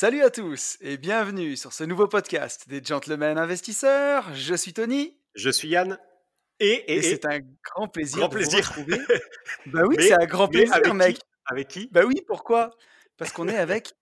Salut 0.00 0.22
à 0.22 0.30
tous 0.30 0.78
et 0.80 0.96
bienvenue 0.96 1.56
sur 1.56 1.72
ce 1.72 1.82
nouveau 1.82 2.06
podcast 2.06 2.68
des 2.68 2.80
Gentlemen 2.84 3.36
Investisseurs. 3.36 4.32
Je 4.32 4.54
suis 4.54 4.72
Tony. 4.72 5.18
Je 5.34 5.50
suis 5.50 5.70
Yann. 5.70 5.98
Et, 6.60 6.94
et, 6.94 7.02
c'est 7.02 7.24
un 7.26 7.40
grand 7.64 7.88
plaisir 7.88 8.18
grand 8.18 8.28
de 8.28 8.34
plaisir. 8.34 8.60
vous 8.76 8.82
retrouver. 8.82 9.00
bah 9.66 9.82
oui, 9.88 9.96
c'est 9.98 10.12
un 10.12 10.26
grand 10.26 10.46
plaisir, 10.46 10.72
avec 10.72 10.92
mec. 10.94 11.16
Qui 11.16 11.22
avec 11.46 11.66
qui 11.66 11.88
Bah 11.90 12.02
oui, 12.06 12.14
pourquoi? 12.28 12.70
Parce 13.16 13.32
qu'on 13.32 13.48
est 13.48 13.56
avec 13.58 13.92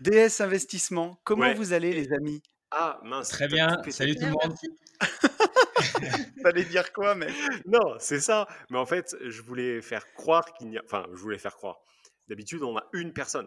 DS 0.00 0.40
Investissement. 0.40 1.20
Comment 1.22 1.42
Ouais. 1.42 1.54
vous 1.54 1.72
allez, 1.72 1.92
les 1.92 2.12
amis? 2.12 2.42
Ah 2.72 2.98
mince. 3.04 3.28
Très 3.28 3.46
bien, 3.46 3.80
salut 3.90 4.16
tout 4.16 4.24
le 4.24 4.30
monde. 4.32 4.56
Fallait 6.42 6.64
dire 6.64 6.92
quoi, 6.92 7.14
mec? 7.14 7.30
Non, 7.64 7.94
c'est 8.00 8.18
ça. 8.18 8.48
Mais 8.70 8.78
en 8.78 8.86
fait, 8.86 9.14
je 9.24 9.40
voulais 9.40 9.80
faire 9.82 10.12
croire 10.14 10.52
qu'il 10.54 10.68
n'y 10.68 10.78
a. 10.78 10.82
Enfin, 10.84 11.06
je 11.12 11.20
voulais 11.20 11.38
faire 11.38 11.54
croire. 11.54 11.78
D'habitude, 12.26 12.64
on 12.64 12.76
a 12.76 12.88
une 12.92 13.12
personne. 13.12 13.46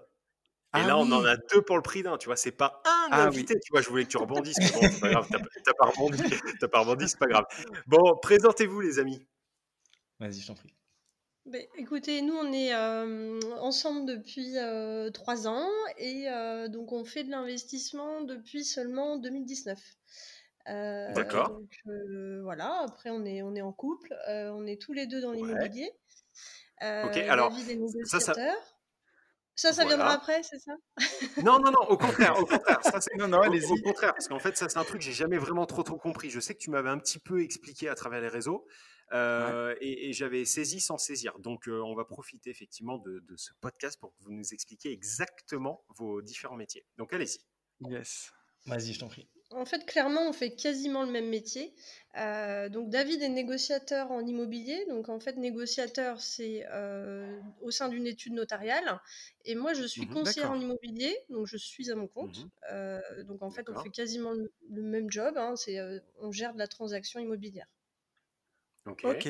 Et 0.75 0.79
Ah 0.83 0.87
là, 0.87 0.97
on 0.97 1.09
en 1.11 1.21
oui. 1.23 1.29
a 1.29 1.37
deux 1.37 1.61
pour 1.61 1.77
le 1.77 1.81
prix 1.81 2.03
d'un. 2.03 2.17
Tu 2.17 2.25
vois, 2.27 2.35
c'est 2.35 2.51
pas 2.51 2.81
un 2.85 3.07
Ah 3.11 3.23
invité. 3.23 3.55
Tu 3.59 3.71
vois, 3.71 3.81
je 3.81 3.89
voulais 3.89 4.03
que 4.03 4.09
tu 4.09 4.17
rebondisses. 4.17 4.57
Mais 4.59 4.71
bon, 4.71 4.81
c'est 4.81 4.99
pas 4.99 5.09
grave. 5.09 5.27
T'as 5.31 5.39
t'as 5.65 5.73
pas 5.73 5.85
rebondi. 5.87 6.23
T'as 6.59 6.67
pas 6.67 6.79
rebondi, 6.79 7.07
c'est 7.07 7.17
pas 7.19 7.27
grave. 7.27 7.45
Bon, 7.87 8.17
présentez-vous, 8.21 8.81
les 8.81 8.99
amis. 8.99 9.25
Vas-y, 10.19 10.39
je 10.41 10.47
t'en 10.47 10.55
prie. 10.55 10.73
Ben, 11.45 11.65
écoutez, 11.77 12.21
nous 12.21 12.35
on 12.35 12.51
est 12.51 12.73
euh, 12.75 13.39
ensemble 13.61 14.05
depuis 14.05 14.57
euh, 14.57 15.09
trois 15.11 15.47
ans 15.47 15.69
et 15.97 16.29
euh, 16.29 16.67
donc 16.67 16.91
on 16.91 17.05
fait 17.05 17.23
de 17.23 17.31
l'investissement 17.31 18.19
depuis 18.21 18.65
seulement 18.65 19.15
2019. 19.17 19.79
Euh, 20.67 21.13
D'accord. 21.13 21.51
donc, 21.51 21.71
euh, 21.87 22.41
voilà, 22.43 22.81
après 22.83 23.11
on 23.11 23.23
est, 23.23 23.41
on 23.43 23.55
est 23.55 23.61
en 23.61 23.71
couple, 23.71 24.13
euh, 24.27 24.51
on 24.51 24.65
est 24.67 24.81
tous 24.81 24.91
les 24.91 25.07
deux 25.07 25.21
dans 25.21 25.29
Ouais. 25.29 25.37
l'immobilier. 25.37 25.89
Euh, 26.83 27.05
Ok, 27.05 27.15
alors, 27.15 27.53
ça, 28.03 28.19
ça- 28.19 28.33
Ça, 29.59 29.73
ça, 29.73 29.85
viendra 29.85 30.11
après, 30.13 30.43
c'est 30.43 30.59
ça? 30.59 30.73
Non, 31.43 31.57
non, 31.59 31.71
non, 31.71 31.81
au 31.89 31.97
contraire, 31.97 32.37
au 32.39 32.45
contraire. 32.45 32.79
Ça, 32.83 33.01
c'est- 33.01 33.15
Non, 33.17 33.27
non, 33.27 33.41
allez-y. 33.41 33.71
au 33.71 33.81
contraire, 33.81 34.13
parce 34.13 34.27
qu'en 34.27 34.37
fait, 34.39 34.55
ça, 34.55 34.69
c'est 34.69 34.77
un 34.77 34.83
truc 34.83 34.99
que 34.99 35.03
j'ai 35.05 35.13
jamais 35.13 35.37
vraiment 35.39 35.65
trop, 35.65 35.81
trop 35.81 35.97
compris. 35.97 36.29
Je 36.29 36.39
sais 36.39 36.53
que 36.53 36.59
tu 36.59 36.69
m'avais 36.69 36.89
un 36.89 36.99
petit 36.99 37.17
peu 37.17 37.41
expliqué 37.41 37.89
à 37.89 37.95
travers 37.95 38.21
les 38.21 38.27
réseaux, 38.27 38.67
euh, 39.13 39.75
et, 39.81 40.09
et 40.09 40.13
j'avais 40.13 40.45
saisi 40.45 40.79
sans 40.79 40.99
saisir. 40.99 41.39
Donc, 41.39 41.67
euh, 41.67 41.81
on 41.83 41.95
va 41.95 42.05
profiter 42.05 42.51
effectivement 42.51 42.99
de, 42.99 43.19
de 43.27 43.35
ce 43.35 43.51
podcast 43.59 43.99
pour 43.99 44.11
que 44.11 44.23
vous 44.23 44.31
nous 44.31 44.53
expliquiez 44.53 44.91
exactement 44.91 45.83
vos 45.97 46.21
différents 46.21 46.55
métiers. 46.57 46.85
Donc, 46.97 47.11
allez-y. 47.13 47.39
Yes. 47.89 48.31
Vas-y, 48.67 48.93
je 48.93 48.99
t'en 48.99 49.07
prie. 49.07 49.27
En 49.49 49.65
fait, 49.65 49.85
clairement, 49.85 50.27
on 50.27 50.33
fait 50.33 50.55
quasiment 50.55 51.03
le 51.03 51.11
même 51.11 51.29
métier. 51.29 51.73
Euh, 52.17 52.67
donc, 52.69 52.89
David 52.89 53.21
est 53.21 53.29
négociateur 53.29 54.11
en 54.11 54.25
immobilier. 54.25 54.85
Donc, 54.89 55.07
en 55.09 55.19
fait, 55.21 55.37
négociateur, 55.37 56.19
c'est 56.21 56.65
euh, 56.71 57.39
au 57.61 57.71
sein 57.71 57.87
d'une 57.87 58.07
étude 58.07 58.33
notariale. 58.33 58.99
Et 59.45 59.55
moi, 59.55 59.73
je 59.73 59.83
suis 59.85 60.05
Mhm, 60.05 60.09
conseillère 60.09 60.51
en 60.51 60.59
immobilier. 60.59 61.17
Donc, 61.29 61.47
je 61.47 61.55
suis 61.57 61.89
à 61.91 61.95
mon 61.95 62.07
compte. 62.07 62.35
Mhm. 62.35 62.49
Euh, 62.71 62.99
donc, 63.23 63.41
en 63.41 63.49
fait, 63.49 63.69
on 63.69 63.75
fait 63.75 63.89
quasiment 63.89 64.31
le, 64.33 64.51
le 64.69 64.81
même 64.83 65.09
job. 65.09 65.37
hein. 65.37 65.55
C'est, 65.55 65.79
euh, 65.79 65.99
on 66.19 66.31
gère 66.31 66.53
de 66.53 66.59
la 66.59 66.67
transaction 66.67 67.19
immobilière. 67.21 67.67
Ok. 69.03 69.27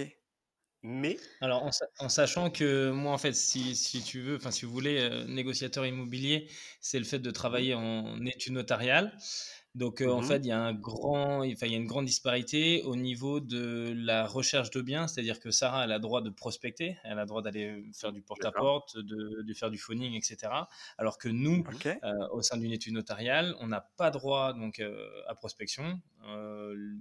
Mais, 0.84 1.20
Alors, 1.42 1.64
en, 1.64 1.72
sa- 1.72 1.88
en 2.00 2.10
sachant 2.10 2.50
que 2.50 2.90
moi, 2.92 3.12
en 3.14 3.18
fait, 3.20 3.34
si, 3.34 3.76
si 3.76 4.02
tu 4.04 4.22
veux, 4.22 4.38
enfin, 4.38 4.50
si 4.52 4.66
vous 4.66 4.72
voulez, 4.72 5.00
euh, 5.00 5.26
négociateur 5.26 5.86
immobilier, 5.86 6.50
c'est 6.82 6.98
le 7.00 7.06
fait 7.06 7.20
de 7.20 7.30
travailler 7.32 7.76
en 7.76 8.26
études 8.26 8.54
notariales. 8.54 9.16
Donc, 9.76 10.02
euh, 10.02 10.10
en 10.12 10.22
Mhm. 10.22 10.24
fait, 10.24 10.38
il 10.38 10.48
y 10.48 10.52
a 10.52 10.60
un 10.60 10.74
grand, 10.74 11.40
enfin, 11.46 11.68
il 11.68 11.72
y 11.72 11.76
a 11.76 11.78
une 11.78 11.86
grande 11.86 12.06
disparité 12.06 12.82
au 12.84 12.96
niveau 12.96 13.40
de 13.40 13.94
la 13.96 14.26
recherche 14.26 14.72
de 14.72 14.82
biens, 14.82 15.08
c'est-à-dire 15.08 15.40
que 15.40 15.52
Sarah, 15.52 15.84
elle 15.84 15.92
a 15.92 15.96
le 15.98 16.02
droit 16.02 16.22
de 16.22 16.32
prospecter, 16.32 16.98
elle 17.04 17.20
a 17.20 17.22
le 17.22 17.28
droit 17.28 17.44
d'aller 17.44 17.86
faire 17.94 18.12
du 18.12 18.22
porte-à-porte, 18.24 18.98
de, 18.98 19.44
de 19.44 19.54
faire 19.54 19.70
du 19.70 19.78
phoning, 19.78 20.14
etc. 20.16 20.70
Alors 20.98 21.18
que 21.20 21.30
nous, 21.30 21.68
euh, 22.04 22.28
au 22.32 22.42
sein 22.42 22.58
d'une 22.58 22.72
étude 22.72 22.94
notariale, 22.94 23.56
on 23.60 23.68
n'a 23.68 23.82
pas 23.82 24.10
droit 24.10 24.54
donc 24.54 24.80
euh, 24.80 25.08
à 25.28 25.36
prospection. 25.36 26.02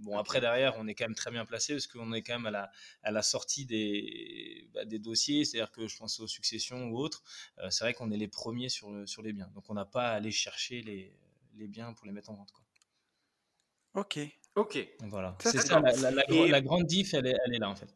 Bon 0.03 0.19
après 0.19 0.41
derrière, 0.41 0.75
on 0.79 0.87
est 0.87 0.95
quand 0.95 1.05
même 1.07 1.15
très 1.15 1.31
bien 1.31 1.45
placé 1.45 1.73
parce 1.75 1.87
qu'on 1.87 2.13
est 2.13 2.23
quand 2.23 2.35
même 2.35 2.47
à 2.47 2.51
la, 2.51 2.71
à 3.03 3.11
la 3.11 3.23
sortie 3.23 3.67
des, 3.67 4.69
bah, 4.75 4.85
des 4.85 4.99
dossiers, 4.99 5.45
c'est-à-dire 5.45 5.73
que 5.73 5.89
je 5.89 5.97
pense 5.97 6.21
aux 6.21 6.27
successions 6.29 6.89
ou 6.91 6.99
autres. 6.99 7.23
c'est 7.71 7.85
vrai 7.85 7.95
qu'on 7.95 8.11
est 8.11 8.17
les 8.17 8.29
premiers 8.29 8.69
sur, 8.69 8.91
le- 8.93 9.07
sur 9.07 9.23
les 9.23 9.33
biens, 9.33 9.51
donc 9.55 9.65
on 9.71 9.75
n'a 9.75 9.85
pas 9.85 10.09
à 10.11 10.13
aller 10.13 10.31
chercher 10.31 10.83
les, 10.83 11.17
les 11.57 11.69
biens 11.69 11.93
pour 11.93 12.07
les 12.07 12.13
mettre 12.13 12.31
en 12.31 12.35
vente. 12.35 12.51
Quoi. 12.53 12.65
Ok. 14.03 14.19
ok. 14.55 14.89
Donc 15.01 15.11
voilà, 15.11 15.37
c'est 15.41 15.59
ça 15.59 15.81
la, 15.81 15.93
la- 15.93 16.11
la 16.11 16.25
Et- 16.31 16.33
gro- 16.33 16.47
la 16.47 16.61
grande 16.61 16.85
diff, 16.87 17.15
elle 17.15 17.27
est, 17.27 17.37
elle 17.47 17.55
est 17.55 17.59
là 17.59 17.71
en 17.71 17.77
fait. 17.77 17.89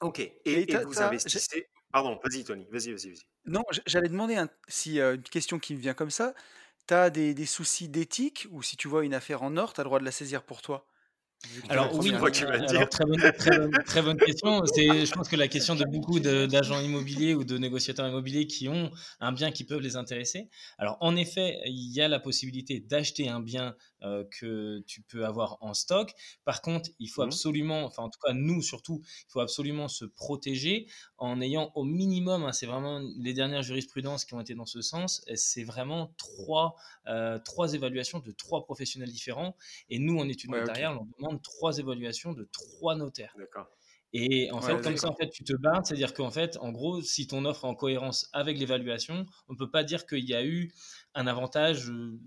Ok. 0.00 0.18
Et, 0.20 0.32
Et 0.44 0.60
et 0.62 0.66
t'as- 0.66 0.84
vous 0.84 1.00
investissez. 1.00 1.68
Pardon, 1.92 2.18
vas-y, 2.22 2.44
Tony. 2.44 2.66
Vas-y, 2.70 2.92
vas-y, 2.92 3.10
vas-y. 3.10 3.22
Non, 3.46 3.62
j'allais 3.86 4.08
demander 4.08 4.36
un- 4.36 4.48
si 4.68 5.00
euh, 5.00 5.16
une 5.16 5.22
question 5.22 5.58
qui 5.58 5.74
me 5.74 5.80
vient 5.80 5.94
comme 5.94 6.10
ça. 6.10 6.34
T'as 6.86 7.10
des, 7.10 7.34
des 7.34 7.46
soucis 7.46 7.88
d'éthique 7.88 8.46
ou 8.50 8.62
si 8.62 8.76
tu 8.76 8.88
vois 8.88 9.04
une 9.04 9.14
affaire 9.14 9.42
en 9.42 9.56
or, 9.56 9.72
t'as 9.72 9.82
le 9.82 9.86
droit 9.88 10.00
de 10.00 10.04
la 10.04 10.10
saisir 10.12 10.42
pour 10.42 10.62
toi? 10.62 10.86
Alors 11.68 11.94
oui, 11.94 12.12
alors, 12.12 12.88
très 12.88 13.04
bonne, 13.04 13.32
très 13.38 13.58
bonne, 13.58 13.70
très 13.86 14.02
bonne 14.02 14.18
question. 14.18 14.62
C'est, 14.66 15.06
je 15.06 15.12
pense 15.12 15.28
que 15.28 15.36
la 15.36 15.48
question 15.48 15.74
de 15.74 15.84
beaucoup 15.84 16.20
de- 16.20 16.46
d'agents 16.46 16.80
immobiliers 16.80 17.34
ou 17.34 17.44
de 17.44 17.56
négociateurs 17.56 18.06
immobiliers 18.06 18.46
qui 18.46 18.68
ont 18.68 18.90
un 19.20 19.32
bien 19.32 19.50
qui 19.50 19.64
peuvent 19.64 19.80
les 19.80 19.96
intéresser. 19.96 20.48
Alors 20.78 20.98
en 21.00 21.16
effet, 21.16 21.58
il 21.64 21.94
y 21.94 22.02
a 22.02 22.08
la 22.08 22.20
possibilité 22.20 22.80
d'acheter 22.80 23.28
un 23.28 23.40
bien 23.40 23.74
euh, 24.02 24.24
que 24.30 24.80
tu 24.86 25.02
peux 25.02 25.24
avoir 25.26 25.58
en 25.62 25.74
stock. 25.74 26.12
Par 26.44 26.62
contre, 26.62 26.90
il 26.98 27.08
faut 27.08 27.22
Mhm. 27.22 27.22
absolument, 27.22 27.84
enfin 27.84 28.02
en 28.04 28.10
tout 28.10 28.18
cas 28.24 28.32
nous 28.32 28.62
surtout, 28.62 29.02
il 29.04 29.30
faut 29.30 29.40
absolument 29.40 29.88
se 29.88 30.04
protéger 30.04 30.86
en 31.18 31.40
ayant 31.40 31.70
au 31.74 31.84
minimum, 31.84 32.44
hein, 32.44 32.52
c'est 32.52 32.66
vraiment 32.66 33.00
les 33.18 33.32
dernières 33.34 33.62
jurisprudences 33.62 34.24
qui 34.24 34.34
ont 34.34 34.40
été 34.40 34.54
dans 34.54 34.66
ce 34.66 34.80
sens, 34.82 35.22
c'est 35.34 35.64
vraiment 35.64 36.14
trois, 36.16 36.74
euh, 37.06 37.38
trois 37.38 37.74
évaluations 37.74 38.18
de 38.20 38.32
trois 38.32 38.64
professionnels 38.64 39.10
différents. 39.10 39.56
Et 39.88 39.98
nous, 39.98 40.18
en 40.18 40.28
études 40.28 40.50
Ouais, 40.50 40.50
notariales, 40.52 40.96
on 40.98 41.06
demande 41.18 41.42
trois 41.42 41.78
évaluations 41.78 42.32
de 42.32 42.44
trois 42.52 42.96
notaires. 42.96 43.36
D'accord. 43.36 43.68
Et 44.12 44.50
en 44.50 44.60
Ouais, 44.60 44.76
fait, 44.78 44.80
comme 44.80 44.96
ça, 44.96 45.08
en 45.08 45.14
fait, 45.16 45.30
tu 45.30 45.44
te 45.44 45.52
bats, 45.54 45.80
c'est-à-dire 45.84 46.14
qu'en 46.14 46.30
fait, 46.32 46.56
en 46.58 46.72
gros, 46.72 47.00
si 47.02 47.28
ton 47.28 47.44
offre 47.44 47.64
est 47.64 47.68
en 47.68 47.74
cohérence 47.76 48.28
avec 48.32 48.58
l'évaluation, 48.58 49.26
on 49.48 49.52
ne 49.52 49.58
peut 49.58 49.70
pas 49.70 49.84
dire 49.84 50.04
qu'il 50.06 50.24
y 50.28 50.34
a 50.34 50.44
eu 50.44 50.72
un 51.14 51.26
avantage 51.28 51.90
euh, 51.90 52.20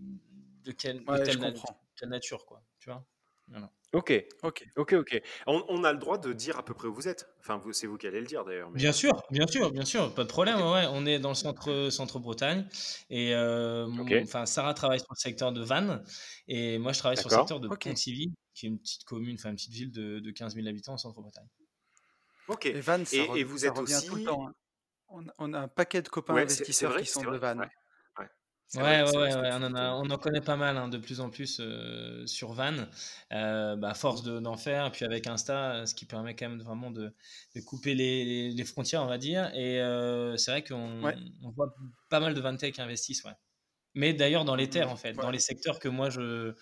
de, 0.63 0.71
quelle, 0.71 1.03
de 1.03 1.11
Ouais, 1.11 1.23
telle 1.23 2.09
nature, 2.09 2.45
quoi. 2.45 2.61
Tu 2.79 2.89
vois? 2.89 3.05
Voilà. 3.49 3.69
Ok. 3.91 4.11
Ok. 4.41 4.65
Ok, 4.77 4.93
ok. 4.93 5.21
On, 5.45 5.63
on 5.67 5.83
a 5.83 5.91
le 5.93 5.99
droit 5.99 6.17
de 6.17 6.31
dire 6.33 6.57
à 6.57 6.63
peu 6.65 6.73
près 6.73 6.87
où 6.87 6.93
vous 6.93 7.07
êtes. 7.07 7.27
Enfin, 7.41 7.57
vous- 7.57 7.73
c'est 7.73 7.85
vous 7.87 7.97
qui 7.97 8.07
allez 8.07 8.21
le 8.21 8.25
dire 8.25 8.43
d'ailleurs. 8.45 8.71
mais- 8.71 8.77
Bien 8.79 8.91
sûr, 8.93 9.21
bien 9.29 9.45
sûr, 9.45 9.71
bien 9.71 9.85
sûr, 9.85 10.13
pas 10.15 10.23
de 10.23 10.29
problème. 10.29 10.57
ouais, 10.59 10.71
ouais. 10.71 10.85
On 10.89 11.05
est 11.05 11.19
dans 11.19 11.29
le 11.29 11.35
centre, 11.35 11.89
centre 11.91 12.17
Bretagne 12.19 12.65
et 13.09 13.35
euh, 13.35 13.85
enfin 14.23 14.45
Sarah 14.45 14.73
travaille 14.73 14.99
sur 14.99 15.09
le 15.11 15.19
secteur 15.19 15.51
de 15.51 15.61
Vannes 15.61 16.03
et 16.47 16.79
moi 16.79 16.93
je 16.93 16.99
travaille 16.99 17.17
sur 17.17 17.29
le 17.29 17.35
secteur 17.35 17.59
de 17.59 17.67
Ok. 17.67 17.83
Pontivy, 17.83 18.33
qui 18.55 18.65
est 18.65 18.69
une 18.69 18.79
petite 18.79 19.03
commune, 19.03 19.35
enfin 19.35 19.49
une 19.49 19.55
petite 19.55 19.73
ville 19.73 19.91
de, 19.91 20.19
de 20.19 20.31
15 20.31 20.55
000 20.55 20.65
habitants 20.67 20.93
en 20.93 20.97
centre 20.97 21.21
Bretagne. 21.21 21.47
Ok. 22.47 22.65
Et 22.65 22.79
Van, 22.81 23.03
ça, 23.05 23.15
Et- 23.17 23.27
re- 23.27 23.37
et 23.37 23.43
vous 23.43 23.65
êtes 23.65 23.77
revient 23.77 23.99
tout 24.07 24.15
le 24.15 24.21
aussi- 24.21 24.25
temps. 24.25 24.47
hein. 24.47 24.53
On, 25.09 25.27
a- 25.27 25.33
on 25.37 25.53
a 25.53 25.59
un 25.59 25.67
paquet 25.67 26.01
de 26.01 26.09
copains 26.09 26.33
Ouais, 26.33 26.47
c'est- 26.47 26.55
c'est 26.55 26.61
investisseurs 26.63 26.91
vrai, 26.93 27.03
qui 27.03 27.09
sont 27.09 27.21
de 27.21 27.37
Vannes. 27.37 27.59
ouais. 27.59 27.69
Ouais, 28.75 29.03
vrai, 29.03 29.03
ouais, 29.03 29.33
on, 29.35 29.51
en 29.51 29.59
dis, 29.59 29.65
a, 29.65 29.69
Tony. 29.69 29.75
on 29.77 30.09
en 30.09 30.17
connaît 30.17 30.41
pas 30.41 30.55
mal, 30.55 30.77
hein, 30.77 30.87
de 30.87 30.97
plus 30.97 31.19
en 31.19 31.29
plus 31.29 31.59
euh, 31.59 32.25
sur 32.25 32.53
Vannes, 32.53 32.89
euh, 33.31 33.75
bah, 33.75 33.91
à 33.91 33.93
force 33.93 34.23
de- 34.23 34.39
d'en 34.39 34.57
faire, 34.57 34.91
puis 34.91 35.05
avec 35.05 35.27
Insta, 35.27 35.75
euh, 35.75 35.85
ce 35.85 35.93
qui 35.93 36.05
permet 36.05 36.35
quand 36.35 36.49
même 36.49 36.61
vraiment 36.61 36.89
de, 36.89 37.13
de 37.55 37.61
couper 37.61 37.93
les, 37.93 38.49
les 38.49 38.63
frontières, 38.63 39.03
on 39.03 39.07
va 39.07 39.19
dire. 39.19 39.53
Et 39.53 39.79
euh, 39.79 40.37
c'est 40.37 40.49
vrai 40.49 40.63
qu'on 40.63 41.03
Ouais. 41.03 41.15
on 41.43 41.51
voit 41.51 41.75
pas 42.09 42.19
mal 42.19 42.33
de 42.33 42.41
Vantech 42.41 42.73
qui 42.73 42.81
investissent, 42.81 43.23
ouais. 43.25 43.35
Mais 43.93 44.13
d'ailleurs 44.13 44.43
dans 44.43 44.55
les 44.55 44.69
terres, 44.69 44.89
en 44.89 44.95
fait, 44.95 45.09
Ouais. 45.15 45.21
dans 45.21 45.29
les 45.29 45.39
secteurs 45.39 45.77
que 45.77 45.87
moi 45.87 46.09
je, 46.09 46.55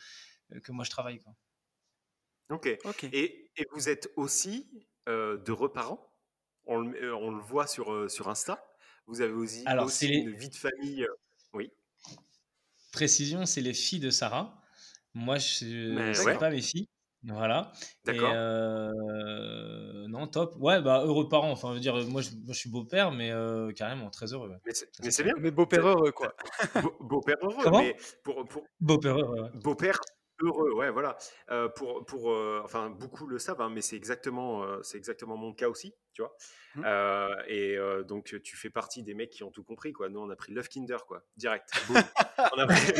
que 0.63 0.71
moi 0.73 0.83
je 0.83 0.89
travaille. 0.89 1.19
Quoi. 1.19 1.33
Ok. 2.49 2.77
Ok. 2.83 3.05
Et, 3.13 3.51
et 3.55 3.65
vous 3.73 3.87
êtes 3.87 4.11
aussi 4.17 4.69
euh, 5.07 5.37
de 5.37 5.51
reparents? 5.53 6.13
On 6.65 6.77
le, 6.77 7.15
on 7.15 7.31
le 7.31 7.41
voit 7.41 7.67
sur, 7.67 8.11
sur 8.11 8.27
Insta. 8.27 8.61
Vous 9.07 9.21
avez 9.21 9.31
aussi, 9.33 9.63
Alors, 9.65 9.85
aussi 9.85 9.97
c'est 9.99 10.07
les- 10.07 10.17
une 10.19 10.35
vie 10.35 10.49
de 10.49 10.55
famille. 10.55 11.07
Euh. 12.91 12.97
Précision, 12.97 13.45
c'est 13.45 13.61
les 13.61 13.73
filles 13.73 13.99
de 13.99 14.09
Sarah. 14.09 14.61
Moi, 15.13 15.37
je 15.37 15.65
ne 15.65 16.25
ouais. 16.25 16.37
pas 16.37 16.49
mes 16.49 16.61
filles. 16.61 16.87
Voilà. 17.23 17.71
D'accord. 18.03 18.31
euh, 18.33 20.07
non, 20.07 20.25
top. 20.27 20.55
Ouais, 20.59 20.81
bah 20.81 21.03
heureux 21.05 21.29
parent. 21.29 21.51
Enfin, 21.51 21.69
je 21.69 21.73
veux 21.75 21.79
dire, 21.79 21.93
moi, 22.07 22.21
je, 22.21 22.31
moi, 22.31 22.53
je 22.53 22.57
suis 22.57 22.69
beau-père, 22.69 23.11
mais 23.11 23.31
euh, 23.31 23.71
carrément 23.73 24.09
très 24.09 24.33
heureux. 24.33 24.49
ouais. 24.49 24.57
Mais 25.03 25.11
c'est 25.11 25.23
bien. 25.23 25.33
Mais 25.39 25.51
beau-père 25.51 25.87
heureux, 25.87 26.11
quoi. 26.11 26.33
Beau- 26.81 26.95
Beau-père 26.99 27.37
heureux, 27.43 27.63
Comment 27.63 27.79
mais 27.81 27.95
pour, 28.23 28.45
pour, 28.47 28.63
Beau-père 28.79 29.17
heureux, 29.19 29.41
ouais. 29.41 29.49
Beau-père 29.63 29.99
heureux, 30.41 30.73
ouais, 30.73 30.89
voilà. 30.89 31.15
Euh, 31.51 31.69
pour, 31.69 32.03
pour, 32.05 32.31
euh, 32.31 32.61
enfin, 32.63 32.89
beaucoup 32.89 33.27
le 33.27 33.37
savent, 33.37 33.61
hein, 33.61 33.69
mais 33.69 33.81
c'est 33.81 33.95
exactement, 33.95 34.63
euh, 34.63 34.79
c'est 34.81 34.97
exactement 34.97 35.37
mon 35.37 35.53
cas 35.53 35.69
aussi, 35.69 35.93
tu 36.21 36.79
vois? 36.79 36.87
Euh, 36.89 37.35
et 37.47 37.75
euh, 37.77 38.03
donc, 38.03 38.33
tu 38.43 38.55
fais 38.55 38.69
partie 38.69 39.03
des 39.03 39.13
mecs 39.13 39.29
qui 39.29 39.43
ont 39.43 39.51
tout 39.51 39.63
compris, 39.63 39.91
quoi. 39.91 40.07
Nous, 40.09 40.19
on 40.19 40.29
a 40.29 40.35
pris 40.35 40.53
Love 40.53 40.69
Kinder, 40.69 41.05
quoi, 41.05 41.23
direct. 41.35 41.69
On, 41.89 42.59
a 42.59 42.65
pris, 42.67 42.93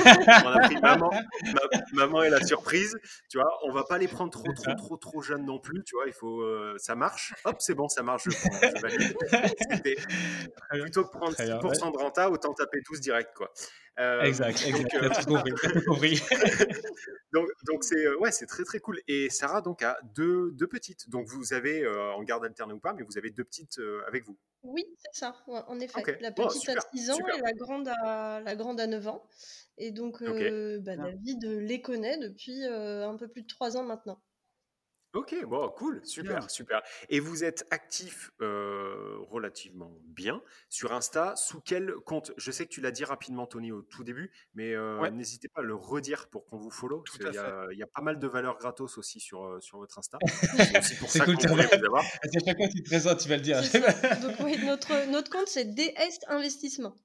on 0.45 0.49
a 0.49 0.59
pris 0.67 0.75
maman, 0.81 1.09
ma- 1.11 1.81
maman 1.93 2.23
et 2.23 2.29
la 2.29 2.45
surprise, 2.45 2.97
tu 3.29 3.37
vois? 3.37 3.49
On 3.63 3.71
va 3.71 3.83
pas 3.85 3.97
les 3.97 4.07
prendre 4.07 4.31
trop, 4.31 4.51
trop, 4.53 4.73
trop, 4.75 4.97
trop 4.97 5.21
jeunes 5.21 5.45
non 5.45 5.59
plus, 5.59 5.83
tu 5.83 5.95
vois? 5.95 6.05
Il 6.07 6.13
faut, 6.13 6.41
euh, 6.41 6.75
ça 6.77 6.95
marche. 6.95 7.33
Hop, 7.45 7.55
c'est 7.59 7.73
bon, 7.75 7.87
ça 7.87 8.03
marche. 8.03 8.23
Je, 8.25 8.29
prends, 8.31 8.59
je 8.75 8.81
valide. 8.81 9.17
C'était 9.71 9.95
Très 9.95 10.75
bien. 10.75 10.81
plutôt 10.83 11.05
que 11.05 11.11
prendre 11.17 11.33
Très 11.33 11.45
bien, 11.45 11.59
6% 11.59 11.91
de 11.93 11.97
renta, 11.97 12.29
autant 12.29 12.53
taper 12.53 12.81
tous 12.83 12.99
direct, 12.99 13.31
quoi. 13.35 13.51
Euh, 13.99 14.21
Exact, 14.21 14.63
exact. 14.65 14.83
donc, 14.83 15.03
euh, 15.03 15.09
T'as 15.09 15.23
tout 15.23 15.27
compris. 15.33 15.53
T'as 15.61 15.69
tout 15.71 15.85
compris. 15.85 16.21
donc, 17.33 17.47
donc 17.65 17.83
c'est 17.83 18.07
ouais, 18.15 18.31
c'est 18.31 18.45
très 18.45 18.63
très 18.63 18.79
cool. 18.79 18.99
Et 19.07 19.29
Sarah 19.29 19.61
donc 19.61 19.83
a 19.83 19.97
deux, 20.15 20.51
deux 20.53 20.67
petites. 20.67 21.09
Donc 21.09 21.27
vous 21.27 21.53
avez 21.53 21.83
euh, 21.83 22.11
en 22.13 22.23
garde 22.23 22.45
alternée 22.45 22.73
ou 22.73 22.79
pas, 22.79 22.93
mais 22.93 23.03
vous 23.03 23.10
avez 23.17 23.31
deux 23.31 23.43
petites 23.43 23.79
euh, 23.79 24.01
avec 24.07 24.25
vous. 24.25 24.37
Oui, 24.63 24.85
c'est 24.97 25.19
ça, 25.19 25.35
ouais, 25.47 25.61
en 25.67 25.79
effet. 25.79 26.17
La 26.21 26.29
Oh, 26.37 26.47
petite 26.47 26.69
a 26.69 26.75
6 26.93 27.09
ans 27.11 27.15
super. 27.15 27.35
et 27.35 27.41
la 27.41 27.53
grande 27.53 27.87
a, 27.87 28.41
la 28.41 28.55
grande 28.55 28.79
a 28.79 28.87
9 28.87 29.07
ans. 29.07 29.23
Et 29.77 29.91
donc, 29.91 30.21
euh, 30.21 30.79
bah. 30.79 30.95
David 30.95 31.43
les 31.45 31.81
connaît 31.81 32.17
depuis 32.17 32.65
euh, 32.65 33.07
un 33.09 33.15
peu 33.15 33.27
plus 33.27 33.41
de 33.41 33.47
3 33.47 33.77
ans 33.77 33.83
maintenant. 33.83 34.21
Ok, 35.13 35.35
bon, 35.45 35.67
cool, 35.71 35.99
super, 36.05 36.39
Bien. 36.39 36.47
super. 36.47 36.81
Et 37.09 37.19
vous 37.19 37.43
êtes 37.43 37.67
actif 37.69 38.31
euh, 38.41 39.17
relativement 39.29 39.91
bien 40.05 40.41
sur 40.69 40.93
Insta. 40.93 41.35
Sous 41.35 41.59
quel 41.59 41.93
compte? 42.05 42.31
Je 42.37 42.49
sais 42.49 42.65
que 42.65 42.69
tu 42.71 42.79
l'as 42.79 42.91
dit 42.91 43.03
rapidement, 43.03 43.45
Tony, 43.45 43.73
au 43.73 43.81
tout 43.81 44.05
début, 44.05 44.31
mais 44.53 44.73
euh, 44.73 44.99
Ouais. 45.01 45.11
n'hésitez 45.11 45.49
pas 45.49 45.59
à 45.61 45.63
le 45.63 45.75
redire 45.75 46.27
pour 46.29 46.45
qu'on 46.45 46.57
vous 46.57 46.71
follow. 46.71 47.01
Parce 47.01 47.17
Tout 47.17 47.27
à 47.27 47.29
qu'il 47.31 47.35
y, 47.39 47.43
a- 47.43 47.67
il 47.73 47.77
y 47.77 47.83
a 47.83 47.87
pas 47.87 48.01
mal 48.01 48.19
de 48.19 48.27
valeurs 48.27 48.57
gratos 48.57 48.97
aussi 48.97 49.19
sur, 49.19 49.43
euh, 49.43 49.59
sur 49.59 49.79
votre 49.79 49.99
Insta. 49.99 50.17
C'est 50.71 50.79
aussi 50.79 50.95
pour 50.95 51.09
C'est 51.09 51.19
ça 51.19 51.25
cool, 51.25 51.35
qu'on 51.37 51.47
voulait 51.49 51.67
vous 51.67 51.85
avoir. 51.85 52.03
À 52.05 52.27
chaque 52.33 52.43
fois 52.57 52.67
que 52.67 52.71
tu 52.71 52.81
te 52.83 52.89
présentes, 52.89 53.19
tu 53.19 53.27
vas 53.27 53.35
le 53.35 53.41
dire. 53.41 53.61
C'est 53.65 53.81
ça. 53.81 54.15
Donc, 54.15 54.35
oui, 54.39 54.57
notre, 54.65 55.09
notre 55.11 55.29
compte, 55.29 55.47
c'est 55.47 55.65
DS 55.75 56.19
Investissement, 56.29 56.95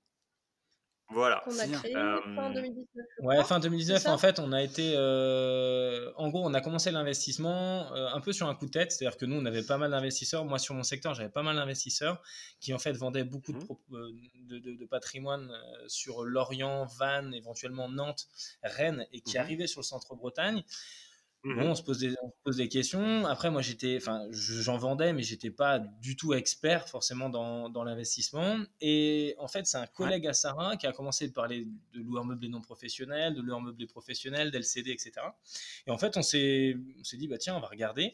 Voilà. 1.11 1.41
qu'on 1.45 1.57
a 1.59 1.69
créé 1.69 1.95
Euh, 1.97 2.21
fin 2.35 2.51
2019. 2.53 2.87
je 3.19 3.25
Ouais, 3.25 3.35
crois. 3.37 3.45
fin 3.45 3.55
c'est 3.57 3.61
2019, 3.69 4.03
ça? 4.03 4.13
en 4.13 4.19
fait, 4.19 4.39
on 4.41 4.51
a 4.53 4.63
été. 4.63 4.95
euh, 4.97 6.11
en 6.17 6.29
gros, 6.31 6.45
on 6.45 6.53
a 6.53 6.61
commencé 6.61 6.91
l'investissement 6.91 7.93
euh, 7.95 8.09
un 8.13 8.21
peu 8.21 8.33
sur 8.33 8.49
un 8.49 8.55
coup 8.57 8.67
de 8.67 8.73
tête. 8.73 8.91
C'est-à-dire 8.93 9.17
que 9.17 9.25
nous, 9.25 9.37
on 9.37 9.45
avait 9.47 9.63
pas 9.63 9.79
mal 9.79 9.93
d'investisseurs. 9.93 10.45
Moi, 10.45 10.59
sur 10.59 10.75
mon 10.75 10.83
secteur, 10.83 11.15
j'avais 11.15 11.29
pas 11.29 11.43
mal 11.45 11.57
d'investisseurs 11.57 12.21
qui, 12.61 12.75
en 12.75 12.79
fait, 12.79 12.93
vendaient 12.93 13.25
beaucoup 13.25 13.53
de, 13.53 13.59
pro- 13.59 13.81
de, 13.91 14.59
de- 14.59 14.75
de 14.75 14.87
patrimoine 14.87 15.51
sur 15.87 16.25
Lorient, 16.25 16.87
Vannes, 16.99 17.33
éventuellement 17.35 17.89
Nantes, 17.89 18.27
Rennes, 18.63 19.07
et 19.13 19.21
qui 19.21 19.37
Mhm. 19.37 19.43
arrivaient 19.45 19.67
sur 19.69 19.81
le 19.81 19.87
centre-Bretagne. 19.87 20.65
Mhm. 21.49 21.61
Bon, 21.61 21.71
on 21.71 21.75
se 21.77 21.83
pose 21.85 21.99
des, 22.01 22.11
on 22.23 22.29
se 22.31 22.37
pose 22.43 22.57
des 22.57 22.69
questions. 22.69 23.25
Après, 23.27 23.51
moi, 23.53 23.63
j'étais, 23.63 23.97
enfin, 24.01 24.27
je- 24.33 24.61
j'en 24.63 24.79
vendais, 24.79 25.13
mais 25.13 25.23
j'étais 25.23 25.51
pas 25.51 25.79
du 25.79 26.17
tout 26.17 26.35
expert 26.35 26.89
forcément 26.89 27.29
dans, 27.31 27.69
dans 27.69 27.85
l'investissement. 27.85 28.57
Et 28.81 29.37
en 29.39 29.47
fait, 29.47 29.65
c'est 29.67 29.77
un 29.77 29.87
collègue 29.87 30.27
à 30.27 30.33
Sarah 30.33 30.77
qui 30.77 30.89
a 30.89 30.93
commencé 30.93 31.29
de 31.29 31.33
parler 31.33 31.69
de 31.95 32.01
loueur 32.01 32.25
meublé 32.25 32.49
non 32.49 32.61
professionnel, 32.63 33.35
de 33.35 33.43
loueur 33.43 33.61
meublé 33.61 33.87
professionnel, 33.87 34.51
d'LCD, 34.51 34.91
etc. 34.91 35.13
Et 35.87 35.91
en 35.93 35.99
fait, 35.99 36.17
on 36.17 36.23
s'est, 36.23 36.77
on 36.99 37.05
s'est 37.05 37.17
dit, 37.17 37.29
bah 37.29 37.39
tiens, 37.39 37.55
on 37.57 37.61
va 37.61 37.69
regarder. 37.69 38.13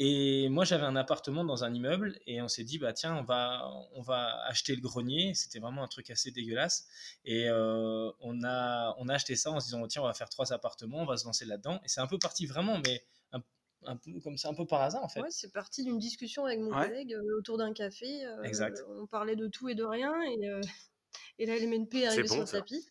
Et 0.00 0.48
moi, 0.48 0.64
j'avais 0.64 0.84
un 0.84 0.94
appartement 0.94 1.44
dans 1.44 1.64
un 1.64 1.74
immeuble 1.74 2.20
et 2.26 2.40
on 2.40 2.46
s'est 2.46 2.62
dit, 2.62 2.78
bah 2.78 2.92
tiens, 2.92 3.16
on 3.16 3.22
va, 3.24 3.68
on 3.94 4.00
va 4.00 4.40
acheter 4.44 4.76
le 4.76 4.80
grenier. 4.80 5.34
C'était 5.34 5.58
vraiment 5.58 5.82
un 5.82 5.88
truc 5.88 6.08
assez 6.10 6.30
dégueulasse. 6.30 6.86
Et 7.24 7.48
euh, 7.48 8.10
on, 8.20 8.44
a, 8.44 8.94
on 8.98 9.08
a 9.08 9.14
acheté 9.14 9.34
ça 9.34 9.50
en 9.50 9.58
se 9.58 9.66
disant, 9.66 9.84
tiens, 9.88 10.02
on 10.02 10.06
va 10.06 10.14
faire 10.14 10.28
trois 10.28 10.52
appartements, 10.52 10.98
on 10.98 11.04
va 11.06 11.16
se 11.16 11.24
lancer 11.24 11.44
là-dedans. 11.46 11.80
Et 11.84 11.88
c'est 11.88 12.00
un 12.00 12.06
peu 12.06 12.18
parti 12.18 12.46
vraiment, 12.46 12.78
mais 12.86 13.02
un, 13.32 13.40
un 13.86 13.96
peu 13.96 14.20
comme 14.20 14.36
ça, 14.36 14.48
un 14.50 14.54
peu 14.54 14.66
par 14.66 14.82
hasard 14.82 15.02
en 15.02 15.08
fait. 15.08 15.20
Ouais, 15.20 15.30
c'est 15.30 15.52
parti 15.52 15.82
d'une 15.82 15.98
discussion 15.98 16.44
avec 16.44 16.60
mon 16.60 16.70
Ouais. 16.76 16.86
collègue 16.86 17.14
euh, 17.14 17.38
autour 17.38 17.58
d'un 17.58 17.72
café. 17.72 18.24
euh, 18.24 18.42
Exact. 18.44 18.80
On 19.00 19.06
parlait 19.08 19.34
de 19.36 19.48
tout 19.48 19.68
et 19.68 19.74
de 19.74 19.82
rien. 19.84 20.14
Et, 20.22 20.48
euh, 20.48 20.60
et 21.40 21.46
là, 21.46 21.56
LMNP 21.56 21.94
est 22.02 22.06
arrivé 22.06 22.22
bon, 22.22 22.28
sur 22.28 22.40
le 22.42 22.46
tapis. 22.46 22.86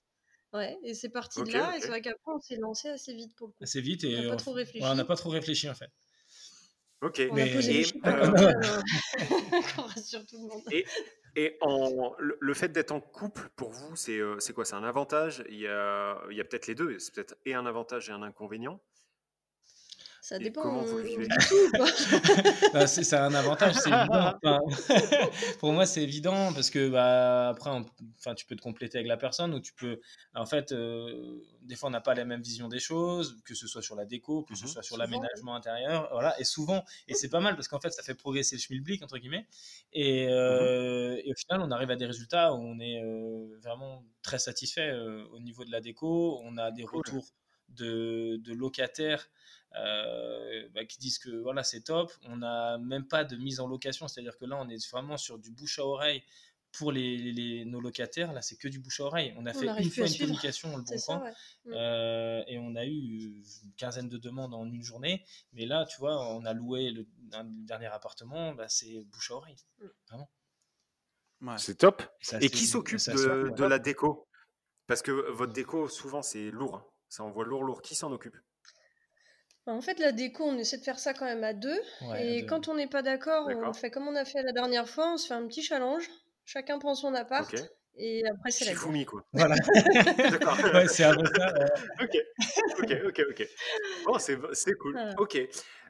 Ouais, 0.54 0.78
et 0.84 0.94
c'est 0.94 1.10
parti 1.10 1.42
de 1.44 1.52
là. 1.54 1.74
Et 1.78 1.80
c'est 1.80 1.88
vrai 1.88 2.02
qu'après, 2.02 2.32
on 2.34 2.40
s'est 2.42 2.56
lancé 2.58 2.90
assez 2.90 3.14
vite 3.14 3.34
pour 3.38 3.48
le 3.48 3.54
coup. 3.54 3.64
Assez 3.64 3.80
vite 3.80 4.04
On 4.04 4.08
et 4.10 4.22
n'a 4.24 4.28
pas 4.28 4.34
on- 4.34 4.38
trop 4.38 4.52
ouais, 4.52 4.64
réfléchi. 4.64 4.86
on 4.86 4.96
n'a 4.96 5.06
pas 5.06 5.16
trop 5.16 5.30
réfléchi 5.30 5.70
en 5.70 5.76
fait. 5.76 5.90
Ok. 7.02 7.22
On 7.30 7.36
Mais- 7.36 7.48
et, 7.48 7.84
euh, 8.06 8.32
monde. 10.40 10.64
Et, 10.72 10.86
et 11.36 11.58
en, 11.62 12.14
le, 12.18 12.38
le 12.40 12.54
fait 12.54 12.70
d'être 12.70 12.92
en 12.92 13.00
couple, 13.00 13.50
pour 13.56 13.72
vous, 13.72 13.96
c'est 13.96 14.18
euh, 14.20 14.40
c'est 14.40 14.54
quoi? 14.54 14.66
C'est 14.66 14.76
un 14.76 14.84
avantage? 14.84 15.44
Il 15.50 15.60
y 15.60 15.68
a, 15.68 16.20
il 16.32 16.38
y 16.38 16.42
a 16.42 16.44
peut-être 16.44 16.68
les 16.68 16.76
deux. 16.76 16.98
C'est 17.00 17.14
peut-être 17.14 17.36
et 17.46 17.54
un 17.54 17.66
avantage 17.66 18.10
et 18.10 18.14
un 18.14 18.24
inconvénient. 18.24 18.82
Ça 20.28 20.40
dépend 20.40 20.62
comment 20.64 20.84
vous 20.84 20.98
euh. 20.98 21.28
Bah, 22.74 22.86
c'est 22.86 23.14
un 23.16 23.34
avantage, 23.34 23.76
c'est 23.76 23.90
évident. 23.90 24.34
Enfin, 24.44 24.60
pour 25.60 25.72
moi, 25.72 25.86
c'est 25.86 26.04
évident 26.04 26.52
parce 26.52 26.70
que 26.70 26.90
bah, 26.90 27.48
après, 27.48 27.70
on- 27.70 27.86
enfin, 28.18 28.36
tu 28.36 28.46
peux 28.46 28.58
te 28.58 28.62
compléter 28.62 28.98
avec 28.98 29.08
la 29.08 29.16
personne 29.16 29.54
ou 29.54 29.62
tu 29.62 29.72
peux. 29.74 30.02
En 30.36 30.46
fait, 30.46 30.74
euh, 30.74 31.42
des 31.62 31.78
fois, 31.78 31.88
on 31.88 31.94
n'a 31.94 32.02
pas 32.02 32.14
la 32.14 32.26
même 32.26 32.42
vision 32.42 32.68
des 32.68 32.80
choses, 32.80 33.38
que 33.46 33.56
ce 33.56 33.68
soit 33.68 33.82
sur 33.82 33.96
la 33.96 34.04
déco, 34.04 34.44
que 34.44 34.54
ce 34.54 34.64
Mhm. 34.64 34.68
soit 34.68 34.84
sur 34.84 34.98
l'aménagement 34.98 35.56
intérieur. 35.56 36.10
Voilà, 36.12 36.38
et 36.42 36.44
souvent, 36.44 36.84
et 37.08 37.14
c'est 37.14 37.30
pas 37.30 37.40
mal 37.40 37.56
parce 37.56 37.70
qu'en 37.70 37.80
fait, 37.80 37.92
ça 37.92 38.04
fait 38.04 38.14
progresser 38.16 38.58
le 38.58 38.62
schmilblick, 38.62 39.02
entre 39.04 39.20
guillemets. 39.20 39.48
Et, 39.94 40.28
euh, 40.30 41.22
et 41.24 41.32
au 41.32 41.36
final, 41.36 41.62
on 41.62 41.72
arrive 41.72 41.90
à 41.92 41.96
des 41.96 42.06
résultats 42.06 42.54
où 42.54 42.58
on 42.58 42.80
est 42.82 43.02
euh, 43.02 43.58
vraiment 43.62 44.04
très 44.24 44.40
satisfait 44.40 44.90
euh, 44.90 45.24
au 45.32 45.40
niveau 45.40 45.64
de 45.64 45.72
la 45.72 45.80
déco. 45.80 46.42
On 46.44 46.58
a 46.58 46.72
des 46.72 46.84
Cool. 46.84 46.98
retours 46.98 47.28
de, 47.70 48.38
de 48.44 48.54
locataires 48.54 49.30
euh, 49.67 49.67
bah, 50.74 50.86
qui 50.86 50.98
disent 51.00 51.20
que 51.20 51.30
voilà 51.42 51.64
c'est 51.64 51.82
top. 51.82 52.12
On 52.24 52.38
n'a 52.38 52.78
même 52.78 53.08
pas 53.08 53.24
de 53.24 53.36
mise 53.38 53.60
en 53.60 53.68
location, 53.68 54.08
c'est-à-dire 54.08 54.38
que 54.38 54.46
là 54.46 54.58
on 54.60 54.70
est 54.70 54.90
vraiment 54.92 55.18
sur 55.18 55.38
du 55.40 55.52
bouche 55.52 55.80
à 55.80 55.86
oreille 55.86 56.24
pour 56.74 56.92
les, 56.92 57.18
les- 57.32 57.66
nos 57.66 57.80
locataires. 57.82 58.34
Là 58.34 58.42
c'est 58.42 58.56
que 58.58 58.68
du 58.68 58.80
bouche 58.80 59.00
à 59.00 59.06
oreille. 59.06 59.34
On 59.38 59.46
a 59.46 59.52
On 59.56 59.60
fait 59.60 59.66
une 59.66 59.90
fois 59.90 60.04
une 60.04 60.10
suivre. 60.10 60.26
communication 60.26 60.76
le 60.78 60.84
bon 60.90 60.98
coin 61.06 61.24
ouais. 61.24 61.32
Mm. 61.66 61.72
euh, 61.74 62.44
et 62.48 62.60
on 62.60 62.76
a 62.76 62.86
eu 62.86 62.92
une 62.92 63.74
quinzaine 63.78 64.10
de 64.10 64.18
demandes 64.18 64.54
en 64.54 64.66
une 64.66 64.84
journée. 64.84 65.24
Mais 65.54 65.66
là 65.66 65.86
tu 65.86 65.98
vois 66.00 66.20
on 66.36 66.46
a 66.46 66.54
loué 66.54 66.92
le, 66.92 67.08
un 67.34 67.44
dernier 67.46 67.88
appartement, 67.88 68.54
bah, 68.54 68.68
c'est 68.68 69.04
bouche 69.06 69.32
à 69.32 69.36
oreille. 69.36 69.58
Ouais. 71.42 71.58
C'est 71.58 71.76
top. 71.76 72.02
Et 72.42 72.50
qui 72.50 72.66
s'occupe 72.66 72.98
de, 72.98 73.64
la 73.64 73.80
déco? 73.80 74.28
Parce 74.88 75.02
que 75.02 75.12
votre 75.12 75.54
déco, 75.54 75.88
souvent, 75.88 76.22
c'est 76.22 76.50
lourd. 76.50 76.78
hein. 76.78 76.86
Ça 77.10 77.24
envoie 77.24 77.46
lourd, 77.46 77.64
lourd. 77.64 77.82
Qui 77.82 77.94
s'en 77.94 78.12
occupe? 78.12 78.38
En 79.74 79.82
fait, 79.82 80.00
la 80.00 80.12
déco, 80.12 80.44
on 80.44 80.58
essaie 80.58 80.78
de 80.78 80.84
faire 80.84 81.00
ça 81.00 81.14
quand 81.14 81.26
même 81.26 81.44
à 81.44 81.54
deux. 81.54 81.80
Ouais, 82.02 82.26
et 82.38 82.42
de- 82.44 82.48
quand 82.48 82.68
on 82.68 82.76
n'est 82.76 82.88
pas 82.88 83.02
d'accord, 83.02 83.48
on 83.48 83.74
fait 83.74 83.92
comme 83.92 84.08
on 84.08 84.16
a 84.16 84.26
fait 84.26 84.42
la 84.44 84.52
dernière 84.52 84.88
fois, 84.88 85.14
on 85.14 85.18
se 85.18 85.28
fait 85.28 85.34
un 85.34 85.46
petit 85.48 85.62
challenge. 85.64 86.04
Chacun 86.46 86.80
prend 86.80 86.96
son 86.96 87.14
appart. 87.14 87.54
Et 88.00 88.24
après, 88.28 88.52
c'est 88.52 88.66
la. 88.66 88.72
Shifumi, 88.74 89.06
quoi. 89.06 89.26
Voilà. 89.34 89.56
D'accord. 90.30 90.56
Ouais, 90.76 90.88
c'est 90.88 91.04
un 91.04 91.16
peu 91.16 91.26
ça. 91.36 91.54
ouais. 91.54 91.66
ok, 92.04 92.84
ok, 92.84 92.98
ok, 93.08 93.22
ok. 93.32 93.48
Bon, 94.06 94.20
c'est 94.20 94.38
c'est 94.54 94.74
cool. 94.76 94.94
Voilà. 94.94 95.16
Ok. 95.18 95.38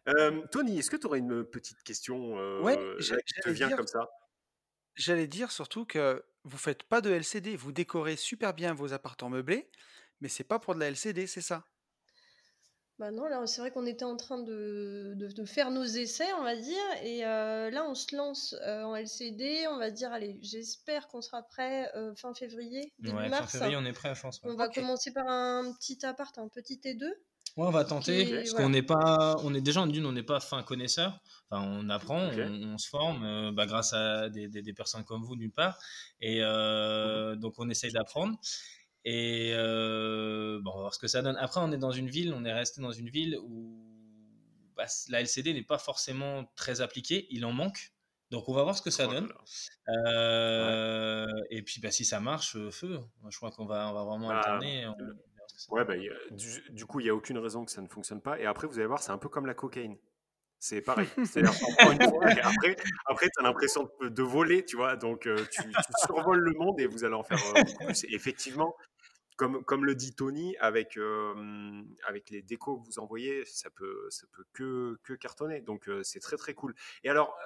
Euh, 0.08 0.42
Tony, 0.52 0.80
est-ce 0.80 0.90
que 0.90 0.96
tu 0.96 1.06
aurais 1.06 1.20
une 1.20 1.44
petite 1.44 1.84
question 1.84 2.40
euh, 2.40 2.62
Ouais, 2.62 2.80
j'allais- 3.00 3.22
qui 3.24 3.34
te 3.42 3.50
vient 3.50 3.68
dire- 3.68 3.76
comme 3.78 3.88
ça? 3.88 4.10
J'allais 4.96 5.28
dire 5.28 5.52
surtout 5.52 5.86
que 5.86 6.24
vous 6.46 6.58
faites 6.58 6.84
pas 6.84 7.02
de 7.02 7.12
LCD, 7.12 7.56
vous 7.58 7.72
décorez 7.74 8.16
super 8.16 8.54
bien 8.54 8.74
vos 8.74 8.94
appartements 8.94 9.30
meublés, 9.32 9.70
mais 10.22 10.30
c'est 10.30 10.46
pas 10.46 10.60
pour 10.60 10.74
de 10.76 10.80
la 10.80 10.88
LCD, 10.88 11.28
c'est 11.28 11.42
ça? 11.42 11.66
Bah 13.00 13.12
non, 13.12 13.26
là, 13.28 13.46
c'est 13.46 13.62
vrai 13.62 13.70
qu'on 13.70 13.86
était 13.86 14.06
en 14.06 14.18
train 14.18 14.40
de, 14.40 15.14
de- 15.18 15.28
de 15.32 15.46
faire 15.46 15.70
nos 15.70 15.84
essais, 15.84 16.34
on 16.40 16.44
va 16.44 16.56
dire. 16.56 16.84
Et 17.04 17.24
euh, 17.26 17.70
là, 17.70 17.86
on 17.88 17.94
se 17.94 18.16
lance 18.16 18.56
euh, 18.64 18.82
en 18.84 18.96
LCD. 18.96 19.68
On 19.70 19.78
va 19.78 19.92
dire, 19.92 20.12
allez, 20.12 20.40
j'espère 20.42 21.08
qu'on 21.08 21.22
sera 21.22 21.44
prêt 21.44 21.92
euh, 21.96 22.16
fin 22.16 22.34
février, 22.34 22.92
début 22.98 23.16
Ouais, 23.16 23.24
fin 23.26 23.30
mars. 23.30 23.52
février, 23.52 23.76
on 23.78 23.86
est 23.86 23.94
prêt, 23.94 24.16
je 24.16 24.22
pense. 24.22 24.42
ouais. 24.42 24.50
On 24.52 24.56
va 24.56 24.68
commencer 24.70 25.12
par 25.14 25.28
un 25.28 25.72
petit 25.74 26.04
appart, 26.08 26.36
un 26.40 26.48
petit 26.48 26.80
T2. 26.84 27.04
Ouais, 27.56 27.66
on 27.66 27.72
va 27.72 27.86
tenter 27.86 28.26
Qui 28.26 28.34
parce 28.34 28.54
qu'on 28.54 28.70
n'est 28.70 28.84
pas, 28.84 29.36
on 29.44 29.54
est 29.54 29.62
déjà 29.62 29.82
en 29.82 29.88
d'une, 29.88 30.06
on 30.06 30.12
n'est 30.12 30.22
pas 30.24 30.40
fin 30.40 30.62
connaisseur. 30.64 31.20
Enfin, 31.50 31.64
on 31.68 31.90
apprend, 31.90 32.20
on, 32.20 32.74
on 32.74 32.78
se 32.78 32.88
forme 32.90 33.24
euh, 33.26 33.52
bah, 33.52 33.66
grâce 33.66 33.94
à 33.94 34.30
des, 34.30 34.48
des- 34.48 34.62
des 34.62 34.74
personnes 34.74 35.04
comme 35.06 35.24
vous 35.24 35.36
d'une 35.36 35.52
part, 35.52 35.80
et 36.20 36.40
euh, 36.44 37.34
Mhm. 37.34 37.40
donc 37.40 37.54
on 37.58 37.68
essaye 37.70 37.92
d'apprendre. 37.92 38.38
Et 39.10 39.54
euh, 39.54 40.60
bon, 40.62 40.72
on 40.72 40.76
va 40.76 40.82
voir 40.82 40.94
ce 40.94 41.00
que 41.00 41.08
ça 41.08 41.22
donne. 41.22 41.38
Après, 41.38 41.62
on 41.62 41.72
est 41.72 41.78
dans 41.78 41.92
une 41.92 42.10
ville, 42.10 42.34
on 42.34 42.44
est 42.44 42.52
resté 42.52 42.82
dans 42.82 42.92
une 42.92 43.10
ville 43.10 43.38
où 43.42 43.82
bah, 44.76 44.84
la 45.08 45.22
LCD 45.22 45.54
n'est 45.54 45.64
pas 45.64 45.78
forcément 45.78 46.44
très 46.58 46.82
appliquée, 46.82 47.26
il 47.30 47.46
en 47.46 47.54
manque. 47.54 47.94
Donc 48.32 48.50
on 48.50 48.54
va 48.54 48.64
voir 48.64 48.76
ce 48.76 48.82
que 48.82 48.90
ça 48.90 49.08
donne. 49.08 49.32
Euh, 49.88 51.26
Et 51.50 51.62
puis 51.62 51.80
bah, 51.80 51.90
si 51.90 52.04
ça 52.04 52.20
marche, 52.20 52.58
euh, 52.58 52.70
feu. 52.70 53.00
Je 53.30 53.38
crois 53.38 53.50
qu'on 53.52 53.66
va, 53.66 53.90
on 53.90 53.94
va 53.94 54.04
vraiment 54.04 54.28
Bah, 54.28 54.40
alterner. 54.40 54.88
on- 54.88 54.96
Ouais, 55.70 55.86
bah, 55.86 55.94
du, 56.32 56.64
du, 56.70 56.86
coup, 56.86 57.00
il 57.00 57.04
n'y 57.04 57.10
a 57.10 57.16
aucune 57.16 57.38
raison 57.38 57.64
que 57.64 57.72
ça 57.72 57.82
ne 57.82 57.88
fonctionne 57.88 58.22
pas. 58.22 58.38
Et 58.38 58.46
après, 58.46 58.68
vous 58.68 58.78
allez 58.78 58.88
voir, 58.88 59.02
c'est 59.02 59.12
un 59.12 59.18
peu 59.18 59.30
comme 59.30 59.46
la 59.46 59.54
cocaïne. 59.54 59.98
C'est 60.60 60.82
pareil. 60.82 61.08
C'est-à-dire, 61.26 61.54
après, 61.80 62.76
après 63.06 63.30
tu 63.30 63.40
as 63.40 63.44
l'impression 63.44 63.90
de, 64.02 64.24
voler, 64.24 64.66
tu 64.66 64.76
vois. 64.76 64.98
Donc, 64.98 65.22
tu, 65.22 65.62
survoles 66.06 66.40
le 66.40 66.54
monde 66.54 66.80
et 66.82 66.88
vous 66.88 67.06
allez 67.06 67.16
en 67.16 67.24
faire 67.24 67.40
euh, 67.56 67.86
plus. 67.86 68.04
Et 68.04 68.14
effectivement, 68.14 68.76
comme, 69.38 69.86
le 69.86 69.96
dit 69.96 70.14
Tony, 70.14 70.58
avec, 70.58 70.98
euh, 70.98 71.82
avec 72.06 72.30
les 72.30 72.42
décos 72.42 72.80
que 72.80 72.86
vous 72.86 73.00
envoyez, 73.00 73.46
ça 73.46 73.70
peut, 73.70 74.08
ça 74.10 74.28
peut 74.34 74.44
que, 74.54 75.00
que 75.04 75.14
cartonner. 75.14 75.62
Donc, 75.62 75.90
c'est 76.04 76.20
très, 76.20 76.38
très 76.38 76.54
cool. 76.54 76.76
Et 77.04 77.10
alors, 77.10 77.38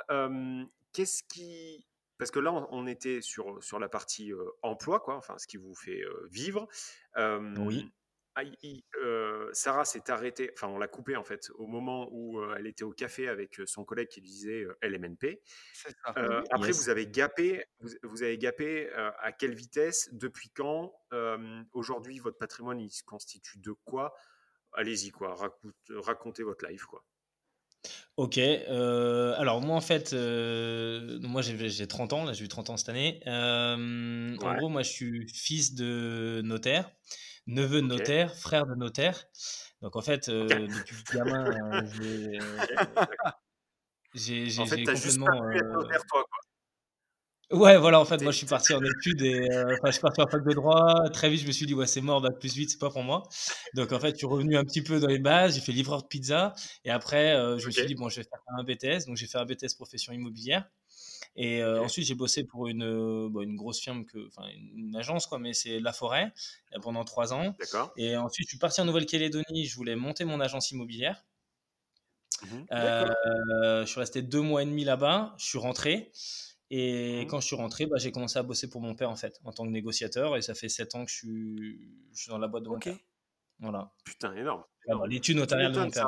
qu'est-ce 0.94 1.24
qui. 1.24 1.86
Parce 2.18 2.32
que 2.32 2.40
là, 2.40 2.54
on, 2.54 2.88
était 2.88 3.20
sur, 3.22 3.64
sur 3.64 3.80
la 3.80 3.90
partie 3.90 4.32
emploi, 4.62 5.00
quoi, 5.00 5.18
enfin, 5.18 5.38
ce 5.38 5.48
qui 5.48 5.58
vous 5.58 5.76
fait 5.76 6.04
vivre. 6.30 6.68
oui 7.18 7.92
euh, 9.04 9.50
Sarah 9.52 9.84
s'est 9.86 10.10
arrêtée, 10.10 10.52
enfin 10.54 10.68
on 10.68 10.78
l'a 10.78 10.88
coupée 10.88 11.16
en 11.16 11.24
fait 11.24 11.50
au 11.56 11.68
moment 11.68 12.08
où 12.12 12.40
euh, 12.40 12.56
elle 12.58 12.68
était 12.68 12.84
au 12.84 12.92
café 12.92 13.28
avec 13.28 13.60
euh, 13.60 13.66
son 13.66 13.84
collègue 13.84 14.08
qui 14.08 14.22
disait 14.22 14.66
LMNP. 14.82 15.42
après 16.06 16.72
vous 16.72 16.90
avez 16.90 17.08
gapé, 17.08 17.66
vous, 18.04 18.24
avez 18.24 18.38
gapé 18.38 18.90
à 19.20 19.32
quelle 19.32 19.54
vitesse, 19.54 20.10
depuis 20.14 20.50
quand 20.50 20.94
Aujourd'hui 21.74 22.20
votre 22.20 22.38
patrimoine 22.38 22.80
il 22.80 22.90
se 22.90 23.04
constitue 23.04 23.60
de 23.60 23.74
quoi? 23.84 24.14
Allez-y 24.74 25.12
quoi, 25.12 25.36
racontez 25.90 26.44
votre 26.44 26.66
life 26.66 26.86
quoi. 26.86 27.04
Ok, 28.16 28.38
alors 28.38 29.60
moi 29.62 29.76
en 29.76 29.82
fait, 29.82 30.14
moi 30.14 31.42
j'ai 31.42 31.88
30 31.88 32.14
ans, 32.14 32.24
là 32.24 32.32
j'ai 32.32 32.46
eu 32.46 32.48
30 32.48 32.70
ans 32.70 32.78
cette 32.78 32.90
année. 32.90 33.22
En 33.26 34.56
gros 34.56 34.70
moi 34.70 34.84
je 34.84 34.90
suis 34.90 35.28
fils 35.28 35.76
de 35.76 36.42
notaire 36.46 36.90
neveu 37.48 37.82
de 37.82 37.88
notaire, 37.88 38.36
frère 38.36 38.66
de 38.66 38.76
notaire. 38.76 39.26
Donc 39.82 39.96
en 39.96 40.02
fait, 40.02 40.30
euh, 40.30 40.48
depuis 40.48 40.96
gamin, 41.14 41.46
euh, 42.04 42.40
j'ai. 44.14 44.50
j'ai 44.50 44.62
en 44.62 44.66
fait, 44.66 44.84
complètement. 44.84 44.96
Juste 44.96 45.20
pas 45.20 45.36
notaire, 45.36 46.06
toi, 46.08 46.24
quoi. 46.24 46.38
Ouais, 47.60 47.78
voilà, 47.78 48.00
en 48.00 48.06
fait, 48.06 48.22
moi 48.22 48.32
je 48.32 48.38
suis 48.38 48.48
parti 48.48 48.74
en 48.74 48.80
études 48.82 49.22
et 49.24 49.46
enfin, 49.52 49.88
je 49.88 49.92
suis 49.92 50.02
parti 50.02 50.22
en 50.22 50.28
fac 50.28 50.42
de 50.42 50.54
droit. 50.54 51.10
Très 51.12 51.30
vite, 51.30 51.42
je 51.42 51.48
me 51.48 51.52
suis 51.52 51.66
dit, 51.66 51.74
ouais, 51.74 51.86
c'est 51.86 52.00
mort, 52.00 52.22
bac 52.22 52.40
plus 52.40 52.56
vite, 52.56 52.70
c'est 52.70 52.78
pas 52.78 52.90
pour 52.90 53.04
moi. 53.04 53.24
Donc 53.74 53.92
en 53.92 54.00
fait, 54.00 54.12
je 54.12 54.18
suis 54.18 54.28
revenu 54.28 54.56
un 54.56 54.64
petit 54.64 54.82
peu 54.82 55.02
dans 55.02 55.08
les 55.08 55.20
bases, 55.20 55.56
j'ai 55.56 55.62
fait 55.62 55.74
livreur 55.74 56.02
de 56.02 56.08
pizza 56.08 56.54
et 56.86 56.92
après, 56.92 57.34
je 57.60 57.66
me 57.66 57.72
suis 57.72 57.86
dit, 57.88 57.96
bon, 57.96 58.08
je 58.08 58.22
vais 58.22 58.24
faire 58.24 58.40
un 58.58 58.64
BTS. 58.64 59.06
Donc 59.08 59.18
j'ai 59.18 59.28
fait 59.28 59.38
un 59.38 59.44
BTS 59.44 59.76
profession 59.76 60.14
immobilière. 60.14 60.66
Et 61.36 61.64
ensuite, 61.64 62.06
j'ai 62.06 62.16
bossé 62.16 62.44
pour 62.44 62.68
une, 62.68 63.30
bah, 63.30 63.42
une 63.44 63.56
grosse 63.56 63.80
firme, 63.80 64.06
que, 64.06 64.28
enfin 64.28 64.48
une 64.54 64.96
agence, 64.96 65.28
quoi, 65.28 65.40
mais 65.40 65.54
c'est 65.54 65.80
La 65.80 65.94
Forêt, 65.94 66.34
pendant 66.82 67.04
trois 67.06 67.34
ans. 67.34 67.56
Et 67.98 68.18
ensuite, 68.18 68.48
je 68.48 68.52
suis 68.52 68.60
parti 68.60 68.82
en 68.82 68.86
Nouvelle-Calédonie, 68.86 69.66
je 69.66 69.76
voulais 69.76 69.96
monter 69.96 70.26
mon 70.26 70.40
agence 70.40 70.72
immobilière. 70.72 71.26
Mmh 72.44 72.66
je 72.72 73.84
suis 73.86 74.00
resté 74.00 74.22
deux 74.22 74.42
mois 74.42 74.64
et 74.64 74.66
demi 74.66 74.84
là-bas, 74.84 75.36
je 75.38 75.46
suis 75.46 75.58
rentré. 75.58 76.12
Et 76.70 77.24
mmh 77.24 77.28
quand 77.28 77.40
je 77.40 77.48
suis 77.48 77.56
rentré, 77.56 77.86
bah, 77.86 77.98
j'ai 77.98 78.12
commencé 78.12 78.40
à 78.40 78.44
bosser 78.44 78.70
pour 78.70 78.82
mon 78.82 78.96
père, 78.96 79.10
en 79.10 79.16
fait, 79.16 79.40
en 79.44 79.52
tant 79.52 79.66
que 79.66 79.72
négociateur. 79.72 80.36
Et 80.38 80.42
ça 80.42 80.54
fait 80.54 80.70
sept 80.70 80.96
ans 80.96 81.06
que 81.06 81.12
je 81.12 81.16
suis, 81.18 81.90
je 82.14 82.22
suis 82.22 82.30
dans 82.30 82.40
la 82.40 82.48
boîte 82.48 82.64
de 82.64 82.70
mon 82.70 82.80
père. 82.80 82.98
Voilà. 83.60 83.92
Putain, 84.04 84.36
énorme. 84.36 84.64
L'étude 85.08 85.38
notariale 85.38 85.72
de 85.72 85.80
mon 85.80 85.92
père. 85.92 86.08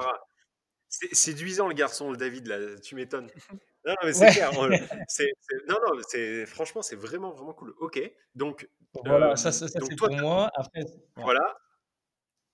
C'est 0.89 1.15
séduisant, 1.15 1.67
le 1.67 1.73
garçon, 1.73 2.11
le 2.11 2.17
David, 2.17 2.47
là. 2.47 2.79
Tu 2.79 2.95
m'étonnes. 2.95 3.29
Non, 3.85 3.95
mais 4.03 4.13
c'est 4.13 4.31
clair. 4.31 4.51
non, 5.67 5.75
non, 5.75 6.01
c'est 6.07 6.45
franchement, 6.45 6.81
c'est 6.81 6.95
vraiment, 6.95 7.31
vraiment 7.31 7.53
cool. 7.53 7.73
Ok, 7.79 7.99
donc. 8.35 8.69
Voilà, 9.05 9.35
ça, 9.35 9.51
ça, 9.51 9.67
c'est 9.67 9.95
pour 9.95 10.11
moi. 10.11 10.51
Après, 10.55 10.85
voilà. 11.15 11.57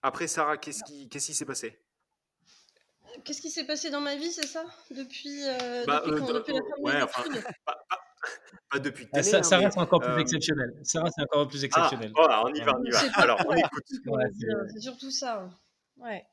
Après, 0.02 0.28
Sarah, 0.28 0.58
qu'est-ce 0.58 0.84
qui 0.86 1.10
qu'est-ce 1.10 1.28
qui 1.28 1.34
s'est 1.34 1.46
passé? 1.46 1.78
Qu'est-ce 3.24 3.42
qui 3.42 3.50
s'est 3.50 3.66
passé 3.66 3.90
dans 3.90 4.02
ma 4.02 4.16
vie, 4.16 4.32
c'est 4.32 4.48
ça? 4.48 4.64
Depuis, 4.92 5.44
euh, 5.44 5.84
bah, 5.86 6.02
depuis, 6.06 6.14
euh, 6.14 6.26
quand, 6.26 6.34
depuis 6.34 6.54
la 6.54 6.62
fin 6.62 6.82
ouais, 6.82 7.02
enfin, 7.02 7.24
pas, 7.66 7.78
pas, 8.70 8.80
depuis 8.80 9.08
ah, 9.14 9.24
ça, 9.24 9.44
ça 9.44 9.58
reste 9.58 9.78
encore 9.78 10.00
plus 10.00 10.22
exceptionnel. 10.22 10.74
Ça 10.84 11.02
reste 11.02 11.20
encore 11.20 11.48
plus 11.48 11.64
exceptionnel. 11.64 12.12
Ah, 12.16 12.22
voilà, 12.22 12.46
on 12.46 12.54
y 12.54 12.62
va, 12.62 12.74
on 12.78 12.84
y 12.84 12.92
va. 12.92 13.00
Alors, 13.16 13.42
on 13.48 13.56
écoute. 13.56 13.84
c'est 13.88 14.80
surtout 14.80 15.12
ça. 15.12 15.50
Ouais. 15.98 16.24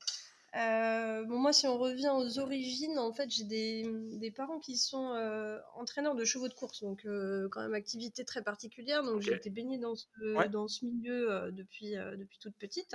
Euh, 0.56 1.24
bon, 1.24 1.38
moi, 1.38 1.52
si 1.52 1.66
on 1.66 1.78
revient 1.78 2.10
aux 2.14 2.38
origines, 2.38 2.98
en 2.98 3.12
fait, 3.12 3.28
j'ai 3.30 3.44
des, 3.44 3.84
des, 4.18 4.30
parents 4.30 4.58
qui 4.58 4.76
sont 4.76 5.12
euh, 5.14 5.58
entraîneurs 5.74 6.14
de 6.14 6.24
chevaux 6.24 6.48
de 6.48 6.54
course, 6.54 6.80
donc 6.80 7.04
euh, 7.04 7.48
quand 7.50 7.60
même 7.60 7.74
activité 7.74 8.24
très 8.24 8.42
particulière. 8.42 9.02
Donc 9.02 9.20
j'ai 9.20 9.34
été 9.34 9.50
baignée 9.50 9.78
dans 9.78 9.94
ce, 9.94 10.48
dans 10.48 10.66
ce 10.66 10.84
milieu 10.86 11.52
depuis, 11.52 11.92
depuis 11.92 12.38
toute 12.38 12.56
petite. 12.56 12.94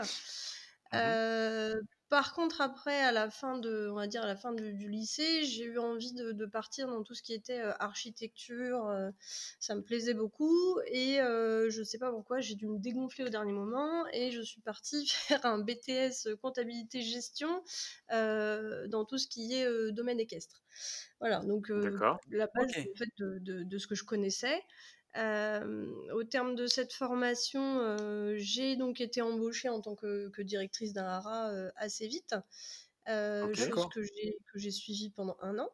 Mmh 0.93 1.79
par 2.11 2.33
contre, 2.33 2.59
après, 2.59 2.99
à 2.99 3.13
la 3.13 3.29
fin 3.29 3.57
de, 3.57 3.87
on 3.89 3.95
va 3.95 4.05
dire 4.05 4.21
à 4.21 4.27
la 4.27 4.35
fin 4.35 4.51
du, 4.51 4.89
lycée, 4.89 5.45
j'ai 5.45 5.63
eu 5.63 5.79
envie 5.79 6.11
de, 6.11 6.45
partir 6.45 6.87
dans 6.87 7.03
tout 7.03 7.13
ce 7.13 7.23
qui 7.23 7.33
était 7.33 7.61
euh, 7.61 7.71
architecture. 7.79 8.85
Euh, 8.87 9.11
ça 9.59 9.75
me 9.75 9.81
plaisait 9.81 10.13
beaucoup 10.13 10.77
et 10.87 11.21
euh, 11.21 11.69
je 11.69 11.79
ne 11.79 11.83
sais 11.85 11.97
pas 11.97 12.11
pourquoi, 12.11 12.41
j'ai 12.41 12.55
dû 12.55 12.67
me 12.67 12.79
dégonfler 12.79 13.23
au 13.23 13.29
dernier 13.29 13.53
moment 13.53 14.05
et 14.11 14.29
je 14.31 14.41
suis 14.41 14.59
partie 14.59 15.07
faire 15.07 15.45
un 15.45 15.59
BTS 15.59 16.35
comptabilité 16.41 17.01
gestion 17.01 17.63
dans 18.09 19.05
tout 19.07 19.17
ce 19.17 19.27
qui 19.27 19.53
est 19.53 19.91
domaine 19.93 20.19
équestre. 20.19 20.61
Voilà, 21.21 21.39
donc 21.39 21.69
la 21.69 22.47
base 22.53 22.71
en 22.77 22.97
fait, 22.97 23.09
de, 23.19 23.63
de, 23.63 23.77
ce 23.77 23.87
que 23.87 23.95
je 23.95 24.03
connaissais 24.03 24.61
au 25.15 26.23
terme 26.23 26.55
de 26.55 26.67
cette 26.67 26.93
formation, 26.93 27.97
j'ai 28.37 28.75
donc 28.75 29.01
été 29.01 29.21
embauchée 29.21 29.69
en 29.69 29.81
tant 29.81 29.95
que, 29.95 30.41
directrice 30.41 30.93
d'un 30.93 31.05
hara 31.05 31.51
assez 31.75 32.07
vite, 32.07 32.35
chose 33.53 33.87
que 33.93 34.01
j'ai 34.59 34.71
suivie 34.71 35.09
pendant 35.11 35.37
un 35.41 35.59
an. 35.59 35.69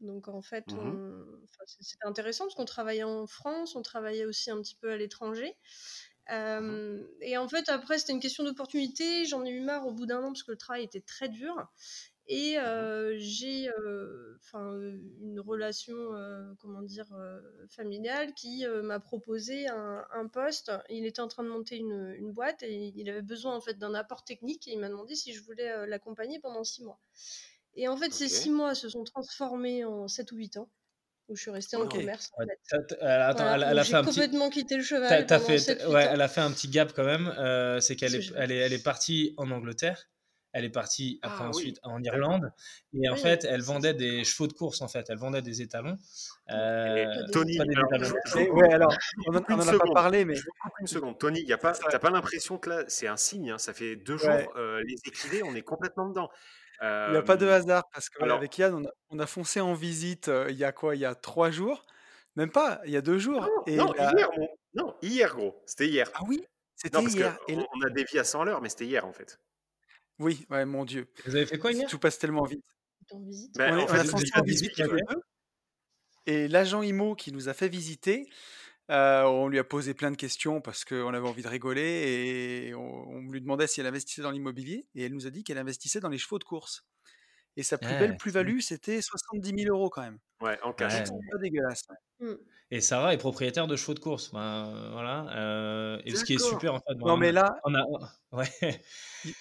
Donc 0.00 0.28
en 0.28 0.42
fait, 0.42 0.74
mmh 0.74 1.46
c'était 1.66 2.06
intéressant 2.06 2.44
parce 2.44 2.54
qu'on 2.54 2.64
travaillait 2.66 3.02
en 3.02 3.26
France, 3.26 3.76
on 3.76 3.82
travaillait 3.82 4.26
aussi 4.26 4.50
un 4.50 4.60
petit 4.60 4.76
peu 4.76 4.90
à 4.90 4.96
l'étranger. 4.96 5.56
Mmh 6.28 7.06
et 7.22 7.36
en 7.38 7.48
fait, 7.48 7.68
après, 7.68 7.98
c'était 7.98 8.12
une 8.12 8.20
question 8.20 8.44
d'opportunité. 8.44 9.24
J'en 9.26 9.44
ai 9.44 9.50
eu 9.50 9.60
marre 9.60 9.86
au 9.86 9.92
bout 9.92 10.06
d'un 10.06 10.22
an 10.22 10.28
parce 10.28 10.42
que 10.42 10.52
le 10.52 10.58
travail 10.58 10.84
était 10.84 11.00
très 11.00 11.28
dur. 11.28 11.68
Et 12.28 12.56
mmh 12.58 12.86
j'ai 13.18 13.68
enfin 14.40 14.78
une 15.20 15.40
relation, 15.40 15.94
comment 16.60 16.82
dire, 16.82 17.06
familiale 17.68 18.34
qui 18.34 18.64
m'a 18.82 19.00
proposé 19.00 19.66
un, 19.68 20.28
poste. 20.32 20.72
Il 20.90 21.06
était 21.06 21.20
en 21.20 21.28
train 21.28 21.44
de 21.44 21.48
monter 21.48 21.76
une, 21.76 22.14
une, 22.18 22.32
boîte 22.32 22.62
et 22.62 22.92
il 22.96 23.08
avait 23.08 23.22
besoin 23.22 23.54
en 23.54 23.60
fait 23.60 23.74
d'un 23.74 23.94
apport 23.94 24.24
technique 24.24 24.66
et 24.66 24.72
il 24.72 24.80
m'a 24.80 24.88
demandé 24.88 25.14
si 25.14 25.32
je 25.32 25.42
voulais 25.42 25.86
l'accompagner 25.86 26.40
pendant 26.40 26.64
six 26.64 26.82
mois. 26.82 27.00
Et 27.74 27.88
en 27.88 27.96
fait, 27.96 28.12
ces 28.12 28.28
six 28.28 28.50
mois 28.50 28.74
se 28.74 28.88
sont 28.88 29.04
transformés 29.04 29.84
en 29.84 30.08
sept 30.08 30.32
ou 30.32 30.36
huit 30.36 30.56
ans 30.56 30.70
où 31.28 31.36
je 31.36 31.42
suis 31.42 31.50
restée 31.50 31.76
en 31.76 31.88
commerce. 31.88 32.30
En 32.38 32.44
fait. 32.44 32.96
elle, 33.00 33.08
a 33.78 33.84
fait 33.84 33.94
un 33.94 34.04
complètement 34.04 34.48
quitté 34.48 34.76
le 34.76 34.82
cheval. 34.82 35.26
fait, 35.26 35.86
ouais, 35.86 36.08
elle 36.10 36.20
a 36.20 36.28
fait 36.28 36.40
un 36.40 36.52
petit 36.52 36.68
gap 36.68 36.92
quand 36.94 37.04
même. 37.04 37.32
c'est 37.80 37.96
qu'elle 37.96 38.14
est, 38.14 38.32
elle 38.36 38.52
est, 38.52 38.58
elle 38.58 38.72
est 38.72 38.82
partie 38.82 39.34
en 39.36 39.50
Angleterre 39.50 40.08
elle 40.56 40.64
est 40.64 40.70
partie 40.70 41.18
après 41.20 41.44
ah 41.44 41.48
ensuite 41.48 41.78
en 41.82 42.02
Irlande 42.02 42.50
et 42.94 43.10
en 43.10 43.16
fait 43.16 43.44
elle 43.44 43.60
vendait 43.60 43.92
des 43.92 44.24
chevaux 44.24 44.46
de 44.46 44.54
course 44.54 44.80
en 44.80 44.88
fait. 44.88 45.04
Elle 45.10 45.18
vendait 45.18 45.42
des 45.42 45.60
étalons 45.60 45.98
euh, 46.50 47.04
Tony 47.30 47.58
ouais, 47.60 48.72
alors 48.72 48.96
on 49.26 49.34
en, 49.34 49.38
a 49.38 49.78
pas 49.78 49.92
parlé 49.92 50.24
mais 50.24 50.34
une 50.80 50.86
seconde. 50.86 51.18
Tony 51.18 51.42
y 51.42 51.52
a 51.52 51.58
pas 51.58 51.72
t'as 51.72 51.98
pas 51.98 52.08
l'impression 52.08 52.56
que 52.56 52.70
là 52.70 52.84
c'est 52.88 53.06
un 53.06 53.18
signe 53.18 53.50
hein, 53.50 53.58
ça 53.58 53.74
fait 53.74 53.96
deux 53.96 54.16
jours 54.16 54.30
euh, 54.56 54.82
les 54.86 54.96
équidés 55.04 55.42
on 55.42 55.54
est 55.54 55.62
complètement 55.62 56.08
dedans. 56.08 56.30
Il 56.80 57.10
n'y 57.10 57.16
a 57.16 57.22
pas 57.22 57.36
de 57.36 57.46
hasard 57.46 57.84
parce 57.92 58.08
qu'avec 58.08 58.56
Yann 58.56 58.86
on 59.10 59.18
a, 59.18 59.26
foncé 59.26 59.60
en 59.60 59.74
visite 59.74 60.28
euh, 60.28 60.46
il 60.48 60.56
y 60.56 60.64
a 60.64 60.72
quoi? 60.72 60.94
Il 60.94 61.00
y 61.00 61.06
a 61.06 61.14
trois 61.14 61.50
jours? 61.50 61.84
Même 62.34 62.50
pas 62.50 62.80
il 62.86 62.92
y 62.92 62.96
a 62.96 63.02
deux 63.02 63.18
jours. 63.18 63.42
Non, 63.42 63.62
et 63.66 63.76
non 63.76 63.92
hier 63.94 64.28
non 64.74 64.96
hier 65.02 65.34
gros 65.36 65.62
c'était 65.66 65.88
hier. 65.88 66.10
Ah 66.14 66.20
oui? 66.26 66.42
C'était 66.76 67.02
hier. 67.02 67.38
On 67.48 67.86
a 67.86 67.90
dévié 67.90 68.20
à 68.20 68.24
100 68.24 68.44
l'heure 68.44 68.62
mais 68.62 68.70
c'était 68.70 68.86
hier 68.86 69.04
en 69.04 69.12
fait 69.12 69.38
oui, 70.18 70.46
ouais, 70.50 70.64
mon 70.64 70.84
Dieu. 70.84 71.08
Vous 71.26 71.36
avez 71.36 71.46
fait 71.46 71.58
quoi 71.58 71.72
hier 71.72 71.88
Tout 71.88 71.98
passe 71.98 72.18
tellement 72.18 72.44
vite. 72.44 72.64
Ben, 73.54 73.78
on, 73.78 73.86
a 73.86 74.04
fait, 74.04 74.42
visite 74.44 74.72
Et 76.26 76.48
l'agent 76.48 76.82
IMO 76.82 77.14
qui 77.14 77.30
nous 77.30 77.48
a 77.48 77.54
fait 77.54 77.68
visiter, 77.68 78.28
euh, 78.90 79.22
on 79.22 79.48
lui 79.48 79.58
a 79.58 79.64
posé 79.64 79.94
plein 79.94 80.10
de 80.10 80.16
questions 80.16 80.60
parce 80.60 80.84
qu'on 80.84 81.14
avait 81.14 81.28
envie 81.28 81.42
de 81.42 81.48
rigoler 81.48 82.68
et 82.68 82.74
on, 82.74 83.20
lui 83.30 83.40
demandait 83.40 83.66
si 83.66 83.80
elle 83.80 83.86
investissait 83.86 84.22
dans 84.22 84.30
l'immobilier 84.30 84.86
et 84.94 85.04
elle 85.04 85.12
nous 85.12 85.26
a 85.26 85.30
dit 85.30 85.44
qu'elle 85.44 85.58
investissait 85.58 86.00
dans 86.00 86.08
les 86.08 86.18
chevaux 86.18 86.38
de 86.38 86.44
course. 86.44 86.84
Et 87.56 87.62
sa 87.62 87.78
plus 87.78 87.96
belle 87.98 88.16
plus-value, 88.16 88.58
c'était 88.58 89.00
70 89.00 89.62
000 89.64 89.74
euros 89.74 89.88
quand 89.88 90.02
même. 90.02 90.18
Ouais, 90.40 90.58
en 90.62 90.72
cash. 90.72 90.92
C'est 90.92 91.30
pas 91.30 91.38
dégueulasse. 91.38 91.84
Mmh. 92.20 92.34
Et 92.70 92.80
Sarah 92.80 93.14
est 93.14 93.18
propriétaire 93.18 93.66
de 93.66 93.76
chevaux 93.76 93.94
de 93.94 94.00
course. 94.00 94.32
Ben, 94.32 94.90
voilà. 94.92 95.26
Euh, 95.36 96.00
et 96.04 96.14
ce 96.14 96.24
qui 96.24 96.34
est 96.34 96.44
super 96.44 96.74
en 96.74 96.80
fait. 96.80 96.94
non, 96.96 97.16
mais 97.16 97.30
là. 97.30 97.60
On 97.64 97.74
a, 97.74 97.84
ouais. 98.32 98.80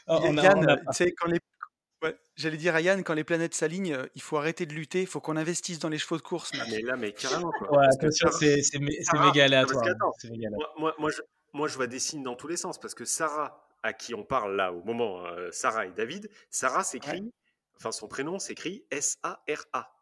on 0.07 0.37
a, 0.37 0.77
quand 1.17 1.27
les. 1.27 1.39
J'allais 2.35 2.57
dire 2.57 2.75
à 2.75 2.81
Yann, 2.81 3.03
quand 3.03 3.15
les 3.15 3.23
planètes 3.23 3.55
s'alignent, 3.55 3.93
euh, 3.93 4.05
il 4.13 4.21
faut 4.21 4.37
arrêter 4.37 4.67
de 4.67 4.73
lutter, 4.73 5.01
il 5.01 5.07
faut 5.07 5.21
qu'on 5.21 5.37
investisse 5.37 5.79
dans 5.79 5.89
les 5.89 5.97
chevaux 5.97 6.17
de 6.17 6.21
course. 6.21 6.51
Mais 6.69 6.81
là, 6.81 6.97
mais 6.97 7.13
carrément. 7.13 7.51
Quoi. 7.57 7.79
Ouais, 7.79 7.85
attention, 7.87 8.29
c'est 8.31 8.79
méga 8.79 9.45
aléatoire. 9.45 9.83
Moi, 10.23 10.73
moi, 10.77 10.95
moi, 10.99 11.09
je, 11.09 11.21
moi, 11.53 11.67
je 11.67 11.75
vois 11.75 11.87
des 11.87 11.99
signes 11.99 12.21
dans 12.21 12.35
tous 12.35 12.47
les 12.47 12.57
sens 12.57 12.79
parce 12.79 12.93
que 12.93 13.05
Sarah 13.05 13.61
à 13.81 13.93
qui 13.93 14.13
on 14.13 14.23
parle 14.23 14.55
là 14.55 14.71
au 14.71 14.83
moment, 14.83 15.23
Sarah 15.51 15.85
et 15.85 15.91
David, 15.91 16.29
Sarah 16.49 16.83
s'écrit, 16.83 17.31
enfin 17.77 17.91
son 17.91 18.07
prénom 18.07 18.39
s'écrit 18.39 18.83
S-A-R-A. 18.91 19.94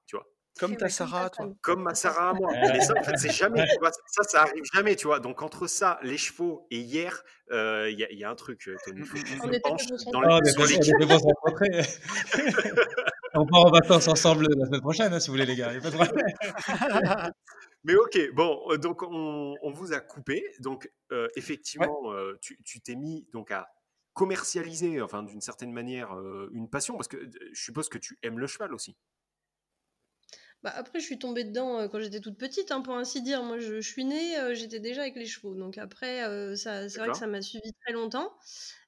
Comme 0.59 0.77
ta 0.77 0.87
Sarah, 0.87 1.29
toi. 1.29 1.49
Comme 1.61 1.83
ma 1.83 1.95
Sarah 1.95 2.29
à 2.29 2.33
moi. 2.33 2.51
Mais 2.53 2.81
ça, 2.81 2.93
en 2.97 3.03
fait, 3.03 3.17
c'est 3.17 3.31
jamais, 3.33 3.65
tu 3.67 3.79
vois, 3.79 3.91
ça, 3.91 4.23
ça 4.23 4.41
arrive 4.43 4.63
jamais, 4.71 4.95
tu 4.95 5.07
vois. 5.07 5.19
Donc, 5.19 5.41
entre 5.41 5.67
ça, 5.67 5.99
les 6.03 6.17
chevaux 6.17 6.67
et 6.69 6.79
hier, 6.79 7.23
il 7.51 7.95
y, 7.97 8.15
y, 8.15 8.23
a 8.23 8.29
un 8.29 8.35
truc, 8.35 8.69
Tony. 8.85 8.99
Il 8.99 9.05
faut 9.05 9.17
que 9.17 9.23
tu 9.23 9.39
on 9.41 9.49
te 9.49 9.59
penches 9.59 9.87
dans 10.11 10.39
les 10.39 10.51
se 10.51 11.23
rencontrer. 11.23 11.81
on 13.33 13.45
part 13.45 13.59
en 13.65 13.71
vacances 13.71 14.07
ensemble 14.07 14.47
la 14.55 14.65
semaine 14.65 14.81
prochaine, 14.81 15.13
hein, 15.13 15.19
si 15.19 15.27
vous 15.27 15.33
voulez, 15.33 15.45
les 15.45 15.55
gars. 15.55 15.73
Y 15.73 15.77
a 15.77 15.81
pas 15.81 15.89
de 15.89 15.95
problème. 15.95 17.31
Mais 17.85 17.95
ok, 17.95 18.17
bon, 18.33 18.77
donc 18.77 19.03
on, 19.03 19.55
on 19.61 19.71
vous 19.71 19.91
a 19.93 19.99
coupé. 19.99 20.43
Donc, 20.59 20.89
euh, 21.11 21.27
effectivement, 21.35 22.07
ouais. 22.07 22.15
euh, 22.15 22.37
tu 22.41 22.79
t'es 22.81 22.95
mis 22.95 23.27
donc 23.33 23.51
à 23.51 23.67
commercialiser, 24.13 25.01
enfin, 25.01 25.23
d'une 25.23 25.41
certaine 25.41 25.71
manière, 25.71 26.15
euh, 26.15 26.49
une 26.53 26.69
passion, 26.69 26.95
parce 26.95 27.07
que 27.07 27.17
je 27.51 27.61
suppose 27.61 27.89
que 27.89 27.97
tu 27.97 28.17
aimes 28.21 28.39
le 28.39 28.47
cheval 28.47 28.73
aussi. 28.73 28.95
Bah 30.63 30.71
après, 30.77 31.01
je 31.01 31.05
suis 31.05 31.19
tombée 31.19 31.43
dedans 31.43 31.77
euh, 31.77 31.87
quand 31.89 31.99
j'étais 31.99 32.21
toute 32.21 32.37
petite, 32.37 32.71
hein, 32.71 32.79
pour 32.79 32.95
ainsi 32.95 33.21
dire. 33.21 33.43
Moi, 33.43 33.59
je, 33.59 33.81
je 33.81 33.89
suis 33.89 34.05
née, 34.05 34.37
euh, 34.37 34.55
j'étais 34.55 34.79
déjà 34.79 35.01
avec 35.01 35.15
les 35.15 35.25
chevaux. 35.25 35.55
Donc 35.55 35.77
après, 35.77 36.23
euh, 36.23 36.55
ça, 36.55 36.87
c'est 36.87 36.99
vrai 36.99 37.09
que 37.09 37.17
ça 37.17 37.27
m'a 37.27 37.41
suivi 37.41 37.73
très 37.73 37.91
longtemps. 37.91 38.33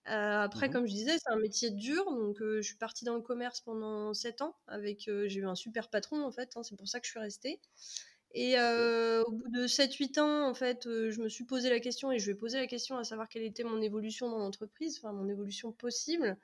après, 0.06 0.70
mmh. 0.70 0.72
comme 0.72 0.88
je 0.88 0.94
disais, 0.94 1.18
c'est 1.18 1.32
un 1.32 1.40
métier 1.40 1.72
dur. 1.72 2.06
Donc 2.06 2.38
je 2.40 2.62
suis 2.62 2.78
partie 2.78 3.04
dans 3.04 3.16
le 3.16 3.22
commerce 3.22 3.60
pendant 3.60 4.14
7 4.14 4.42
ans. 4.42 4.56
avec 4.68 5.10
J'ai 5.26 5.40
eu 5.40 5.48
un 5.48 5.56
super 5.56 5.90
patron, 5.90 6.24
en 6.24 6.32
fait. 6.32 6.52
Hein, 6.56 6.64
c'est 6.64 6.78
pour 6.78 6.88
ça 6.88 7.02
que 7.02 7.06
je 7.08 7.12
suis 7.12 7.20
restée. 7.20 7.60
Et 8.34 8.56
au 8.58 9.32
bout 9.32 9.50
de 9.50 9.68
7-8 9.68 10.20
ans, 10.20 10.48
en 10.50 10.54
fait, 10.54 10.84
je 10.86 11.22
me 11.22 11.28
suis 11.28 11.44
posé 11.44 11.70
la 11.70 11.82
question 11.82 12.10
et 12.10 12.20
je 12.20 12.28
vais 12.28 12.36
poser 12.36 12.58
la 12.58 12.68
question 12.68 12.98
à 12.98 13.04
savoir 13.04 13.28
quelle 13.28 13.44
était 13.44 13.64
mon 13.66 13.82
évolution 13.82 14.30
dans 14.30 14.38
l'entreprise, 14.38 14.98
enfin 14.98 15.12
mon 15.12 15.28
évolution 15.28 15.74
possible. 15.74 16.38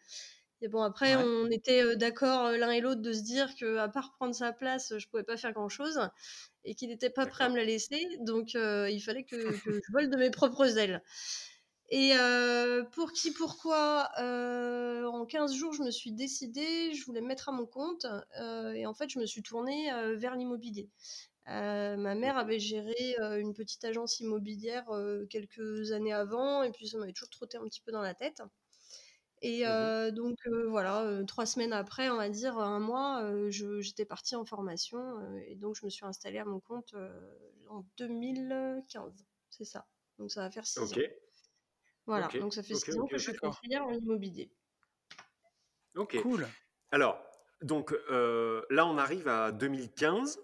Et 0.62 0.68
bon, 0.68 0.82
après, 0.82 1.16
ouais. 1.16 1.24
on 1.24 1.50
était 1.50 1.96
d'accord 1.96 2.52
l'un 2.52 2.72
et 2.72 2.82
l'autre 2.82 3.02
de 3.02 3.14
se 3.14 3.22
dire 3.22 3.54
qu'à 3.56 3.88
part 3.90 4.12
prendre 4.14 4.36
sa 4.36 4.52
place, 4.52 4.98
je 4.98 5.08
pouvais 5.08 5.24
pas 5.24 5.38
faire 5.38 5.54
grand-chose 5.54 6.00
et 6.64 6.76
qu'il 6.76 6.90
n'était 6.90 7.10
pas 7.10 7.26
prêt 7.26 7.46
à 7.46 7.50
me 7.50 7.58
la 7.58 7.64
laisser. 7.64 8.08
Donc, 8.20 8.56
euh, 8.56 8.90
il 8.90 9.02
fallait 9.02 9.24
que, 9.24 9.36
que, 9.66 9.82
je 9.84 9.92
vole 9.92 10.10
de 10.10 10.18
mes 10.18 10.30
propres 10.30 10.78
ailes. 10.78 11.02
Et 11.90 12.14
euh, 12.14 12.84
pour 12.84 13.12
qui, 13.12 13.32
pourquoi 13.32 14.10
euh, 14.20 15.06
En 15.06 15.26
15 15.26 15.54
jours, 15.54 15.74
je 15.74 15.84
me 15.84 15.92
suis 15.92 16.14
décidée, 16.14 16.94
je 16.94 17.04
voulais 17.06 17.22
me 17.22 17.28
mettre 17.28 17.50
à 17.50 17.52
mon 17.52 17.66
compte. 17.66 18.06
et 18.76 18.86
en 18.86 18.94
fait, 18.94 19.10
je 19.10 19.20
me 19.20 19.26
suis 19.26 19.42
tournée 19.42 19.92
vers 20.16 20.36
l'immobilier. 20.36 20.90
Euh, 21.50 21.98
ma 21.98 22.16
mère 22.16 22.38
avait 22.38 22.60
géré 22.60 23.16
euh, 23.20 23.40
une 23.40 23.54
petite 23.54 23.84
agence 23.84 24.20
immobilière 24.20 24.90
euh, 24.92 25.26
quelques 25.30 25.92
années 25.92 26.14
avant, 26.14 26.64
et 26.64 26.72
puis 26.72 26.88
ça 26.88 26.98
m'avait 26.98 27.14
toujours 27.14 27.30
trotté 27.30 27.58
un 27.58 27.64
petit 27.64 27.82
peu 27.82 27.92
dans 27.92 28.02
la 28.02 28.14
tête. 28.14 28.42
Et 29.44 29.66
mmh 29.66 30.12
donc 30.12 30.38
voilà, 30.68 31.24
trois 31.28 31.46
semaines 31.46 31.74
après, 31.74 32.10
on 32.10 32.18
va 32.18 32.30
dire 32.30 32.58
un 32.60 32.80
mois, 32.80 33.24
j'étais 33.50 34.06
partie 34.06 34.36
en 34.36 34.46
formation, 34.46 35.20
et 35.48 35.56
donc 35.56 35.76
je 35.76 35.86
me 35.86 35.90
suis 35.90 36.06
installée 36.06 36.38
à 36.38 36.46
mon 36.46 36.60
compte 36.60 36.94
en 37.68 37.84
2015, 37.98 39.26
c'est 39.50 39.66
ça. 39.66 39.88
Donc 40.20 40.32
ça 40.32 40.42
va 40.42 40.52
faire 40.52 40.68
six 40.68 40.80
okay. 40.80 41.08
ans. 41.08 41.10
Voilà, 42.06 42.28
okay. 42.28 42.40
donc 42.40 42.54
ça 42.54 42.62
fait 42.62 42.76
six 42.76 42.92
okay, 42.92 43.00
ans 43.00 43.08
que 43.08 43.18
je 43.18 43.32
suis 43.32 43.38
conseillère 43.38 43.86
en 43.86 43.94
immobilier. 43.94 44.52
Ok. 45.96 46.22
Cool. 46.22 46.48
Alors, 46.92 47.20
donc 47.62 47.96
là, 48.10 48.86
on 48.86 48.98
arrive 48.98 49.28
à 49.28 49.52
2015. 49.52 50.40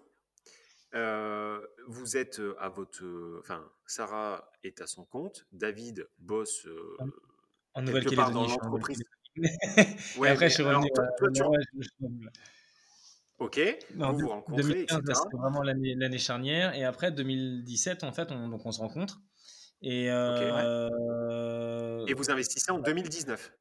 Euh, 0.94 1.60
vous 1.86 2.16
êtes 2.16 2.40
à 2.58 2.68
votre. 2.68 3.04
Enfin, 3.40 3.70
Sarah 3.86 4.50
est 4.62 4.80
à 4.80 4.86
son 4.86 5.04
compte. 5.04 5.46
David 5.52 6.08
bosse 6.18 6.66
euh, 6.66 6.96
en 7.78 8.30
dans 8.30 8.46
l'entreprise. 8.46 9.02
ouais, 10.18 10.30
après, 10.30 10.48
je 10.48 10.54
suis 10.54 10.62
revenu. 10.62 10.88
Ok, 13.38 13.60
non, 13.94 14.12
vous 14.12 14.18
vous 14.18 14.28
rencontrez, 14.28 14.62
2015, 14.62 15.00
C'était 15.06 15.36
vraiment 15.36 15.62
l'année 15.62 16.18
charnière. 16.18 16.74
Et 16.74 16.84
après, 16.84 17.12
2017, 17.12 18.02
en 18.02 18.12
fait, 18.12 18.32
on, 18.32 18.48
donc 18.48 18.66
on 18.66 18.72
se 18.72 18.80
rencontre. 18.80 19.20
Et, 19.80 20.10
euh... 20.10 20.88
okay. 22.00 22.10
et 22.10 22.14
vous 22.14 22.30
investissez 22.30 22.72
en 22.72 22.80
2019 22.80 23.52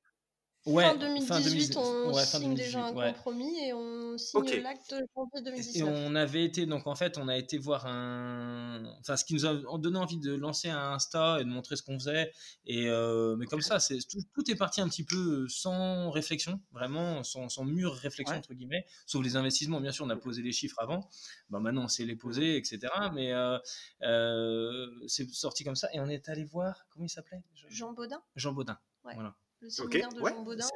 Ouais, 0.68 0.84
fin 0.84 0.96
2018, 0.96 1.28
fin 1.28 1.40
2018 1.40 1.78
on 1.78 2.14
ouais, 2.14 2.24
signe 2.26 2.42
2018, 2.42 2.66
déjà 2.66 2.86
un 2.86 2.94
ouais. 2.94 3.14
compromis 3.14 3.58
et 3.60 3.74
on 3.74 4.18
signe 4.18 4.42
okay. 4.42 4.60
l'acte 4.60 4.94
janvier 5.16 5.42
2019. 5.42 5.76
Et 5.76 5.84
on 5.84 6.14
avait 6.16 6.44
été, 6.44 6.66
donc 6.66 6.88
en 6.88 6.96
fait, 6.96 7.18
on 7.18 7.30
a 7.30 7.38
été 7.38 7.58
voir 7.58 7.86
un. 7.86 8.84
Enfin, 9.00 9.16
ce 9.16 9.24
qui 9.24 9.34
nous 9.34 9.46
a 9.46 9.54
donné 9.78 9.98
envie 9.98 10.18
de 10.18 10.34
lancer 10.34 10.70
un 10.70 10.92
Insta 10.92 11.38
et 11.40 11.46
de 11.46 11.50
montrer 11.50 11.78
ce 11.78 11.84
qu'on 11.84 11.98
faisait. 11.98 12.34
Et, 12.66 12.90
euh, 12.90 13.38
mais 13.38 13.46
comme 13.46 13.62
ça, 13.62 13.80
c'est, 13.80 14.00
tout, 14.10 14.20
tout, 14.34 14.52
est 14.52 14.56
parti 14.56 14.82
un 14.82 14.90
petit 14.90 15.06
peu 15.06 15.48
sans 15.48 16.12
réflexion, 16.12 16.60
vraiment, 16.74 17.24
sans, 17.24 17.48
sans 17.48 17.64
mûre 17.64 17.94
réflexion, 17.94 18.34
ouais. 18.34 18.40
entre 18.40 18.54
guillemets. 18.54 18.86
Sauf 19.06 19.24
les 19.24 19.38
investissements, 19.38 19.80
bien 19.80 19.94
sûr, 19.94 20.06
on 20.06 20.10
a 20.10 20.18
posé 20.18 20.42
les 20.42 20.52
chiffres 20.52 20.80
avant. 20.80 21.08
Bah, 21.50 21.60
maintenant, 21.60 21.86
on 21.86 21.88
sait 21.88 22.04
les 22.04 22.18
poser, 22.18 22.58
etc. 22.58 22.80
Mais 23.14 23.32
euh, 23.32 23.58
euh, 24.04 24.88
c'est 25.08 25.30
sorti 25.30 25.64
comme 25.64 25.78
ça. 25.78 25.88
Et 25.94 26.02
on 26.02 26.10
est 26.10 26.28
allé 26.28 26.44
voir, 26.44 26.86
comment 26.90 27.06
il 27.06 27.10
s'appelait? 27.10 27.42
Jean 27.70 27.94
Baudin. 27.94 28.22
Jean 28.36 28.52
Baudin, 28.52 28.78
ouais. 29.06 29.14
voilà 29.14 29.34
le 29.62 29.70
séminaire 29.70 30.08
okay. 30.08 30.16
de 30.18 30.22
ouais. 30.22 30.32
Jean 30.32 30.44
Baudin 30.44 30.68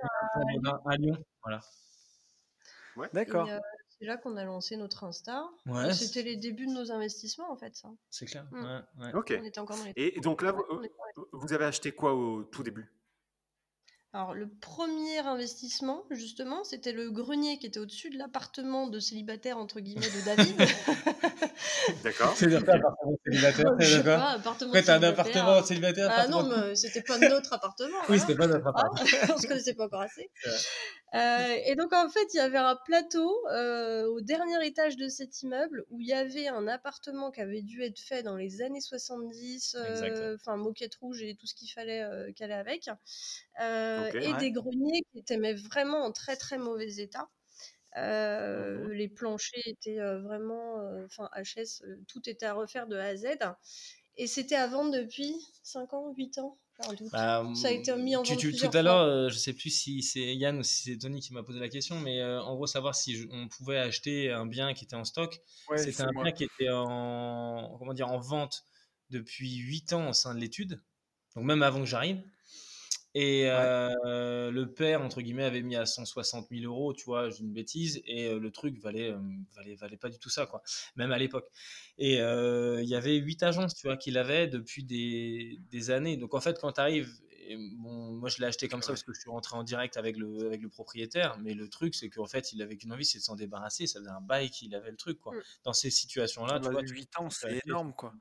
à... 0.66 0.90
à 0.90 0.96
Lyon. 0.98 1.18
Voilà. 1.44 1.62
Ouais. 2.96 3.10
D'accord. 3.14 3.48
Euh, 3.50 3.60
c'est 3.90 4.06
là 4.06 4.18
qu'on 4.18 4.36
a 4.36 4.44
lancé 4.44 4.78
notre 4.78 5.04
Insta. 5.04 5.48
Ouais, 5.66 5.94
C'était 5.94 6.24
les 6.24 6.36
débuts 6.36 6.66
de 6.66 6.72
nos 6.72 6.92
investissements, 6.92 7.52
en 7.52 7.56
fait, 7.56 7.76
ça. 7.76 7.90
C'est 8.10 8.26
clair. 8.26 8.46
Mmh. 8.52 8.64
Ouais, 8.64 9.06
ouais. 9.06 9.14
Ok. 9.14 9.38
On 9.40 9.44
était 9.44 9.60
encore 9.60 9.78
dans 9.78 9.84
les... 9.84 9.94
Et 9.96 10.20
donc 10.22 10.42
là, 10.42 10.52
vous, 10.52 10.66
vous 11.32 11.54
avez 11.54 11.66
acheté 11.66 11.92
quoi 11.92 12.14
au 12.14 12.44
tout 12.44 12.64
début? 12.64 12.92
Alors, 14.14 14.34
le 14.34 14.50
premier 14.50 15.20
investissement, 15.20 16.04
justement, 16.10 16.66
c'était 16.66 16.92
le 16.92 17.12
grenier 17.12 17.58
qui 17.58 17.68
était 17.68 17.80
au-dessus 17.80 18.10
de 18.10 18.18
l'appartement 18.18 18.88
de 18.88 19.00
célibataire, 19.00 19.58
entre 19.58 19.80
guillemets, 19.80 20.02
de 20.02 20.26
David. 20.26 20.58
d'accord. 22.04 22.34
C'est 22.36 22.48
okay. 22.48 22.58
appartement 22.58 23.18
célibataire, 23.26 23.72
d'accord 23.78 24.22
appartement 24.22 24.72
Après, 24.72 24.84
t'as 24.84 24.98
un 24.98 25.04
appartement 25.04 25.64
célibataire 25.64 26.12
Ah 26.14 26.28
non, 26.28 26.44
mais 26.44 26.76
c'était 26.76 27.04
pas 27.04 27.18
notre 27.20 27.54
appartement. 27.54 28.00
oui, 28.10 28.18
hein. 28.18 28.20
c'était 28.20 28.36
pas 28.36 28.48
notre 28.48 28.68
appartement. 28.68 29.10
Ah, 29.22 29.28
on 29.34 29.38
se 29.38 29.48
connaissait 29.48 29.76
pas 29.76 29.86
encore 29.86 30.02
assez. 30.02 30.30
Euh, 31.14 31.58
et 31.66 31.76
donc, 31.76 31.92
en 31.92 32.10
fait, 32.10 32.34
il 32.34 32.38
y 32.38 32.40
avait 32.40 32.58
un 32.58 32.78
plateau 32.86 33.46
euh, 33.52 34.06
au 34.06 34.22
dernier 34.22 34.66
étage 34.66 34.96
de 34.96 35.10
cet 35.10 35.42
immeuble 35.42 35.86
où 35.90 36.00
il 36.00 36.08
y 36.08 36.14
avait 36.14 36.48
un 36.48 36.68
appartement 36.68 37.32
qui 37.32 37.42
avait 37.42 37.62
dû 37.62 37.84
être 37.84 38.00
fait 38.00 38.24
dans 38.24 38.38
les 38.38 38.62
années 38.62 38.80
70, 38.80 39.76
enfin, 39.76 40.54
euh, 40.54 40.58
moquette 40.58 40.96
rouge 40.96 41.22
et 41.22 41.36
tout 41.36 41.48
ce 41.48 41.56
qu'il 41.56 41.70
fallait 41.70 42.04
euh, 42.04 42.32
qu'elle 42.34 42.54
avec. 42.54 42.90
Okay, 43.58 44.24
et 44.24 44.34
ouais. 44.34 44.40
des 44.40 44.52
greniers 44.52 45.04
qui 45.12 45.20
étaient 45.20 45.38
mais 45.38 45.54
vraiment 45.54 46.00
en 46.04 46.12
très 46.12 46.38
très 46.38 46.58
mauvais 46.58 46.96
état. 46.96 47.30
Euh, 47.98 48.86
mmh. 48.86 48.92
Les 48.92 49.10
planchers 49.10 49.64
étaient 49.66 50.00
euh, 50.00 50.22
vraiment, 50.22 50.78
enfin 51.06 51.30
HS, 51.36 51.84
tout 52.08 52.30
était 52.30 52.46
à 52.46 52.54
refaire 52.54 52.88
de 52.88 52.96
A 52.96 53.08
à 53.08 53.16
Z. 53.18 53.28
Et 54.16 54.28
c'était 54.28 54.56
à 54.56 54.68
vendre 54.68 54.92
depuis 54.92 55.36
5 55.64 55.94
ans, 55.94 56.14
8 56.16 56.38
ans. 56.38 56.58
Bah, 57.12 57.46
ça 57.54 57.68
a 57.68 57.72
été 57.72 57.96
mis 57.96 58.16
en 58.16 58.24
tu, 58.24 58.56
Tout 58.56 58.70
à 58.74 58.82
l'heure, 58.82 59.02
euh, 59.02 59.30
je 59.30 59.38
sais 59.38 59.54
plus 59.54 59.70
si 59.70 60.02
c'est 60.02 60.36
Yann 60.36 60.58
ou 60.60 60.64
si 60.64 60.84
c'est 60.84 60.98
Tony 60.98 61.20
qui 61.20 61.34
m'a 61.34 61.44
posé 61.44 61.60
la 61.60 61.70
question, 61.70 62.00
mais 62.00 62.22
euh, 62.22 62.42
en 62.42 62.56
gros, 62.56 62.68
savoir 62.68 62.96
si 62.96 63.16
je, 63.16 63.28
on 63.32 63.48
pouvait 63.48 63.78
acheter 63.78 64.32
un 64.32 64.46
bien 64.46 64.74
qui 64.74 64.86
était 64.86 64.96
en 64.96 65.06
stock. 65.06 65.40
Ouais, 65.70 65.78
c'était 65.78 66.02
un 66.02 66.12
moi. 66.12 66.24
bien 66.24 66.32
qui 66.32 66.44
était 66.44 66.70
en, 66.72 67.76
comment 67.78 67.94
dire, 67.94 68.08
en 68.08 68.20
vente 68.20 68.64
depuis 69.10 69.58
8 69.58 69.94
ans 69.94 70.10
au 70.10 70.14
sein 70.14 70.34
de 70.34 70.40
l'étude, 70.40 70.82
donc 71.36 71.46
même 71.46 71.62
avant 71.62 71.80
que 71.80 71.86
j'arrive. 71.86 72.22
Et 73.14 73.44
ouais. 73.44 73.50
euh, 73.52 74.52
le 74.52 74.72
père, 74.72 75.02
entre 75.02 75.22
guillemets, 75.22 75.44
avait 75.44 75.62
mis 75.62 75.76
à 75.76 75.86
160 75.86 76.48
000 76.50 76.64
euros, 76.64 76.94
tu 76.94 77.06
vois, 77.06 77.30
j'ai 77.30 77.42
une 77.42 77.52
bêtise, 77.52 78.02
et 78.06 78.34
le 78.34 78.52
truc 78.52 78.80
valait, 78.80 79.14
valait, 79.56 79.76
valait 79.76 79.98
pas 79.98 80.10
du 80.10 80.18
tout 80.18 80.30
ça, 80.30 80.46
quoi, 80.46 80.62
même 80.96 81.12
à 81.12 81.18
l'époque. 81.18 81.50
Et 81.98 82.16
il 82.16 82.90
y 82.90 82.96
avait 82.96 83.16
huit 83.18 83.44
agences, 83.44 83.76
tu 83.76 83.88
vois, 83.88 83.98
qu'il 83.98 84.18
avait 84.18 84.48
depuis 84.48 84.84
des, 84.84 85.60
des, 85.70 85.92
années. 85.92 86.18
Donc 86.18 86.34
en 86.34 86.40
fait, 86.40 86.60
quand 86.60 86.72
tu 86.74 86.82
arrives, 86.82 87.12
bon, 87.78 88.12
moi 88.12 88.30
je 88.30 88.40
l'ai 88.40 88.46
acheté 88.46 88.68
comme 88.68 88.80
ouais. 88.80 88.86
ça 88.86 88.92
parce 88.94 89.04
que 89.04 89.14
je 89.14 89.20
suis 89.20 89.30
rentré 89.30 89.56
en 89.56 89.64
direct 89.64 89.98
avec 89.98 90.18
le, 90.18 90.46
avec 90.46 90.62
le 90.62 90.70
propriétaire, 90.70 91.38
mais 91.40 91.54
le 91.54 91.70
truc, 91.70 91.96
c'est 91.96 92.10
qu'en 92.10 92.28
fait, 92.28 92.54
il 92.54 92.62
avait 92.62 92.78
qu'une 92.78 92.94
envie, 92.94 93.06
c'est 93.06 93.20
de 93.20 93.24
s'en 93.24 93.36
débarrasser, 93.36 93.88
ça 93.88 94.00
faisait 94.00 94.12
un 94.12 94.22
bail 94.22 94.50
qu'il 94.50 94.74
avait 94.76 94.92
le 94.92 94.98
truc, 94.98 95.20
quoi. 95.20 95.36
Mm. 95.36 95.42
Dans 95.64 95.74
ces 95.74 95.90
situations-là, 95.90 96.60
tu 96.60 96.70
vois. 96.70 96.82
8 96.82 97.20
ans, 97.20 97.30
c'est 97.30 97.62
énorme, 97.66 97.94
quoi. 97.94 98.14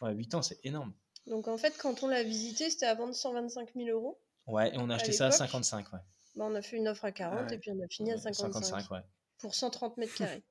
Ouais, 0.00 0.14
8 0.14 0.34
ans, 0.34 0.42
c'est 0.42 0.58
énorme. 0.64 0.94
Donc 1.26 1.48
en 1.48 1.58
fait, 1.58 1.76
quand 1.78 2.02
on 2.02 2.08
l'a 2.08 2.22
visité, 2.22 2.70
c'était 2.70 2.86
à 2.86 2.94
vendre 2.94 3.14
125 3.14 3.74
000 3.74 3.88
euros. 3.90 4.18
Ouais, 4.48 4.74
et 4.74 4.78
on 4.78 4.90
a 4.90 4.94
acheté 4.94 5.12
ça 5.12 5.26
à 5.26 5.30
55, 5.30 5.92
ouais. 5.92 5.98
Bah, 6.36 6.46
on 6.48 6.54
a 6.54 6.62
fait 6.62 6.76
une 6.76 6.88
offre 6.88 7.04
à 7.04 7.12
40 7.12 7.48
ouais. 7.48 7.56
et 7.56 7.58
puis 7.58 7.70
on 7.70 7.82
a 7.82 7.88
fini 7.88 8.12
à 8.12 8.18
55. 8.18 8.52
55 8.52 8.90
ouais. 8.90 9.02
Pour 9.38 9.54
130 9.54 9.96
mètres 9.98 10.14
carrés. 10.14 10.42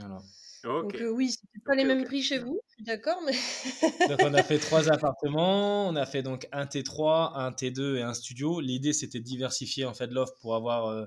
Alors. 0.00 0.22
Donc 0.64 0.94
euh, 0.96 1.10
oui, 1.10 1.30
c'était 1.30 1.60
pas 1.64 1.72
okay, 1.72 1.82
les 1.82 1.86
mêmes 1.86 2.00
okay. 2.00 2.06
prix 2.06 2.22
chez 2.22 2.38
vous, 2.38 2.60
je 2.68 2.74
suis 2.74 2.84
d'accord, 2.84 3.20
mais... 3.24 3.32
donc 4.08 4.18
on 4.22 4.34
a 4.34 4.42
fait 4.42 4.58
trois 4.58 4.90
appartements, 4.90 5.88
on 5.88 5.94
a 5.94 6.04
fait 6.04 6.22
donc 6.22 6.48
un 6.50 6.64
T3, 6.64 7.32
un 7.34 7.50
T2 7.50 7.96
et 7.96 8.02
un 8.02 8.12
studio. 8.12 8.60
L'idée 8.60 8.92
c'était 8.92 9.20
de 9.20 9.24
diversifier 9.24 9.84
en 9.84 9.94
fait 9.94 10.08
l'offre 10.08 10.34
pour 10.40 10.56
avoir 10.56 10.86
euh, 10.86 11.06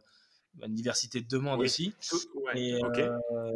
une 0.64 0.74
diversité 0.74 1.20
de 1.20 1.28
demandes 1.28 1.60
oui. 1.60 1.66
aussi. 1.66 1.94
Ouais, 2.36 2.62
et, 2.62 2.84
okay. 2.84 3.04
euh, 3.04 3.52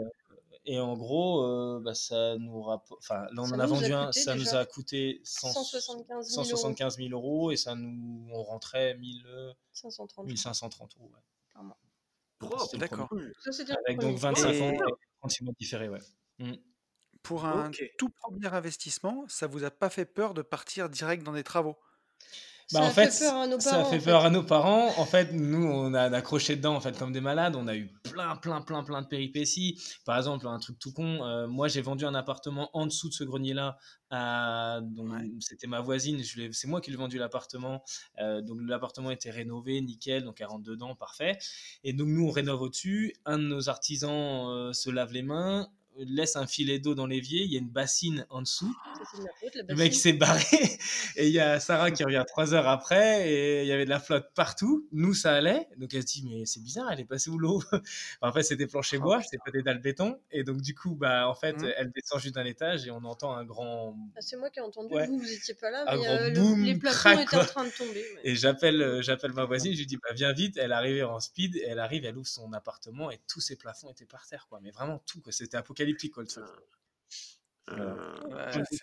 Et 0.65 0.80
en 0.80 0.97
gros, 0.97 1.80
bah, 1.82 1.93
ça 1.93 2.38
nous 2.38 2.63
Enfin, 2.63 3.28
là, 3.32 3.43
on 3.43 3.51
en 3.51 3.60
a 3.60 3.65
vendu 3.65 3.93
un, 3.93 4.12
ça 4.12 4.36
nous 4.36 4.56
a 4.56 4.65
coûté 4.65 5.21
175 5.23 6.97
000, 6.97 7.10
euros 7.12 7.51
et 7.51 7.58
ça 7.58 7.75
nous, 7.75 8.28
on 8.32 8.43
rentrait 8.43 8.95
1530 8.97 10.25
1530 10.25 10.95
euros. 10.97 11.12
Ouais. 11.13 11.19
D'accord. 12.78 13.10
Avec 13.88 13.99
donc 13.99 14.17
25 14.17 14.47
ans 14.47 14.71
et 14.71 14.80
36 15.19 15.43
mois 15.43 15.54
différés, 15.60 15.89
ouais. 15.89 16.01
Mmh. 16.39 16.54
Pour 17.21 17.45
un 17.45 17.71
tout 17.97 18.10
premier 18.10 18.47
investissement, 18.54 19.25
ça 19.28 19.47
vous 19.47 19.63
a 19.63 19.71
pas 19.71 19.89
fait 19.89 20.06
peur 20.06 20.34
de 20.34 20.41
partir 20.41 20.89
direct 20.89 21.23
dans 21.23 21.34
des 21.34 21.43
travaux? 21.43 21.78
Bah, 22.73 22.82
ça 22.82 22.86
en 22.88 22.89
fait, 22.89 23.12
fait 23.12 23.25
peur 23.25 23.36
à 23.36 23.47
nos 23.47 23.58
parents. 23.58 23.84
Ça 23.84 23.86
fait 23.86 23.99
peur 23.99 24.25
à 24.25 24.30
nos 24.32 24.43
parents. 24.43 24.88
En 24.97 25.06
fait, 25.06 25.34
nous, 25.34 25.67
on 25.67 25.93
a 25.93 26.01
accroché 26.01 26.56
dedans 26.56 26.75
en 26.75 26.82
fait 26.82 26.97
comme 26.97 27.12
des 27.12 27.21
malades. 27.21 27.56
On 27.56 27.67
a 27.67 27.75
eu 27.75 27.91
plein, 28.04 28.36
plein, 28.36 28.62
plein, 28.62 28.84
plein 28.84 29.01
de 29.04 29.08
péripéties. 29.08 29.80
Par 30.04 30.17
exemple, 30.17 30.47
un 30.47 30.58
truc 30.58 30.80
tout 30.80 30.91
con. 30.91 31.23
Euh, 31.23 31.47
moi, 31.47 31.67
j'ai 31.67 31.82
vendu 31.82 32.06
un 32.06 32.15
appartement 32.15 32.71
en 32.73 32.88
dessous 32.88 33.10
de 33.10 33.13
ce 33.13 33.23
grenier-là. 33.23 33.78
À... 34.10 34.80
Donc, 34.82 35.12
c'était 35.41 35.67
ma 35.67 35.82
voisine. 35.82 36.21
C'est 36.51 36.67
moi 36.67 36.82
qui 36.82 36.89
lui 36.89 36.95
ai 36.95 36.99
vendu 36.99 37.19
l'appartement. 37.19 37.84
Euh, 38.19 38.41
donc, 38.41 38.58
l'appartement 38.65 39.12
était 39.12 39.32
rénové, 39.32 39.80
nickel. 39.82 40.23
Donc, 40.23 40.41
elle 40.41 40.47
rentre 40.47 40.63
dedans, 40.63 40.95
parfait. 40.95 41.38
Et 41.84 41.93
donc, 41.93 42.08
nous, 42.08 42.28
on 42.28 42.32
rénove 42.32 42.62
au-dessus. 42.62 43.13
Un 43.25 43.38
de 43.38 43.43
nos 43.43 43.69
artisans 43.69 44.49
euh, 44.49 44.73
se 44.73 44.89
lave 44.89 45.13
les 45.13 45.23
mains 45.23 45.69
laisse 45.97 46.36
un 46.36 46.47
filet 46.47 46.79
d'eau 46.79 46.95
dans 46.95 47.08
l'évier, 47.08 47.43
il 47.43 47.51
y 47.51 47.55
a 47.55 47.60
une 47.60 47.69
bassine 47.69 48.25
en 48.29 48.41
dessous. 48.41 48.73
le 49.67 49.75
mec 49.75 49.93
s'est 49.93 50.13
barré 50.13 50.43
et 51.15 51.27
il 51.27 51.34
y 51.34 51.39
a 51.39 51.60
Sarah 51.60 51.91
qui 51.91 52.03
revient 52.03 52.23
trois 52.27 52.53
heures 52.53 52.67
après 52.67 53.29
et 53.29 53.62
il 53.62 53.67
y 53.67 53.71
avait 53.71 53.86
de 53.86 53.89
la 53.89 53.99
flotte 53.99 54.31
partout. 54.36 54.88
Nous, 54.91 55.13
ça 55.13 55.34
allait. 55.34 55.67
Donc 55.77 55.93
elle 55.93 56.01
se 56.01 56.08
dit, 56.08 56.25
mais 56.25 56.45
c'est 56.45 56.62
bizarre, 56.62 56.91
elle 56.91 56.99
est 56.99 57.05
passée 57.05 57.29
où 57.29 57.38
l'eau? 57.38 57.62
En 58.21 58.31
fait, 58.31 58.43
c'était 58.43 58.67
plancher 58.67 58.97
bois, 58.97 59.19
oh, 59.21 59.27
c'est 59.29 59.38
pas 59.43 59.51
des 59.51 59.62
dalles 59.62 59.81
béton. 59.81 60.19
Et 60.31 60.43
donc, 60.43 60.62
du 60.62 60.73
coup, 60.73 60.95
bah, 60.95 61.27
en 61.27 61.36
fait, 61.36 61.53
mmh. 61.53 61.71
elle 61.77 61.91
descend 61.91 62.19
juste 62.19 62.36
d'un 62.36 62.45
étage 62.45 62.88
et 62.88 62.91
on 62.91 63.03
entend 63.03 63.34
un 63.34 63.45
grand. 63.45 63.95
Ah, 64.15 64.21
c'est 64.21 64.38
moi 64.38 64.49
qui 64.49 64.60
ai 64.60 64.62
entendu, 64.62 64.93
vous, 65.08 65.19
vous 65.19 65.31
étiez 65.31 65.53
pas 65.53 65.69
là, 65.69 65.86
mais 65.95 66.08
euh, 66.08 66.55
les 66.55 66.75
plafonds 66.75 67.19
étaient 67.19 67.38
en 67.38 67.45
train 67.45 67.65
de 67.65 67.71
tomber. 67.71 68.03
Et 68.23 68.36
j'appelle, 68.36 68.81
euh, 68.81 69.01
j'appelle 69.01 69.34
ma 69.34 69.45
voisine, 69.45 69.73
je 69.73 69.79
lui 69.79 69.86
dis, 69.86 69.97
bah, 69.97 70.13
viens 70.13 70.34
vite. 70.34 70.58
Elle 70.58 70.71
arrivait 70.71 71.03
en 71.03 71.19
speed, 71.19 71.62
elle 71.65 71.79
arrive, 71.79 72.05
elle 72.05 72.17
ouvre 72.17 72.27
son 72.27 72.51
appartement 72.53 73.12
et 73.12 73.19
tous 73.27 73.41
ses 73.41 73.55
plafonds 73.55 73.91
étaient 73.91 74.05
par 74.05 74.25
terre, 74.27 74.47
quoi. 74.49 74.60
Mais 74.62 74.71
vraiment 74.71 74.99
tout, 75.05 75.21
quoi. 75.21 75.31
C'était 75.31 75.58
apocalyptique 75.58 75.85
apocalyptique, 75.86 76.17
le 76.17 76.26
truc. 76.26 76.43
Euh, 77.71 77.95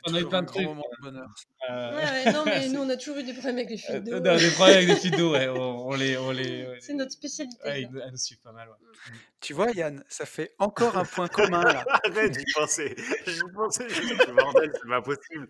on 0.09 0.15
a 0.15 0.21
eu 0.21 0.27
plein 0.27 0.43
de 0.43 0.49
trucs. 0.49 0.65
Moment 0.65 0.83
de 0.99 1.05
bonheur. 1.05 1.29
Euh... 1.71 1.97
Ouais, 1.97 2.03
ouais, 2.03 2.33
non, 2.33 2.45
mais 2.45 2.69
nous, 2.69 2.81
on 2.81 2.88
a 2.88 2.97
toujours 2.97 3.17
eu 3.19 3.23
des 3.23 3.33
problèmes 3.33 3.59
avec 3.59 3.71
les 3.71 3.77
fuites 3.77 4.03
d'eau. 4.03 4.19
des 4.19 4.51
problèmes 4.51 4.77
avec 4.77 4.88
les 4.88 4.97
fuites 4.97 5.17
d'eau, 5.17 5.33
ouais. 5.33 5.49
On, 5.49 5.87
on, 5.88 5.95
les, 5.95 6.17
on 6.17 6.33
les, 6.33 6.67
C'est 6.81 6.95
notre 6.95 7.12
spécialité. 7.12 7.57
Ouais, 7.65 7.83
elles 7.83 8.11
nous 8.11 8.17
suivent 8.17 8.41
pas 8.41 8.51
mal. 8.51 8.69
Ouais. 8.69 8.75
Mm. 8.75 9.17
Tu 9.41 9.53
vois, 9.53 9.71
Yann, 9.71 10.03
ça 10.09 10.27
fait 10.27 10.57
encore 10.59 10.97
un 10.97 11.05
point 11.05 11.29
commun 11.29 11.62
là. 11.62 11.85
Arrête 12.05 12.33
d'y 12.33 12.45
penser. 12.55 12.97
J'y 13.25 13.41
pensais, 13.55 13.88
je 13.88 14.03
me 14.03 14.35
bordel, 14.35 14.73
c'est 14.75 14.88
pas 14.88 15.03
possible. 15.03 15.49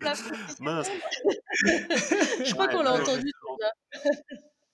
Mince. 0.59 0.91
je 2.45 2.53
crois 2.53 2.67
qu'on 2.67 2.83
l'a 2.83 2.93
entendu 2.93 3.31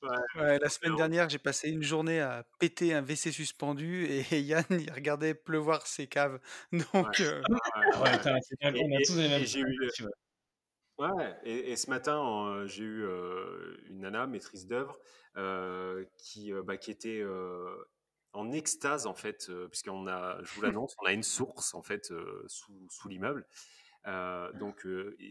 Ouais, 0.02 0.60
la 0.60 0.70
semaine 0.70 0.96
dernière, 0.96 1.28
j'ai 1.30 1.40
passé 1.40 1.70
une 1.70 1.84
journée 1.84 2.22
à 2.22 2.46
péter 2.58 2.94
un 2.94 3.02
WC 3.02 3.32
suspendu 3.32 4.06
et 4.06 4.22
Yann, 4.40 4.64
il 4.70 4.92
regardait 4.92 5.34
pleuvoir 5.34 5.86
ses 5.88 6.08
caves. 6.08 6.40
Donc, 6.72 6.84
euh, 7.20 7.42
ouais, 11.00 11.38
et, 11.44 11.76
ce 11.76 11.90
matin, 11.90 12.66
j'ai 12.66 12.84
eu 12.84 13.06
une 13.90 14.00
nana, 14.00 14.26
maîtrise 14.28 14.68
d'œuvre, 14.68 14.98
qui, 16.18 16.54
bah, 16.64 16.78
qui 16.78 16.92
était 16.92 17.24
en 18.32 18.52
extase, 18.52 19.06
en 19.06 19.16
fait, 19.16 19.52
puisqu'on 19.70 20.08
a, 20.08 20.42
je 20.44 20.54
vous 20.54 20.62
l'annonce, 20.62 20.96
on 21.02 21.06
a 21.08 21.12
une 21.12 21.24
source, 21.24 21.74
en 21.74 21.82
fait, 21.82 22.14
sous, 22.48 22.88
sous 22.90 23.10
l'immeuble. 23.10 23.46
donc, 24.06 24.88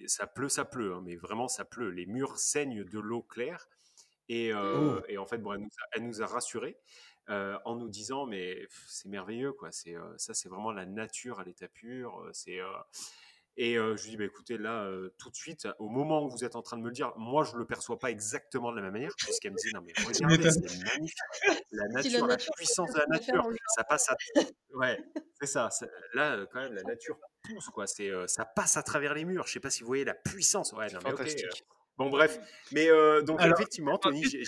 ça 0.06 0.26
pleut, 0.26 0.50
ça 0.50 0.66
pleut, 0.66 0.92
hein, 0.92 1.02
mais 1.04 1.16
vraiment, 1.16 1.48
ça 1.48 1.64
pleut. 1.64 1.88
Les 1.88 2.04
murs 2.04 2.38
saignent 2.38 2.84
de 2.84 2.98
l'eau 2.98 3.22
claire. 3.22 3.66
Et, 4.28 4.52
oh. 4.54 5.00
et, 5.08 5.18
en 5.18 5.26
fait, 5.26 5.38
bon, 5.38 5.52
elle, 5.52 5.60
nous 5.60 5.66
a, 5.66 5.86
elle 5.92 6.06
nous 6.06 6.22
a 6.22 6.26
rassurés 6.26 6.76
en 7.28 7.76
nous 7.76 7.88
disant 7.88 8.24
mais 8.24 8.66
c'est 8.86 9.08
merveilleux 9.08 9.52
quoi. 9.52 9.70
C'est 9.70 9.94
ça, 10.16 10.32
c'est 10.32 10.48
vraiment 10.48 10.72
la 10.72 10.86
nature 10.86 11.40
à 11.40 11.44
l'état 11.44 11.68
pur. 11.68 12.26
C'est 12.32 12.58
et 13.60 13.74
je 13.74 14.02
lui 14.02 14.10
dis 14.10 14.16
bah, 14.16 14.24
écoutez 14.24 14.56
là 14.56 14.90
tout 15.18 15.28
de 15.28 15.34
suite, 15.34 15.68
au 15.78 15.88
moment 15.88 16.24
où 16.24 16.30
vous 16.30 16.44
êtes 16.44 16.56
en 16.56 16.62
train 16.62 16.78
de 16.78 16.82
me 16.82 16.88
le 16.88 16.94
dire, 16.94 17.12
moi 17.16 17.44
je 17.44 17.56
le 17.56 17.66
perçois 17.66 17.98
pas 17.98 18.10
exactement 18.10 18.70
de 18.70 18.76
la 18.76 18.82
même 18.82 18.92
manière 18.92 19.12
puisqu'elle 19.18 19.52
me 19.52 19.56
dit 19.58 19.74
non 19.74 19.82
mais 19.84 19.92
regardez 20.06 20.50
c'est 20.50 20.84
magnifique, 20.84 21.66
la 21.72 21.88
nature, 21.88 22.26
la, 22.26 22.36
puissance 22.36 22.92
de 22.92 22.98
la 22.98 23.06
nature, 23.08 23.46
ça 23.76 23.84
passe 23.84 24.08
à 24.08 24.16
ouais 24.74 24.98
c'est 25.40 25.46
ça, 25.46 25.68
Là 26.14 26.46
quand 26.50 26.60
même 26.60 26.72
la 26.72 26.82
nature 26.82 27.18
pousse 27.42 27.68
quoi. 27.68 27.86
C'est 27.86 28.10
ça 28.26 28.44
passe 28.44 28.76
à 28.76 28.82
travers 28.82 29.14
les 29.14 29.24
murs. 29.24 29.46
Je 29.46 29.52
sais 29.52 29.60
pas 29.60 29.70
si 29.70 29.82
vous 29.82 29.86
voyez 29.88 30.04
la 30.04 30.14
puissance. 30.14 30.72
Ouais 30.72 30.90
non 30.92 31.00
mais 31.04 31.12
ok. 31.12 31.28
Bon, 31.98 32.10
bref. 32.10 32.38
Mais 32.70 32.88
euh, 32.88 33.22
donc, 33.22 33.40
effectivement, 33.42 33.98
Tony, 33.98 34.22
j'ai 34.24 34.44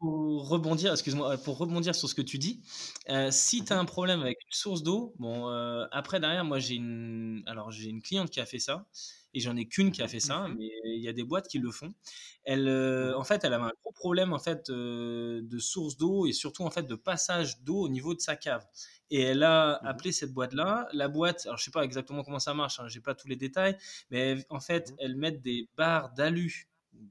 pour, 0.00 0.48
rebondir, 0.48 0.92
excuse-moi, 0.92 1.36
pour 1.38 1.56
rebondir 1.56 1.94
sur 1.94 2.08
ce 2.08 2.16
que 2.16 2.22
tu 2.22 2.38
dis, 2.38 2.60
euh, 3.08 3.28
si 3.30 3.64
tu 3.64 3.72
as 3.72 3.76
mmh 3.76 3.78
un 3.78 3.84
problème 3.84 4.20
avec 4.20 4.38
une 4.44 4.52
source 4.52 4.82
d'eau, 4.82 5.14
bon, 5.20 5.48
euh, 5.48 5.86
après, 5.92 6.18
derrière, 6.18 6.44
moi, 6.44 6.58
j'ai 6.58 6.74
une, 6.74 7.44
alors, 7.46 7.70
j'ai 7.70 7.90
une 7.90 8.02
cliente 8.02 8.28
qui 8.28 8.40
a 8.40 8.46
fait 8.46 8.58
ça, 8.58 8.86
et 9.34 9.40
j'en 9.40 9.56
ai 9.56 9.66
qu'une 9.68 9.92
qui 9.92 10.02
a 10.02 10.08
fait 10.08 10.20
ça, 10.20 10.48
mmh 10.48 10.54
mais 10.58 10.68
il 10.84 11.00
y 11.02 11.08
a 11.08 11.12
des 11.12 11.24
boîtes 11.24 11.48
qui 11.48 11.58
le 11.58 11.70
font. 11.70 11.92
Elle, 12.44 12.68
en 13.16 13.24
fait, 13.24 13.44
elle 13.44 13.54
avait 13.54 13.64
un 13.64 13.72
gros 13.82 13.92
problème, 13.92 14.32
en 14.32 14.38
fait, 14.38 14.70
de 14.70 15.58
source 15.58 15.96
d'eau 15.96 16.26
et 16.26 16.32
surtout, 16.32 16.64
en 16.64 16.70
fait, 16.70 16.84
de 16.84 16.94
passage 16.94 17.60
d'eau 17.62 17.80
au 17.82 17.88
niveau 17.88 18.14
de 18.14 18.20
sa 18.20 18.36
cave. 18.36 18.66
Et 19.10 19.20
elle 19.22 19.42
a 19.42 19.80
mmh 19.82 19.86
appelé 19.86 20.12
cette 20.12 20.32
boîte-là. 20.34 20.88
La 20.92 21.08
boîte, 21.08 21.46
alors 21.46 21.58
je 21.58 21.64
sais 21.64 21.70
pas 21.70 21.82
exactement 21.84 22.22
comment 22.24 22.38
ça 22.40 22.54
marche, 22.54 22.80
hein, 22.80 22.88
j'ai 22.88 23.00
pas 23.00 23.14
tous 23.14 23.28
les 23.28 23.36
détails, 23.36 23.76
mais 24.10 24.44
en 24.50 24.60
fait, 24.60 24.92
mmh 24.92 24.98
elles 24.98 25.16
mettent 25.16 25.42
des 25.42 25.68
barres 25.76 26.12
d'alu, 26.14 26.68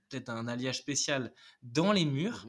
peut-être 0.10 0.30
un 0.30 0.48
alliage 0.48 0.78
spécial, 0.80 1.34
dans 1.64 1.92
les 1.94 2.06
murs. 2.06 2.48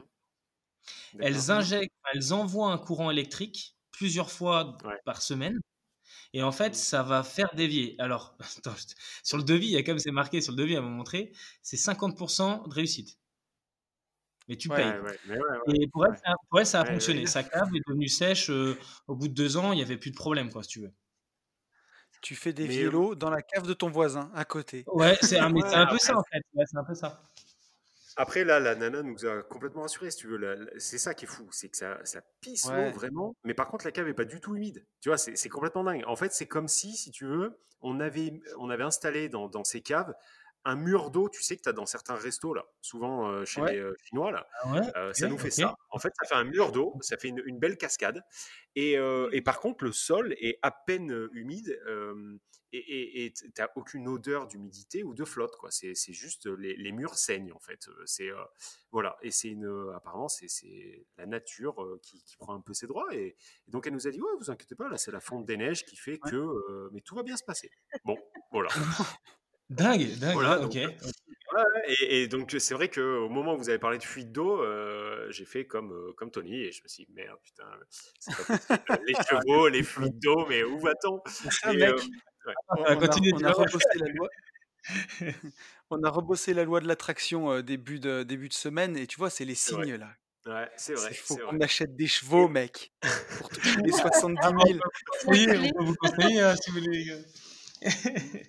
Mmh 1.13 1.21
elles 1.21 1.51
injectent, 1.51 1.93
elles 2.13 2.33
envoient 2.33 2.71
un 2.71 2.77
courant 2.77 3.11
électrique 3.11 3.77
plusieurs 3.91 4.31
fois 4.31 4.77
par 5.05 5.21
semaine. 5.21 5.59
Et 6.33 6.43
en 6.43 6.51
fait, 6.51 6.75
ça 6.75 7.01
va 7.01 7.23
faire 7.23 7.53
dévier. 7.55 7.95
Alors, 7.99 8.37
sur 9.23 9.37
le 9.37 9.43
devis, 9.43 9.67
il 9.67 9.71
y 9.71 9.77
a 9.77 9.83
comme 9.83 9.99
c'est 9.99 10.11
marqué 10.11 10.41
sur 10.41 10.53
le 10.53 10.57
devis 10.57 10.75
à 10.75 10.81
me 10.81 10.87
montrer, 10.87 11.31
c'est 11.61 11.77
50% 11.77 12.67
de 12.69 12.73
réussite 12.73 13.19
mais 14.49 14.57
tu 14.57 14.67
payes. 14.67 14.91
et 15.75 15.87
pour 15.87 16.07
elle, 16.57 16.65
ça, 16.65 16.81
a 16.81 16.85
fonctionné. 16.85 17.27
Sa 17.27 17.43
cave 17.43 17.69
est 17.75 17.87
devenue 17.87 18.07
sèche. 18.07 18.49
au 18.49 19.15
bout 19.15 19.27
de 19.27 19.33
deux 19.33 19.57
ans, 19.57 19.71
il 19.71 19.75
n'y 19.75 19.83
avait 19.83 19.97
plus 19.97 20.09
de 20.09 20.15
problème, 20.15 20.51
quoi, 20.51 20.63
si 20.63 20.69
tu 20.69 20.79
veux. 20.81 20.91
Tu 22.21 22.35
fais 22.35 22.51
des 22.51 22.67
vélos 22.67 23.15
dans 23.15 23.29
la 23.29 23.41
cave 23.41 23.65
de 23.65 23.73
ton 23.73 23.89
voisin, 23.89 24.29
à 24.33 24.43
côté. 24.43 24.83
Ouais, 24.87 25.17
c'est 25.21 25.37
un, 25.39 25.55
un, 25.55 25.85
peu 25.85 25.97
ça, 25.99 26.17
en 26.17 26.23
fait. 26.23 26.41
c'est 26.65 26.77
un 26.77 26.83
peu 26.83 26.95
ça. 26.95 27.21
Après, 28.21 28.43
là, 28.43 28.59
la 28.59 28.75
nana 28.75 29.01
nous 29.01 29.25
a 29.25 29.43
complètement 29.43 29.83
rassurés, 29.83 30.11
si 30.11 30.17
tu 30.17 30.27
veux. 30.27 30.69
C'est 30.77 30.97
ça 30.97 31.13
qui 31.13 31.23
est 31.23 31.27
fou, 31.27 31.47
c'est 31.51 31.69
que 31.69 31.77
ça, 31.77 31.97
ça 32.03 32.19
pisse 32.41 32.69
l'eau 32.69 32.91
vraiment. 32.91 33.33
Mais 33.45 33.53
par 33.53 33.69
contre, 33.69 33.85
la 33.85 33.93
cave 33.93 34.09
est 34.09 34.13
pas 34.13 34.25
du 34.25 34.41
tout 34.41 34.57
humide. 34.57 34.85
Tu 34.99 35.07
vois, 35.07 35.17
c'est 35.17 35.47
complètement 35.47 35.85
dingue. 35.85 36.03
En 36.05 36.17
fait, 36.17 36.33
c'est 36.33 36.45
comme 36.45 36.67
si, 36.67 36.97
si 36.97 37.11
tu 37.11 37.25
veux, 37.25 37.57
on 37.81 38.01
avait, 38.01 38.41
on 38.57 38.69
avait 38.69 38.83
installé 38.83 39.29
dans, 39.29 39.47
dans 39.47 39.63
ces 39.63 39.79
caves 39.79 40.13
un 40.65 40.75
mur 40.75 41.09
d'eau, 41.09 41.29
tu 41.29 41.41
sais 41.41 41.55
que 41.55 41.61
tu 41.61 41.69
as 41.69 41.73
dans 41.73 41.85
certains 41.85 42.15
restos, 42.15 42.53
là, 42.53 42.65
souvent 42.81 43.29
euh, 43.29 43.45
chez 43.45 43.61
les 43.61 43.77
euh, 43.77 43.95
Chinois, 44.03 44.31
là, 44.31 44.47
ah 44.63 44.81
euh, 44.97 45.13
ça 45.13 45.27
nous 45.27 45.37
fait 45.37 45.51
ça. 45.51 45.75
En 45.89 45.99
fait, 45.99 46.11
ça 46.21 46.27
fait 46.27 46.35
un 46.35 46.43
mur 46.43 46.71
d'eau, 46.71 46.93
ça 47.01 47.17
fait 47.17 47.29
une, 47.29 47.59
belle 47.59 47.77
cascade. 47.77 48.23
Et, 48.75 48.93
et, 49.31 49.41
par 49.41 49.59
contre, 49.59 49.83
le 49.83 49.91
sol 49.91 50.33
est 50.39 50.59
à 50.61 50.71
peine 50.71 51.29
humide 51.33 51.79
et 52.71 53.33
tu 53.35 53.51
n'as 53.57 53.67
aucune 53.75 54.07
odeur 54.07 54.47
d'humidité 54.47 55.03
ou 55.03 55.13
de 55.13 55.25
flotte. 55.25 55.55
quoi. 55.57 55.71
C'est 55.71 55.95
juste 56.13 56.45
les, 56.45 56.91
murs 56.91 57.15
saignent, 57.15 57.51
en 57.51 57.59
fait. 57.59 57.89
C'est 58.05 58.29
voilà. 58.91 59.17
Et 59.21 59.31
c'est 59.31 59.49
une, 59.49 59.91
apparemment, 59.95 60.29
c'est 60.29 61.05
la 61.17 61.25
nature 61.25 61.99
qui, 62.01 62.23
prend 62.37 62.53
un 62.53 62.61
peu 62.61 62.73
ses 62.73 62.87
droits. 62.87 63.13
Et, 63.13 63.35
donc, 63.67 63.87
elle 63.87 63.93
nous 63.93 64.07
a 64.07 64.11
dit 64.11 64.21
Ouais, 64.21 64.31
vous 64.39 64.51
inquiétez 64.51 64.75
pas, 64.75 64.87
là, 64.87 64.97
c'est 64.97 65.11
la 65.11 65.19
fonte 65.19 65.45
des 65.45 65.57
neiges 65.57 65.85
qui 65.85 65.95
fait 65.95 66.19
que. 66.19 66.89
mais 66.91 67.01
tout 67.01 67.15
va 67.15 67.23
bien 67.23 67.37
se 67.37 67.43
passer. 67.43 67.71
Bon, 68.05 68.17
voilà. 68.51 68.69
Dingue, 69.69 70.17
dingue, 70.17 70.63
ok. 70.63 70.77
et, 72.01 72.27
donc 72.27 72.55
c'est 72.57 72.73
vrai 72.73 72.89
qu'au 72.89 73.29
moment 73.29 73.53
où 73.53 73.57
vous 73.57 73.69
avez 73.69 73.77
parlé 73.79 73.97
de 73.97 74.03
fuite 74.03 74.31
d'eau, 74.31 74.61
euh, 74.63 75.27
j'ai 75.31 75.45
fait 75.45 75.65
comme, 75.65 75.91
euh, 75.91 76.13
comme 76.13 76.31
Tony 76.31 76.61
et 76.61 76.71
je 76.71 76.81
me 76.83 76.87
suis 76.87 77.05
dit, 77.05 77.11
merde, 77.13 77.37
putain, 77.43 77.65
les 79.07 79.13
chevaux, 79.13 79.67
les 79.67 79.83
fuites 79.83 80.19
d'eau, 80.19 80.45
mais 80.47 80.63
où 80.63 80.79
va-t-on? 80.79 81.21
Euh, 81.67 81.97
on, 82.69 82.83
a, 82.83 82.95
rebossé 83.51 83.99
la 83.99 84.07
loi. 84.07 84.29
on 85.91 86.03
a 86.03 86.09
rebossé 86.09 86.53
la 86.53 86.63
loi 86.63 86.79
de 86.79 86.87
l'attraction 86.87 87.61
début, 87.61 87.99
de, 87.99 88.23
début 88.23 88.49
de 88.49 88.53
semaine 88.53 88.97
et 88.97 89.05
tu 89.05 89.17
vois, 89.17 89.29
c'est 89.29 89.45
les 89.45 89.55
signes 89.55 89.95
là. 89.95 90.09
Ouais, 90.45 90.67
c'est 90.77 90.93
vrai. 90.93 91.09
Il 91.11 91.17
faut 91.17 91.35
qu'on 91.35 91.59
achète 91.59 91.95
des 91.95 92.07
chevaux, 92.07 92.47
mec, 92.47 92.91
pour 93.37 93.49
toucher 93.49 93.81
les 93.83 93.91
70 93.91 94.41
000. 94.41 94.79
Oui, 95.27 95.47
on 95.47 95.77
peut 95.77 95.83
vous 95.83 95.95
conseiller 95.95 96.39
hein, 96.39 96.55
si 96.55 96.71
vous 96.71 96.79
voulez. 96.79 97.23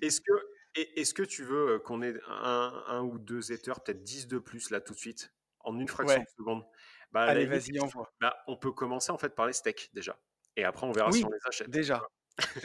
Est-ce 0.00 0.20
que, 0.20 0.32
est-ce 0.74 1.14
que 1.14 1.22
tu 1.22 1.44
veux 1.44 1.78
qu'on 1.80 2.02
ait 2.02 2.14
un, 2.28 3.02
ou 3.02 3.18
deux 3.18 3.52
éthers, 3.52 3.80
peut-être 3.80 4.02
10 4.02 4.28
de 4.28 4.38
plus 4.38 4.70
là 4.70 4.80
tout 4.80 4.92
de 4.94 4.98
suite, 4.98 5.32
en 5.60 5.78
une 5.78 5.88
fraction 5.88 6.20
de 6.20 6.26
seconde? 6.36 6.64
Bah, 7.12 7.22
Allez, 7.22 7.46
vas-y, 7.46 7.78
envoie. 7.80 8.10
Bah, 8.20 8.36
on 8.46 8.56
peut 8.56 8.70
commencer 8.72 9.10
en 9.10 9.18
fait 9.18 9.34
par 9.34 9.46
les 9.46 9.52
steaks 9.52 9.90
déjà. 9.94 10.16
Et 10.56 10.64
après, 10.64 10.86
on 10.86 10.92
verra 10.92 11.10
Oui, 11.10 11.18
si 11.18 11.24
on 11.24 11.30
les 11.30 11.38
achète. 11.44 11.70
déjà. 11.70 12.00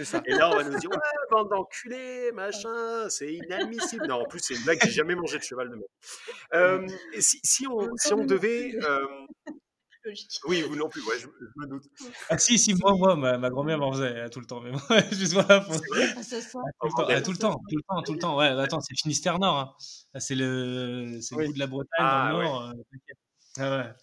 Ça. 0.04 0.22
Et 0.26 0.32
là, 0.34 0.52
on 0.52 0.56
va 0.56 0.63
nous 0.63 0.78
dire 0.78 0.89
Ouais, 0.96 1.00
bande 1.32 1.50
d'enculés, 1.50 2.32
machin, 2.32 3.10
c'est 3.10 3.34
inadmissible. 3.34 4.08
Non, 4.08 4.22
en 4.22 4.26
plus, 4.26 4.39
c'est 4.39 4.54
une 4.56 4.63
blague, 4.63 4.80
j'ai 4.84 4.91
jamais 4.91 5.15
mangé 5.15 5.38
de 5.38 5.44
cheval 5.44 5.70
de. 5.70 5.78
Euh, 6.54 6.88
et 7.12 7.22
si, 7.22 7.39
si 7.44 7.68
on, 7.68 7.89
si 7.98 8.13
on 8.13 8.24
devait. 8.26 8.74
euh, 8.84 9.06
Logique. 10.06 10.39
oui, 10.48 10.62
vous 10.62 10.76
non 10.76 10.88
plus, 10.88 11.02
ouais, 11.02 11.15
je, 11.20 11.26
je 11.39 11.46
me 11.60 11.68
doute. 11.68 11.84
Ah 12.30 12.38
si, 12.38 12.60
si, 12.60 12.74
moi, 12.76 12.94
moi 12.96 13.15
ma, 13.15 13.38
ma 13.38 13.50
grand-mère 13.50 13.80
m'en 13.80 13.91
faisait 13.91 14.15
euh, 14.15 14.30
tout 14.30 14.39
le 14.39 14.46
temps. 14.46 14.62
Mais 14.62 14.72
moi, 14.72 14.80
juste 15.12 15.34
voilà. 15.34 15.62
pour- 15.62 15.76
Ah, 16.15 16.22
ça 16.24 16.41
sent. 16.41 16.58
Tout 16.82 16.88
le 16.88 16.91
temps, 16.91 17.06
ah, 17.10 17.22
tout 17.22 17.32
le 17.32 17.38
temps, 17.38 17.54
tout 17.70 17.76
le 17.78 17.82
temps, 17.84 18.02
tout 18.04 18.13
le 18.13 18.20
temps. 18.20 18.38
Ouais, 18.38 18.48
attends, 18.48 18.82
c'est 18.82 18.96
Finistère 18.96 19.39
Nord. 19.39 19.58
Hein. 19.58 20.20
C'est 20.20 20.36
le, 20.36 21.20
c'est 21.22 21.36
le 21.36 21.41
Oui. 21.41 21.48
bout 21.48 21.54
de 21.54 21.60
la 21.60 21.68
Bretagne 21.68 21.89
Ah, 22.00 22.30
dans 22.32 22.38
le 22.38 22.44
ouais. 22.44 22.50
Nord. 22.52 22.62
euh, 22.62 22.72
t'inquiète. 22.91 23.18
Ah 23.58 23.78
ouais. 23.78 23.94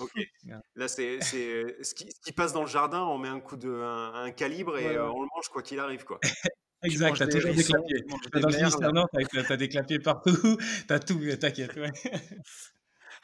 Ok. 0.00 0.12
Ouais. 0.16 0.54
Là, 0.76 0.86
c'est 0.88 1.18
c'est- 1.22 1.82
ce 1.82 1.94
qui, 1.94 2.04
ce 2.04 2.20
qui 2.24 2.32
passe 2.32 2.52
dans 2.52 2.62
le 2.62 2.68
jardin, 2.68 3.02
on 3.02 3.18
met 3.18 3.28
un 3.28 3.40
coup 3.40 3.56
de 3.56 3.68
un, 3.70 4.14
un 4.14 4.30
calibre 4.30 4.78
et 4.78 4.84
Ouais, 4.84 4.90
ouais. 4.90 4.96
euh, 4.98 5.10
on 5.10 5.22
le 5.22 5.28
mange 5.34 5.48
quoi 5.48 5.62
qu'il 5.62 5.80
arrive, 5.80 6.04
quoi. 6.04 6.20
Exact, 6.84 7.16
t'as 7.18 7.26
toujours 7.26 7.52
des 7.54 7.64
clapiers. 7.64 8.04
Dans 8.40 8.48
le. 8.48 8.54
Finistère 8.54 8.92
Nord, 8.92 9.08
t'as 9.12 9.42
t'as 9.42 9.56
des 9.56 9.68
clapiers 9.68 9.98
partout. 9.98 10.30
T'as 10.86 11.00
tout, 11.00 11.18
t'inquiète. 11.40 11.74
Ouais. 11.76 11.90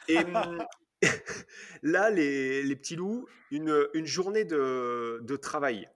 Et 0.09 0.17
hum, 0.17 0.63
là, 1.83 2.09
les, 2.09 2.63
les 2.63 2.75
petits 2.75 2.95
loups, 2.95 3.27
une, 3.51 3.87
une 3.93 4.05
journée 4.05 4.45
de, 4.45 5.19
de 5.21 5.35
travail, 5.35 5.89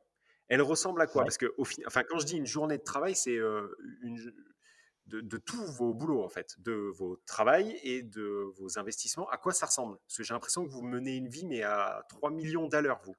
elle 0.47 0.61
ressemble 0.61 1.01
à 1.01 1.07
quoi? 1.07 1.21
Ouais. 1.21 1.25
Parce 1.25 1.37
que, 1.37 1.53
au 1.57 1.63
fin- 1.65 1.81
enfin, 1.85 2.03
quand 2.03 2.19
je 2.19 2.25
dis 2.25 2.37
une 2.37 2.45
journée 2.45 2.77
de 2.77 2.83
travail, 2.83 3.15
c'est 3.15 3.37
euh, 3.37 3.67
une 4.01 4.33
de, 5.07 5.21
de 5.21 5.37
tous 5.37 5.63
vos 5.73 5.93
boulots, 5.93 6.23
en 6.23 6.29
fait, 6.29 6.55
de 6.59 6.73
vos 6.73 7.17
travails 7.25 7.79
et 7.83 8.03
de 8.03 8.45
vos 8.57 8.77
investissements. 8.77 9.27
À 9.29 9.37
quoi 9.37 9.53
ça 9.53 9.65
ressemble? 9.65 9.97
Parce 10.05 10.17
que 10.17 10.23
j'ai 10.23 10.33
l'impression 10.35 10.63
que 10.65 10.69
vous 10.69 10.83
menez 10.83 11.15
une 11.15 11.27
vie, 11.29 11.45
mais 11.47 11.63
à 11.63 12.03
3 12.09 12.29
millions 12.31 12.67
d'à 12.67 12.81
l'heure, 12.81 13.01
vous. 13.03 13.15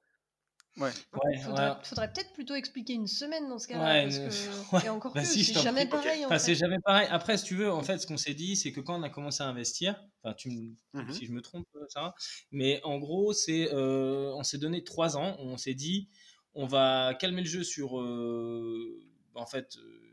Ouais. 0.77 0.89
Ouais, 1.23 1.37
Faudrait, 1.39 1.69
ouais. 1.69 1.75
faudrait 1.83 2.13
peut-être 2.13 2.31
plutôt 2.33 2.55
expliquer 2.55 2.93
une 2.93 3.07
semaine 3.07 3.49
dans 3.49 3.59
ce 3.59 3.67
cas-là. 3.67 3.83
Ouais, 3.83 4.03
parce 4.03 4.15
une- 4.17 4.29
que... 4.29 4.75
ouais. 4.75 4.85
Et 4.85 4.89
encore 4.89 5.13
Bah 5.13 5.25
si, 5.25 5.43
c'est 5.43 5.59
jamais 5.59 5.85
prie, 5.85 5.99
pareil. 5.99 6.23
En 6.23 6.27
Enfin, 6.27 6.39
fait. 6.39 6.45
c'est 6.45 6.55
jamais 6.55 6.79
pareil. 6.85 7.07
Après, 7.11 7.37
si 7.37 7.43
tu 7.43 7.55
veux, 7.55 7.69
en 7.71 7.83
fait, 7.83 7.97
ce 7.97 8.07
qu'on 8.07 8.17
s'est 8.17 8.33
dit, 8.33 8.55
c'est 8.55 8.71
que 8.71 8.79
quand 8.79 8.97
on 8.97 9.03
a 9.03 9.09
commencé 9.09 9.43
à 9.43 9.47
investir, 9.47 10.01
enfin, 10.23 10.33
tu 10.33 10.49
me 10.49 10.73
Mhm. 10.93 11.11
si 11.11 11.25
je 11.25 11.31
me 11.33 11.41
trompe, 11.41 11.65
euh, 11.75 11.85
Sarah, 11.89 12.15
mais 12.51 12.79
en 12.83 12.99
gros, 12.99 13.33
c'est, 13.33 13.69
euh, 13.73 14.31
on 14.35 14.43
s'est 14.43 14.59
donné 14.59 14.83
trois 14.83 15.17
ans. 15.17 15.35
On 15.39 15.57
s'est 15.57 15.73
dit, 15.73 16.07
on 16.53 16.65
va 16.67 17.15
calmer 17.19 17.41
le 17.41 17.47
jeu 17.49 17.63
sur, 17.63 17.99
euh, 17.99 18.97
en 19.35 19.45
fait, 19.45 19.75
euh, 19.77 20.10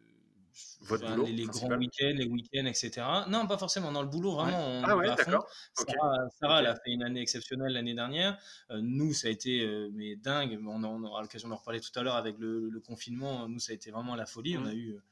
Votre 0.82 1.04
enfin, 1.04 1.14
boulot, 1.16 1.26
les, 1.26 1.32
les 1.32 1.44
grands 1.46 1.76
week-ends, 1.76 2.12
les 2.14 2.26
week-ends, 2.26 2.66
etc. 2.66 3.04
Non, 3.28 3.46
pas 3.46 3.58
forcément. 3.58 3.90
Dans 3.92 4.02
le 4.02 4.08
boulot, 4.08 4.32
vraiment, 4.36 4.58
on 4.64 4.82
Ah 4.84 4.96
ouais, 4.96 5.06
va 5.06 5.12
à 5.14 5.16
fond. 5.16 5.30
d'accord. 5.30 5.50
Sarah, 6.40 6.60
elle 6.60 6.66
a 6.66 6.74
fait 6.76 6.90
une 6.92 7.02
année 7.02 7.20
exceptionnelle 7.20 7.72
l'année 7.72 7.94
dernière. 7.94 8.38
Euh, 8.70 8.78
nous, 8.82 9.12
ça 9.12 9.28
a 9.28 9.30
été 9.30 9.60
euh, 9.60 9.90
mais 9.92 10.16
dingue. 10.16 10.58
On, 10.66 10.82
aura 11.04 11.22
l'occasion 11.22 11.48
d'en 11.48 11.56
reparler 11.56 11.80
tout 11.80 11.96
à 11.98 12.02
l'heure 12.02 12.14
avec 12.16 12.38
le, 12.38 12.68
le 12.70 12.80
confinement. 12.80 13.48
Nous, 13.48 13.58
ça 13.58 13.72
a 13.72 13.74
été 13.74 13.90
vraiment 13.90 14.14
la 14.14 14.26
folie. 14.26 14.56
On 14.56 14.60
Mhm. 14.62 14.66
a 14.68 14.72
eu 14.74 14.90
euh, 14.92 15.02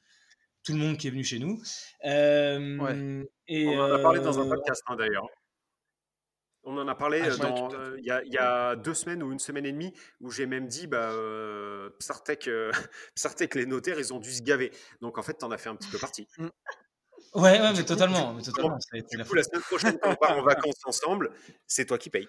tout 0.62 0.72
le 0.72 0.78
monde 0.78 0.96
qui 0.98 1.08
est 1.08 1.10
venu 1.10 1.24
chez 1.24 1.38
nous. 1.38 1.60
Ouais. 2.04 3.26
et, 3.48 3.66
On 3.68 3.80
en 3.80 3.92
a 3.92 3.98
parlé 3.98 4.20
dans 4.20 4.38
un 4.38 4.48
podcast, 4.48 4.82
hein, 4.86 4.96
d'ailleurs. 4.96 5.26
On 6.68 6.76
en 6.78 6.88
a 6.88 6.94
parlé 6.96 7.20
Ah, 7.22 7.26
euh, 7.28 7.36
dans, 7.36 7.72
euh, 7.74 7.94
il 7.98 8.04
y, 8.04 8.10
a, 8.10 8.22
il 8.24 8.32
y 8.32 8.38
a 8.38 8.74
deux 8.74 8.92
semaines 8.92 9.22
ou 9.22 9.30
une 9.30 9.38
semaine 9.38 9.64
et 9.66 9.72
demie 9.72 9.92
où 10.20 10.30
j'ai 10.32 10.46
même 10.46 10.66
dit 10.66 10.88
bah, 10.88 11.10
euh, 11.12 11.90
Psartec, 12.00 12.48
euh, 12.48 12.72
Psartec, 13.14 13.54
les 13.54 13.66
notaires, 13.66 13.98
ils 14.00 14.12
ont 14.12 14.18
dû 14.18 14.32
se 14.32 14.42
gaver. 14.42 14.72
Donc 15.00 15.16
en 15.16 15.22
fait, 15.22 15.34
t'en 15.34 15.50
as 15.52 15.58
fait 15.58 15.68
un 15.68 15.76
petit 15.76 15.88
peu 15.88 15.98
partie. 15.98 16.26
Ouais, 17.34 17.60
ouais, 17.60 17.72
mais 17.72 17.78
coup- 17.78 17.84
totalement, 17.84 18.34
mais 18.34 18.42
Du 18.42 18.52
coup, 19.24 19.34
la 19.34 19.42
semaine 19.44 19.62
prochaine, 19.62 19.98
quand 20.02 20.10
on 20.10 20.16
part 20.16 20.36
en 20.36 20.42
vacances 20.70 20.80
ensemble, 20.84 21.30
c'est 21.66 21.86
toi 21.86 21.98
qui 21.98 22.10
payes. 22.10 22.28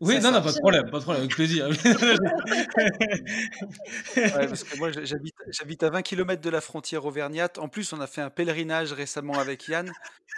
Oui, 0.00 0.14
C'est 0.14 0.20
non, 0.22 0.30
ça. 0.30 0.38
non, 0.38 0.42
pas 0.42 0.52
de 0.52 0.58
problème, 0.58 0.90
pas 0.90 0.98
de 0.98 1.02
problème, 1.02 1.22
avec 1.24 1.34
plaisir. 1.34 1.68
Ouais, 4.16 4.46
parce 4.48 4.64
que 4.64 4.78
moi, 4.78 4.90
j'habite, 4.90 5.34
j'habite 5.48 5.82
à 5.82 5.90
20 5.90 6.02
km 6.02 6.40
de 6.42 6.50
la 6.50 6.60
frontière 6.60 7.04
auvergnate. 7.04 7.58
En 7.58 7.68
plus, 7.68 7.92
on 7.92 8.00
a 8.00 8.06
fait 8.06 8.20
un 8.22 8.30
pèlerinage 8.30 8.92
récemment 8.92 9.38
avec 9.38 9.68
Yann 9.68 9.92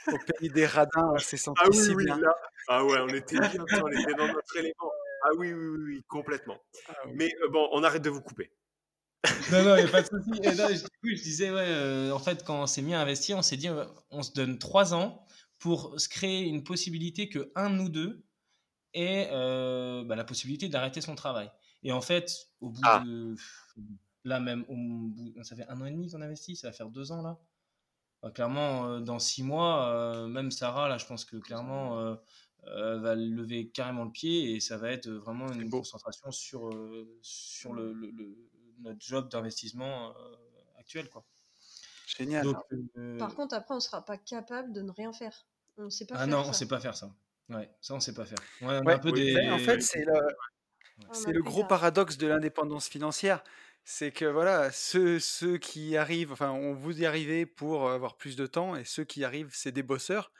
au 0.08 0.16
pays 0.38 0.50
des 0.50 0.66
radins. 0.66 1.12
On 1.14 1.18
s'est 1.18 1.36
senti 1.36 1.60
Ah 1.64 1.68
oui, 1.70 1.76
si 1.76 1.94
oui, 1.94 2.04
bien. 2.04 2.18
là. 2.18 2.34
Ah 2.68 2.84
ouais, 2.84 2.98
on 3.00 3.08
était 3.08 3.38
bien, 3.38 3.50
on 3.82 3.88
était 3.88 4.14
dans 4.14 4.26
notre 4.28 4.56
élément. 4.56 4.90
Ah 5.24 5.28
oui, 5.38 5.52
oui, 5.52 5.66
oui, 5.68 5.78
oui, 5.86 6.02
complètement. 6.08 6.58
Ah 6.88 6.92
oui. 7.06 7.12
Mais 7.16 7.30
euh, 7.44 7.48
bon, 7.50 7.68
on 7.72 7.82
arrête 7.84 8.02
de 8.02 8.10
vous 8.10 8.20
couper. 8.20 8.50
non, 9.52 9.62
non, 9.62 9.76
il 9.76 9.84
n'y 9.84 9.88
a 9.88 9.92
pas 9.92 10.02
de 10.02 10.08
souci. 10.08 10.40
Et 10.42 10.54
non, 10.54 10.66
je, 10.68 10.74
du 10.74 10.80
coup, 11.00 11.08
je 11.16 11.22
disais, 11.22 11.50
ouais, 11.50 11.64
euh, 11.64 12.10
en 12.10 12.18
fait, 12.18 12.42
quand 12.44 12.62
on 12.62 12.66
s'est 12.66 12.82
mis 12.82 12.94
à 12.94 13.00
investir, 13.00 13.38
on 13.38 13.42
s'est 13.42 13.56
dit, 13.56 13.68
on 14.10 14.22
se 14.22 14.32
donne 14.32 14.58
trois 14.58 14.94
ans 14.94 15.24
pour 15.60 15.98
se 16.00 16.08
créer 16.08 16.42
une 16.42 16.64
possibilité 16.64 17.28
que 17.28 17.52
un 17.54 17.70
nous 17.70 17.88
deux 17.88 18.24
ait 18.94 19.28
euh, 19.32 20.04
bah, 20.04 20.16
la 20.16 20.24
possibilité 20.24 20.68
d'arrêter 20.68 21.00
son 21.00 21.14
travail. 21.14 21.50
Et 21.82 21.92
en 21.92 22.00
fait, 22.00 22.48
au 22.60 22.70
bout 22.70 22.80
Ah. 22.84 23.02
de. 23.04 23.34
Là, 24.24 24.38
même, 24.38 24.64
au 24.68 24.76
bout- 24.76 25.34
ça 25.42 25.56
fait 25.56 25.66
un 25.68 25.80
an 25.80 25.84
et 25.84 25.90
demi 25.90 26.08
qu'on 26.10 26.20
investit, 26.22 26.54
ça 26.54 26.68
va 26.68 26.72
faire 26.72 26.88
deux 26.90 27.10
ans 27.10 27.22
là. 27.22 27.38
Bah, 28.22 28.30
clairement, 28.30 28.86
euh, 28.86 29.00
dans 29.00 29.18
six 29.18 29.42
mois, 29.42 29.88
euh, 29.88 30.28
même 30.28 30.52
Sarah, 30.52 30.88
là, 30.88 30.96
je 30.98 31.06
pense 31.06 31.24
que 31.24 31.36
clairement, 31.38 31.98
euh, 31.98 32.14
euh, 32.68 33.00
va 33.00 33.16
lever 33.16 33.68
carrément 33.70 34.04
le 34.04 34.12
pied 34.12 34.54
et 34.54 34.60
ça 34.60 34.76
va 34.76 34.92
être 34.92 35.08
vraiment 35.10 35.50
une 35.52 35.68
beau. 35.68 35.78
concentration 35.78 36.30
sur, 36.30 36.68
euh, 36.68 37.18
sur 37.20 37.72
le, 37.72 37.92
le- 37.92 38.12
le- 38.12 38.48
notre 38.78 39.00
job 39.00 39.28
d'investissement 39.28 40.10
euh, 40.10 40.36
actuel. 40.78 41.08
Quoi. 41.10 41.24
Génial. 42.06 42.44
Donc, 42.44 42.56
euh, 42.96 43.18
Par 43.18 43.34
contre, 43.34 43.54
après, 43.56 43.74
on 43.74 43.80
sera 43.80 44.04
pas 44.04 44.18
capable 44.18 44.72
de 44.72 44.82
ne 44.82 44.92
rien 44.92 45.12
faire. 45.12 45.46
On 45.78 45.90
sait 45.90 46.06
pas 46.06 46.14
ah 46.14 46.18
faire 46.18 46.28
non, 46.28 46.44
ça. 46.44 46.50
on 46.50 46.52
sait 46.52 46.68
pas 46.68 46.78
faire 46.78 46.94
ça. 46.96 47.12
Ouais, 47.48 47.70
ça, 47.80 47.94
on 47.94 48.00
sait 48.00 48.14
pas 48.14 48.24
faire. 48.24 48.38
Ouais, 48.60 48.68
on 48.68 48.70
a 48.78 48.82
Ouais, 48.82 48.92
un 48.94 48.98
peu 48.98 49.10
oui, 49.10 49.24
des. 49.24 49.34
Mais 49.34 49.50
en 49.50 49.58
fait, 49.58 49.80
c'est 49.82 50.04
le, 50.04 51.32
le 51.32 51.42
gros 51.42 51.62
ça. 51.62 51.66
paradoxe 51.66 52.16
de 52.16 52.26
l'indépendance 52.26 52.88
financière. 52.88 53.42
C'est 53.84 54.12
que 54.12 54.24
voilà, 54.24 54.70
ceux, 54.70 55.18
ceux 55.18 55.58
qui 55.58 55.96
arrivent, 55.96 56.30
enfin, 56.32 56.50
on 56.52 56.72
vous 56.72 57.00
y 57.00 57.06
arrivez 57.06 57.46
pour 57.46 57.90
avoir 57.90 58.16
plus 58.16 58.36
de 58.36 58.46
temps, 58.46 58.76
et 58.76 58.84
ceux 58.84 59.04
qui 59.04 59.24
arrivent, 59.24 59.50
c'est 59.52 59.72
des 59.72 59.82
bosseurs. 59.82 60.30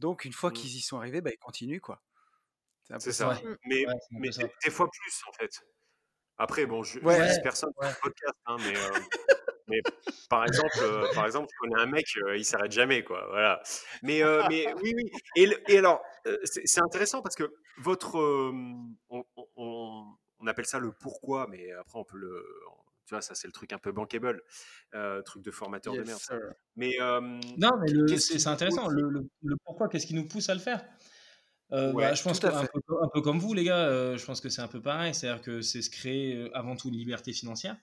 Donc, 0.00 0.24
une 0.26 0.32
fois 0.34 0.50
Mm. 0.50 0.54
qu'ils 0.54 0.76
y 0.76 0.80
sont 0.80 0.98
arrivés, 0.98 1.20
bah, 1.22 1.30
ils 1.32 1.38
continuent, 1.38 1.80
quoi. 1.80 2.02
C'est 2.98 3.12
ça. 3.12 3.12
ça. 3.12 3.28
Ouais. 3.44 3.56
Mais, 3.64 3.84
mais 4.10 4.32
ça. 4.32 4.42
des, 4.64 4.70
fois 4.70 4.88
plus, 4.90 5.22
en 5.28 5.32
fait. 5.32 5.50
Après, 6.36 6.66
bon, 6.66 6.82
je, 6.82 6.98
Ouais. 7.00 7.32
je 7.34 7.40
personne 7.40 7.70
sur 7.80 7.88
le 7.88 7.94
podcast, 8.02 8.34
hein, 8.46 8.56
mais, 8.60 8.76
euh, 8.76 8.90
mais 9.70 9.80
par 10.28 10.44
exemple, 10.44 10.76
euh, 10.82 11.06
par 11.14 11.24
exemple, 11.26 11.48
je 11.52 11.58
connais 11.68 11.80
un 11.80 11.86
mec, 11.86 12.06
euh, 12.26 12.36
il 12.36 12.44
s'arrête 12.44 12.72
jamais, 12.72 13.02
quoi. 13.04 13.26
Voilà. 13.30 13.62
Mais, 14.02 14.22
euh, 14.22 14.42
mais 14.50 14.66
oui, 14.82 14.92
oui. 14.96 15.10
Et, 15.36 15.46
le- 15.46 15.70
et 15.70 15.78
alors, 15.78 16.02
euh, 16.26 16.36
c'est 16.44 16.82
intéressant 16.82 17.22
parce 17.22 17.36
que 17.36 17.50
votre, 17.78 18.18
euh, 18.18 18.52
on, 19.08 19.24
on- 19.36 19.46
on- 19.56 20.04
on 20.40 20.46
appelle 20.46 20.66
ça 20.66 20.78
le 20.78 20.92
pourquoi, 20.92 21.46
mais 21.48 21.70
après 21.72 21.98
on 21.98 22.04
peut 22.04 22.16
le, 22.18 22.44
tu 23.06 23.14
vois, 23.14 23.20
ça 23.22 23.34
c'est 23.34 23.46
le 23.48 23.52
truc 23.52 23.72
un 23.72 23.78
peu 23.78 23.92
bankable, 23.92 24.42
euh, 24.94 25.20
truc 25.22 25.42
de 25.42 25.50
formateur 25.50 25.94
de 25.94 26.02
merde. 26.02 26.18
sir. 26.18 26.38
Mais 26.76 27.00
euh, 27.00 27.20
Non, 27.58 27.72
mais 27.80 28.16
c'est 28.18 28.46
intéressant. 28.48 28.88
Le, 28.88 29.08
le- 29.08 29.28
le 29.42 29.56
pourquoi, 29.64 29.88
qu'est-ce 29.88 30.06
qui 30.06 30.14
nous 30.14 30.26
pousse 30.28 30.48
à 30.48 30.54
le 30.54 30.60
faire? 30.60 30.84
Euh, 31.72 31.92
Ouais, 31.92 32.08
bah, 32.08 32.14
Je 32.14 32.22
pense 32.22 32.40
fait. 32.40 32.48
peu, 32.86 32.94
un 33.02 33.08
peu 33.08 33.20
comme 33.20 33.38
vous, 33.38 33.54
les 33.54 33.64
gars, 33.64 33.86
euh, 33.86 34.16
je 34.16 34.24
pense 34.24 34.40
que 34.40 34.48
c'est 34.48 34.62
un 34.62 34.68
peu 34.68 34.80
pareil. 34.82 35.14
C'est-à-dire 35.14 35.42
que 35.42 35.60
c'est 35.60 35.82
se 35.82 35.90
créer 35.90 36.34
euh, 36.36 36.50
avant 36.56 36.74
tout 36.76 36.88
une 36.88 36.96
liberté 36.96 37.32
financière 37.32 37.76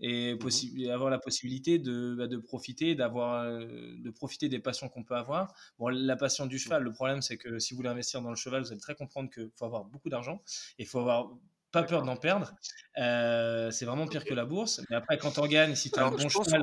et, 0.00 0.34
possi- 0.34 0.72
et 0.82 0.90
avoir 0.90 1.10
la 1.10 1.18
possibilité 1.18 1.78
de, 1.78 2.14
bah, 2.16 2.26
de 2.26 2.36
profiter, 2.38 2.94
d'avoir, 2.94 3.42
euh, 3.44 3.66
de 3.98 4.10
profiter 4.10 4.48
des 4.48 4.58
passions 4.58 4.88
qu'on 4.88 5.04
peut 5.04 5.14
avoir. 5.16 5.54
Bon, 5.78 5.88
la 5.88 6.16
passion 6.16 6.46
du 6.46 6.58
cheval, 6.58 6.82
le 6.82 6.92
problème, 6.92 7.22
c'est 7.22 7.36
que 7.36 7.58
si 7.58 7.72
vous 7.74 7.78
voulez 7.78 7.88
investir 7.90 8.22
dans 8.22 8.30
le 8.30 8.36
cheval, 8.36 8.62
vous 8.62 8.72
allez 8.72 8.80
très 8.80 8.94
comprendre 8.94 9.30
qu'il 9.30 9.50
faut 9.56 9.64
avoir 9.64 9.84
beaucoup 9.84 10.08
d'argent 10.08 10.42
et 10.78 10.82
il 10.82 10.86
faut 10.86 11.00
avoir 11.00 11.30
pas 11.72 11.82
peur 11.84 12.02
d'en 12.02 12.16
perdre. 12.16 12.52
Euh, 12.98 13.70
c'est 13.70 13.84
vraiment 13.84 14.06
pire 14.08 14.24
que 14.24 14.34
la 14.34 14.44
bourse. 14.44 14.82
Mais 14.90 14.96
après, 14.96 15.18
quand 15.18 15.38
on 15.38 15.46
gagne, 15.46 15.74
si 15.74 15.90
tu 15.90 15.98
as 16.00 16.06
un 16.06 16.10
bon 16.10 16.28
cheval, 16.28 16.62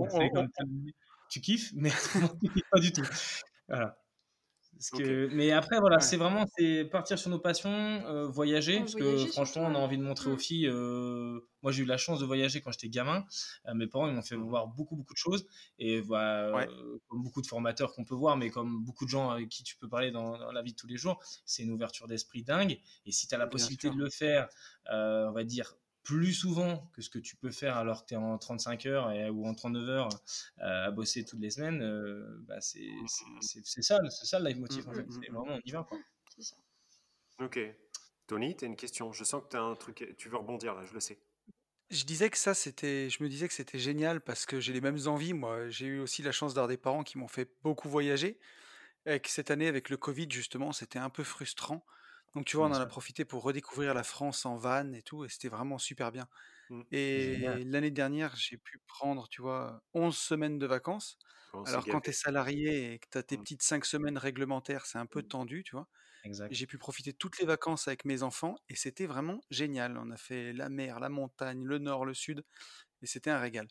tu 1.30 1.42
kiffes, 1.42 1.72
mais 1.76 1.90
tu 2.42 2.50
kiffes 2.50 2.70
pas 2.72 2.80
du 2.80 2.92
tout. 2.92 3.06
Voilà. 3.70 3.98
Parce 4.78 4.92
que, 4.92 5.28
Mais 5.34 5.52
après, 5.52 5.80
voilà, 5.80 6.00
Ouais. 6.00 6.02
c'est 6.02 6.18
vraiment 6.18 6.46
c'est 6.56 6.86
partir 6.86 7.18
sur 7.18 7.32
nos 7.32 7.40
passions, 7.40 7.70
euh, 7.72 8.28
voyager, 8.28 8.80
Ouais, 8.80 8.84
parce 8.84 8.94
voyager 8.94 8.96
que 8.96 9.26
franchement, 9.26 9.64
on 9.64 9.74
a 9.74 9.78
envie 9.80 9.98
de 9.98 10.04
montrer 10.04 10.30
aux 10.30 10.38
filles. 10.38 10.68
euh, 10.68 11.40
moi, 11.64 11.72
j'ai 11.72 11.82
eu 11.82 11.86
la 11.86 11.98
chance 11.98 12.20
de 12.20 12.26
voyager 12.26 12.62
quand 12.62 12.72
j'étais 12.72 12.90
gamin. 12.90 13.26
Euh, 13.68 13.74
mes 13.74 13.88
parents, 13.88 14.08
ils 14.08 14.14
m'ont 14.14 14.22
fait 14.22 14.36
voir 14.36 14.68
beaucoup, 14.68 14.96
beaucoup 14.96 15.14
de 15.14 15.18
choses. 15.18 15.48
Et 15.80 16.00
voilà, 16.00 16.50
Ouais. 16.52 16.68
euh, 16.70 17.00
comme 17.08 17.24
beaucoup 17.24 17.42
de 17.42 17.48
formateurs 17.48 17.92
qu'on 17.94 18.06
peut 18.06 18.14
voir, 18.14 18.38
mais 18.38 18.52
comme 18.52 18.84
beaucoup 18.84 19.06
de 19.06 19.10
gens 19.10 19.32
avec 19.32 19.50
qui 19.50 19.64
tu 19.64 19.76
peux 19.78 19.90
parler 19.90 20.12
dans, 20.12 20.38
dans 20.38 20.52
la 20.52 20.62
vie 20.62 20.74
de 20.74 20.78
tous 20.78 20.88
les 20.88 20.98
jours, 20.98 21.24
c'est 21.46 21.64
une 21.64 21.72
ouverture 21.72 22.08
d'esprit 22.08 22.44
dingue. 22.44 22.80
Et 23.06 23.12
si 23.12 23.28
tu 23.28 23.34
as 23.34 23.40
la 23.40 23.48
Bien 23.48 23.48
possibilité 23.48 23.90
sûr. 23.90 23.92
de 23.92 23.98
le 23.98 24.10
faire, 24.12 24.48
euh, 24.92 25.28
on 25.30 25.32
va 25.32 25.44
dire, 25.44 25.76
plus 26.08 26.34
souvent 26.34 26.90
que 26.94 27.02
ce 27.02 27.10
que 27.10 27.20
tu 27.20 27.36
peux 27.36 27.52
faire 27.52 27.76
alors 27.76 28.04
que 28.04 28.08
tu 28.08 28.14
es 28.14 28.18
en 28.18 28.38
35 28.38 28.86
heures 28.86 29.12
et- 29.12 29.30
ou 29.30 29.46
en 29.46 29.54
39 29.54 29.90
heures 29.90 30.10
euh, 30.60 30.86
à 30.88 30.92
bosser 30.92 31.26
toutes 31.26 31.42
les 31.42 31.50
semaines, 31.50 31.82
euh, 31.82 32.38
bah, 32.48 32.62
c'est 32.62 32.88
c'est- 33.08 33.26
c'est- 33.42 33.66
c'est 33.66 33.82
ça, 33.82 34.00
c'est 34.10 34.26
ça 34.26 34.40
le 34.40 34.46
leitmotiv 34.46 34.88
en 34.88 34.92
Mm, 34.92 34.96
fait. 34.96 35.04
mm, 35.04 35.12
C'est 35.12 35.30
mm. 35.30 35.34
vraiment 35.36 35.54
on 35.56 35.62
y 35.66 35.72
va 35.72 35.84
quoi. 35.84 36.00
Ça. 36.40 36.56
ok. 37.42 37.60
Tony, 38.26 38.56
tu 38.56 38.64
as 38.64 38.68
une 38.68 38.76
question. 38.78 39.12
Je 39.12 39.24
sens 39.26 39.44
que 39.44 39.50
tu 39.50 39.58
as 39.58 39.62
un 39.62 39.76
truc. 39.76 40.16
Tu 40.18 40.30
veux 40.30 40.38
rebondir 40.38 40.76
là, 40.76 40.86
je 40.86 40.94
le 40.94 41.00
sais. 41.02 41.20
Je 41.90 42.04
disais 42.06 42.30
que 42.30 42.38
ça, 42.38 42.54
c'était, 42.54 43.10
je 43.10 43.22
me 43.24 43.28
disais 43.30 43.48
que 43.48 43.54
c'était 43.54 43.80
génial 43.80 44.20
parce 44.22 44.46
que 44.46 44.60
j'ai 44.62 44.74
les 44.74 44.82
mêmes 44.82 45.08
envies. 45.08 45.34
Moi, 45.34 45.70
j'ai 45.70 45.88
eu 45.88 46.00
aussi 46.00 46.22
la 46.24 46.32
chance 46.34 46.54
d'avoir 46.54 46.68
des 46.70 46.78
parents 46.78 47.04
qui 47.04 47.18
m'ont 47.18 47.28
fait 47.30 47.50
beaucoup 47.64 47.90
voyager. 47.90 48.40
Et 49.06 49.20
que 49.22 49.30
cette 49.30 49.52
année, 49.52 49.68
avec 49.68 49.90
le 49.90 49.96
Covid, 49.98 50.28
justement, 50.30 50.74
c'était 50.74 51.00
un 51.00 51.10
peu 51.10 51.24
frustrant 51.24 51.86
Donc 52.36 52.46
tu 52.46 52.58
vois, 52.58 52.68
on 52.68 52.72
en 52.72 52.80
a 52.82 52.88
profité 52.88 53.26
pour 53.26 53.44
redécouvrir 53.44 53.94
la 53.94 54.04
France 54.04 54.46
en 54.46 54.58
van 54.58 54.94
et 54.94 55.02
tout, 55.04 55.26
et 55.26 55.30
c'était 55.30 55.50
vraiment 55.50 55.78
super 55.80 56.12
bien. 56.12 56.28
Mmh. 56.70 56.88
Et 56.92 57.64
l'année 57.66 57.92
dernière, 57.92 58.36
j'ai 58.38 58.58
pu 58.58 58.80
prendre, 58.88 59.28
tu 59.30 59.42
vois, 59.42 59.84
11 59.94 60.18
semaines 60.18 60.60
de 60.60 60.68
vacances. 60.68 61.18
S'est 61.66 61.82
Alors 61.82 61.88
quand 61.90 62.02
tu 62.02 62.12
es 62.12 62.14
salarié 62.14 62.94
et 62.94 63.00
que 63.00 63.08
tu 63.12 63.18
as 63.18 63.24
tes 63.24 63.38
Mmh. 63.38 63.40
petites 63.40 63.64
5 63.64 63.86
semaines 63.86 64.18
réglementaires, 64.18 64.86
c'est 64.86 65.00
un 65.00 65.06
peu 65.08 65.24
tendu, 65.24 65.64
tu 65.64 65.76
vois. 65.76 65.88
J'ai 66.50 66.68
pu 66.68 66.78
profiter 66.78 67.14
toutes 67.14 67.40
les 67.40 67.46
vacances 67.46 67.88
avec 67.88 68.06
mes 68.06 68.24
enfants 68.24 68.56
et 68.70 68.76
c'était 68.76 69.06
vraiment 69.08 69.42
génial. 69.52 69.98
On 69.98 70.12
a 70.12 70.18
fait 70.18 70.54
la 70.54 70.70
mer, 70.70 71.00
la 71.00 71.10
montagne, 71.10 71.64
le 71.66 71.80
nord, 71.80 72.06
le 72.06 72.14
sud, 72.14 72.44
et 73.02 73.08
c'était 73.08 73.32
un 73.32 73.40
régal. 73.40 73.68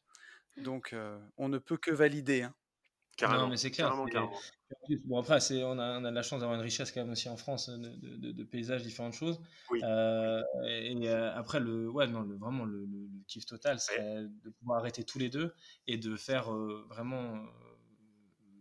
Donc 0.59 0.93
euh, 0.93 1.21
on 1.39 1.49
ne 1.49 1.59
peut 1.59 1.79
que 1.79 1.91
valider. 1.93 2.43
hein. 2.45 2.55
Carrément. 3.17 3.43
Non, 3.43 3.49
mais 3.49 3.57
c'est 3.57 3.71
clair. 3.71 3.89
Carrément, 3.89 4.05
c'est- 4.07 4.13
carrément. 4.13 4.39
Bon, 5.07 5.19
après, 5.19 5.41
c'est, 5.41 5.63
on, 5.63 5.79
a, 5.79 5.99
on 6.01 6.05
a 6.05 6.11
de 6.11 6.15
la 6.15 6.23
chance 6.23 6.41
d'avoir 6.41 6.57
une 6.59 6.63
richesse 6.65 6.91
quand 6.93 7.01
même 7.01 7.11
aussi 7.11 7.29
en 7.29 7.37
France 7.37 7.69
de, 7.71 7.89
de- 7.89 8.17
de- 8.17 8.33
de 8.33 8.45
paysages, 8.45 8.83
différentes 8.83 9.15
choses. 9.15 9.41
Oui. 9.71 9.81
Euh, 9.85 10.43
et 10.67 11.09
euh, 11.09 11.33
après, 11.35 11.61
le, 11.61 11.89
ouais, 11.89 12.07
non, 12.09 12.21
le, 12.23 12.37
vraiment, 12.37 12.65
le, 12.65 12.85
le- 12.85 13.07
le 13.07 13.23
kiff 13.27 13.47
total 13.47 13.79
serait 13.81 14.25
de 14.45 14.51
pouvoir 14.51 14.81
arrêter 14.81 15.05
tous 15.05 15.19
les 15.19 15.31
deux 15.31 15.55
et 15.87 15.99
de 15.99 16.17
faire 16.17 16.53
euh, 16.53 16.85
vraiment 16.89 17.37
euh, 17.37 17.47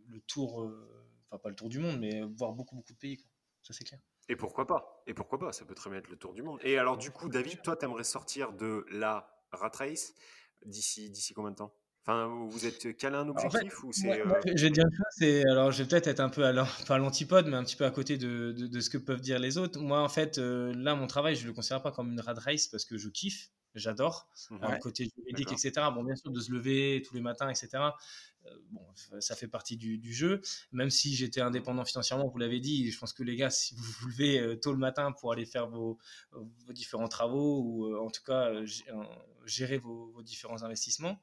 le 0.07 0.21
tour, 0.21 0.61
euh, 0.63 1.05
enfin 1.29 1.39
pas 1.39 1.49
le 1.49 1.55
tour 1.55 1.69
du 1.69 1.79
monde, 1.79 1.99
mais 1.99 2.21
voir 2.21 2.53
beaucoup, 2.53 2.75
beaucoup 2.75 2.93
de 2.93 2.97
pays. 2.97 3.17
Quoi. 3.17 3.29
Ça, 3.63 3.73
c'est 3.73 3.83
clair. 3.83 3.99
Et 4.29 4.35
pourquoi 4.35 4.65
pas 4.65 5.03
Et 5.07 5.13
pourquoi 5.13 5.37
pas 5.39 5.51
Ça 5.53 5.65
peut 5.65 5.75
très 5.75 5.89
bien 5.89 5.99
être 5.99 6.09
le 6.09 6.17
tour 6.17 6.33
du 6.33 6.41
monde. 6.41 6.59
Et 6.63 6.77
alors, 6.77 6.97
du 6.97 7.11
coup, 7.11 7.29
David, 7.29 7.61
toi, 7.61 7.75
tu 7.75 7.85
aimerais 7.85 8.03
sortir 8.03 8.53
de 8.53 8.85
la 8.91 9.43
rat 9.51 9.71
race 9.75 10.13
d'ici 10.65 11.33
combien 11.35 11.51
de 11.51 11.55
temps? 11.57 11.75
Enfin, 12.07 12.27
vous 12.27 12.67
êtes 12.67 12.95
calé 12.97 13.15
un 13.15 13.27
en 13.29 13.35
fait, 13.35 13.47
objectif 13.47 13.83
ou 13.83 13.91
c'est. 13.91 14.21
Euh, 14.21 14.39
je 14.55 14.61
vais 14.65 14.69
dire 14.69 14.85
c'est, 15.17 15.41
alors 15.49 15.71
je 15.71 15.81
vais 15.81 15.89
peut-être 15.89 16.05
être 16.05 16.19
un 16.19 16.29
peu 16.29 16.45
à 16.45 16.51
l'antipode, 16.99 17.47
mais 17.47 17.55
un 17.57 17.63
petit 17.63 17.75
peu 17.75 17.85
à 17.85 17.89
côté 17.89 18.17
de, 18.17 18.51
de- 18.55 18.67
de 18.67 18.79
ce 18.79 18.91
que 18.91 18.99
peuvent 18.99 19.21
dire 19.21 19.39
les 19.39 19.57
autres. 19.57 19.79
Moi, 19.79 19.99
en 19.99 20.09
fait, 20.09 20.37
euh, 20.37 20.71
là, 20.75 20.93
mon 20.93 21.07
travail, 21.07 21.35
je 21.35 21.47
le 21.47 21.53
considère 21.53 21.81
pas 21.81 21.91
comme 21.91 22.11
une 22.11 22.19
rat 22.21 22.35
race 22.35 22.67
parce 22.67 22.85
que 22.85 22.97
je 22.99 23.09
kiffe, 23.09 23.49
j'adore. 23.73 24.29
mhm. 24.51 24.59
euh, 24.63 24.71
le 24.73 24.77
côté 24.79 25.09
juridique, 25.17 25.51
etc. 25.51 25.87
Bon, 25.95 26.03
bien 26.03 26.15
sûr, 26.15 26.29
de 26.31 26.39
se 26.39 26.51
lever 26.51 27.01
tous 27.07 27.15
les 27.15 27.21
matins, 27.21 27.49
etc. 27.49 27.69
euh, 28.45 28.57
bon, 28.71 28.81
ça 29.19 29.35
fait 29.35 29.47
partie 29.47 29.77
du, 29.77 29.97
du 29.97 30.13
jeu. 30.13 30.41
Même 30.71 30.89
si 30.89 31.15
j'étais 31.15 31.41
indépendant 31.41 31.85
financièrement, 31.85 32.27
vous 32.27 32.37
l'avez 32.37 32.59
dit, 32.59 32.91
je 32.91 32.97
pense 32.99 33.13
que 33.13 33.23
les 33.23 33.35
gars, 33.35 33.49
si 33.49 33.75
vous 33.75 33.83
vous 33.83 34.07
levez 34.07 34.39
euh, 34.39 34.55
tôt 34.55 34.71
le 34.71 34.77
matin 34.77 35.11
pour 35.11 35.31
aller 35.31 35.45
faire 35.45 35.67
vos, 35.67 35.97
vos 36.31 36.73
différents 36.73 37.07
travaux 37.07 37.61
ou 37.61 37.85
euh, 37.85 37.99
en 37.99 38.09
tout 38.09 38.23
cas 38.23 38.51
gé- 38.63 38.85
gérer 39.45 39.77
vos, 39.77 40.07
vos 40.11 40.23
différents 40.23 40.63
investissements, 40.63 41.19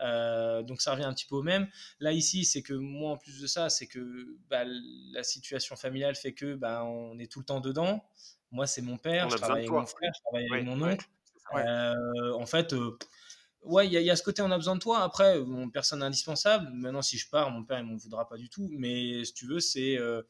euh, 0.00 0.62
donc 0.62 0.80
ça 0.80 0.92
revient 0.92 1.04
un 1.04 1.12
petit 1.12 1.26
peu 1.26 1.36
au 1.36 1.42
même. 1.42 1.68
Là 2.00 2.12
ici, 2.12 2.44
c'est 2.44 2.62
que 2.62 2.74
moi, 2.74 3.12
en 3.12 3.16
plus 3.16 3.40
de 3.40 3.46
ça, 3.46 3.68
c'est 3.70 3.86
que 3.86 4.36
bah, 4.48 4.64
la 4.64 5.22
situation 5.22 5.76
familiale 5.76 6.14
fait 6.14 6.32
que 6.32 6.54
bah, 6.54 6.84
on 6.84 7.18
est 7.18 7.30
tout 7.30 7.40
le 7.40 7.46
temps 7.46 7.60
dedans. 7.60 8.04
Moi, 8.52 8.66
c'est 8.66 8.82
mon 8.82 8.96
père, 8.96 9.28
je 9.28 9.36
travaille 9.36 9.58
avec 9.66 9.70
mon 9.70 9.86
frère, 9.86 10.12
je 10.14 10.20
travaille 10.22 10.46
Oui, 10.50 10.56
avec 10.58 10.66
mon 10.66 10.80
oncle. 10.82 11.06
Ouais. 11.52 11.64
Euh, 11.66 12.32
en 12.34 12.46
fait, 12.46 12.72
euh, 12.72 12.96
ouais, 13.66 13.86
il 13.86 13.92
y, 13.92 13.96
a- 13.96 14.00
il 14.00 14.06
y 14.06 14.10
a 14.10 14.16
ce 14.16 14.22
côté, 14.22 14.42
on 14.42 14.50
a 14.50 14.56
besoin 14.56 14.74
de 14.74 14.80
toi. 14.80 15.00
Après, 15.02 15.38
mon 15.40 15.70
personne 15.70 16.02
indispensable. 16.02 16.68
Maintenant, 16.72 17.02
si 17.02 17.18
je 17.18 17.28
pars, 17.28 17.50
mon 17.50 17.64
père, 17.64 17.78
il 17.78 17.84
m'en 17.86 17.96
voudra 17.96 18.28
pas 18.28 18.36
du 18.36 18.48
tout. 18.48 18.68
Mais 18.72 19.24
si 19.24 19.34
tu 19.34 19.46
veux, 19.46 19.60
c'est 19.60 19.98
euh, 19.98 20.22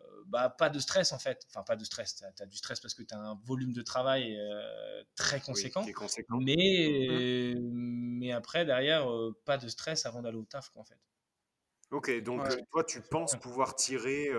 euh, 0.00 0.04
bah, 0.26 0.50
pas 0.50 0.70
de 0.70 0.78
stress 0.78 1.12
en 1.12 1.18
fait. 1.18 1.44
Enfin, 1.48 1.62
pas 1.62 1.76
de 1.76 1.84
stress. 1.84 2.22
Tu 2.36 2.42
as, 2.42 2.46
du 2.46 2.56
stress 2.56 2.80
parce 2.80 2.94
que 2.94 3.02
tu 3.02 3.14
as 3.14 3.18
un 3.18 3.34
volume 3.44 3.72
de 3.72 3.82
travail 3.82 4.36
euh, 4.38 5.02
très 5.16 5.40
conséquent. 5.40 5.84
conséquent. 5.94 6.38
Mais, 6.40 7.54
mais 7.72 8.32
après, 8.32 8.64
derrière, 8.64 9.10
euh, 9.10 9.36
pas 9.44 9.58
de 9.58 9.68
stress 9.68 10.06
avant 10.06 10.22
d'aller 10.22 10.38
au 10.38 10.44
taf, 10.44 10.70
quoi, 10.70 10.82
en 10.82 10.84
fait. 10.84 10.98
Ok, 11.90 12.22
donc 12.22 12.42
Ouais. 12.42 12.64
toi, 12.70 12.84
tu 12.84 13.00
penses 13.02 13.36
pouvoir 13.36 13.76
tirer, 13.76 14.30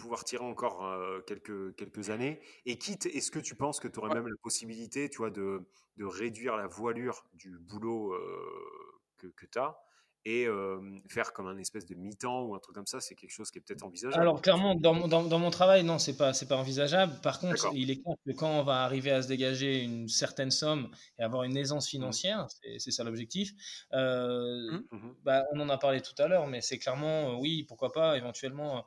pouvoir 0.00 0.24
tirer 0.24 0.44
encore 0.44 0.84
euh, 0.84 1.20
quelques, 1.26 1.74
quelques 1.76 2.10
années. 2.10 2.40
Et 2.66 2.78
quitte, 2.78 3.06
est-ce 3.06 3.30
que 3.30 3.38
tu 3.38 3.54
penses 3.54 3.80
que 3.80 3.88
tu 3.88 3.98
aurais 3.98 4.10
Ouais. 4.10 4.14
même 4.14 4.26
la 4.28 4.36
possibilité, 4.42 5.08
tu 5.10 5.18
vois, 5.18 5.30
de, 5.30 5.66
de 5.96 6.04
réduire 6.04 6.56
la 6.56 6.66
voilure 6.66 7.24
du 7.34 7.58
boulot 7.58 8.12
euh, 8.14 9.00
que, 9.18 9.26
que 9.28 9.46
tu 9.46 9.58
as 9.58 9.78
et 10.26 10.46
euh, 10.46 10.78
faire 11.08 11.32
comme 11.32 11.46
un 11.46 11.56
espèce 11.58 11.86
de 11.86 11.94
mi-temps 11.94 12.42
ou 12.44 12.54
un 12.54 12.58
truc 12.58 12.74
comme 12.74 12.86
ça, 12.86 13.00
c'est 13.00 13.14
quelque 13.14 13.30
chose 13.30 13.50
qui 13.50 13.58
est 13.58 13.62
peut-être 13.62 13.82
envisageable. 13.84 14.20
Alors 14.20 14.42
clairement, 14.42 14.74
dans, 14.74 14.92
mon- 14.94 15.08
dans, 15.08 15.22
dans 15.22 15.38
mon 15.38 15.50
travail, 15.50 15.82
non, 15.82 15.98
c'est 15.98 16.16
pas 16.16 16.32
c'est 16.34 16.46
pas 16.46 16.56
envisageable. 16.56 17.14
Par 17.22 17.40
contre, 17.40 17.68
il 17.74 17.90
est 17.90 17.96
clair 18.02 18.14
que 18.26 18.32
quand 18.32 18.50
on 18.50 18.62
va 18.62 18.82
arriver 18.84 19.10
à 19.10 19.22
se 19.22 19.28
dégager 19.28 19.82
une 19.82 20.08
certaine 20.08 20.50
somme 20.50 20.90
et 21.18 21.22
avoir 21.22 21.44
une 21.44 21.56
aisance 21.56 21.88
financière, 21.88 22.46
c'est 22.50 22.78
c'est 22.78 22.90
ça 22.90 23.02
l'objectif. 23.04 23.52
euh, 23.94 24.70
Mhm. 24.70 24.84
Mhm. 24.92 25.14
bah, 25.24 25.44
on 25.52 25.60
en 25.60 25.68
a 25.68 25.78
parlé 25.78 26.00
tout 26.00 26.14
à 26.22 26.28
l'heure, 26.28 26.46
mais 26.46 26.60
c'est 26.60 26.78
clairement, 26.78 27.32
euh, 27.32 27.36
oui, 27.38 27.64
pourquoi 27.64 27.92
pas, 27.92 28.16
éventuellement, 28.16 28.84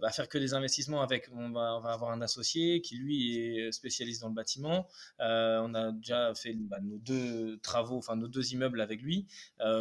bah, 0.00 0.10
faire 0.10 0.28
que 0.28 0.38
des 0.38 0.54
investissements 0.54 1.02
avec, 1.02 1.28
on 1.32 1.50
va, 1.50 1.76
on 1.76 1.80
va 1.80 1.92
avoir 1.92 2.10
un 2.10 2.20
associé 2.22 2.80
qui, 2.80 2.96
lui, 2.96 3.36
est 3.58 3.70
spécialiste 3.72 4.22
dans 4.22 4.28
le 4.28 4.34
bâtiment. 4.34 4.88
On 5.18 5.74
a 5.74 5.92
déjà 5.92 6.34
fait 6.34 6.54
bah, 6.54 6.78
nos 6.82 6.98
deux 6.98 7.58
travaux, 7.58 7.98
enfin 7.98 8.16
nos 8.16 8.28
deux 8.28 8.52
immeubles 8.54 8.80
avec 8.80 9.02
lui. 9.02 9.26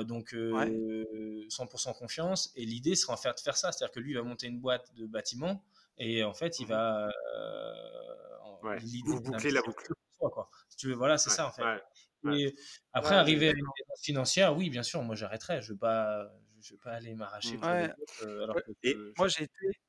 Donc, 0.05 0.35
euh, 0.83 1.41
Ouais. 1.43 1.49
100% 1.49 1.93
confiance. 1.93 2.51
Et 2.55 2.65
l'idée 2.65 2.95
sera 2.95 3.13
en 3.13 3.17
fait 3.17 3.33
de 3.35 3.39
faire 3.39 3.57
ça, 3.57 3.71
c'est-à-dire 3.71 3.93
que 3.93 3.99
lui 3.99 4.13
va 4.13 4.23
monter 4.23 4.47
une 4.47 4.59
boîte 4.59 4.93
de 4.95 5.05
bâtiment 5.05 5.63
et 5.97 6.23
en 6.23 6.33
fait, 6.33 6.59
il 6.59 6.63
Mhm. 6.63 6.69
va. 6.69 7.09
euh, 7.09 8.37
en- 8.43 8.59
Ouais, 8.63 8.79
l'idée, 8.79 9.01
vous 9.05 9.17
c'est 9.17 9.23
bouclez 9.23 9.51
la 9.51 9.61
boucle. 9.61 9.93
quoi. 10.19 10.49
Si 10.69 10.77
tu 10.77 10.87
veux, 10.87 10.93
voilà, 10.95 11.17
c'est 11.17 11.29
Ouais, 11.29 11.35
ça 11.35 11.47
en 11.47 11.51
fait. 11.51 11.63
ouais, 11.63 11.81
ouais. 12.23 12.39
Et 12.41 12.55
après, 12.93 13.11
Ouais, 13.15 13.19
arriver 13.19 13.49
à 13.49 13.51
une 13.51 13.65
financière, 14.01 14.55
oui, 14.55 14.69
bien 14.69 14.83
sûr, 14.83 15.01
moi 15.03 15.15
j'arrêterai. 15.15 15.61
Je 15.61 15.69
ne 15.69 15.73
vais, 15.73 15.79
pas- 15.79 16.31
je 16.61 16.73
vais 16.73 16.79
pas 16.79 16.91
aller 16.93 17.13
m'arracher 17.13 17.57
Mm. 17.57 17.93
autres, 18.01 18.25
euh, 18.25 19.13
Moi, 19.17 19.27
j'ai 19.27 19.43
été, 19.43 19.79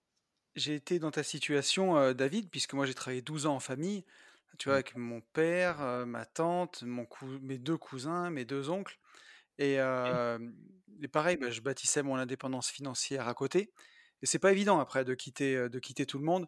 j'ai 0.57 0.75
été 0.75 0.99
dans 0.99 1.11
ta 1.13 1.23
situation, 1.23 1.97
euh, 1.97 2.15
David, 2.15 2.51
puisque 2.51 2.75
moi, 2.75 2.85
j'ai 2.87 2.95
travaillé 2.95 3.23
12 3.23 3.47
ans 3.47 3.55
en 3.55 3.61
famille, 3.61 4.05
tu 4.59 4.69
vois, 4.69 4.75
Mm. 4.75 4.83
avec 4.83 4.97
mon 4.97 5.21
père, 5.21 5.81
euh, 5.83 6.05
ma 6.05 6.27
tante, 6.27 6.83
mon 6.83 7.07
cou- 7.07 7.39
mes 7.43 7.59
deux 7.59 7.77
cousins, 7.79 8.31
mes 8.31 8.45
deux 8.45 8.71
oncles. 8.71 8.99
Et, 9.59 9.81
euh, 9.81 10.39
et 11.03 11.09
pareil, 11.09 11.37
bah, 11.37 11.51
je 11.51 11.61
bâtissais 11.61 12.03
mon 12.03 12.17
indépendance 12.17 12.71
financière 12.71 13.29
à 13.29 13.35
côté. 13.35 13.73
Et 14.23 14.27
c'est 14.27 14.39
pas 14.39 14.53
évident 14.53 14.81
après 14.81 15.05
de 15.05 15.15
quitter, 15.15 15.69
de 15.69 15.79
quitter 15.79 16.07
tout 16.07 16.19
le 16.19 16.25
monde. 16.25 16.47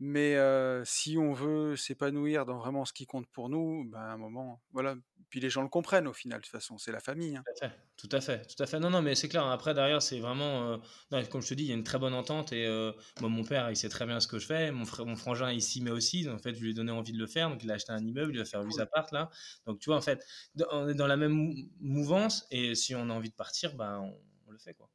Mais 0.00 0.36
euh, 0.36 0.84
si 0.84 1.18
on 1.18 1.32
veut 1.32 1.74
s'épanouir 1.74 2.46
dans 2.46 2.58
vraiment 2.58 2.84
ce 2.84 2.92
qui 2.92 3.04
compte 3.06 3.26
pour 3.30 3.48
nous, 3.48 3.84
ben, 3.90 3.98
à 3.98 4.12
un 4.12 4.16
moment, 4.16 4.62
voilà. 4.72 4.94
Puis 5.28 5.40
les 5.40 5.50
gens 5.50 5.62
le 5.62 5.68
comprennent 5.68 6.06
au 6.06 6.12
final, 6.12 6.38
de 6.40 6.44
toute 6.44 6.52
façon, 6.52 6.78
c'est 6.78 6.92
la 6.92 7.00
famille. 7.00 7.36
hein. 7.36 7.42
Tout 7.44 7.64
à 7.64 7.68
fait, 7.68 7.76
tout 7.96 8.08
à 8.12 8.20
fait, 8.20 8.46
tout 8.46 8.62
à 8.62 8.66
fait. 8.66 8.78
Non, 8.78 8.90
non, 8.90 9.02
mais 9.02 9.14
c'est 9.14 9.28
clair. 9.28 9.44
Après, 9.46 9.74
derrière, 9.74 10.00
c'est 10.00 10.20
vraiment. 10.20 10.70
euh, 10.72 10.76
non, 11.10 11.22
comme 11.26 11.42
je 11.42 11.48
te 11.48 11.54
dis, 11.54 11.64
il 11.64 11.68
y 11.68 11.72
a 11.72 11.74
une 11.74 11.82
très 11.84 11.98
bonne 11.98 12.14
entente. 12.14 12.52
Et 12.52 12.64
euh, 12.64 12.92
moi, 13.20 13.28
mon 13.28 13.42
père, 13.44 13.68
il 13.70 13.76
sait 13.76 13.88
très 13.88 14.06
bien 14.06 14.20
ce 14.20 14.28
que 14.28 14.38
je 14.38 14.46
fais. 14.46 14.70
Mon, 14.70 14.84
frangin, 14.86 15.50
il 15.50 15.60
s'y 15.60 15.82
met 15.82 15.90
aussi. 15.90 16.28
En 16.28 16.38
fait, 16.38 16.54
je 16.54 16.60
lui 16.62 16.70
ai 16.70 16.74
donné 16.74 16.92
envie 16.92 17.12
de 17.12 17.18
le 17.18 17.26
faire. 17.26 17.50
Donc, 17.50 17.62
il 17.64 17.70
a 17.70 17.74
acheté 17.74 17.92
un 17.92 18.04
immeuble, 18.06 18.32
il 18.34 18.38
va 18.38 18.44
faire 18.44 18.62
8 18.62 18.70
Cool. 18.74 18.82
apparts 18.82 19.08
là. 19.12 19.28
Donc, 19.66 19.80
tu 19.80 19.90
vois, 19.90 19.96
en 19.96 20.00
fait, 20.00 20.24
on 20.70 20.88
est 20.88 20.94
dans 20.94 21.08
la 21.08 21.16
même 21.16 21.32
mou- 21.32 21.54
mouvance. 21.80 22.46
Et 22.52 22.74
si 22.74 22.94
on 22.94 23.10
a 23.10 23.12
envie 23.12 23.30
de 23.30 23.34
partir, 23.34 23.74
ben, 23.74 23.98
on, 24.00 24.16
on 24.46 24.50
le 24.52 24.58
fait, 24.58 24.74
quoi. 24.74 24.88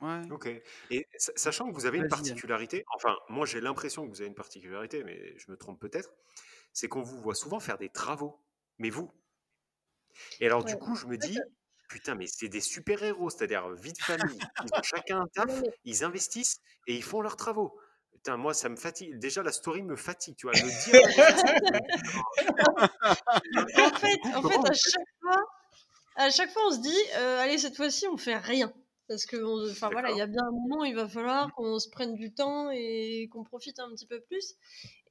Ouais. 0.00 0.20
Ok. 0.30 0.48
Et 0.90 1.06
sa- 1.16 1.32
sachant 1.36 1.68
que 1.70 1.74
vous 1.74 1.86
avez 1.86 1.96
une 1.98 2.04
particularité, 2.08 2.84
enfin, 2.94 3.16
moi 3.28 3.46
j'ai 3.46 3.60
l'impression 3.60 4.04
que 4.04 4.10
vous 4.10 4.20
avez 4.20 4.28
une 4.28 4.34
particularité, 4.34 5.02
mais 5.04 5.36
je 5.38 5.50
me 5.50 5.56
trompe 5.56 5.80
peut-être, 5.80 6.10
c'est 6.72 6.88
qu'on 6.88 7.02
vous 7.02 7.20
voit 7.20 7.34
souvent 7.34 7.60
faire 7.60 7.78
des 7.78 7.88
travaux. 7.88 8.38
Mais 8.78 8.90
vous? 8.90 9.10
Et 10.40 10.46
alors, 10.46 10.64
du 10.64 10.76
coup, 10.76 10.94
je 10.96 11.06
me 11.06 11.16
dis, 11.16 11.38
putain, 11.88 12.14
mais 12.14 12.26
c'est 12.26 12.48
des 12.48 12.60
super-héros, 12.60 13.30
c'est-à-dire 13.30 13.68
vie 13.70 13.92
de 13.94 13.98
famille. 13.98 14.38
Ils 14.64 14.78
ont 14.78 14.82
chacun 14.82 15.20
un 15.22 15.26
taf, 15.34 15.62
ils 15.84 16.04
investissent 16.04 16.60
et 16.86 16.94
ils 16.94 17.02
font 17.02 17.20
leurs 17.22 17.36
travaux. 17.36 17.78
Putain, 18.12 18.36
moi, 18.36 18.52
ça 18.54 18.68
me 18.68 18.76
fatigue. 18.76 19.18
Déjà, 19.18 19.42
la 19.42 19.52
story 19.52 19.82
me 19.82 19.96
fatigue, 19.96 20.36
tu 20.36 20.46
vois. 20.46 20.52
Le 20.56 20.68
dire, 20.84 21.00
en 23.76 23.98
fait, 23.98 24.18
en 24.34 24.42
fait, 24.48 24.70
à 24.70 24.72
chaque 24.72 25.08
fois, 25.20 25.44
à 26.16 26.30
chaque 26.30 26.50
fois, 26.50 26.62
on 26.68 26.70
se 26.72 26.80
dit, 26.80 27.02
euh, 27.16 27.40
allez, 27.40 27.58
cette 27.58 27.76
fois-ci, 27.76 28.06
on 28.08 28.16
fait 28.16 28.36
rien. 28.36 28.72
Parce 29.08 29.24
que, 29.24 29.36
enfin 29.70 29.88
voilà, 29.92 30.10
il 30.10 30.16
y 30.16 30.20
a 30.20 30.26
bien 30.26 30.42
un 30.42 30.50
moment, 30.50 30.82
il 30.82 30.94
va 30.96 31.08
falloir 31.08 31.54
qu'on 31.54 31.78
se 31.78 31.88
prenne 31.88 32.14
du 32.14 32.34
temps 32.34 32.70
et 32.72 33.28
qu'on 33.30 33.44
profite 33.44 33.78
un 33.78 33.88
petit 33.90 34.06
peu 34.06 34.20
plus. 34.20 34.56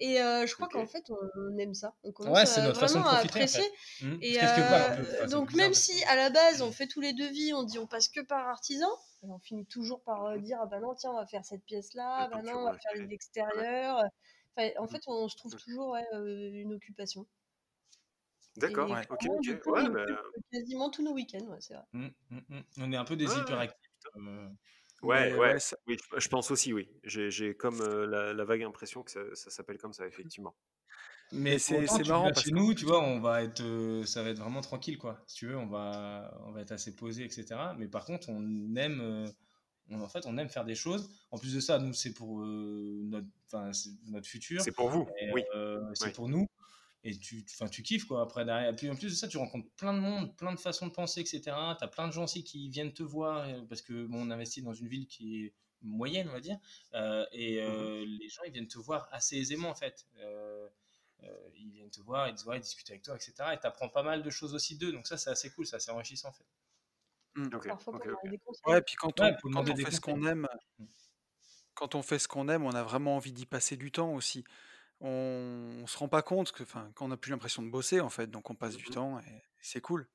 Et 0.02 0.22
euh, 0.22 0.46
je 0.46 0.54
crois 0.54 0.68
qu'en 0.68 0.86
fait, 0.86 1.10
on, 1.10 1.58
aime 1.58 1.74
ça. 1.74 1.96
On 2.04 2.12
commence 2.12 2.36
Ouais, 2.36 2.60
à 2.60 2.68
notre 2.68 2.80
vraiment 2.86 3.08
à 3.08 3.20
profiter, 3.20 3.44
en 3.44 3.48
fait. 3.48 3.60
apprécier. 3.60 3.72
Hmm. 4.02 4.18
Et 4.22 4.38
part, 4.38 4.52
euh. 4.52 5.04
Enfin, 5.20 5.28
donc 5.28 5.50
bizarre 5.50 5.68
même 5.68 5.74
si 5.74 6.04
à 6.06 6.16
la 6.18 6.30
base 6.30 6.62
on 6.62 6.72
fait 6.74 6.88
tous 6.88 7.00
les 7.00 7.14
devis, 7.14 7.54
on 7.54 7.64
dit 7.64 7.80
on 7.80 7.88
passe 7.88 8.10
que 8.10 8.20
par 8.20 8.46
artisan, 8.50 8.90
et 9.24 9.30
on 9.30 9.40
finit 9.40 9.66
toujours 9.66 10.02
par 10.02 10.26
euh, 10.26 10.38
dire 10.40 10.60
ah 10.62 10.66
bah 10.66 10.82
non 10.82 10.94
tiens 10.96 11.12
on 11.12 11.18
va 11.18 11.26
faire 11.26 11.46
cette 11.46 11.64
pièce 11.64 11.94
là, 11.94 12.28
Le 12.28 12.36
bah 12.36 12.42
non 12.42 12.60
on 12.60 12.66
va 12.66 12.78
faire 12.78 13.02
les 13.02 13.14
extérieurs. 13.14 14.02
Enfin, 14.58 14.70
en 14.78 14.88
fait 14.88 15.04
on 15.08 15.30
se 15.30 15.38
trouve 15.38 15.56
toujours 15.56 15.92
ouais, 15.92 16.06
une 16.14 16.74
occupation. 16.74 17.26
D'accord, 18.58 18.90
Ouais. 18.90 19.02
ok, 19.10 19.60
coup, 19.62 19.72
Ouais, 19.72 19.90
bah, 19.90 20.06
quasiment 20.52 20.90
tous 20.90 21.04
nos 21.04 21.14
week-ends, 21.14 21.46
ouais, 21.48 21.58
c'est 21.60 21.74
vrai. 21.74 22.14
On 22.80 22.92
est 22.92 22.96
un 22.96 23.04
peu 23.04 23.16
des 23.16 23.26
hyperactifs. 23.26 23.85
Euh, 24.18 24.48
ouais, 25.04 25.34
ouais. 25.34 25.40
ouais, 25.40 25.60
ça- 25.60 25.78
Oui, 25.88 25.98
je- 26.18 26.28
pense 26.30 26.52
aussi, 26.52 26.74
oui. 26.74 26.90
J'ai 27.04 27.56
comme 27.56 27.82
euh, 27.82 28.06
la, 28.08 28.34
la 28.34 28.46
vague 28.46 28.64
impression 28.64 29.04
que 29.04 29.12
ça, 29.12 29.20
ça 29.34 29.50
s'appelle 29.50 29.78
comme 29.78 29.94
ça, 29.94 30.08
effectivement. 30.08 30.56
Mais 31.32 31.58
c'est 31.58 31.88
marrant 32.08 32.26
parce 32.32 32.44
chez 32.44 32.52
que 32.52 32.56
nous, 32.56 32.74
tu 32.76 32.86
vois, 32.86 33.02
on 33.04 33.20
va 33.20 33.44
être, 33.44 33.62
euh, 33.62 34.06
ça 34.06 34.22
va 34.22 34.30
être 34.30 34.40
vraiment 34.40 34.62
tranquille, 34.62 34.98
quoi. 34.98 35.24
Si 35.26 35.38
tu 35.38 35.48
veux, 35.48 35.58
on 35.58 35.66
va, 35.68 36.40
on 36.46 36.52
va 36.52 36.62
être 36.62 36.72
assez 36.72 36.96
posé, 36.96 37.24
etc. 37.24 37.46
Mais 37.78 37.88
par 37.88 38.06
contre, 38.06 38.30
on 38.30 38.76
aime, 38.76 39.02
euh, 39.02 39.28
en 39.92 40.08
fait, 40.08 40.26
on 40.28 40.38
aime 40.38 40.50
faire 40.50 40.66
des 40.66 40.76
choses. 40.76 41.10
En 41.32 41.40
plus 41.40 41.54
de 41.56 41.60
ça, 41.60 41.80
nous, 41.80 41.94
c'est 41.94 42.14
pour 42.14 42.42
euh, 42.42 43.02
notre, 43.06 43.28
notre 44.08 44.28
futur. 44.28 44.62
C'est 44.62 44.72
pour 44.72 44.90
vous, 44.90 45.08
oui. 45.34 45.44
Euh, 45.56 45.82
c'est 45.96 46.14
pour 46.14 46.30
nous. 46.30 46.48
Et 47.08 47.16
tu, 47.20 47.46
tu 47.46 47.84
kiffes, 47.84 48.06
quoi, 48.06 48.24
après, 48.24 48.46
derrière. 48.46 48.72
Et 48.72 48.76
puis, 48.76 48.90
en 48.90 48.96
plus 48.96 49.12
de 49.12 49.16
ça, 49.16 49.28
tu 49.28 49.38
rencontres 49.38 49.70
plein 49.78 49.94
de 49.94 50.00
monde, 50.00 50.36
plein 50.38 50.52
de 50.52 50.60
façons 50.60 50.88
de 50.88 50.92
penser, 50.92 51.22
etc. 51.22 51.42
Tu 51.44 51.52
as 51.52 51.88
plein 51.88 52.08
de 52.08 52.12
gens 52.12 52.24
aussi 52.24 52.44
qui 52.44 52.68
viennent 52.68 52.94
te 52.94 53.04
voir, 53.04 53.48
parce 53.70 53.84
que 53.84 54.08
bon, 54.08 54.28
on 54.28 54.32
investit 54.32 54.64
dans 54.64 54.74
une 54.74 54.88
ville 54.88 55.06
qui 55.06 55.46
est 55.46 55.54
moyenne, 55.84 56.28
on 56.30 56.34
va 56.34 56.40
dire. 56.40 56.58
et 57.32 57.62
mmh 57.62 58.06
les 58.20 58.28
gens, 58.28 58.42
ils 58.48 58.52
viennent 58.52 58.68
te 58.68 58.80
voir 58.80 59.08
assez 59.12 59.38
aisément, 59.38 59.70
en 59.70 59.76
fait. 59.76 60.08
ils 61.54 61.70
viennent 61.72 61.92
te 61.92 62.02
voir, 62.02 62.28
ils 62.28 62.34
disent, 62.34 62.48
ouais, 62.48 62.58
ils 62.58 62.62
discutent 62.62 62.90
avec 62.90 63.04
toi, 63.04 63.16
etc. 63.16 63.34
Et 63.54 63.60
tu 63.60 63.68
apprends 63.68 63.90
pas 63.90 64.02
mal 64.02 64.24
de 64.24 64.30
choses 64.32 64.56
aussi 64.56 64.76
d'eux. 64.76 64.92
Donc 64.92 65.06
ça, 65.06 65.16
c'est 65.16 65.30
assez 65.30 65.52
cool, 65.52 65.68
ça, 65.68 65.78
c'est 65.78 65.92
enrichissant, 65.92 66.30
en 66.30 66.34
fait. 66.34 66.46
Mmh. 67.36 67.50
Ouais, 68.66 68.82
puis 68.82 68.96
quand 68.96 69.20
on, 69.20 69.36
quand 69.52 69.70
on 69.70 69.76
fait 69.76 69.92
ce 69.92 70.02
qu'on 70.02 70.26
aime, 70.26 70.48
mmh. 70.80 70.86
quand 71.76 71.94
on 71.94 72.02
fait 72.02 72.18
ce 72.18 72.28
qu'on 72.28 72.50
aime, 72.50 72.64
on 72.64 72.74
a 72.74 72.82
vraiment 72.82 73.16
envie 73.16 73.32
d'y 73.32 73.46
passer 73.46 73.78
du 73.78 73.92
temps 73.92 74.12
aussi. 74.12 74.44
On, 75.02 75.82
on 75.84 75.88
se 75.88 75.98
rend 75.98 76.08
pas 76.08 76.22
compte 76.22 76.52
que, 76.52 76.64
enfin, 76.64 76.90
qu'on 76.96 77.10
n'a 77.10 77.18
plus 77.18 77.32
l'impression 77.32 77.62
de 77.62 77.70
bosser 77.70 78.00
en 78.00 78.10
fait, 78.10 78.28
donc 78.28 78.50
on 78.50 78.56
passe 78.56 78.78
du 78.78 78.86
mmh 78.90 78.94
temps 78.94 79.20
et 79.20 79.44
c'est 79.62 79.82
cool. 79.82 80.08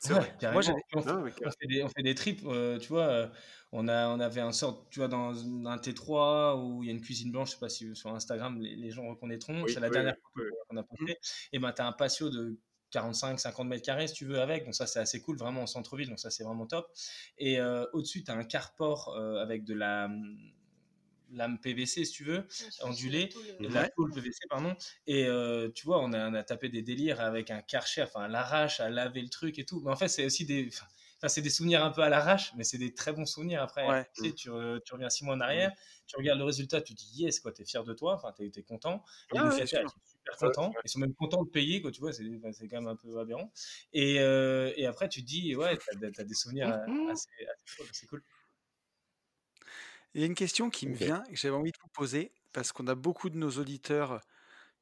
C'est 0.00 0.14
vrai. 0.14 0.34
Moi, 0.42 0.62
on, 0.94 1.02
fait, 1.02 1.66
des, 1.66 1.82
on, 1.82 1.88
fait, 1.90 2.02
des, 2.02 2.14
trips, 2.14 2.42
euh, 2.46 2.78
tu 2.78 2.88
vois. 2.88 3.02
Euh, 3.02 3.28
on, 3.70 3.86
a, 3.86 4.08
on 4.08 4.18
avait 4.18 4.40
un 4.40 4.50
sort, 4.50 4.86
tu 4.90 4.98
vois, 4.98 5.08
dans 5.08 5.36
un 5.66 5.76
T3 5.76 6.58
où 6.58 6.82
il 6.82 6.86
y 6.86 6.88
a 6.90 6.92
une 6.94 7.02
cuisine 7.02 7.30
blanche, 7.30 7.48
je 7.48 7.54
sais 7.54 7.60
pas 7.60 7.68
si 7.68 7.94
sur 7.94 8.12
Instagram 8.14 8.58
les, 8.58 8.76
les 8.76 8.90
gens 8.90 9.06
reconnaîtront, 9.06 9.66
c'est 9.68 9.78
la 9.78 9.90
dernière 9.90 10.16
photo 10.16 10.48
qu'on 10.68 10.76
a 10.78 10.82
postée. 10.82 11.18
Et 11.52 11.58
ben, 11.58 11.70
tu 11.72 11.82
as 11.82 11.86
un 11.86 11.92
patio 11.92 12.30
de 12.30 12.58
45, 12.90 13.38
50 13.38 13.68
mètres 13.68 13.84
carrés 13.84 14.08
si 14.08 14.14
tu 14.14 14.24
veux 14.24 14.40
avec. 14.40 14.64
Donc 14.64 14.74
ça 14.74 14.86
c'est 14.86 14.98
assez 14.98 15.20
cool, 15.20 15.36
vraiment 15.36 15.62
en 15.62 15.66
centre-ville, 15.66 16.08
donc 16.08 16.18
ça 16.18 16.30
c'est 16.30 16.44
vraiment 16.44 16.66
top. 16.66 16.90
Et 17.38 17.60
euh, 17.60 17.84
au-dessus, 17.92 18.24
tu 18.24 18.30
as 18.30 18.34
un 18.34 18.44
carport 18.44 19.14
euh, 19.16 19.42
avec 19.42 19.64
de 19.64 19.74
la 19.74 20.08
lame 21.32 21.58
PVC 21.58 22.04
si 22.04 22.12
tu 22.12 22.24
veux, 22.24 22.46
ondulée, 22.82 23.30
la 23.60 23.88
tôle 23.88 24.12
PVC 24.12 24.38
pardon. 24.48 24.74
Et 25.06 25.26
euh, 25.26 25.70
tu 25.74 25.86
vois, 25.86 26.00
on 26.00 26.12
a, 26.12 26.30
on 26.30 26.34
a, 26.34 26.42
tapé 26.42 26.68
des 26.68 26.82
délires 26.82 27.20
avec 27.20 27.50
un 27.50 27.62
karcher, 27.62 28.02
enfin 28.02 28.28
l'arrache 28.28 28.80
à 28.80 28.90
laver 28.90 29.22
le 29.22 29.28
truc 29.28 29.58
et 29.58 29.64
tout. 29.64 29.80
Mais 29.84 29.90
en 29.90 29.96
fait 29.96 30.08
c'est 30.08 30.24
aussi 30.24 30.44
des... 30.44 30.68
Enfin, 31.22 31.28
c'est 31.28 31.42
des 31.42 31.50
souvenirs 31.50 31.84
un 31.84 31.90
peu 31.90 32.00
à 32.00 32.08
l'arrache, 32.08 32.54
mais 32.56 32.64
c'est 32.64 32.78
des 32.78 32.94
très 32.94 33.12
bons 33.12 33.26
souvenirs 33.26 33.62
après. 33.62 34.08
Tu, 34.14 34.24
sais, 34.24 34.32
tu, 34.32 34.48
tu, 34.86 34.92
reviens 34.94 35.10
six 35.10 35.22
mois 35.22 35.34
en 35.34 35.40
arrière, 35.42 35.70
tu 36.06 36.16
regardes 36.16 36.38
le 36.38 36.46
résultat, 36.46 36.80
tu 36.80 36.94
dis 36.94 37.10
yes, 37.12 37.40
quoi, 37.40 37.52
t'es 37.52 37.66
fier 37.66 37.84
de 37.84 37.92
toi, 37.92 38.14
enfin, 38.14 38.32
t'es 38.32 38.46
es 38.46 38.62
content. 38.62 39.04
Et 39.34 39.38
ah, 39.38 39.50
super 39.50 39.84
contents. 40.38 40.72
Ils 40.84 40.88
sont 40.88 40.98
même 40.98 41.14
contents 41.14 41.44
de 41.44 41.50
payer, 41.50 41.82
quoi, 41.82 41.90
tu 41.90 42.00
vois, 42.00 42.12
c'est 42.12 42.24
quand 42.68 42.80
même 42.80 42.88
un 42.88 42.96
peu 42.96 43.18
aberrant. 43.18 43.52
Et, 43.92 44.18
euh, 44.20 44.72
et 44.76 44.86
après, 44.86 45.08
tu 45.08 45.20
te 45.22 45.26
dis, 45.26 45.54
ouais, 45.56 45.76
t'as 45.76 46.22
as 46.22 46.24
des 46.24 46.34
souvenirs 46.34 46.68
mmh 46.88 47.10
assez, 47.10 47.28
assez 47.90 48.06
cool. 48.06 48.22
Il 50.14 50.20
y 50.20 50.24
a 50.24 50.26
une 50.26 50.34
question 50.34 50.70
qui 50.70 50.88
me 50.88 50.94
vient, 50.94 51.22
que 51.30 51.36
j'avais 51.36 51.54
envie 51.54 51.72
de 51.72 51.78
vous 51.80 51.88
poser, 51.88 52.32
parce 52.52 52.72
qu'on 52.72 52.86
a 52.88 52.94
beaucoup 52.94 53.30
de 53.30 53.36
nos 53.36 53.50
auditeurs 53.50 54.20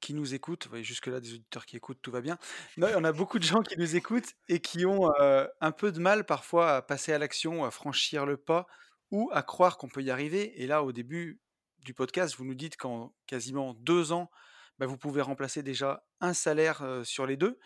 qui 0.00 0.14
nous 0.14 0.34
écoutent. 0.34 0.64
Vous 0.64 0.70
voyez, 0.70 0.84
jusque-là, 0.84 1.20
des 1.20 1.34
auditeurs 1.34 1.66
qui 1.66 1.76
écoutent, 1.76 2.00
tout 2.00 2.10
va 2.10 2.20
bien. 2.20 2.38
Non, 2.76 2.88
on 2.96 3.04
a 3.04 3.12
beaucoup 3.12 3.38
de 3.38 3.44
gens 3.44 3.62
qui 3.62 3.78
nous 3.78 3.96
écoutent 3.96 4.32
et 4.48 4.60
qui 4.60 4.86
ont 4.86 5.12
euh, 5.20 5.46
un 5.60 5.72
peu 5.72 5.92
de 5.92 5.98
mal 5.98 6.24
parfois 6.24 6.76
à 6.76 6.82
passer 6.82 7.12
à 7.12 7.18
l'action, 7.18 7.64
à 7.64 7.70
franchir 7.70 8.24
le 8.24 8.36
pas 8.36 8.66
ou 9.10 9.28
à 9.32 9.42
croire 9.42 9.76
qu'on 9.76 9.88
peut 9.88 10.02
y 10.02 10.10
arriver. 10.10 10.62
Et 10.62 10.66
là, 10.66 10.82
au 10.82 10.92
début 10.92 11.40
du 11.80 11.94
podcast, 11.94 12.36
vous 12.36 12.44
nous 12.44 12.54
dites 12.54 12.76
qu'en 12.76 13.14
quasiment 13.26 13.74
deux 13.74 14.12
ans, 14.12 14.30
bah, 14.78 14.86
vous 14.86 14.96
pouvez 14.96 15.22
remplacer 15.22 15.62
déjà 15.62 16.04
un 16.20 16.32
salaire 16.32 17.02
sur 17.04 17.26
les 17.26 17.36
deux. 17.36 17.58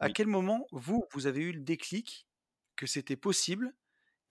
À 0.00 0.10
quel 0.10 0.26
moment, 0.26 0.66
vous, 0.72 1.04
vous 1.12 1.26
avez 1.26 1.40
eu 1.40 1.52
le 1.52 1.60
déclic 1.60 2.26
que 2.76 2.86
c'était 2.86 3.16
possible 3.16 3.72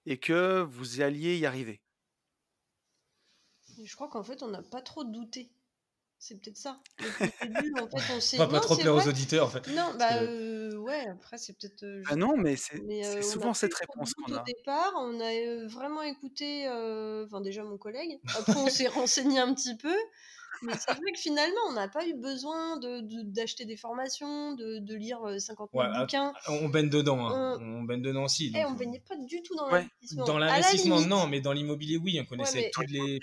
et 0.05 0.17
que 0.17 0.61
vous 0.61 1.01
alliez 1.01 1.37
y 1.37 1.45
arriver? 1.45 1.81
Je 3.83 3.95
crois 3.95 4.07
qu'en 4.09 4.23
fait, 4.23 4.43
on 4.43 4.47
n'a 4.47 4.61
pas 4.61 4.81
trop 4.81 5.03
douté. 5.03 5.51
C'est 6.19 6.41
peut-être 6.41 6.57
ça. 6.57 6.79
Début, 7.43 7.73
en 7.79 7.87
fait, 7.87 8.13
on 8.15 8.19
s'est... 8.19 8.37
Pas, 8.37 8.47
pas 8.47 8.59
trop 8.59 8.75
plaire 8.75 8.95
aux 8.95 9.07
auditeurs, 9.07 9.45
en 9.45 9.49
fait. 9.49 9.67
Non, 9.67 9.93
bah 9.99 10.23
ouais, 10.79 11.05
après, 11.09 11.37
c'est 11.37 11.53
peut-être... 11.53 11.85
ah 12.09 12.15
non, 12.15 12.37
mais 12.37 12.55
c'est 12.55 13.21
souvent 13.21 13.53
cette 13.53 13.75
réponse 13.75 14.13
qu'on 14.13 14.33
a. 14.33 14.41
Au 14.41 14.43
départ, 14.43 14.93
on 14.97 15.19
a 15.19 15.67
vraiment 15.67 16.01
écouté, 16.01 16.67
enfin 17.25 17.41
déjà 17.41 17.63
mon 17.63 17.77
collègue, 17.77 18.19
après 18.35 18.55
on 18.55 18.69
s'est 18.69 18.87
renseigné 18.87 19.39
un 19.39 19.53
petit 19.53 19.77
peu, 19.77 19.95
mais 20.61 20.73
c'est 20.77 20.93
vrai 20.93 21.11
que 21.11 21.19
finalement, 21.19 21.61
on 21.69 21.73
n'a 21.73 21.87
pas 21.87 22.05
eu 22.07 22.13
besoin 22.13 22.79
d'acheter 22.79 23.63
de, 23.65 23.69
des 23.69 23.77
formations, 23.77 24.53
de, 24.53 24.79
de 24.79 24.95
lire 24.95 25.19
50 25.37 25.71
000 25.73 25.85
bouquins. 25.99 26.33
On 26.47 26.69
baigne 26.69 26.89
dedans, 26.89 27.27
hein. 27.27 27.57
on... 27.61 27.83
baigne 27.83 28.01
dedans 28.01 28.23
aussi. 28.23 28.47
Et 28.47 28.59
eh, 28.59 28.65
on 28.65 28.71
ne 28.71 28.77
baignait 28.77 29.03
pas 29.07 29.15
du 29.15 29.41
tout 29.41 29.55
dans 29.55 29.67
l'investissement. 29.69 30.25
Dans 30.25 30.37
l'investissement, 30.37 31.01
non, 31.01 31.27
mais 31.27 31.41
dans 31.41 31.53
l'immobilier, 31.53 31.97
oui, 31.97 32.19
on 32.21 32.25
connaissait 32.25 32.71
toutes 32.73 32.89
les. 32.89 33.19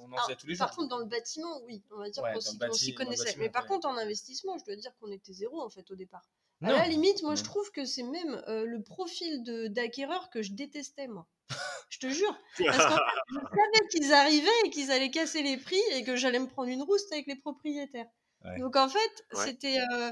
on 0.00 0.12
en 0.12 0.16
faisait 0.18 0.36
tous 0.36 0.46
les 0.46 0.54
jours. 0.54 0.66
Par 0.66 0.76
contre, 0.76 0.88
dans 0.88 0.98
le 0.98 1.06
bâtiment, 1.06 1.60
oui, 1.66 1.82
on 1.90 1.98
va 1.98 2.10
dire 2.10 2.22
qu'on 2.22 2.72
s'y 2.72 2.94
connaissait. 2.94 3.36
Mais 3.38 3.50
par 3.50 3.66
contre, 3.66 3.88
en 3.88 3.96
investissement, 3.96 4.58
je 4.58 4.64
dois 4.64 4.76
dire 4.76 4.92
qu'on 5.00 5.10
était 5.10 5.32
zéro 5.32 5.60
en 5.60 5.70
fait 5.70 5.90
au 5.90 5.96
départ. 5.96 6.28
À 6.62 6.72
la 6.72 6.88
limite, 6.88 7.22
moi, 7.22 7.34
je 7.34 7.42
trouve 7.42 7.70
que 7.72 7.84
c'est 7.84 8.02
même 8.02 8.42
euh, 8.48 8.64
le 8.64 8.82
profil 8.82 9.42
d'acquéreur 9.70 10.30
que 10.30 10.42
je 10.42 10.52
détestais, 10.52 11.08
moi. 11.08 11.26
Je 11.94 12.08
te 12.08 12.12
jure. 12.12 12.36
Parce 12.58 12.76
qu'en 12.76 12.96
fait, 12.96 13.02
je 13.30 13.38
savais 13.56 13.88
qu'ils 13.88 14.12
arrivaient 14.12 14.60
et 14.64 14.70
qu'ils 14.70 14.90
allaient 14.90 15.10
casser 15.10 15.42
les 15.42 15.56
prix 15.56 15.80
et 15.92 16.02
que 16.02 16.16
j'allais 16.16 16.40
me 16.40 16.48
prendre 16.48 16.68
une 16.68 16.82
rouste 16.82 17.12
avec 17.12 17.28
les 17.28 17.36
propriétaires. 17.36 18.08
Donc 18.58 18.76
en 18.76 18.88
fait, 18.88 19.24
c'était, 19.32 19.78
euh, 19.78 20.10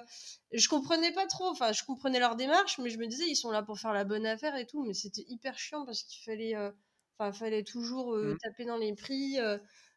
je 0.52 0.66
comprenais 0.68 1.12
pas 1.12 1.26
trop. 1.26 1.48
Enfin, 1.48 1.72
je 1.72 1.82
comprenais 1.84 2.18
leur 2.18 2.36
démarche, 2.36 2.78
mais 2.78 2.88
je 2.88 2.98
me 2.98 3.06
disais 3.06 3.26
ils 3.26 3.36
sont 3.36 3.50
là 3.50 3.62
pour 3.62 3.78
faire 3.78 3.92
la 3.92 4.04
bonne 4.04 4.24
affaire 4.24 4.56
et 4.56 4.66
tout. 4.66 4.84
Mais 4.84 4.94
c'était 4.94 5.24
hyper 5.28 5.58
chiant 5.58 5.84
parce 5.84 6.04
qu'il 6.04 6.22
fallait, 6.24 6.54
euh, 6.54 6.70
enfin, 7.18 7.32
fallait 7.32 7.64
toujours 7.64 8.16
mmh. 8.16 8.38
taper 8.38 8.64
dans 8.64 8.78
les 8.78 8.94
prix. 8.94 9.38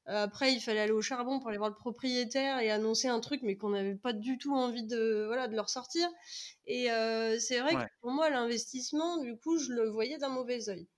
après, 0.08 0.54
il 0.54 0.60
fallait 0.60 0.82
aller 0.82 0.92
au 0.92 1.02
charbon 1.02 1.40
pour 1.40 1.50
aller 1.50 1.58
voir 1.60 1.70
le 1.70 1.76
propriétaire 1.76 2.60
et 2.60 2.72
annoncer 2.72 3.08
un 3.08 3.20
truc, 3.20 3.42
mais 3.44 3.56
qu'on 3.56 3.70
n'avait 3.70 3.96
pas 3.96 4.12
du 4.12 4.38
tout 4.38 4.54
envie 4.56 4.86
de, 4.86 5.24
voilà, 5.28 5.48
de 5.48 5.56
leur 5.56 5.70
sortir. 5.70 6.10
Et 6.66 6.88
c'est 7.40 7.60
vrai 7.60 7.76
que 7.76 7.90
pour 8.02 8.12
moi, 8.12 8.30
l'investissement, 8.32 9.18
du 9.18 9.38
coup, 9.38 9.60
je 9.60 9.72
le 9.72 9.88
voyais 9.88 10.18
d'un 10.18 10.30
mauvais 10.30 10.68
oeil. 10.68 10.90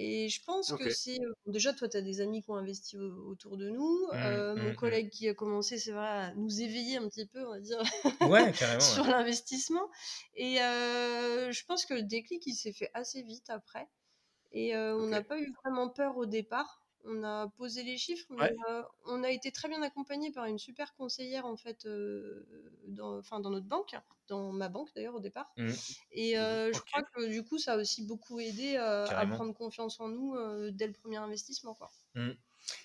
Et 0.00 0.28
je 0.28 0.44
pense 0.44 0.72
que 0.74 0.90
c'est. 0.90 1.18
Déjà, 1.46 1.72
toi, 1.72 1.88
tu 1.88 1.96
as 1.96 2.02
des 2.02 2.20
amis 2.20 2.40
qui 2.40 2.50
ont 2.50 2.54
investi 2.54 2.96
autour 2.96 3.56
de 3.56 3.68
nous. 3.68 4.06
Mmh, 4.12 4.14
euh, 4.14 4.54
mon 4.54 4.62
mmh, 4.62 4.70
mmh. 4.70 4.76
collègue 4.76 5.10
qui 5.10 5.28
a 5.28 5.34
commencé, 5.34 5.76
c'est 5.76 5.90
vrai, 5.90 6.06
à 6.06 6.34
nous 6.36 6.60
éveiller 6.62 6.98
un 6.98 7.08
petit 7.08 7.26
peu, 7.26 7.44
on 7.44 7.50
va 7.50 7.58
dire, 7.58 7.82
ouais, 8.28 8.52
sur 8.80 9.04
l'investissement. 9.08 9.90
Et 10.36 10.62
euh, 10.62 11.50
je 11.50 11.64
pense 11.64 11.84
que 11.84 11.94
le 11.94 12.04
déclic, 12.04 12.46
il 12.46 12.54
s'est 12.54 12.72
fait 12.72 12.92
assez 12.94 13.22
vite 13.24 13.50
après. 13.50 13.88
Et 14.52 14.76
euh, 14.76 14.96
on 14.96 15.08
n'a 15.08 15.24
pas 15.24 15.36
eu 15.40 15.52
vraiment 15.64 15.88
peur 15.88 16.16
au 16.16 16.26
départ 16.26 16.80
on 17.08 17.24
a 17.24 17.48
posé 17.56 17.82
les 17.82 17.96
chiffres, 17.96 18.26
mais 18.30 18.54
on 19.06 19.22
a 19.24 19.30
été 19.30 19.50
très 19.50 19.68
bien 19.68 19.82
accompagné 19.82 20.30
par 20.30 20.44
une 20.44 20.58
super 20.58 20.94
conseillère 20.94 21.46
en 21.46 21.56
fait, 21.56 21.86
dans, 22.88 23.20
dans 23.22 23.50
notre 23.50 23.66
banque, 23.66 23.94
dans 24.28 24.52
ma 24.52 24.68
banque 24.68 24.88
d'ailleurs 24.94 25.14
au 25.14 25.20
départ. 25.20 25.50
Mmh. 25.56 25.70
Et 26.12 26.36
mmh. 26.36 26.74
je 26.74 26.80
crois 26.80 27.02
que 27.02 27.28
du 27.28 27.44
coup 27.44 27.58
ça 27.58 27.74
a 27.74 27.76
aussi 27.76 28.06
beaucoup 28.06 28.38
aidé 28.40 28.76
à 28.76 29.26
prendre 29.26 29.54
confiance 29.54 30.00
en 30.00 30.08
nous 30.08 30.36
dès 30.70 30.86
le 30.86 30.92
premier 30.92 31.16
investissement. 31.16 31.74
Quoi. 31.74 31.90
Mmh. 32.14 32.30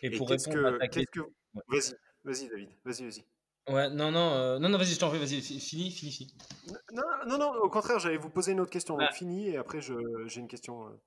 Et, 0.01 0.11
pour 0.11 0.29
répondre 0.29 0.65
à 0.65 0.77
ta 0.77 0.87
question, 0.87 1.25
vas-y, 1.67 1.93
vas-y 2.23 2.47
David, 2.47 2.69
vas-y, 2.85 3.03
vas-y. 3.03 3.25
Ouais, 3.69 3.89
non, 3.89 4.11
non, 4.11 4.59
non, 4.59 4.69
non, 4.69 4.77
vas-y, 4.77 4.93
je 4.93 4.99
t'en 4.99 5.09
prie, 5.09 5.19
vas-y, 5.19 5.41
fini, 5.41 5.89
fini, 5.89 6.11
fini. 6.11 6.33
Non, 6.91 7.03
non, 7.27 7.37
non, 7.37 7.53
au 7.61 7.69
contraire, 7.69 7.97
j'allais 7.97 8.17
vous 8.17 8.29
poser 8.29 8.51
une 8.51 8.59
autre 8.59 8.71
question. 8.71 8.97
Donc, 8.97 9.07
ah. 9.09 9.13
fini, 9.13 9.49
et 9.49 9.57
après, 9.57 9.79
j'ai 9.81 10.39
une 10.39 10.49
question. 10.49 10.99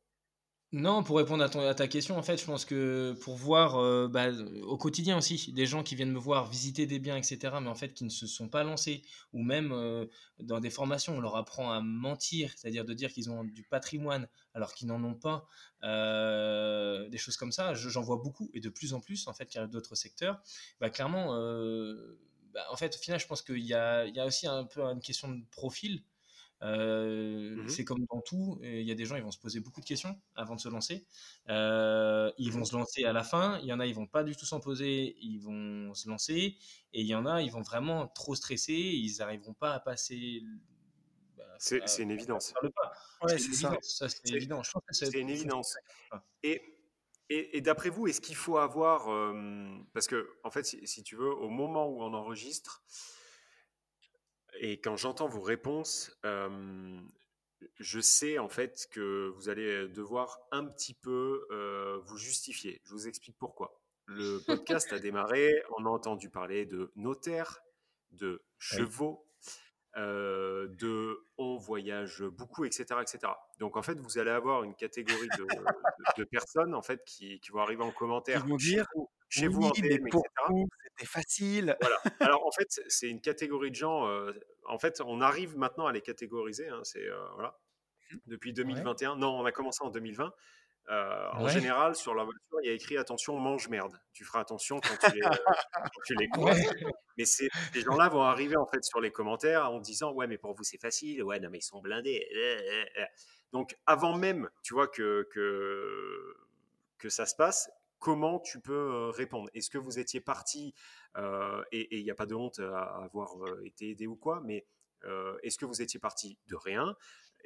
Non, 0.73 1.05
pour 1.05 1.17
répondre 1.19 1.45
à, 1.45 1.75
ta 1.75 1.87
question, 1.87 2.19
en 2.19 2.23
fait, 2.23 2.39
je 2.39 2.45
pense 2.45 2.65
que 2.65 3.13
pour 3.23 3.37
voir 3.37 3.77
euh, 3.77 4.09
bah, 4.09 4.33
au 4.65 4.77
quotidien 4.77 5.17
aussi 5.17 5.53
des 5.53 5.65
gens 5.65 5.85
qui 5.85 5.95
viennent 5.95 6.11
me 6.11 6.19
voir 6.19 6.51
visiter 6.51 6.87
des 6.87 6.99
biens, 6.99 7.17
etc., 7.17 7.39
mais 7.63 7.69
en 7.69 7.77
fait 7.77 7.95
qui 7.95 8.03
ne 8.05 8.11
se 8.11 8.27
sont 8.27 8.49
pas 8.49 8.65
lancés, 8.65 9.03
ou 9.33 9.43
même 9.45 9.71
euh, 9.73 10.07
dans 10.41 10.59
des 10.59 10.71
formations, 10.71 11.17
on 11.17 11.21
leur 11.21 11.37
apprend 11.37 11.71
à 11.71 11.81
mentir, 11.81 12.53
c'est-à-dire 12.57 12.85
de 12.85 12.95
dire 12.95 13.13
qu'ils 13.13 13.31
ont 13.31 13.45
du 13.45 13.63
patrimoine 13.63 14.29
alors 14.55 14.75
qu'ils 14.75 14.89
n'en 14.89 15.03
ont 15.05 15.15
pas, 15.15 15.47
euh, 15.85 17.09
des 17.11 17.19
choses 17.19 17.37
comme 17.37 17.53
ça, 17.53 17.75
j'en 17.75 18.03
vois 18.03 18.17
beaucoup 18.17 18.51
et 18.53 18.61
de 18.61 18.69
plus 18.69 18.93
en 18.93 19.01
plus, 19.01 19.29
en 19.29 19.35
fait, 19.35 19.47
qui 19.47 19.59
arrivent 19.59 19.71
d'autres 19.71 19.95
secteurs. 19.95 20.43
Bah, 20.81 20.91
clairement, 20.91 21.29
bah, 22.53 22.67
en 22.71 22.77
fait, 22.77 22.97
au 22.97 22.99
final, 22.99 23.21
je 23.21 23.27
pense 23.27 23.41
qu'il 23.41 23.65
y 23.65 23.75
a, 23.75 24.05
il 24.07 24.17
y 24.17 24.21
a 24.21 24.27
aussi 24.27 24.49
un 24.49 24.65
peu 24.65 24.83
une 24.83 25.01
question 25.01 25.31
de 25.31 25.45
profil. 25.53 26.03
Euh, 26.63 27.57
mmh 27.57 27.69
c'est 27.69 27.85
comme 27.85 28.07
dans 28.11 28.21
tout, 28.23 28.59
il 28.63 28.83
y 28.83 28.91
a 28.91 28.95
des 28.95 29.05
gens, 29.05 29.17
ils 29.17 29.23
vont 29.23 29.31
se 29.31 29.39
poser 29.39 29.61
beaucoup 29.61 29.81
de 29.81 29.87
questions 29.87 30.19
avant 30.35 30.55
de 30.55 30.61
se 30.61 30.69
lancer. 30.69 31.07
Euh, 31.49 32.31
ils 32.39 32.51
vont 32.51 32.61
mmh. 32.61 32.65
se 32.65 32.77
lancer 32.77 33.05
à 33.05 33.13
la 33.13 33.25
fin. 33.25 33.59
Il 33.61 33.67
y 33.67 33.73
en 33.73 33.81
a, 33.81 33.87
ils 33.87 33.95
vont 33.95 34.07
pas 34.07 34.25
du 34.25 34.35
tout 34.37 34.47
s'en 34.47 34.61
poser, 34.61 35.17
ils 35.21 35.39
vont 35.39 35.93
se 35.95 36.09
lancer. 36.09 36.57
Et 36.93 37.01
il 37.01 37.07
y 37.07 37.15
en 37.15 37.27
a, 37.27 37.43
ils 37.43 37.51
vont 37.51 37.63
vraiment 37.63 38.09
trop 38.09 38.35
stresser, 38.35 38.73
ils 38.73 39.17
n'arriveront 39.19 39.55
pas 39.55 39.75
à 39.75 39.81
passer. 39.81 40.43
Bah, 41.37 41.45
c'est 41.59 42.03
une 42.03 42.11
évidence. 42.11 42.55
Ouais, 43.23 43.39
c'est 43.39 43.53
ça. 43.53 43.77
c'est 43.83 44.31
évident. 44.31 44.63
C'est 44.91 45.15
une 45.15 45.31
évidence. 45.31 45.77
Et, 46.43 46.63
et, 47.29 47.59
et 47.59 47.61
d'après 47.61 47.91
vous, 47.91 48.07
est-ce 48.07 48.21
qu'il 48.21 48.37
faut 48.37 48.59
avoir. 48.59 49.07
parce 49.93 50.07
que, 50.07 50.29
en 50.45 50.51
fait, 50.51 50.65
si, 50.65 50.87
si, 50.87 51.03
tu 51.03 51.17
veux, 51.17 51.35
au 51.35 51.51
moment 51.51 51.87
où 51.89 52.03
on 52.03 52.15
enregistre, 52.15 52.83
et 54.61 54.81
quand 54.81 54.97
j'entends 54.97 55.29
vos 55.29 55.41
réponses, 55.41 56.19
je 57.79 58.01
sais 58.01 58.39
en 58.39 58.49
fait 58.49 58.89
que 58.91 59.33
vous 59.37 59.49
allez 59.49 59.89
devoir 59.89 60.39
un 60.51 60.65
petit 60.65 60.95
peu 60.95 61.47
euh, 61.51 61.99
vous 62.05 62.17
justifier. 62.17 62.81
Je 62.85 62.93
vous 62.93 63.09
explique 63.09 63.37
pourquoi. 63.39 63.81
Le 64.07 64.39
podcast 64.47 64.93
a 64.93 64.99
démarré, 64.99 65.63
on 65.77 65.85
a 65.85 65.89
entendu 65.89 66.31
parler 66.31 66.65
de 66.65 66.93
notaires, 66.95 67.61
de 68.13 68.43
chevaux, 68.59 69.27
euh, 69.97 70.69
de 70.69 71.19
on 71.39 71.57
voyage 71.57 72.23
beaucoup, 72.23 72.65
etc., 72.65 73.01
etc. 73.01 73.33
Donc 73.59 73.77
en 73.77 73.83
fait, 73.83 73.99
vous 73.99 74.19
allez 74.19 74.31
avoir 74.31 74.63
une 74.63 74.75
catégorie 74.75 75.29
de, 76.17 76.25
personnes 76.25 76.75
en 76.75 76.83
fait 76.83 77.03
qui, 77.05 77.41
vont 77.51 77.61
arriver 77.61 77.83
en 77.83 77.91
commentaire. 77.91 78.43
Qui 78.43 78.51
vont 78.51 78.57
dire 78.57 78.87
chez 79.29 79.49
vous, 79.49 79.63
en 79.63 79.71
DM, 79.71 80.07
etc. 80.07 80.23
C'était 80.97 81.11
facile. 81.11 81.77
Voilà. 81.81 81.97
Alors 82.21 82.47
en 82.47 82.53
fait, 82.53 82.81
c'est 82.89 83.09
une 83.09 83.21
catégorie 83.21 83.71
de 83.71 83.77
gens. 83.77 84.09
Euh, 84.09 84.33
en 84.67 84.79
fait, 84.79 85.01
on 85.05 85.21
arrive 85.21 85.57
maintenant 85.57 85.87
à 85.87 85.93
les 85.93 86.01
catégoriser. 86.01 86.69
Hein, 86.69 86.81
c'est 86.85 87.07
euh, 87.07 87.29
voilà. 87.35 87.59
Mmh. 88.11 88.17
Depuis 88.27 88.53
2021. 88.53 89.17
Non, 89.17 89.41
on 89.41 89.45
a 89.45 89.53
commencé 89.53 89.83
en 89.83 89.91
2020. 89.91 90.33
Euh, 90.89 91.29
en 91.33 91.49
général, 91.49 91.97
sur 91.97 92.15
la 92.15 92.23
voiture, 92.23 92.61
il 92.63 92.69
y 92.69 92.71
a 92.71 92.73
écrit 92.73 92.97
attention, 92.97 93.37
mange 93.39 93.69
merde. 93.69 93.99
Tu 94.13 94.25
feras 94.25 94.41
attention 94.41 94.81
quand 94.81 95.09
tu 95.09 95.17
les, 95.17 95.21
quand 96.29 96.41
croises. 96.41 96.61
Mais 97.19 97.25
ces 97.25 97.49
gens-là 97.75 98.09
vont 98.09 98.23
arriver 98.23 98.57
en 98.57 98.67
fait 98.67 98.85
sur 98.85 99.01
les 99.01 99.11
commentaires 99.11 99.71
en 99.71 99.81
disant 99.81 100.13
ouais, 100.13 100.29
mais 100.29 100.39
pour 100.39 100.55
vous 100.55 100.63
c'est 100.63 100.81
facile. 100.81 101.25
Ouais, 101.25 101.41
non 101.41 101.49
mais 101.51 101.59
ils 101.59 101.63
sont 101.63 101.81
blindés. 101.81 102.25
Eh, 102.31 102.57
eh, 102.61 103.01
eh. 103.01 103.05
Donc 103.53 103.77
avant 103.87 104.17
même, 104.17 104.49
tu 104.63 104.75
vois 104.75 104.87
que 104.87 105.29
que 105.33 106.37
que 106.99 107.09
ça 107.09 107.27
se 107.27 107.35
passe, 107.35 107.69
comment 107.99 108.41
tu 108.41 108.61
peux 108.61 109.11
répondre 109.11 109.49
Est-ce 109.55 109.71
que 109.71 109.79
vous 109.79 109.99
étiez 109.99 110.21
parti 110.21 110.75
euh, 111.17 111.63
et 111.73 111.99
il 111.99 112.05
n'y 112.05 112.11
a 112.11 112.15
pas 112.15 112.27
de 112.27 112.35
honte 112.35 112.59
à 112.59 113.05
avoir 113.05 113.35
été 113.65 113.91
aidé 113.91 114.07
ou 114.07 114.17
quoi, 114.17 114.41
mais 114.45 114.67
est-ce 115.43 115.57
que 115.57 115.65
vous 115.65 115.83
étiez 115.83 116.01
parti 116.01 116.37
de 116.49 116.57
rien 116.57 116.97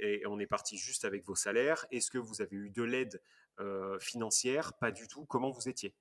et 0.01 0.23
on 0.27 0.39
est 0.39 0.47
parti 0.47 0.77
juste 0.77 1.05
avec 1.05 1.25
vos 1.25 1.35
salaires? 1.35 1.87
Est-ce 1.91 2.11
que 2.11 2.19
vous 2.19 2.41
avez 2.41 2.57
eu 2.57 2.71
de 2.71 2.83
l'aide 2.83 3.23
euh, 3.61 3.99
financière? 3.99 4.73
Pas 4.75 4.91
du 4.91 5.07
tout. 5.09 5.25
Comment 5.27 5.51
vous 5.51 5.69
étiez? 5.69 5.95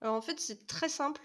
Alors 0.00 0.14
en 0.14 0.22
fait, 0.22 0.40
c'est 0.40 0.66
très 0.66 0.88
simple. 0.88 1.20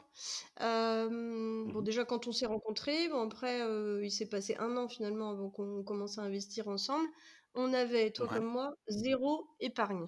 Bon, 0.60 1.10
mmh 1.10 1.84
déjà, 1.84 2.06
quand 2.06 2.28
on 2.28 2.32
s'est 2.32 2.46
rencontrés, 2.46 3.08
bon, 3.10 3.26
après, 3.26 3.62
euh, 3.62 4.04
il 4.04 4.12
s'est 4.12 4.28
passé 4.28 4.56
un 4.60 4.76
an 4.78 4.88
finalement 4.88 5.32
avant 5.32 5.50
qu'on 5.50 5.84
commence 5.84 6.18
à 6.18 6.24
investir 6.24 6.68
ensemble. 6.68 7.08
On 7.54 7.74
avait, 7.74 8.12
toi 8.12 8.28
comme 8.28 8.46
moi, 8.46 8.76
zéro 8.88 9.48
épargne. 9.62 10.08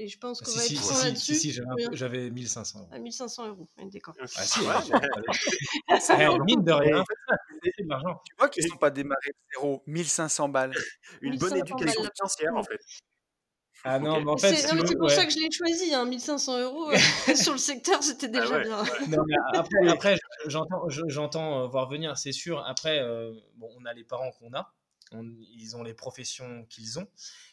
Et 0.00 0.08
je 0.08 0.18
pense 0.18 0.40
qu'on 0.40 0.50
va 0.52 0.64
être 0.64 0.82
si, 0.82 1.04
là-dessus. 1.04 1.34
Si, 1.34 1.52
si, 1.52 1.60
j'avais 1.92 2.30
1500 2.30 2.78
euros. 2.78 2.88
Ah, 2.90 2.98
1500 2.98 3.48
euros, 3.48 3.68
d'accord. 3.92 4.14
Ah, 4.18 4.46
si, 4.46 4.60
ouais, 4.60 6.38
mine 6.46 6.64
de 6.64 6.72
rien, 6.72 7.04
c'est 7.62 7.84
de 7.84 7.88
l'argent. 7.90 8.18
Tu 8.24 8.34
vois 8.38 8.48
qu'ils 8.48 8.64
ne 8.64 8.70
sont 8.70 8.78
pas 8.78 8.90
démarrés 8.90 9.28
de 9.28 9.36
zéro, 9.52 9.82
1500 9.86 10.48
balles. 10.48 10.72
Une 11.20 11.36
bonne 11.36 11.54
éducation 11.54 12.02
financière, 12.02 12.56
en 12.56 12.62
fait. 12.62 12.80
Ah 13.84 13.98
non, 13.98 14.22
mais 14.22 14.30
en 14.30 14.38
fait, 14.38 14.54
c'est 14.54 14.96
pour 14.96 15.10
ça 15.10 15.26
que 15.26 15.32
je 15.32 15.38
l'ai 15.38 15.50
choisi, 15.50 15.92
hein, 15.92 16.06
1500 16.06 16.60
euros 16.60 16.90
sur 17.34 17.52
le 17.52 17.58
secteur, 17.58 18.02
c'était 18.02 18.30
ah 18.34 18.40
déjà 18.40 18.58
bien. 18.60 18.82
Non, 19.08 19.22
mais 19.26 19.34
après, 19.52 19.88
après 19.88 20.16
j'entends 20.46 21.64
euh, 21.64 21.66
voir 21.66 21.90
venir, 21.90 22.16
c'est 22.16 22.32
sûr. 22.32 22.64
Après, 22.66 23.00
euh, 23.00 23.32
bon, 23.56 23.68
on 23.78 23.84
a 23.84 23.92
les 23.92 24.04
parents 24.04 24.30
qu'on 24.32 24.52
a, 24.54 24.72
ils 25.12 25.76
ont 25.76 25.82
les 25.82 25.94
professions 25.94 26.64
qu'ils 26.66 26.98
ont. 26.98 27.08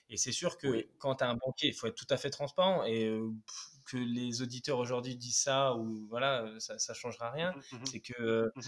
Et 0.09 0.17
c'est 0.17 0.31
sûr 0.31 0.57
que 0.57 0.87
quand 0.99 1.15
tu 1.15 1.23
as 1.23 1.29
un 1.29 1.35
banquier, 1.35 1.69
il 1.69 1.73
faut 1.73 1.87
être 1.87 1.95
tout 1.95 2.07
à 2.09 2.17
fait 2.17 2.29
transparent. 2.29 2.83
Et 2.85 3.11
que 3.87 3.97
les 3.97 4.41
auditeurs 4.41 4.79
aujourd'hui 4.79 5.15
disent 5.15 5.39
ça, 5.39 5.73
ou 5.73 6.07
voilà, 6.09 6.45
ça 6.59 6.75
ne 6.75 6.93
changera 6.93 7.31
rien. 7.31 7.53
Mmh 7.53 7.75
mmh 7.75 7.85
c'est 7.85 7.99
que 8.01 8.51
mmh 8.55 8.61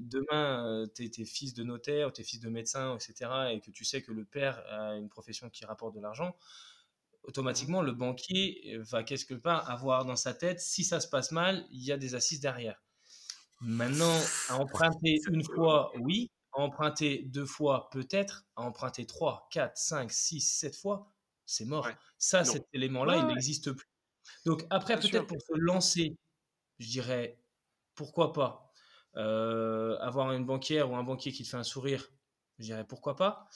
demain, 0.00 0.86
tu 0.94 1.04
es, 1.04 1.24
fils 1.24 1.54
de 1.54 1.62
notaire, 1.62 2.12
tu 2.12 2.22
es 2.22 2.24
fils 2.24 2.40
de 2.40 2.48
médecin, 2.48 2.96
etc. 2.96 3.30
Et 3.52 3.60
que 3.60 3.70
tu 3.70 3.84
sais 3.84 4.02
que 4.02 4.12
le 4.12 4.24
père 4.24 4.62
a 4.68 4.94
une 4.96 5.08
profession 5.08 5.50
qui 5.50 5.64
rapporte 5.64 5.94
de 5.94 6.00
l'argent. 6.00 6.36
Automatiquement, 7.24 7.82
le 7.82 7.92
banquier 7.92 8.78
va 8.78 9.04
quelque 9.04 9.34
part 9.34 9.70
avoir 9.70 10.04
dans 10.04 10.16
sa 10.16 10.34
tête, 10.34 10.60
si 10.60 10.82
ça 10.82 10.98
se 10.98 11.06
passe 11.06 11.30
mal, 11.30 11.64
il 11.70 11.84
y 11.84 11.92
a 11.92 11.96
des 11.96 12.14
assises 12.14 12.40
derrière. 12.40 12.82
Maintenant, 13.60 14.18
à 14.48 14.56
emprunter 14.56 15.20
une 15.30 15.44
fois, 15.44 15.92
oui, 16.00 16.32
emprunter 16.52 17.24
deux 17.26 17.46
fois, 17.46 17.88
peut-être. 17.90 18.44
À 18.56 18.62
emprunter 18.62 19.06
trois, 19.06 19.48
quatre, 19.50 19.76
cinq, 19.76 20.12
six, 20.12 20.40
sept 20.40 20.76
fois, 20.76 21.12
c'est 21.46 21.64
mort. 21.64 21.88
Ça, 22.18 22.44
cet 22.44 22.66
élément-là, 22.72 23.16
il 23.16 23.26
n'existe 23.26 23.72
plus. 23.72 23.88
Donc 24.44 24.64
après, 24.70 24.98
peut-être 24.98 25.26
pour 25.26 25.40
se 25.40 25.54
lancer, 25.56 26.16
je 26.78 26.88
dirais, 26.88 27.38
pourquoi 27.94 28.32
pas 28.32 28.72
euh, 29.16 29.98
avoir 29.98 30.32
une 30.32 30.46
banquière 30.46 30.90
ou 30.90 30.96
un 30.96 31.02
banquier 31.02 31.32
qui 31.32 31.42
te 31.42 31.48
fait 31.48 31.56
un 31.56 31.64
sourire, 31.64 32.08
je 32.58 32.64
dirais 32.64 32.86
pourquoi 32.86 33.16
pas. 33.16 33.48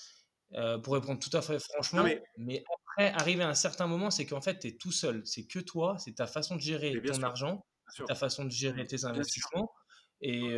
Euh, 0.52 0.78
pour 0.78 0.94
répondre 0.94 1.18
tout 1.18 1.34
à 1.36 1.42
fait 1.42 1.58
franchement, 1.58 2.06
mais... 2.36 2.62
après, 2.84 3.10
arriver 3.12 3.42
à 3.42 3.48
un 3.48 3.54
certain 3.54 3.88
moment, 3.88 4.12
c'est 4.12 4.26
qu'en 4.26 4.40
fait, 4.40 4.60
tu 4.60 4.68
es 4.68 4.76
tout 4.76 4.92
seul. 4.92 5.22
C'est 5.26 5.44
que 5.44 5.58
toi, 5.58 5.96
c'est 5.98 6.14
ta 6.14 6.28
façon 6.28 6.54
de 6.54 6.60
gérer 6.60 6.94
ton 7.02 7.22
argent, 7.22 7.66
ta 8.06 8.14
façon 8.14 8.44
de 8.44 8.50
gérer 8.50 8.86
tes 8.86 9.04
investissements. 9.04 9.72
Et 10.20 10.54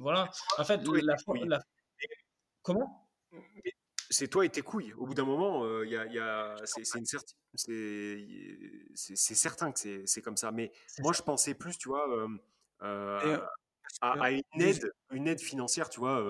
voilà. 0.00 0.30
En 0.58 0.64
fait, 0.64 0.80
la, 0.86 1.16
la, 1.46 1.60
Comment? 2.62 3.02
c'est 4.10 4.28
toi 4.28 4.44
et 4.44 4.48
tes 4.48 4.62
couilles. 4.62 4.92
Au 4.94 5.06
bout 5.06 5.14
d'un 5.14 5.24
moment, 5.24 5.82
il 5.82 5.90
y 5.90 5.96
a, 5.96 6.06
y 6.06 6.18
a 6.18 6.54
c'est 8.94 9.34
certain 9.34 9.72
que 9.72 10.06
c'est 10.06 10.22
comme 10.22 10.36
ça. 10.36 10.50
Mais 10.52 10.72
moi, 11.00 11.12
je 11.12 11.22
pensais 11.22 11.54
plus, 11.54 11.78
tu 11.78 11.88
vois, 11.88 12.08
euh, 12.82 13.38
à, 14.00 14.30
une 14.30 14.42
aide, 14.60 14.92
une 15.10 15.26
aide 15.26 15.40
financière, 15.40 15.88
tu 15.88 16.00
vois, 16.00 16.22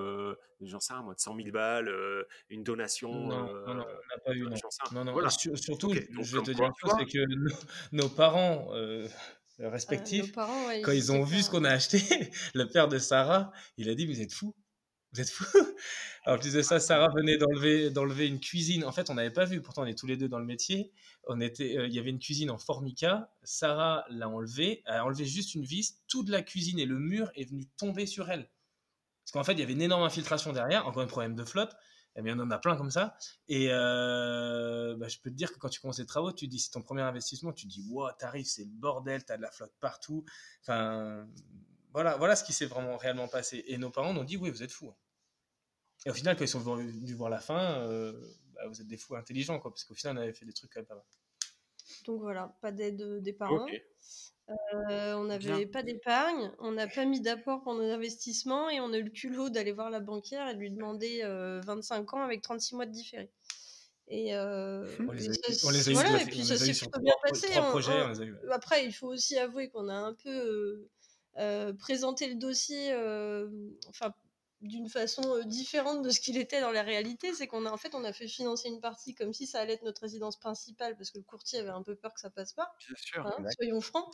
j'en 0.60 0.80
sais 0.80 0.94
moi, 1.02 1.14
de 1.14 1.20
100 1.20 1.36
000 1.36 1.50
balles, 1.50 1.90
une 2.48 2.62
donation. 2.62 3.12
Non, 3.12 3.46
non, 3.46 3.74
non 3.74 3.86
on 3.86 4.14
n'a 4.14 4.18
pas 4.24 4.34
eu. 4.34 4.48
Non, 4.92 5.04
non, 5.04 5.12
voilà. 5.12 5.30
surtout, 5.30 5.92
je 5.92 6.36
vais 6.36 6.42
te 6.42 6.50
dire 6.52 6.66
une 6.66 6.72
chose, 6.80 6.94
c'est 6.98 7.06
que 7.06 7.24
nos, 7.92 8.08
parents 8.08 8.68
euh, 9.60 9.70
respectifs, 9.70 10.32
quand 10.32 10.92
ils 10.92 11.12
ont 11.12 11.22
vu 11.22 11.42
ce 11.42 11.50
qu'on 11.50 11.64
a 11.64 11.70
acheté, 11.70 12.00
le 12.54 12.68
père 12.68 12.88
de 12.88 12.98
Sarah, 12.98 13.52
il 13.78 13.88
a 13.88 13.94
dit 13.94 14.06
Vous 14.06 14.20
êtes 14.20 14.32
fous 14.32 14.54
Vous 15.12 15.20
êtes 15.20 15.30
fous 15.30 15.46
En 16.26 16.36
plus 16.38 16.52
de 16.52 16.60
ça, 16.60 16.80
Sarah 16.80 17.08
venait 17.16 17.38
d'enlever, 17.38 17.90
d'enlever 17.90 18.26
une 18.26 18.40
cuisine. 18.40 18.84
En 18.84 18.92
fait, 18.92 19.08
on 19.08 19.14
n'avait 19.14 19.30
pas 19.30 19.44
vu, 19.44 19.62
pourtant 19.62 19.82
on 19.82 19.86
est 19.86 19.96
tous 19.96 20.06
les 20.06 20.16
deux 20.16 20.28
dans 20.28 20.40
le 20.40 20.44
métier. 20.44 20.92
On 21.24 21.40
était, 21.40 21.78
euh, 21.78 21.86
il 21.86 21.94
y 21.94 21.98
avait 21.98 22.10
une 22.10 22.18
cuisine 22.18 22.50
en 22.50 22.58
formica. 22.58 23.30
Sarah 23.44 24.04
l'a 24.10 24.28
enlevée, 24.28 24.82
a 24.86 25.04
enlevé 25.04 25.24
juste 25.24 25.54
une 25.54 25.64
vis. 25.64 26.02
Toute 26.08 26.28
la 26.28 26.42
cuisine 26.42 26.78
et 26.78 26.86
le 26.86 26.98
mur 26.98 27.30
est 27.34 27.48
venu 27.48 27.66
tomber 27.78 28.06
sur 28.06 28.30
elle. 28.30 28.50
Parce 29.24 29.32
qu'en 29.32 29.44
fait, 29.44 29.52
il 29.52 29.60
y 29.60 29.62
avait 29.62 29.72
une 29.72 29.82
énorme 29.82 30.02
infiltration 30.02 30.52
derrière, 30.52 30.86
encore 30.86 31.02
un 31.02 31.06
problème 31.06 31.34
de 31.34 31.44
flotte 31.44 31.74
eh 32.16 32.22
bien, 32.22 32.38
on 32.38 32.42
en 32.42 32.50
a 32.50 32.58
plein 32.58 32.76
comme 32.76 32.90
ça. 32.90 33.16
Et 33.48 33.68
euh, 33.70 34.96
bah, 34.96 35.08
je 35.08 35.18
peux 35.18 35.30
te 35.30 35.34
dire 35.36 35.52
que 35.52 35.58
quand 35.58 35.68
tu 35.68 35.80
commences 35.80 35.98
les 35.98 36.06
travaux, 36.06 36.32
tu 36.32 36.48
dis, 36.48 36.58
c'est 36.58 36.70
ton 36.70 36.82
premier 36.82 37.02
investissement, 37.02 37.52
tu 37.52 37.66
dis, 37.66 37.84
wow, 37.90 38.10
t'arrives, 38.18 38.46
c'est 38.46 38.64
le 38.64 38.70
bordel, 38.70 39.24
t'as 39.24 39.36
de 39.36 39.42
la 39.42 39.50
flotte 39.50 39.74
partout. 39.80 40.24
Enfin, 40.62 41.28
voilà, 41.92 42.16
voilà 42.16 42.34
ce 42.34 42.44
qui 42.44 42.52
s'est 42.52 42.66
vraiment 42.66 42.96
réellement 42.96 43.28
passé. 43.28 43.64
Et 43.68 43.78
nos 43.78 43.90
parents 43.90 44.14
nous 44.14 44.20
ont 44.20 44.24
dit, 44.24 44.36
oui, 44.36 44.50
vous 44.50 44.62
êtes 44.62 44.72
fous. 44.72 44.94
Et 46.06 46.10
au 46.10 46.14
final, 46.14 46.36
quand 46.36 46.44
ils 46.44 46.48
sont 46.48 46.60
venus 46.60 47.16
voir 47.16 47.30
la 47.30 47.40
fin, 47.40 47.80
euh, 47.80 48.12
bah, 48.54 48.66
vous 48.68 48.80
êtes 48.80 48.88
des 48.88 48.96
fous 48.96 49.16
intelligents, 49.16 49.58
quoi, 49.58 49.70
parce 49.70 49.84
qu'au 49.84 49.94
final, 49.94 50.16
on 50.16 50.20
avait 50.22 50.32
fait 50.32 50.46
des 50.46 50.52
trucs 50.52 50.72
quand 50.72 50.80
même 50.80 50.86
pas 50.86 50.94
mal. 50.94 51.04
Donc 52.04 52.20
voilà, 52.20 52.56
pas 52.60 52.72
d'aide 52.72 53.20
des 53.20 53.32
parents. 53.32 53.66
Euh, 54.48 55.14
on 55.14 55.24
n'avait 55.24 55.66
pas 55.66 55.82
d'épargne, 55.82 56.52
on 56.60 56.70
n'a 56.70 56.86
pas 56.86 57.04
mis 57.04 57.20
d'apport 57.20 57.62
pour 57.62 57.74
nos 57.74 57.90
investissements 57.90 58.70
et 58.70 58.78
on 58.78 58.92
a 58.92 58.98
eu 58.98 59.02
le 59.02 59.10
culot 59.10 59.50
d'aller 59.50 59.72
voir 59.72 59.90
la 59.90 59.98
banquière 59.98 60.48
et 60.48 60.54
de 60.54 60.60
lui 60.60 60.70
demander 60.70 61.22
25 61.64 62.14
ans 62.14 62.22
avec 62.22 62.42
36 62.42 62.76
mois 62.76 62.86
de 62.86 62.92
différé. 62.92 63.30
Et 64.08 64.36
on 64.36 65.10
les 65.10 65.28
a, 65.28 65.90
eu, 65.90 65.94
voilà, 65.94 66.22
et 66.22 66.26
puis 66.26 66.44
ça 66.44 66.56
s'est 66.56 66.72
plutôt 66.72 67.00
bien 67.00 67.14
passé. 67.22 67.48
Après, 68.52 68.84
il 68.84 68.92
faut 68.92 69.08
aussi 69.08 69.36
avouer 69.36 69.68
qu'on 69.68 69.88
a 69.88 69.96
un 69.96 70.14
peu 70.14 70.88
présenté 71.78 72.28
le 72.28 72.36
dossier, 72.36 72.94
enfin 73.88 74.14
d'une 74.62 74.88
façon 74.88 75.42
différente 75.44 76.02
de 76.02 76.10
ce 76.10 76.18
qu'il 76.18 76.38
était 76.38 76.60
dans 76.60 76.70
la 76.70 76.82
réalité, 76.82 77.34
c'est 77.34 77.46
qu'on 77.46 77.66
a 77.66 77.70
en 77.70 77.76
fait 77.76 77.94
on 77.94 78.04
a 78.04 78.12
fait 78.12 78.26
financer 78.26 78.68
une 78.68 78.80
partie 78.80 79.14
comme 79.14 79.34
si 79.34 79.46
ça 79.46 79.60
allait 79.60 79.74
être 79.74 79.82
notre 79.82 80.00
résidence 80.02 80.38
principale 80.38 80.96
parce 80.96 81.10
que 81.10 81.18
le 81.18 81.24
courtier 81.24 81.58
avait 81.58 81.70
un 81.70 81.82
peu 81.82 81.94
peur 81.94 82.14
que 82.14 82.20
ça 82.20 82.30
passe 82.30 82.54
pas. 82.54 82.72
sûr, 82.96 83.26
hein, 83.26 83.36
soyons 83.54 83.80
francs. 83.80 84.10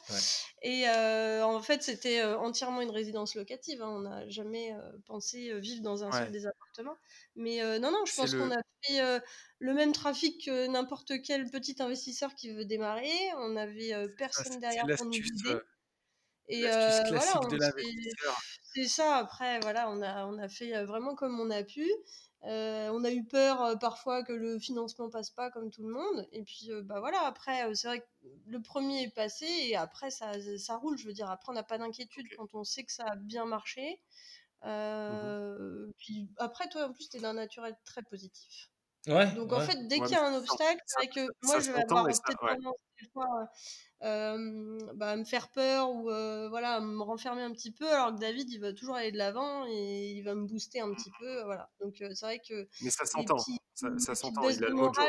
Et 0.62 0.88
en 0.88 1.62
fait 1.62 1.82
c'était 1.82 2.24
entièrement 2.24 2.80
une 2.80 2.90
résidence 2.90 3.34
locative. 3.34 3.82
Hein. 3.82 3.88
on 3.88 4.00
n'a 4.00 4.28
jamais 4.28 4.74
pensé 5.06 5.58
vivre 5.60 5.82
dans 5.82 6.04
un 6.04 6.10
seul 6.10 6.32
des 6.32 6.46
appartements. 6.46 6.96
Mais 7.36 7.62
non 7.78 7.92
non, 7.92 8.04
je 8.04 8.14
pense 8.14 8.34
qu'on 8.34 8.50
a 8.50 8.60
fait 8.84 9.22
le 9.58 9.74
même 9.74 9.92
trafic 9.92 10.44
que 10.44 10.66
n'importe 10.66 11.22
quel 11.22 11.48
petit 11.50 11.76
investisseur 11.80 12.34
qui 12.34 12.52
veut 12.52 12.64
démarrer. 12.64 13.12
On 13.38 13.56
avait 13.56 13.94
personne 14.18 14.58
derrière 14.58 14.86
pour 14.96 15.06
nous 15.06 15.12
guider. 15.12 15.56
Et 16.48 16.62
voilà, 16.62 17.40
c'est 18.74 18.88
ça. 18.88 19.16
Après, 19.16 19.60
voilà, 19.60 19.90
on 19.90 20.02
a, 20.02 20.26
on 20.26 20.38
a 20.38 20.48
fait 20.48 20.84
vraiment 20.84 21.14
comme 21.14 21.38
on 21.40 21.50
a 21.50 21.62
pu. 21.62 21.88
on 22.42 23.04
a 23.04 23.10
eu 23.10 23.24
peur 23.24 23.78
parfois 23.78 24.22
que 24.24 24.32
le 24.32 24.58
financement 24.58 25.10
passe 25.10 25.30
pas 25.30 25.50
comme 25.50 25.70
tout 25.70 25.82
le 25.86 25.92
monde. 25.92 26.28
Et 26.32 26.42
puis, 26.42 26.70
bah 26.84 27.00
voilà, 27.00 27.22
après, 27.26 27.74
c'est 27.74 27.86
vrai 27.88 28.00
que 28.00 28.06
le 28.46 28.60
premier 28.60 29.02
est 29.04 29.14
passé 29.14 29.46
et 29.46 29.76
après, 29.76 30.10
ça, 30.10 30.32
ça 30.58 30.76
roule. 30.76 30.96
Je 30.98 31.06
veux 31.06 31.12
dire, 31.14 31.30
après, 31.30 31.50
on 31.50 31.54
n'a 31.54 31.62
pas 31.62 31.78
d'inquiétude 31.78 32.26
quand 32.36 32.54
on 32.54 32.64
sait 32.64 32.84
que 32.84 32.92
ça 32.92 33.04
a 33.06 33.16
bien 33.16 33.44
marché. 33.46 34.00
Mmh 35.08 35.92
puis 35.98 36.28
après, 36.38 36.68
toi, 36.68 36.86
en 36.88 36.92
plus, 36.92 37.08
tu 37.08 37.16
es 37.16 37.20
d'un 37.20 37.34
naturel 37.34 37.74
très 37.84 38.02
positif. 38.02 38.70
Ouais, 39.08 39.32
Donc 39.34 39.52
en 39.52 39.60
fait, 39.60 39.88
dès 39.88 39.98
Ouais, 39.98 40.06
qu'il 40.06 40.12
y 40.12 40.14
a 40.18 40.24
un 40.24 40.34
obstacle, 40.34 40.80
c'est 40.86 41.00
vrai 41.00 41.08
que 41.08 41.26
ça 41.26 41.32
moi, 41.42 41.58
je 41.58 41.72
vais 41.72 41.82
avoir 41.82 42.04
peut-être 42.04 42.38
tendance 42.38 42.76
des 43.00 43.08
fois 43.12 43.48
euh, 44.04 44.78
bah, 44.94 45.16
me 45.16 45.24
faire 45.24 45.48
peur 45.50 45.90
ou 45.90 46.10
euh, 46.10 46.48
voilà, 46.48 46.80
me 46.80 47.02
renfermer 47.02 47.42
un 47.42 47.52
petit 47.52 47.70
peu, 47.70 47.88
alors 47.88 48.14
que 48.14 48.20
David, 48.20 48.50
il 48.50 48.58
va 48.60 48.72
toujours 48.72 48.96
aller 48.96 49.12
de 49.12 49.18
l'avant 49.18 49.64
et 49.68 50.12
il 50.12 50.22
va 50.22 50.34
me 50.34 50.46
booster 50.46 50.80
un 50.80 50.92
petit 50.92 51.10
peu. 51.20 51.42
Voilà. 51.44 51.70
Donc 51.80 52.00
euh, 52.02 52.10
c'est 52.14 52.26
vrai 52.26 52.40
que 52.40 52.66
Mais 52.82 52.90
ça 52.90 53.04
s'entend. 53.04 53.38
Ça, 53.74 54.14
s'entend. 54.14 54.48
Il 54.48 54.64
a 54.64 54.68
le 54.68 54.76
euh, 54.76 54.90
c'est 54.94 55.04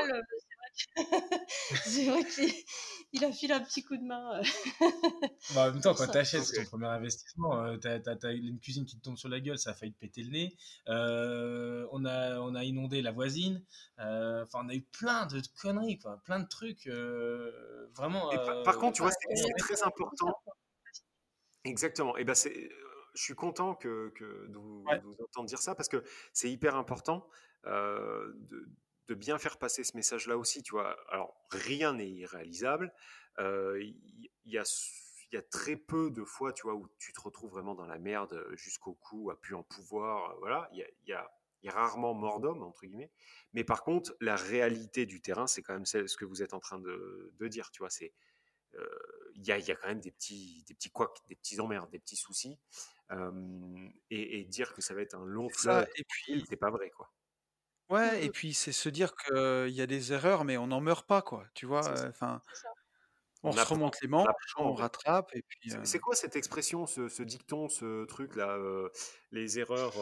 vrai 0.95 1.03
que- 1.03 1.37
c'est 1.85 2.05
vrai 2.05 2.23
qu'il 2.25 2.53
il 3.13 3.23
a 3.23 3.31
filé 3.31 3.53
un 3.53 3.61
petit 3.61 3.83
coup 3.83 3.95
de 3.95 4.03
main. 4.03 4.39
euh, 4.39 4.43
Bah, 5.55 5.69
en 5.69 5.71
même 5.71 5.81
temps, 5.81 5.93
quand 5.95 6.07
tu 6.11 6.17
achètes 6.17 6.51
ton 6.53 6.63
premier 6.65 6.87
investissement, 6.87 7.77
t'as, 7.79 7.99
t'as- 7.99 8.15
t'as 8.15 8.33
une 8.33 8.59
cuisine 8.59 8.85
qui 8.85 8.97
te 8.97 9.03
tombe 9.03 9.17
sur 9.17 9.29
la 9.29 9.39
gueule, 9.39 9.57
ça 9.57 9.71
a 9.71 9.73
failli 9.73 9.93
te 9.93 9.99
péter 9.99 10.23
le 10.23 10.31
nez. 10.31 10.57
Euh, 10.89 11.87
on, 11.91 12.05
a, 12.05 12.39
on 12.39 12.55
a 12.55 12.63
inondé 12.63 13.01
la 13.01 13.11
voisine. 13.11 13.63
Euh, 13.99 14.43
Enfin, 14.43 14.59
on 14.65 14.69
a 14.69 14.73
eu 14.75 14.81
plein 14.81 15.25
de 15.27 15.41
conneries, 15.61 15.99
quoi. 15.99 16.21
Plein 16.25 16.39
de 16.39 16.47
trucs. 16.47 16.87
euh, 16.87 17.87
vraiment. 17.95 18.31
Et 18.31 18.35
par, 18.37 18.63
par 18.63 18.77
contre, 18.77 18.95
tu 18.97 19.01
vois, 19.03 19.11
c'est 19.11 19.53
très 19.59 19.83
important. 19.83 20.33
Exactement. 21.63 22.17
Et 22.17 22.23
ben 22.23 22.35
c'est, 22.35 22.69
je 23.15 23.21
suis 23.21 23.35
content 23.35 23.75
que, 23.75 24.09
que 24.15 24.47
de, 24.49 24.57
vous, 24.57 24.83
Ouais. 24.87 24.99
de 24.99 25.03
vous 25.05 25.15
entendre 25.23 25.47
dire 25.47 25.59
ça 25.59 25.75
parce 25.75 25.87
que 25.87 26.03
c'est 26.33 26.51
hyper 26.51 26.75
important 26.75 27.27
euh, 27.65 28.33
de, 28.35 28.67
de 29.07 29.15
bien 29.15 29.37
faire 29.37 29.57
passer 29.57 29.83
ce 29.83 29.95
message-là 29.97 30.37
aussi. 30.37 30.63
Tu 30.63 30.71
vois, 30.71 30.97
alors 31.09 31.35
rien 31.51 31.93
n'est 31.93 32.09
irréalisable. 32.09 32.93
Euh, 33.39 33.81
Il 33.81 34.29
il 34.45 34.51
y, 34.51 34.57
a, 34.57 34.63
il 35.31 35.35
y 35.35 35.37
a 35.37 35.41
très 35.41 35.75
peu 35.77 36.11
de 36.11 36.23
fois, 36.25 36.53
tu 36.53 36.63
vois, 36.63 36.75
où 36.75 36.87
tu 36.99 37.13
te 37.13 37.21
retrouves 37.21 37.51
vraiment 37.51 37.75
dans 37.75 37.85
la 37.85 37.97
merde 37.97 38.45
jusqu'au 38.53 38.93
cou, 38.93 39.31
à 39.31 39.39
plus 39.39 39.55
en 39.55 39.63
pouvoir. 39.63 40.31
euh, 40.31 40.35
Voilà, 40.39 40.69
il 40.73 40.79
y 40.79 40.83
a, 40.83 40.87
il 41.03 41.09
y 41.09 41.13
a, 41.13 41.31
il 41.61 41.67
y 41.67 41.69
a 41.69 41.73
rarement 41.73 42.13
mort 42.13 42.39
d'homme 42.41 42.61
entre 42.61 42.85
guillemets. 42.85 43.11
Mais 43.53 43.63
par 43.63 43.83
contre, 43.83 44.13
la 44.19 44.35
réalité 44.35 45.05
du 45.05 45.21
terrain, 45.21 45.47
c'est 45.47 45.61
quand 45.61 45.73
même 45.73 45.85
celle- 45.85 46.09
ce 46.09 46.17
que 46.17 46.25
vous 46.25 46.43
êtes 46.43 46.53
en 46.53 46.59
train 46.59 46.77
de, 46.79 47.31
de 47.39 47.47
dire. 47.47 47.71
Tu 47.71 47.79
vois, 47.79 47.89
c'est 47.89 48.13
euh, 48.75 48.87
il 49.35 49.45
y, 49.45 49.51
a, 49.51 49.57
il 49.59 49.65
y 49.67 49.71
a 49.71 49.75
quand 49.75 49.87
même 49.87 50.01
des 50.01 50.11
petits, 50.11 50.63
des 50.67 50.73
petits 50.75 50.91
couacs, 50.91 51.17
des 51.29 51.35
petits 51.35 51.59
emmerdes, 51.59 51.89
des 51.91 51.99
petits 51.99 52.15
soucis. 52.17 52.59
Euh, 53.11 53.89
et, 54.09 54.39
et 54.39 54.43
dire 54.45 54.73
que 54.73 54.81
ça 54.81 54.93
va 54.95 55.01
être 55.01 55.15
un 55.15 55.25
long 55.25 55.49
fleuve, 55.49 55.85
c'est 56.43 56.57
pas 56.57 56.71
vrai, 56.71 56.89
quoi. 56.91 57.11
Ouais, 57.89 58.19
Mm, 58.19 58.23
et 58.23 58.29
puis 58.29 58.53
c'est 58.53 58.71
se 58.71 58.89
dire 58.89 59.13
qu'il 59.15 59.69
y 59.69 59.81
a 59.81 59.87
des 59.87 60.13
erreurs, 60.13 60.43
mais 60.45 60.57
on 60.57 60.67
n'en 60.67 60.81
meurt 60.81 61.07
pas, 61.07 61.21
quoi. 61.21 61.45
Tu 61.53 61.65
vois, 61.65 61.83
C'est 61.83 61.95
ça. 61.97 62.07
enfin, 62.09 62.41
c'est 62.49 62.55
ça. 62.61 62.69
on 63.43 63.49
On 63.49 63.51
se 63.53 63.59
apprend, 63.59 63.75
remonte 63.75 64.01
les 64.01 64.07
on 64.07 64.11
manches, 64.11 64.27
apprend. 64.29 64.71
on 64.71 64.75
ouais. 64.75 64.81
rattrape, 64.81 65.29
et 65.35 65.41
puis. 65.43 65.69
C'est 65.71 65.85
c'est 65.85 65.99
quoi 65.99 66.15
cette 66.15 66.35
expression, 66.35 66.85
ce, 66.87 67.07
ce 67.09 67.23
dicton, 67.23 67.69
ce 67.69 68.05
truc-là 68.05 68.57
Les 69.31 69.59
erreurs, 69.59 69.93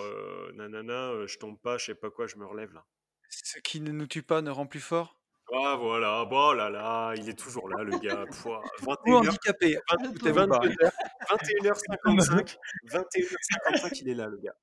nanana, 0.53 1.25
je 1.27 1.37
tombe 1.37 1.59
pas, 1.59 1.77
je 1.77 1.85
sais 1.87 1.95
pas 1.95 2.09
quoi, 2.11 2.27
je 2.27 2.37
me 2.37 2.45
relève 2.45 2.73
là? 2.73 2.85
ce 3.29 3.59
qui 3.59 3.79
ne 3.81 3.91
nous 3.93 4.07
tue 4.07 4.23
pas 4.23 4.41
ne 4.41 4.51
rend 4.51 4.65
plus 4.67 4.81
fort? 4.81 5.17
Ah 5.53 5.75
voilà, 5.77 6.23
bon 6.25 6.51
là 6.53 6.69
là, 6.69 7.13
il 7.17 7.27
est 7.29 7.37
toujours 7.37 7.67
là, 7.69 7.83
le 7.83 7.97
gars. 7.99 8.25
Pouah, 8.41 8.61
Ou 8.81 8.85
21h, 8.85 9.15
handicapé, 9.29 9.77
Le 9.91 10.13
tout 10.13 10.27
à 10.27 10.31
vous 10.31 10.47
pauvre. 10.47 10.47
barrer. 10.47 10.69
22h, 10.69 10.91
21h55, 11.29 12.57
21h55, 12.85 13.99
il 14.01 14.09
est 14.09 14.13
là, 14.15 14.27
le 14.27 14.37
gars. 14.37 14.55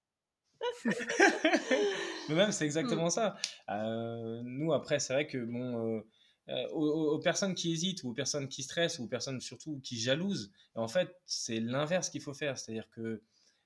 Mais 2.29 2.35
même, 2.35 2.53
c'est 2.53 2.65
Mm. 2.65 2.67
exactement 2.67 3.11
ça. 3.11 3.37
Euh, 3.71 4.43
nous, 4.45 4.73
après, 4.73 4.99
c'est 4.99 5.13
vrai 5.13 5.27
que 5.27 5.39
bon, 5.39 5.97
euh, 5.97 6.01
euh, 6.49 6.69
aux, 6.73 7.15
aux 7.15 7.19
personnes 7.19 7.55
qui 7.55 7.73
hésitent, 7.73 8.03
ou 8.05 8.11
aux 8.11 8.15
personnes 8.15 8.49
qui 8.49 8.63
stressent, 8.63 8.99
ou 8.99 9.05
aux 9.05 9.09
personnes 9.09 9.41
surtout 9.41 9.81
qui 9.83 9.99
jalousent, 9.99 10.53
en 10.75 10.89
fait, 10.89 11.15
c'est 11.27 11.61
l'inverse 11.61 12.09
qu'il 12.11 12.23
faut 12.23 12.35
faire. 12.35 12.59
C'est-à-dire 12.59 12.89
que 12.91 13.23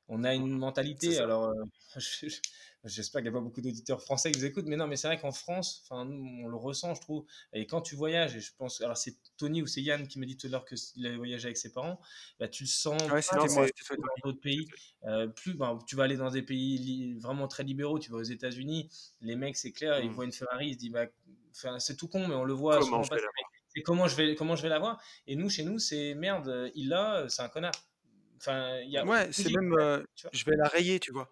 on 0.09 0.25
a 0.25 0.35
une 0.35 0.59
mentalité. 0.59 1.19
Alors, 1.19 1.45
euh, 1.45 1.53
je- 1.97 2.29
je- 2.29 2.41
j'espère 2.85 3.21
qu'il 3.23 3.31
n'y 3.31 3.37
a 3.37 3.39
pas 3.39 3.45
beaucoup 3.45 3.61
d'auditeurs 3.61 4.03
français 4.03 4.33
qui 4.33 4.39
nous 4.39 4.45
écoutent, 4.45 4.67
mais 4.67 4.77
non, 4.77 4.87
mais 4.87 4.97
c'est 4.97 5.07
vrai 5.07 5.19
qu'en 5.21 5.33
France, 5.33 5.83
enfin, 5.85 6.07
on 6.09 6.47
le 6.49 6.57
ressent, 6.57 6.95
je 6.95 7.01
trouve. 7.01 7.25
Et 7.53 7.67
quand 7.67 7.81
tu 7.81 7.95
voyages, 7.95 8.35
et 8.37 8.41
je 8.41 8.53
pense, 8.57 8.81
alors 8.81 8.97
c'est 8.97 9.17
Tony 9.37 9.63
ou 9.63 9.67
c'est 9.67 9.83
Yann 9.83 10.07
qui 10.09 10.19
m'a 10.19 10.27
dit 10.27 10.37
tout 10.37 10.47
à 10.47 10.51
l'heure 10.51 10.65
qu'il 10.65 11.07
avait 11.07 11.17
voyagé 11.17 11.47
avec 11.47 11.57
ses 11.57 11.73
parents, 11.73 12.01
bah, 12.41 12.49
tu 12.49 12.65
le 12.65 12.69
sens 12.69 13.11
Ouais, 13.11 13.21
pas 13.23 13.37
Non, 13.37 13.47
dans 13.99 14.29
d'autres 14.31 14.41
pays. 14.41 14.67
Euh, 15.05 15.29
plus, 15.29 15.55
ben, 15.55 15.79
tu 15.87 15.97
vas 15.97 16.05
aller 16.05 16.17
dans 16.17 16.31
des 16.31 16.43
pays 16.43 17.15
vraiment 17.19 17.49
très 17.49 17.63
libéraux, 17.63 17.99
tu 17.99 18.11
vas 18.11 18.19
aux 18.19 18.23
États-Unis, 18.23 18.91
les 19.21 19.37
mecs, 19.37 19.57
c'est 19.57 19.73
clair, 19.73 20.01
ils 20.01 20.11
Mm. 20.11 20.15
voient 20.15 20.25
une 20.25 20.33
Ferrari, 20.33 20.69
ils 20.69 20.75
se 20.75 20.79
disent, 20.79 20.93
bah, 20.93 21.07
c'est 21.79 21.97
tout 21.97 22.09
con, 22.09 22.27
mais 22.29 22.35
on 22.35 22.45
le 22.45 22.53
voit 22.55 22.79
comment 22.79 23.03
je 23.03 23.11
vais 23.15 23.21
C'est 23.75 23.83
comment 23.83 24.07
je 24.09 24.17
vais, 24.17 24.35
comment 24.35 24.57
je 24.57 24.63
vais 24.63 24.69
l'avoir 24.69 25.01
Et 25.27 25.37
nous, 25.37 25.49
chez 25.49 25.63
nous, 25.65 25.79
c'est 25.79 26.15
merde, 26.15 26.71
il 26.75 26.89
l'a, 26.89 27.27
c'est 27.29 27.43
un 27.43 27.49
connard. 27.49 27.73
Enfin, 28.39 28.81
il 28.81 28.91
y 28.91 28.99
a 28.99 29.05
Ouais, 29.07 29.31
c'est 29.33 29.51
même. 29.51 29.73
euh, 29.79 30.03
je 30.33 30.45
vais 30.45 30.57
la 30.57 30.69
rayer, 30.69 30.99
tu 30.99 31.13
vois. 31.13 31.31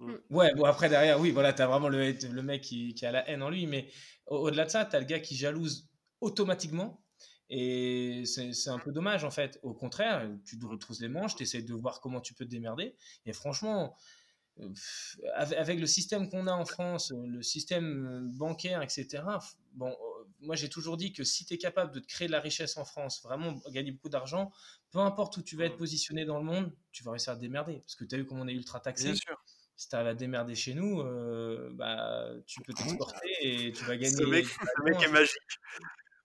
Mm. 0.00 0.14
Ouais, 0.30 0.54
bon, 0.54 0.64
après, 0.64 0.88
derrière, 0.88 1.18
oui, 1.20 1.30
voilà, 1.30 1.52
t'as 1.52 1.66
vraiment 1.66 1.88
le, 1.88 2.12
le 2.12 2.42
mec 2.42 2.62
qui, 2.62 2.94
qui 2.94 3.04
a 3.06 3.12
la 3.12 3.28
haine 3.28 3.42
en 3.42 3.50
lui, 3.50 3.66
mais 3.66 3.90
au- 4.26 4.36
au-delà 4.38 4.64
de 4.64 4.70
ça, 4.70 4.84
t'as 4.84 5.00
le 5.00 5.06
gars 5.06 5.20
qui 5.20 5.36
jalouse 5.36 5.88
automatiquement. 6.20 7.04
Et 7.50 8.24
c'est 8.26 8.68
un 8.68 8.78
peu 8.78 8.92
dommage 8.92 9.24
en 9.24 9.30
fait. 9.30 9.58
Au 9.62 9.72
contraire, 9.72 10.30
tu 10.44 10.58
te 10.58 10.66
retrousses 10.66 11.00
les 11.00 11.08
manches, 11.08 11.34
tu 11.34 11.44
essaies 11.44 11.62
de 11.62 11.72
voir 11.74 12.00
comment 12.02 12.20
tu 12.20 12.34
peux 12.34 12.44
te 12.44 12.50
démerder. 12.50 12.94
Et 13.24 13.32
franchement, 13.32 13.96
euh, 14.60 14.68
avec, 15.34 15.80
le 15.80 15.86
système 15.86 16.28
qu'on 16.30 16.46
a 16.46 16.52
en 16.52 16.64
France, 16.66 17.12
le 17.26 17.42
système 17.42 18.06
euh, 18.06 18.38
bancaire, 18.38 18.82
etc., 18.82 19.38
bon, 19.74 19.88
euh, 19.90 20.24
moi 20.40 20.56
j'ai 20.56 20.68
toujours 20.68 20.96
dit 20.98 21.12
que 21.12 21.24
si 21.24 21.46
tu 21.46 21.54
es 21.54 21.58
capable 21.58 21.92
de 21.94 22.00
te 22.00 22.06
créer 22.06 22.26
de 22.28 22.32
la 22.32 22.40
richesse 22.40 22.76
en 22.76 22.84
France, 22.84 23.22
vraiment 23.22 23.54
gagner 23.72 23.92
beaucoup 23.92 24.10
d'argent, 24.10 24.50
peu 24.90 24.98
importe 25.00 25.36
où 25.38 25.42
tu 25.42 25.56
vas 25.56 25.64
être 25.66 25.76
Mm. 25.76 25.78
positionné 25.78 26.24
dans 26.26 26.38
le 26.38 26.44
monde, 26.44 26.72
tu 26.92 27.02
vas 27.04 27.12
réussir 27.12 27.32
à 27.32 27.36
te 27.36 27.40
démerder. 27.40 27.80
Parce 27.80 27.94
que 27.96 28.04
tu 28.04 28.14
as 28.14 28.18
vu 28.18 28.26
comment 28.26 28.42
on 28.42 28.48
est 28.48 28.54
ultra 28.54 28.80
Bien 28.96 29.14
taxé. 29.14 29.14
sûr. 29.14 29.36
Si 29.78 29.88
tu 29.88 29.94
arrives 29.94 30.08
à 30.08 30.14
te 30.14 30.18
démerder 30.18 30.56
chez 30.56 30.74
nous, 30.74 31.00
euh, 31.02 31.70
bah, 31.72 32.26
tu 32.48 32.60
peux 32.62 32.72
t'exporter 32.72 33.28
et 33.42 33.70
tu 33.72 33.84
vas 33.84 33.94
Ce 33.94 33.98
gagner. 33.98 34.26
mec, 34.26 34.44
ce 34.46 34.82
mec 34.82 35.00
est 35.00 35.08
magique. 35.12 35.36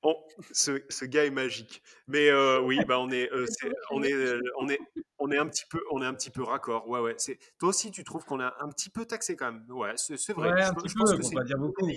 Bon, 0.02 0.18
ce, 0.52 0.84
ce 0.90 1.06
gars 1.06 1.24
est 1.26 1.30
magique. 1.30 1.84
Mais 2.08 2.30
euh, 2.30 2.60
oui, 2.62 2.80
bah 2.88 3.00
on 3.00 3.12
est, 3.12 3.32
euh, 3.32 3.46
on 3.92 4.02
est, 4.02 4.14
on 4.60 4.68
est, 4.70 4.80
on 5.20 5.32
est 5.32 5.38
un 5.38 5.48
petit 5.48 5.66
peu, 5.70 5.80
on 5.92 6.02
est 6.02 6.06
un 6.08 6.16
petit 6.16 6.32
peu 6.32 6.42
raccord. 6.42 6.90
Ouais, 6.90 7.00
ouais. 7.00 7.14
C'est 7.20 7.38
toi 7.60 7.70
aussi, 7.70 7.92
tu 7.92 8.04
trouves 8.04 8.26
qu'on 8.26 8.40
est 8.42 8.50
un 8.60 8.70
petit 8.70 8.90
peu 8.90 9.06
taxé 9.06 9.36
quand 9.36 9.52
même. 9.52 9.64
Ouais, 9.70 9.94
c'est 9.98 10.18
c'est 10.18 10.34
vrai. 10.34 10.52
Ouais, 10.52 10.62
Je, 10.64 10.68
un 10.70 10.74
petit 10.74 10.90
je 10.90 10.96
pense 10.96 11.12
peu, 11.12 11.18
que 11.18 11.22
pour 11.22 11.30
c'est 11.30 11.36
pas 11.36 11.44
dire 11.44 11.58
beaucoup. 11.60 11.86
Ouais, 11.86 11.96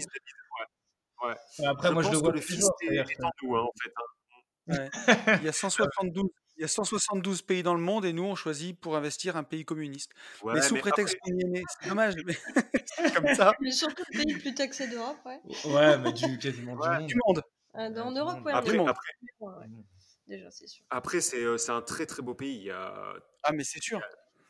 ouais. 1.24 1.66
Après, 1.66 1.88
Je 1.88 1.92
moi 1.94 2.02
je 2.02 2.10
le 2.10 2.16
que 2.16 2.22
vois 2.22 2.32
le 2.32 2.40
fils 2.42 2.68
est, 2.82 3.24
en 3.24 3.30
nous, 3.42 3.56
hein, 3.56 3.62
en 3.62 3.72
fait. 3.82 3.92
hein. 3.96 4.02
Ouais. 4.68 4.90
Il 5.42 5.46
y 5.46 5.48
a 5.48 5.52
172, 5.52 6.28
il 6.56 6.62
y 6.62 6.64
a 6.64 6.68
172 6.68 7.42
pays 7.42 7.62
dans 7.62 7.74
le 7.74 7.80
monde 7.80 8.04
et 8.04 8.12
nous 8.12 8.24
on 8.24 8.34
choisit 8.34 8.78
pour 8.80 8.96
investir 8.96 9.36
un 9.36 9.44
pays 9.44 9.64
communiste. 9.64 10.12
Ouais, 10.42 10.54
mais 10.54 10.62
sous 10.62 10.74
mais 10.74 10.80
prétexte 10.80 11.16
qu'on 11.20 11.32
y 11.32 11.40
est 11.42 11.48
né, 11.48 11.62
c'est 11.80 11.88
dommage, 11.88 12.14
mais 12.24 12.34
c'est 12.86 13.14
comme 13.24 13.34
ça. 13.34 13.54
Mais 13.60 13.70
surtout 13.72 14.02
le 14.12 14.18
pays 14.24 14.32
le 14.34 14.40
plus 14.40 14.54
taxé 14.54 14.88
d'Europe, 14.88 15.18
ouais. 15.26 15.40
Ouais, 15.64 15.98
mais 15.98 16.12
du, 16.12 16.38
quasiment 16.38 16.74
Ouais. 16.74 17.04
du 17.04 17.04
monde. 17.04 17.06
Du 17.06 17.14
monde. 17.26 17.42
Euh, 17.76 17.90
Ouais, 17.90 18.00
en 18.00 18.10
Europe, 18.12 18.44
ouais, 18.44 18.52
en 18.54 18.56
après, 18.56 18.76
monde. 18.78 18.88
Après, 18.88 19.12
ouais, 19.40 19.52
ouais. 19.60 19.66
déjà, 20.26 20.50
c'est 20.50 20.66
sûr. 20.66 20.84
après, 20.90 21.20
c'est, 21.20 21.42
euh, 21.44 21.58
c'est 21.58 21.72
un 21.72 21.82
très 21.82 22.06
très 22.06 22.22
beau 22.22 22.34
pays. 22.34 22.56
Il 22.56 22.62
y 22.64 22.70
a, 22.70 23.12
Ah 23.42 23.52
mais 23.52 23.64
c'est 23.64 23.82
sûr. 23.82 24.00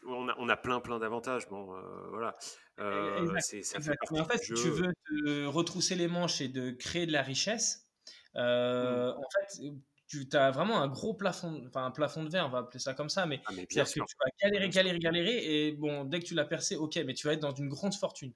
on 0.07 0.29
a, 0.29 0.35
on 0.39 0.49
a 0.49 0.57
plein 0.57 0.79
plein 0.81 0.99
d'avantages. 1.01 1.49
Bon, 1.49 1.75
euh, 1.75 1.81
voilà. 2.11 2.37
Euh, 2.79 3.19
Exact, 3.23 3.41
c'est, 3.41 3.63
ça 3.65 3.81
fait 3.81 3.93
exact. 3.95 4.11
Mais 4.13 4.21
en 4.21 4.25
fait, 4.27 4.39
si 4.39 4.55
tu 4.55 4.71
veux 4.71 4.93
te 5.09 5.47
retrousser 5.47 5.97
les 5.97 6.07
manches 6.09 6.41
et 6.41 6.47
de 6.49 6.71
créer 6.71 7.07
de 7.07 7.13
la 7.13 7.23
richesse, 7.23 7.89
euh, 8.37 9.13
Mm. 9.13 9.19
en 9.19 9.23
fait, 9.23 9.63
tu 10.07 10.27
as 10.33 10.51
vraiment 10.51 10.81
un 10.81 10.89
gros 10.89 11.15
plafond, 11.15 11.63
enfin 11.69 11.85
un 11.87 11.91
plafond 11.91 12.25
de 12.25 12.31
verre, 12.31 12.47
on 12.47 12.51
va 12.51 12.59
appeler 12.59 12.79
ça 12.79 12.95
comme 12.95 13.09
ça, 13.09 13.27
mais 13.27 13.41
Ah, 13.47 13.53
mais 13.55 13.67
c'est-à-dire 13.69 14.05
que 14.05 14.09
tu 14.09 14.17
vas 14.21 14.31
galérer, 14.43 14.69
galérer, 14.69 14.99
galérer, 14.99 15.67
et 15.67 15.73
bon, 15.73 16.05
dès 16.05 16.21
que 16.21 16.25
tu 16.25 16.35
l'as 16.35 16.45
percé, 16.45 16.77
ok, 16.77 16.99
mais 17.07 17.15
tu 17.15 17.27
vas 17.27 17.35
être 17.35 17.41
dans 17.41 17.55
une 17.55 17.69
grande 17.69 17.95
fortune. 17.95 18.33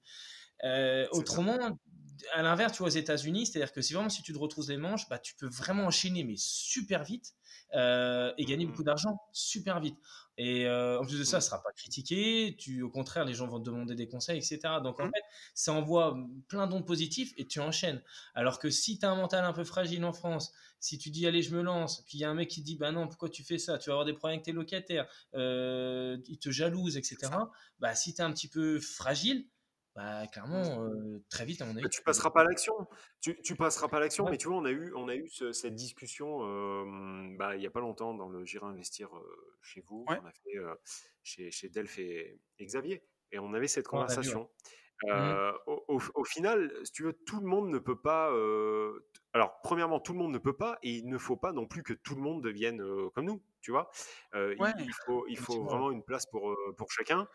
Euh, 0.65 1.07
autrement, 1.13 1.79
à 2.33 2.43
l'inverse, 2.43 2.73
tu 2.73 2.79
vois, 2.79 2.89
aux 2.89 2.91
États-Unis, 2.91 3.47
c'est-à-dire 3.47 3.73
que 3.73 3.81
si 3.83 3.93
vraiment 3.95 4.09
si 4.09 4.23
tu 4.23 4.33
te 4.33 4.39
retrousses 4.39 4.69
les 4.69 4.77
manches, 4.77 5.09
bah, 5.09 5.19
tu 5.19 5.35
peux 5.35 5.49
vraiment 5.49 5.85
enchaîner, 5.87 6.25
mais 6.25 6.35
super 6.37 7.05
vite, 7.05 7.35
euh, 7.75 8.33
et 8.39 8.45
gagner 8.45 8.67
Mm. 8.67 8.69
beaucoup 8.71 8.85
d'argent 8.85 9.21
super 9.33 9.81
vite. 9.81 9.97
Et 10.37 10.67
euh, 10.67 10.99
en 11.01 11.05
plus 11.05 11.19
de 11.19 11.25
ça, 11.25 11.39
Mm. 11.39 11.41
ce 11.41 11.47
sera 11.49 11.63
pas 11.63 11.73
critiqué. 11.73 12.57
Tu, 12.59 12.83
au 12.83 12.91
contraire, 12.91 13.25
les 13.25 13.35
gens 13.35 13.47
vont 13.47 13.59
te 13.61 13.65
demander 13.65 13.95
des 13.95 14.09
conseils, 14.09 14.39
etc. 14.39 14.81
Donc 14.83 14.99
en 15.01 15.07
Mm. 15.07 15.11
fait, 15.15 15.23
ça 15.55 15.73
envoie 15.73 16.17
plein 16.49 16.67
d'ondes 16.67 16.87
positives 16.87 17.33
et 17.37 17.47
tu 17.47 17.61
enchaînes. 17.61 18.03
Alors 18.35 18.59
que 18.59 18.71
si 18.71 18.99
tu 18.99 19.07
as 19.07 19.11
un 19.11 19.17
mental 19.17 19.45
un 19.45 19.53
peu 19.53 19.65
fragile 19.65 20.05
en 20.05 20.13
France, 20.13 20.53
si 20.81 20.97
tu 20.97 21.11
dis 21.11 21.27
allez, 21.27 21.43
je 21.43 21.55
me 21.55 21.61
lance, 21.63 22.03
puis 22.07 22.17
il 22.19 22.21
y 22.23 22.25
a 22.25 22.31
un 22.31 22.35
mec 22.35 22.49
qui 22.49 22.63
dit 22.63 22.77
bah 22.77 22.91
non, 22.91 23.07
pourquoi 23.07 23.29
tu 23.29 23.45
fais 23.45 23.59
ça? 23.59 23.77
Tu 23.79 23.91
vas 23.91 23.95
avoir 23.95 24.07
des 24.07 24.15
problèmes 24.15 24.37
avec 24.37 24.45
tes 24.47 24.53
locataires, 24.53 25.07
euh, 25.35 26.17
ils 26.27 26.39
te 26.39 26.51
jalousent, 26.51 26.97
etc. 26.97 27.51
Bah 27.79 27.95
si 27.95 28.15
tu 28.15 28.21
es 28.23 28.25
un 28.25 28.33
petit 28.33 28.49
peu 28.49 28.81
fragile, 28.81 29.47
bah 30.01 30.27
clairement, 30.29 30.83
euh, 30.85 31.23
très 31.29 31.45
vite, 31.45 31.61
à 31.61 31.65
mon 31.67 31.73
avis, 31.73 31.83
Mais 31.83 31.89
tu 31.89 32.03
passeras 32.03 32.31
pas 32.31 32.41
à 32.41 32.45
l'action. 32.45 32.75
Tu, 33.21 33.41
tu 33.43 33.55
passeras 33.55 33.89
pas 33.89 33.99
à 33.99 34.01
l'action, 34.01 34.25
Ouais. 34.25 34.31
mais 34.33 34.37
tu 34.39 34.49
vois, 34.49 34.57
on 34.57 34.65
a 34.65 34.71
eu, 34.71 34.93
on 34.95 35.09
a 35.09 35.15
eu 35.15 35.29
ce- 35.29 35.53
cette 35.53 35.75
discussion 35.75 36.41
euh, 36.43 37.37
bah, 37.37 37.57
il 37.57 37.63
y 37.63 37.67
a 37.67 37.71
pas 37.71 37.81
longtemps 37.81 38.15
dans 38.15 38.29
le 38.29 38.45
J'irai 38.45 38.67
investir 38.67 39.15
euh, 39.17 39.57
chez 39.63 39.83
vous. 39.83 40.05
Ouais. 40.09 40.19
On 40.23 40.27
a 40.27 40.33
fait 40.33 40.59
chez, 41.23 41.51
chez 41.51 41.69
Delph 41.69 41.99
et, 41.99 42.41
et 42.59 42.65
Xavier. 42.67 43.03
Et 43.33 43.39
on 43.39 43.53
avait 43.53 43.69
cette 43.69 43.87
ouais. 43.87 43.91
conversation. 43.91 44.51
Euh, 45.09 45.53
au, 45.67 45.85
au- 45.89 46.01
au 46.15 46.25
final, 46.25 46.73
si 46.85 46.93
tu 46.93 47.03
veux, 47.05 47.13
tout 47.13 47.41
le 47.41 47.47
monde 47.47 47.69
ne 47.71 47.79
peut 47.79 48.01
pas. 48.01 48.29
alors, 49.33 49.61
premièrement, 49.63 50.01
tout 50.01 50.13
le 50.13 50.19
monde 50.19 50.33
ne 50.33 50.39
peut 50.39 50.57
pas, 50.57 50.79
et 50.83 50.91
il 50.97 51.09
ne 51.09 51.19
faut 51.19 51.37
pas 51.37 51.53
non 51.53 51.67
plus 51.67 51.83
que 51.83 51.93
tout 51.95 52.15
le 52.15 52.21
monde 52.23 52.43
devienne 52.43 52.83
comme 53.15 53.25
nous. 53.27 53.43
tu 53.61 53.71
vois? 53.71 53.91
il, 54.35 54.93
faut, 55.07 55.27
il 55.29 55.39
faut 55.39 55.63
vraiment 55.65 55.91
une 55.91 56.03
place 56.03 56.27
pour, 56.27 56.57
pour 56.77 56.91
chacun. 56.91 57.29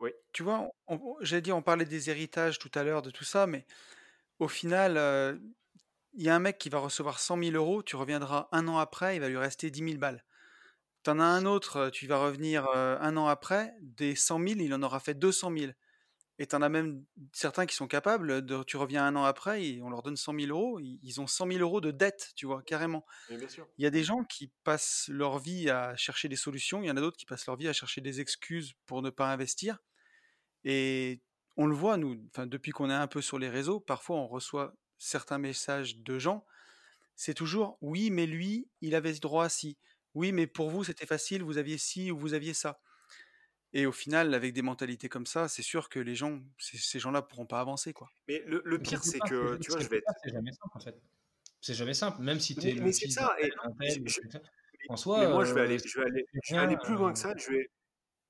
Oui. 0.00 0.10
Tu 0.32 0.42
vois, 0.42 0.68
j'ai 1.20 1.40
dit, 1.40 1.52
on 1.52 1.62
parlait 1.62 1.84
des 1.84 2.10
héritages 2.10 2.58
tout 2.58 2.70
à 2.74 2.82
l'heure, 2.82 3.02
de 3.02 3.10
tout 3.10 3.24
ça, 3.24 3.46
mais 3.46 3.66
au 4.38 4.48
final, 4.48 5.40
il 6.14 6.22
y 6.22 6.28
a 6.28 6.34
un 6.34 6.38
mec 6.40 6.58
qui 6.58 6.68
va 6.68 6.78
recevoir 6.78 7.18
100 7.20 7.42
000 7.42 7.56
euros, 7.56 7.82
tu 7.82 7.96
reviendras 7.96 8.48
un 8.52 8.68
an 8.68 8.78
après, 8.78 9.16
il 9.16 9.20
va 9.20 9.28
lui 9.28 9.36
rester 9.36 9.70
10 9.70 9.84
000 9.84 9.98
balles. 9.98 10.24
Tu 11.04 11.10
en 11.10 11.20
as 11.20 11.24
un 11.24 11.44
autre, 11.46 11.90
tu 11.90 12.06
vas 12.06 12.18
revenir 12.18 12.68
un 12.68 13.16
an 13.16 13.26
après, 13.28 13.74
des 13.80 14.14
100 14.16 14.38
000, 14.38 14.60
il 14.60 14.74
en 14.74 14.82
aura 14.82 15.00
fait 15.00 15.14
200 15.14 15.52
000. 15.56 15.72
Et 16.38 16.46
tu 16.46 16.56
en 16.56 16.62
as 16.62 16.68
même 16.68 17.04
certains 17.32 17.64
qui 17.64 17.76
sont 17.76 17.86
capables, 17.86 18.44
de, 18.44 18.64
tu 18.64 18.76
reviens 18.76 19.06
un 19.06 19.14
an 19.14 19.24
après, 19.24 19.64
et 19.64 19.82
on 19.82 19.88
leur 19.88 20.02
donne 20.02 20.16
100 20.16 20.34
000 20.40 20.46
euros, 20.48 20.80
ils 20.80 21.20
ont 21.20 21.28
100 21.28 21.46
000 21.46 21.58
euros 21.60 21.80
de 21.80 21.92
dette, 21.92 22.32
tu 22.34 22.46
vois, 22.46 22.62
carrément. 22.62 23.06
Il 23.78 23.84
y 23.84 23.86
a 23.86 23.90
des 23.90 24.02
gens 24.02 24.24
qui 24.24 24.50
passent 24.64 25.06
leur 25.08 25.38
vie 25.38 25.70
à 25.70 25.94
chercher 25.94 26.28
des 26.28 26.36
solutions, 26.36 26.82
il 26.82 26.86
y 26.86 26.90
en 26.90 26.96
a 26.96 27.00
d'autres 27.00 27.16
qui 27.16 27.26
passent 27.26 27.46
leur 27.46 27.56
vie 27.56 27.68
à 27.68 27.72
chercher 27.72 28.00
des 28.00 28.20
excuses 28.20 28.74
pour 28.86 29.00
ne 29.00 29.10
pas 29.10 29.30
investir. 29.32 29.78
Et 30.64 31.20
on 31.56 31.66
le 31.66 31.74
voit, 31.76 31.96
nous, 31.96 32.16
depuis 32.46 32.72
qu'on 32.72 32.90
est 32.90 32.94
un 32.94 33.06
peu 33.06 33.20
sur 33.20 33.38
les 33.38 33.48
réseaux, 33.48 33.78
parfois 33.78 34.16
on 34.16 34.26
reçoit 34.26 34.74
certains 34.98 35.38
messages 35.38 35.98
de 35.98 36.18
gens, 36.18 36.44
c'est 37.14 37.34
toujours 37.34 37.78
oui, 37.80 38.10
mais 38.10 38.26
lui, 38.26 38.68
il 38.80 38.96
avait 38.96 39.14
ce 39.14 39.20
droit 39.20 39.44
à 39.44 39.48
ci. 39.48 39.78
Oui, 40.14 40.32
mais 40.32 40.46
pour 40.46 40.70
vous, 40.70 40.84
c'était 40.84 41.06
facile, 41.06 41.42
vous 41.42 41.58
aviez 41.58 41.78
ci 41.78 42.10
ou 42.10 42.18
vous 42.18 42.34
aviez 42.34 42.54
ça. 42.54 42.80
Et 43.76 43.86
au 43.86 43.92
final, 43.92 44.34
avec 44.34 44.52
des 44.52 44.62
mentalités 44.62 45.08
comme 45.08 45.26
ça, 45.26 45.48
c'est 45.48 45.62
sûr 45.62 45.88
que 45.88 45.98
les 45.98 46.14
gens, 46.14 46.40
ces 46.58 47.00
gens-là 47.00 47.22
pourront 47.22 47.44
pas 47.44 47.58
avancer, 47.58 47.92
quoi. 47.92 48.08
Mais 48.28 48.40
le, 48.46 48.62
le 48.64 48.78
pire, 48.78 49.02
c'est 49.02 49.18
que, 49.18 49.56
tu 49.56 49.72
vois, 49.72 49.80
je 49.80 49.88
vais 49.88 49.98
être... 49.98 50.12
C'est 50.22 50.30
jamais 50.30 50.52
simple, 50.52 50.76
en 50.76 50.80
fait. 50.80 50.96
C'est 51.60 51.74
jamais 51.74 51.94
simple, 51.94 52.22
même 52.22 52.38
si 52.38 52.54
tu 52.54 52.68
es. 52.68 52.74
Mais, 52.74 52.92
c'est 52.92 53.10
ça. 53.10 53.34
Et 53.40 53.50
en 54.88 54.96
soi, 54.96 55.20
mais 55.20 55.28
moi, 55.28 55.44
je 55.44 55.54
vais 55.54 55.62
aller, 55.62 55.78
je 55.78 55.98
vais 55.98 56.06
aller, 56.06 56.26
je 56.44 56.54
vais 56.54 56.60
aller 56.60 56.76
plus 56.76 56.94
loin 56.94 57.12
que 57.12 57.18
ça. 57.18 57.34
Je 57.36 57.50
vais, 57.50 57.70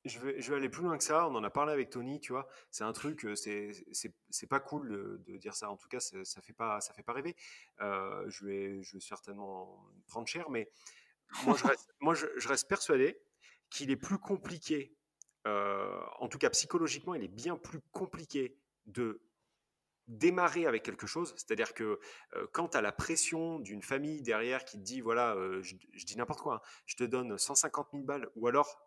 je 0.06 0.18
vais, 0.18 0.40
je 0.40 0.50
vais 0.50 0.56
aller 0.56 0.70
plus 0.70 0.82
loin 0.82 0.96
que 0.96 1.04
ça. 1.04 1.28
On 1.28 1.34
en 1.34 1.44
a 1.44 1.50
parlé 1.50 1.72
avec 1.72 1.90
Tony, 1.90 2.20
tu 2.20 2.32
vois. 2.32 2.48
C'est 2.70 2.84
un 2.84 2.92
truc, 2.92 3.26
c'est, 3.34 3.72
c'est, 3.92 4.46
pas 4.46 4.60
cool 4.60 5.20
de, 5.26 5.36
dire 5.36 5.54
ça. 5.54 5.68
En 5.68 5.76
tout 5.76 5.88
cas, 5.88 6.00
ça 6.00 6.40
fait 6.40 6.52
pas, 6.54 6.80
ça 6.80 6.94
fait 6.94 7.02
pas 7.02 7.12
rêver. 7.12 7.36
Euh, 7.80 8.24
je 8.28 8.46
vais, 8.46 8.82
je 8.82 8.94
vais 8.94 9.00
certainement 9.00 9.84
prendre 10.06 10.26
cher, 10.26 10.48
mais 10.48 10.70
moi, 11.44 11.54
je 11.58 11.66
reste, 11.66 11.92
moi, 12.00 12.14
je 12.14 12.48
reste 12.48 12.66
persuadé 12.66 13.20
qu'il 13.68 13.90
est 13.90 13.96
plus 13.96 14.18
compliqué 14.18 14.94
euh, 15.46 16.00
en 16.18 16.28
tout 16.28 16.38
cas 16.38 16.50
psychologiquement, 16.50 17.14
il 17.14 17.24
est 17.24 17.28
bien 17.28 17.56
plus 17.56 17.80
compliqué 17.92 18.56
de 18.86 19.20
démarrer 20.06 20.66
avec 20.66 20.82
quelque 20.82 21.06
chose, 21.06 21.32
c'est-à-dire 21.36 21.72
que 21.72 21.98
euh, 22.34 22.46
quand 22.52 22.68
tu 22.68 22.76
as 22.76 22.82
la 22.82 22.92
pression 22.92 23.58
d'une 23.58 23.82
famille 23.82 24.20
derrière 24.22 24.64
qui 24.64 24.78
te 24.78 24.82
dit, 24.82 25.00
voilà, 25.00 25.34
euh, 25.34 25.62
je, 25.62 25.76
dis 25.76 26.16
n'importe 26.16 26.42
quoi, 26.42 26.56
hein, 26.56 26.60
je 26.86 26.96
te 26.96 27.04
donne 27.04 27.38
150 27.38 27.88
000 27.92 28.04
balles, 28.04 28.28
ou 28.36 28.46
alors 28.46 28.80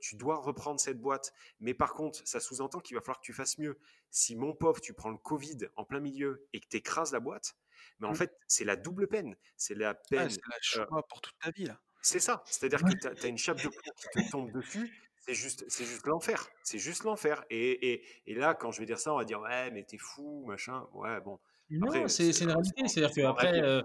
tu 0.00 0.16
dois 0.16 0.36
reprendre 0.36 0.78
cette 0.78 1.00
boîte, 1.00 1.32
mais 1.58 1.72
par 1.72 1.94
contre, 1.94 2.20
ça 2.28 2.40
sous-entend 2.40 2.80
qu'il 2.80 2.94
va 2.94 3.00
falloir 3.00 3.20
que 3.20 3.24
tu 3.24 3.32
fasses 3.32 3.56
mieux. 3.56 3.78
Si 4.10 4.36
mon 4.36 4.52
pauvre, 4.52 4.82
tu 4.82 4.92
prends 4.92 5.08
le 5.08 5.16
Covid 5.16 5.60
en 5.76 5.86
plein 5.86 6.00
milieu 6.00 6.46
et 6.52 6.60
que 6.60 6.66
tu 6.68 6.76
écrases 6.76 7.10
la 7.10 7.20
boîte, 7.20 7.56
mais 7.98 8.06
en 8.06 8.12
mmh. 8.12 8.16
fait, 8.16 8.38
c'est 8.46 8.66
la 8.66 8.76
double 8.76 9.08
peine. 9.08 9.34
C'est 9.56 9.74
la 9.74 9.94
peine. 9.94 10.28
c'est 10.28 10.78
la 10.78 10.84
pour 10.86 11.22
toute 11.22 11.38
ta 11.38 11.50
vie, 11.52 11.64
là. 11.64 11.80
C'est 12.02 12.20
ça. 12.20 12.42
C'est-à-dire 12.44 12.82
que 12.84 12.92
tu 12.92 13.26
as, 13.26 13.28
une 13.28 13.38
chape 13.38 13.62
de 13.62 13.68
plomb 13.68 13.92
qui 13.96 14.08
te 14.08 14.30
tombe 14.30 14.52
dessus 14.52 14.92
c'est 15.26 15.34
juste, 15.34 15.64
c'est 15.68 15.84
juste 15.84 16.04
l'enfer. 16.06 16.48
C'est 16.64 16.78
juste 16.78 17.04
l'enfer. 17.04 17.44
Et, 17.48 17.92
et, 17.92 18.04
et, 18.26 18.34
là, 18.34 18.54
quand 18.54 18.72
je 18.72 18.80
vais 18.80 18.86
dire 18.86 18.98
ça, 18.98 19.12
on 19.12 19.18
va 19.18 19.24
dire 19.24 19.40
ouais, 19.40 19.70
mais 19.70 19.84
t'es 19.84 19.98
fou, 19.98 20.44
machin. 20.46 20.84
Ouais, 20.92 21.20
bon. 21.20 21.38
Non, 21.70 22.08
c'est 22.08 22.28
une 22.40 22.50
réalité. 22.50 22.88
C'est-à-dire 22.88 23.14
qu'après, 23.14 23.62
euh, 23.62 23.82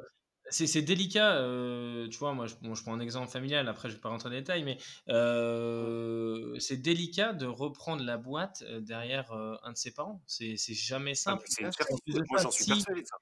c'est 0.50 0.82
délicat. 0.82 1.38
Euh, 1.38 2.08
tu 2.10 2.18
vois, 2.18 2.34
moi, 2.34 2.48
je, 2.48 2.56
je, 2.62 2.82
prends 2.82 2.94
un 2.94 3.00
exemple 3.00 3.30
familial. 3.30 3.68
Après, 3.68 3.88
je 3.90 3.96
vais 3.96 4.02
pas 4.02 4.10
rentrer 4.10 4.30
dans 4.30 4.36
les 4.36 4.42
détails, 4.42 4.64
mais 4.64 4.78
euh, 5.10 6.58
c'est 6.60 6.78
délicat 6.78 7.34
de 7.34 7.46
reprendre 7.46 8.04
la 8.04 8.18
boîte 8.18 8.64
derrière 8.80 9.32
un 9.32 9.72
de 9.72 9.78
ses 9.78 9.92
parents. 9.92 10.22
C'est 10.26 10.58
jamais 10.74 11.12
ah, 11.12 11.16
simple. 11.16 11.46
c'est 11.48 11.62
moi, 11.62 12.40
j'en 12.42 12.52
suis 12.52 12.66
persuadé 12.66 13.06
ça 13.06 13.18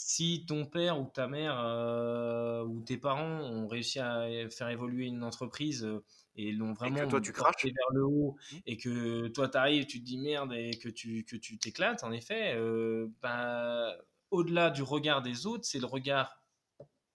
si 0.00 0.44
ton 0.46 0.64
père 0.64 1.00
ou 1.00 1.06
ta 1.06 1.26
mère 1.26 1.58
euh, 1.58 2.62
ou 2.62 2.82
tes 2.82 2.98
parents 2.98 3.40
ont 3.40 3.66
réussi 3.66 3.98
à 3.98 4.28
faire 4.48 4.68
évoluer 4.68 5.06
une 5.06 5.24
entreprise 5.24 5.84
euh, 5.84 6.04
et 6.38 6.52
l'ont 6.52 6.72
vraiment 6.72 7.06
toi, 7.08 7.20
tu 7.20 7.32
craches. 7.32 7.64
vers 7.64 7.90
le 7.92 8.04
haut 8.04 8.36
mmh. 8.52 8.56
et 8.66 8.76
que 8.76 9.26
toi 9.28 9.48
tu 9.48 9.58
arrives, 9.58 9.86
tu 9.86 9.98
te 10.00 10.04
dis 10.04 10.18
merde 10.18 10.52
et 10.54 10.78
que 10.78 10.88
tu 10.88 11.24
que 11.24 11.36
tu 11.36 11.58
t'éclates, 11.58 12.04
en 12.04 12.12
effet, 12.12 12.54
euh, 12.54 13.08
bah, 13.20 13.96
au-delà 14.30 14.70
du 14.70 14.82
regard 14.82 15.20
des 15.20 15.46
autres, 15.46 15.64
c'est 15.64 15.80
le 15.80 15.86
regard 15.86 16.40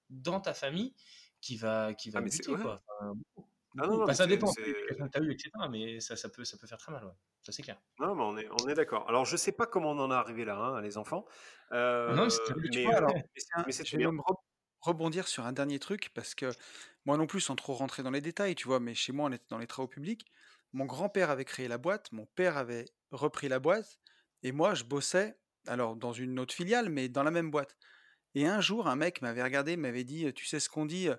dans 0.09 0.41
ta 0.41 0.53
famille 0.53 0.93
qui 1.41 1.55
va 1.55 1.93
qui 1.93 2.09
va 2.09 2.19
ah, 2.19 2.21
buter, 2.21 2.53
quoi. 2.53 2.83
Ah 3.79 3.87
non, 3.87 4.05
bah, 4.05 4.13
ça 4.13 4.27
dépend 4.27 4.51
de 4.51 4.55
que 4.55 4.93
tu 4.93 5.17
as 5.17 5.21
eu, 5.21 5.31
etc. 5.31 5.49
Mais 5.71 5.99
ça, 5.99 6.15
ça, 6.15 6.29
peut, 6.29 6.43
ça 6.43 6.57
peut 6.57 6.67
faire 6.67 6.77
très 6.77 6.91
mal, 6.91 7.03
ouais. 7.05 7.11
ça 7.41 7.51
c'est 7.51 7.63
clair. 7.63 7.81
Non, 7.99 8.13
mais 8.13 8.21
on 8.21 8.37
est, 8.37 8.47
on 8.61 8.69
est 8.69 8.75
d'accord. 8.75 9.09
Alors 9.09 9.25
je 9.25 9.35
sais 9.35 9.51
pas 9.51 9.65
comment 9.65 9.91
on 9.91 9.99
en 9.99 10.11
est 10.11 10.15
arrivé 10.15 10.45
là, 10.45 10.57
hein, 10.57 10.81
les 10.81 10.97
enfants. 10.97 11.25
Euh, 11.71 12.13
non, 12.13 12.27
mais, 12.71 12.85
alors, 12.93 13.15
je 13.57 13.97
vais 13.97 14.05
rebondir 14.83 15.27
sur 15.27 15.45
un 15.45 15.53
dernier 15.53 15.79
truc 15.79 16.11
parce 16.13 16.35
que 16.35 16.51
moi 17.05 17.17
non 17.17 17.27
plus, 17.27 17.41
sans 17.41 17.55
trop 17.55 17.73
rentrer 17.73 18.03
dans 18.03 18.11
les 18.11 18.21
détails, 18.21 18.55
tu 18.55 18.67
vois, 18.67 18.79
mais 18.79 18.93
chez 18.93 19.11
moi 19.11 19.29
on 19.29 19.31
était 19.31 19.45
dans 19.49 19.57
les 19.57 19.67
travaux 19.67 19.87
publics. 19.87 20.25
Mon 20.73 20.85
grand-père 20.85 21.29
avait 21.29 21.45
créé 21.45 21.67
la 21.67 21.77
boîte, 21.77 22.11
mon 22.11 22.25
père 22.25 22.57
avait 22.57 22.85
repris 23.11 23.47
la 23.47 23.59
boîte, 23.59 23.99
et 24.41 24.51
moi 24.51 24.73
je 24.73 24.83
bossais, 24.83 25.37
alors 25.67 25.95
dans 25.95 26.13
une 26.13 26.39
autre 26.39 26.53
filiale, 26.53 26.89
mais 26.89 27.09
dans 27.09 27.23
la 27.23 27.31
même 27.31 27.51
boîte. 27.51 27.77
Et 28.35 28.47
un 28.47 28.61
jour, 28.61 28.87
un 28.87 28.95
mec 28.95 29.21
m'avait 29.21 29.43
regardé, 29.43 29.77
m'avait 29.77 30.03
dit, 30.03 30.33
tu 30.33 30.45
sais 30.45 30.59
ce 30.59 30.69
qu'on 30.69 30.85
dit, 30.85 31.09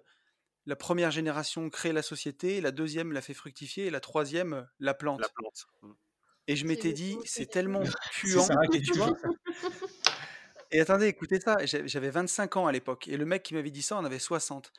la 0.67 0.77
première 0.77 1.11
génération 1.11 1.71
crée 1.71 1.93
la 1.93 2.03
société, 2.03 2.61
la 2.61 2.73
deuxième 2.73 3.13
la 3.13 3.23
fait 3.23 3.35
fructifier, 3.35 3.87
et 3.87 3.91
la 3.91 4.01
troisième 4.01 4.69
la 4.81 4.95
plante. 4.95 5.21
La 5.21 5.29
plante. 5.29 5.67
Mmh. 5.83 5.93
Et 6.47 6.57
je 6.57 6.67
m'étais 6.67 6.93
dit, 6.93 7.17
c'est 7.25 7.47
tellement 7.47 7.83
puant, 8.13 8.47
et 8.75 8.83
tu 8.83 8.93
vois? 8.95 9.13
Et 10.75 10.81
attendez, 10.81 11.07
écoutez 11.07 11.41
ça, 11.41 11.57
j'avais 11.65 12.11
25 12.11 12.57
ans 12.57 12.67
à 12.67 12.73
l'époque, 12.73 13.07
et 13.09 13.17
le 13.17 13.25
mec 13.25 13.45
qui 13.45 13.55
m'avait 13.55 13.71
dit 13.71 13.83
ça 13.83 13.97
en 13.97 14.05
avait 14.05 14.19
60. 14.19 14.73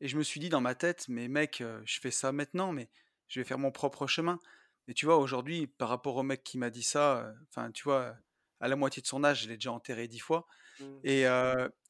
Et 0.00 0.08
je 0.08 0.18
me 0.18 0.22
suis 0.22 0.40
dit 0.40 0.48
dans 0.48 0.60
ma 0.60 0.74
tête, 0.74 1.06
mais 1.08 1.28
mec, 1.28 1.62
je 1.84 2.00
fais 2.00 2.10
ça 2.10 2.32
maintenant, 2.32 2.72
mais 2.72 2.88
je 3.28 3.40
vais 3.40 3.44
faire 3.44 3.58
mon 3.58 3.70
propre 3.70 4.06
chemin. 4.06 4.40
Et 4.88 4.94
tu 4.94 5.06
vois, 5.06 5.16
aujourd'hui, 5.18 5.68
par 5.68 5.88
rapport 5.88 6.16
au 6.16 6.22
mec 6.22 6.42
qui 6.42 6.58
m'a 6.58 6.70
dit 6.70 6.82
ça, 6.82 7.32
enfin, 7.48 7.70
tu 7.70 7.84
vois, 7.84 8.16
à 8.60 8.68
la 8.68 8.76
moitié 8.76 9.00
de 9.02 9.06
son 9.06 9.24
âge, 9.24 9.44
je 9.44 9.48
l'ai 9.48 9.54
déjà 9.54 9.72
enterré 9.72 10.08
dix 10.08 10.18
fois. 10.18 10.46
Mmh. 10.80 10.84
Et, 11.04 11.24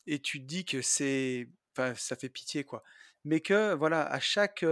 et 0.06 0.18
tu 0.20 0.40
te 0.40 0.44
dis 0.44 0.64
que 0.66 0.82
c'est, 0.82 1.48
enfin, 1.72 1.94
ça 1.96 2.14
fait 2.14 2.28
pitié, 2.28 2.62
quoi 2.62 2.82
mais 3.26 3.40
que 3.40 3.74
voilà, 3.74 4.06
à 4.06 4.20
chaque 4.20 4.64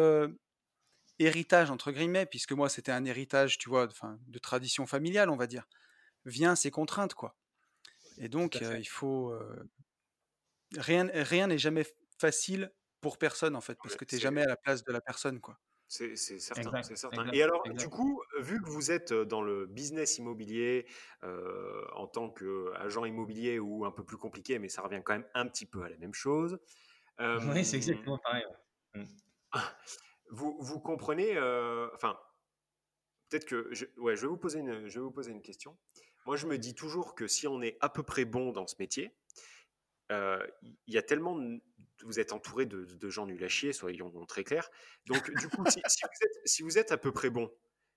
héritage 1.18 1.70
entre 1.70 1.90
guillemets, 1.90 2.24
puisque 2.24 2.52
moi 2.52 2.68
c'était 2.68 2.92
un 2.92 3.04
héritage, 3.04 3.58
tu 3.58 3.68
vois, 3.68 3.86
de, 3.86 3.92
de 4.28 4.38
tradition 4.38 4.86
familiale, 4.86 5.28
on 5.28 5.36
va 5.36 5.46
dire, 5.46 5.66
vient 6.24 6.54
ses 6.54 6.70
contraintes, 6.70 7.14
quoi. 7.14 7.36
Et 8.18 8.28
donc 8.28 8.60
il 8.60 8.88
faut 8.88 9.36
rien, 10.76 11.08
rien 11.12 11.46
n'est 11.46 11.58
jamais 11.58 11.86
facile 12.18 12.72
pour 13.00 13.18
personne 13.18 13.56
en 13.56 13.60
fait, 13.60 13.78
parce 13.82 13.96
que 13.96 14.04
tu 14.04 14.14
n'es 14.14 14.20
jamais 14.20 14.42
à 14.42 14.46
la 14.46 14.56
place 14.56 14.84
de 14.84 14.92
la 14.92 15.00
personne, 15.00 15.40
quoi. 15.40 15.58
C'est 15.86 16.16
certain, 16.16 16.82
c'est 16.82 16.96
certain. 16.96 17.30
Et 17.32 17.42
alors, 17.42 17.62
du 17.68 17.88
coup, 17.88 18.22
vu 18.40 18.60
que 18.60 18.68
vous 18.68 18.90
êtes 18.90 19.12
dans 19.12 19.42
le 19.42 19.66
business 19.66 20.18
immobilier 20.18 20.86
en 21.22 22.06
tant 22.06 22.30
qu'agent 22.30 23.04
immobilier 23.04 23.58
ou 23.58 23.84
un 23.84 23.92
peu 23.92 24.04
plus 24.04 24.16
compliqué, 24.16 24.58
mais 24.58 24.68
ça 24.68 24.82
revient 24.82 25.02
quand 25.04 25.12
même 25.12 25.26
un 25.34 25.46
petit 25.46 25.66
peu 25.66 25.82
à 25.82 25.88
la 25.88 25.96
même 25.98 26.14
chose, 26.14 26.58
oui, 27.20 27.64
c'est 27.64 27.76
exactement 27.76 28.18
pareil. 28.18 28.44
Mmh. 28.94 29.04
Vous, 30.30 30.56
vous 30.58 30.80
comprenez, 30.80 31.38
enfin, 31.94 32.18
peut-être 33.28 33.44
que, 33.44 33.68
je, 33.72 33.84
ouais, 33.98 34.16
je 34.16 34.22
vais 34.22 34.28
vous 34.28 34.38
poser 34.38 34.60
une, 34.60 34.88
je 34.88 34.94
vais 34.98 35.04
vous 35.04 35.12
poser 35.12 35.30
une 35.30 35.42
question. 35.42 35.76
Moi, 36.24 36.36
je 36.36 36.46
me 36.46 36.58
dis 36.58 36.74
toujours 36.74 37.14
que 37.14 37.26
si 37.26 37.46
on 37.46 37.60
est 37.62 37.76
à 37.80 37.88
peu 37.88 38.02
près 38.02 38.24
bon 38.24 38.52
dans 38.52 38.66
ce 38.66 38.76
métier, 38.78 39.14
il 40.10 40.48
y 40.86 40.98
a 40.98 41.02
tellement, 41.02 41.38
vous 42.02 42.20
êtes 42.20 42.32
entouré 42.32 42.66
de, 42.66 42.84
de, 42.84 43.08
gens 43.08 43.26
nuls 43.26 43.42
à 43.42 43.48
chier, 43.48 43.72
soyons 43.72 44.10
très 44.26 44.44
clairs. 44.44 44.70
Donc, 45.06 45.30
du 45.38 45.48
coup, 45.48 45.64
si, 45.68 45.80
si, 45.86 46.02
vous 46.02 46.26
êtes, 46.26 46.40
si 46.44 46.62
vous 46.62 46.78
êtes 46.78 46.92
à 46.92 46.98
peu 46.98 47.12
près 47.12 47.30
bon, 47.30 47.50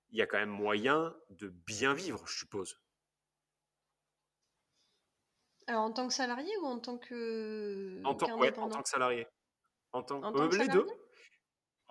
il 0.10 0.18
y 0.18 0.22
a 0.22 0.26
quand 0.26 0.38
même 0.38 0.50
moyen 0.50 1.16
de 1.30 1.50
bien 1.50 1.94
vivre, 1.94 2.26
je 2.28 2.38
suppose. 2.38 2.80
Alors, 5.68 5.84
en 5.84 5.92
tant 5.92 6.08
que 6.08 6.14
salarié 6.14 6.56
ou 6.62 6.66
en 6.66 6.80
tant 6.80 6.98
que. 6.98 8.02
En 8.06 8.16
tant, 8.16 8.38
ouais, 8.40 8.58
en 8.58 8.70
tant 8.70 8.82
que 8.82 8.90
salarié. 8.90 9.28
En 9.92 10.02
tant, 10.02 10.24
en 10.24 10.32
tant 10.32 10.50
que 10.50 10.56
les 10.56 10.68
deux. 10.70 10.88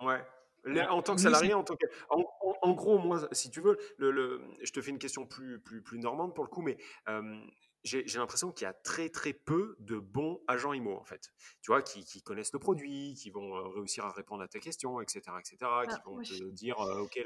Ouais. 0.01 0.23
En 0.89 1.01
tant 1.01 1.15
que 1.15 1.21
salarié, 1.21 1.53
en 1.53 1.63
tant 1.63 1.75
que. 1.75 1.85
En, 2.09 2.73
gros, 2.73 2.97
moi, 2.97 3.27
si 3.31 3.49
tu 3.49 3.61
veux, 3.61 3.77
le, 3.97 4.11
le, 4.11 4.41
je 4.61 4.71
te 4.71 4.81
fais 4.81 4.91
une 4.91 4.99
question 4.99 5.25
plus, 5.25 5.59
plus, 5.59 5.81
plus 5.81 5.99
normande 5.99 6.33
pour 6.33 6.43
le 6.43 6.49
coup, 6.49 6.61
mais 6.61 6.77
j'ai 7.83 8.03
l'impression 8.15 8.51
qu'il 8.51 8.65
y 8.65 8.69
a 8.69 8.73
très 8.73 9.09
très 9.09 9.33
peu 9.33 9.75
de 9.79 9.97
bons 9.97 10.41
agents 10.47 10.73
IMO 10.73 10.97
en 10.97 11.05
fait. 11.05 11.31
Tu 11.61 11.71
vois, 11.71 11.81
qui, 11.81 12.03
qui 12.03 12.21
connaissent 12.21 12.53
le 12.53 12.59
produit, 12.59 13.15
qui 13.15 13.29
vont 13.29 13.69
réussir 13.71 14.05
à 14.05 14.11
répondre 14.11 14.43
à 14.43 14.47
tes 14.47 14.59
questions, 14.59 15.01
etc., 15.01 15.21
etc., 15.39 15.57
ah, 15.63 15.83
qui 15.87 15.95
vont 16.05 16.21
te 16.21 16.51
dire, 16.51 16.77
ok, 16.77 17.19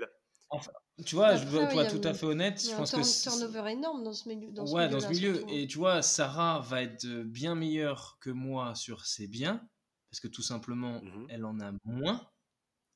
tu 1.06 1.16
vois, 1.16 1.36
je 1.36 1.46
être 1.46 2.02
tout 2.02 2.08
à 2.08 2.14
fait 2.14 2.26
honnête. 2.26 2.62
Je 2.62 2.76
pense 2.76 2.92
que 2.92 3.04
c'est 3.04 3.30
un 3.30 3.32
turnover 3.32 3.72
énorme 3.72 4.04
dans 4.04 4.14
ce 4.14 4.28
milieu. 4.28 4.52
Dans 4.52 4.66
ce 4.66 4.76
milieu, 4.76 4.90
dans 4.90 5.00
ce 5.00 5.08
milieu. 5.08 5.44
Et 5.50 5.68
tu 5.68 5.78
vois, 5.78 6.02
Sarah 6.02 6.60
va 6.60 6.84
être 6.84 7.08
bien 7.24 7.56
meilleure 7.56 8.18
que 8.20 8.30
moi 8.30 8.76
sur 8.76 9.06
ses 9.06 9.28
biens 9.28 9.66
parce 10.12 10.20
que 10.20 10.28
tout 10.28 10.42
simplement, 10.42 11.02
Mmh 11.02 11.28
elle 11.30 11.46
en 11.46 11.60
a 11.62 11.72
moins. 11.86 12.22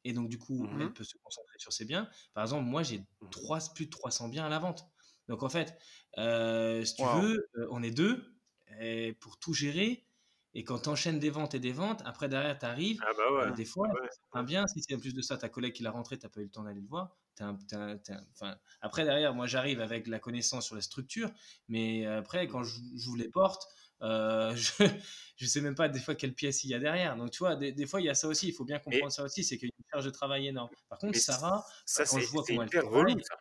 Et 0.06 0.14
donc, 0.14 0.30
du 0.30 0.38
coup, 0.40 0.72
Mmh 0.72 0.80
elle 0.80 0.94
peut 0.94 1.04
se 1.04 1.18
concentrer 1.18 1.58
sur 1.60 1.74
ses 1.74 1.86
biens. 1.86 2.10
Par 2.34 2.44
exemple, 2.46 2.66
moi, 2.66 2.84
j'ai 2.84 3.06
Mmh 3.22 3.36
plus 3.76 3.86
de 3.88 3.92
300 3.92 4.30
biens 4.30 4.46
à 4.46 4.50
la 4.50 4.60
vente. 4.60 4.86
Donc, 5.28 5.44
en 5.44 5.50
fait, 5.50 5.78
euh, 6.18 6.86
si 6.86 6.96
tu 6.96 7.08
Wow. 7.08 7.08
veux, 7.08 7.38
on 7.72 7.84
est 7.84 7.92
deux 7.92 8.40
et 8.80 9.14
pour 9.14 9.40
tout 9.40 9.54
gérer. 9.54 10.08
Et 10.54 10.64
quand 10.64 10.80
tu 10.84 10.90
enchaînes 10.90 11.20
des 11.20 11.30
ventes 11.32 11.56
et 11.56 11.60
des 11.60 11.74
ventes, 11.74 12.02
après, 12.06 12.30
derrière, 12.30 12.58
tu 12.60 12.66
arrives. 12.66 13.04
Ah 13.06 13.14
bah 13.18 13.32
ouais. 13.32 13.52
des 13.52 13.66
fois, 13.66 13.88
ouais. 14.02 14.10
un 14.34 14.44
bien, 14.44 14.66
si 14.68 14.82
c'est 14.82 14.96
en 14.96 15.00
plus 15.00 15.14
de 15.14 15.22
ça, 15.22 15.38
ta 15.38 15.50
collègue 15.50 15.74
qui 15.74 15.84
l'a 15.84 15.92
rentré, 15.92 16.18
tu 16.18 16.26
n'as 16.26 16.30
pas 16.30 16.42
eu 16.42 16.46
le 16.46 16.52
temps 16.52 16.64
d'aller 16.64 16.82
le 16.82 16.88
voir. 16.88 17.18
Après, 18.82 19.04
derrière, 19.06 19.34
moi, 19.34 19.48
j'arrive 19.48 19.82
avec 19.82 20.08
la 20.08 20.20
connaissance 20.20 20.66
sur 20.66 20.76
la 20.76 20.82
structure, 20.82 21.32
mais 21.68 22.06
après, 22.06 22.48
quand 22.48 22.64
je- 22.64 22.80
j'ouvre 22.96 23.18
les 23.18 23.30
portes, 23.30 23.68
euh, 24.02 24.56
je 25.38 25.46
ne 25.46 25.48
sais 25.48 25.62
même 25.62 25.76
pas 25.76 25.90
des 25.90 26.00
fois 26.00 26.16
quelle 26.16 26.34
pièce 26.34 26.64
il 26.64 26.70
y 26.70 26.74
a 26.74 26.80
derrière. 26.80 27.16
Donc, 27.16 27.32
tu 27.32 27.40
vois, 27.40 27.56
des, 27.56 27.72
des 27.72 27.86
fois, 27.86 28.02
il 28.02 28.06
y 28.06 28.10
a 28.10 28.16
ça 28.16 28.28
aussi. 28.28 28.48
Il 28.48 28.54
faut 28.54 28.66
bien 28.66 28.80
comprendre 28.80 29.12
ça 29.12 29.24
aussi, 29.24 29.44
c'est 29.44 29.58
qu'il 29.58 29.70
y 29.70 29.72
a 29.72 29.76
une 29.78 29.86
charge 29.92 30.06
de 30.06 30.12
travail 30.12 30.48
énorme. 30.48 30.70
Par 30.90 31.00
contre, 31.00 31.18
Sarah, 31.18 31.66
Ça, 31.86 32.06
quand 32.06 32.18
c'est 32.18 32.22
je 32.22 32.32
vois 32.32 32.44
comment 32.46 32.64
elle 32.64 32.80
relou, 32.80 33.20
ça. 33.20 33.36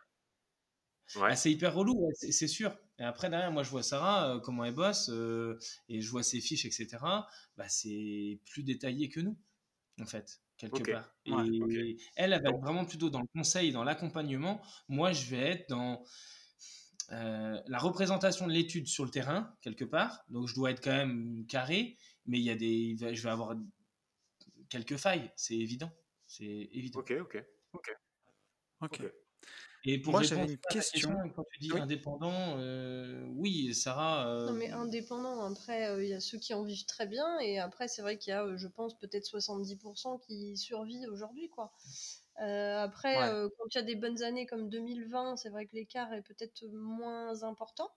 Ouais. 1.15 1.29
ah, 1.31 1.35
c'est 1.35 1.51
hyper 1.51 1.73
relou, 1.73 1.93
ouais, 1.93 2.13
c'est 2.15 2.47
sûr. 2.47 2.75
Et 2.97 3.03
après, 3.03 3.29
derrière, 3.29 3.51
moi, 3.51 3.63
je 3.63 3.69
vois 3.69 3.83
Sarah, 3.83 4.35
euh, 4.35 4.39
comment 4.39 4.65
elle 4.65 4.73
bosse, 4.73 5.09
euh, 5.09 5.57
et 5.87 6.01
je 6.01 6.09
vois 6.09 6.23
ses 6.23 6.41
fiches, 6.41 6.65
etc. 6.65 6.97
Bah, 7.57 7.69
c'est 7.69 8.39
plus 8.45 8.63
détaillé 8.63 9.07
que 9.09 9.19
nous, 9.19 9.37
en 10.01 10.05
fait, 10.05 10.41
quelque 10.57 10.91
part. 10.91 11.15
Et 11.25 11.31
elle, 12.15 12.33
elle 12.33 12.41
va 12.43 12.49
être 12.49 12.59
vraiment 12.59 12.85
plutôt 12.85 13.09
dans 13.09 13.21
le 13.21 13.27
conseil, 13.27 13.71
dans 13.71 13.83
l'accompagnement. 13.83 14.61
Moi, 14.87 15.11
je 15.13 15.29
vais 15.29 15.41
être 15.41 15.69
dans 15.69 16.03
euh, 17.11 17.61
la 17.67 17.77
représentation 17.77 18.47
de 18.47 18.51
l'étude 18.51 18.87
sur 18.87 19.05
le 19.05 19.11
terrain, 19.11 19.55
quelque 19.61 19.85
part. 19.85 20.23
Donc, 20.29 20.47
je 20.47 20.55
dois 20.55 20.71
être 20.71 20.83
quand 20.83 20.91
même 20.95 21.45
carré, 21.47 21.97
mais 22.25 22.39
il 22.39 22.43
y 22.43 22.49
a 22.49 22.55
des, 22.55 22.95
je 22.97 23.21
vais 23.23 23.29
avoir 23.29 23.55
quelques 24.69 24.97
failles, 24.97 25.31
c'est 25.35 25.55
évident. 25.55 25.91
C'est 26.27 26.45
évident. 26.71 26.99
Ok, 26.99 27.13
ok. 27.21 27.43
Ok. 27.73 27.91
Ok. 28.81 29.01
Et 29.87 29.99
pour 30.01 30.13
Moi, 30.13 30.21
répondre 30.21 30.49
une 30.49 30.55
à 30.55 30.57
ta 30.57 30.69
question. 30.73 31.15
quand 31.35 31.43
tu 31.51 31.59
dis 31.59 31.71
Oui. 31.71 31.79
indépendant, 31.79 32.55
euh, 32.57 33.23
oui, 33.35 33.71
Sarah. 33.75 34.27
euh, 34.27 34.47
Non, 34.47 34.53
mais 34.53 34.71
indépendant, 34.71 35.41
après, 35.45 35.87
euh, 35.87 36.03
il 36.03 36.09
y 36.09 36.13
a 36.13 36.19
ceux 36.19 36.39
qui 36.39 36.55
en 36.55 36.63
vivent 36.63 36.87
très 36.87 37.05
bien, 37.05 37.37
et 37.39 37.59
après, 37.59 37.87
c'est 37.87 38.01
vrai 38.01 38.17
qu'il 38.17 38.31
y 38.31 38.33
a, 38.33 38.43
euh, 38.43 38.57
je 38.57 38.67
pense, 38.67 38.97
peut-être 38.97 39.25
70% 39.25 40.17
qui 40.25 40.57
survivent 40.57 41.07
aujourd'hui, 41.11 41.49
quoi. 41.49 41.71
Euh, 42.41 42.79
après, 42.83 43.15
Ouais. 43.15 43.31
euh, 43.31 43.49
quand 43.57 43.65
il 43.73 43.75
y 43.77 43.81
a 43.81 43.83
des 43.83 43.95
bonnes 43.95 44.21
années 44.23 44.45
comme 44.45 44.69
2020, 44.69 45.37
c'est 45.37 45.49
vrai 45.49 45.65
que 45.67 45.75
l'écart 45.75 46.13
est 46.13 46.21
peut-être 46.21 46.65
moins 46.73 47.43
important. 47.43 47.89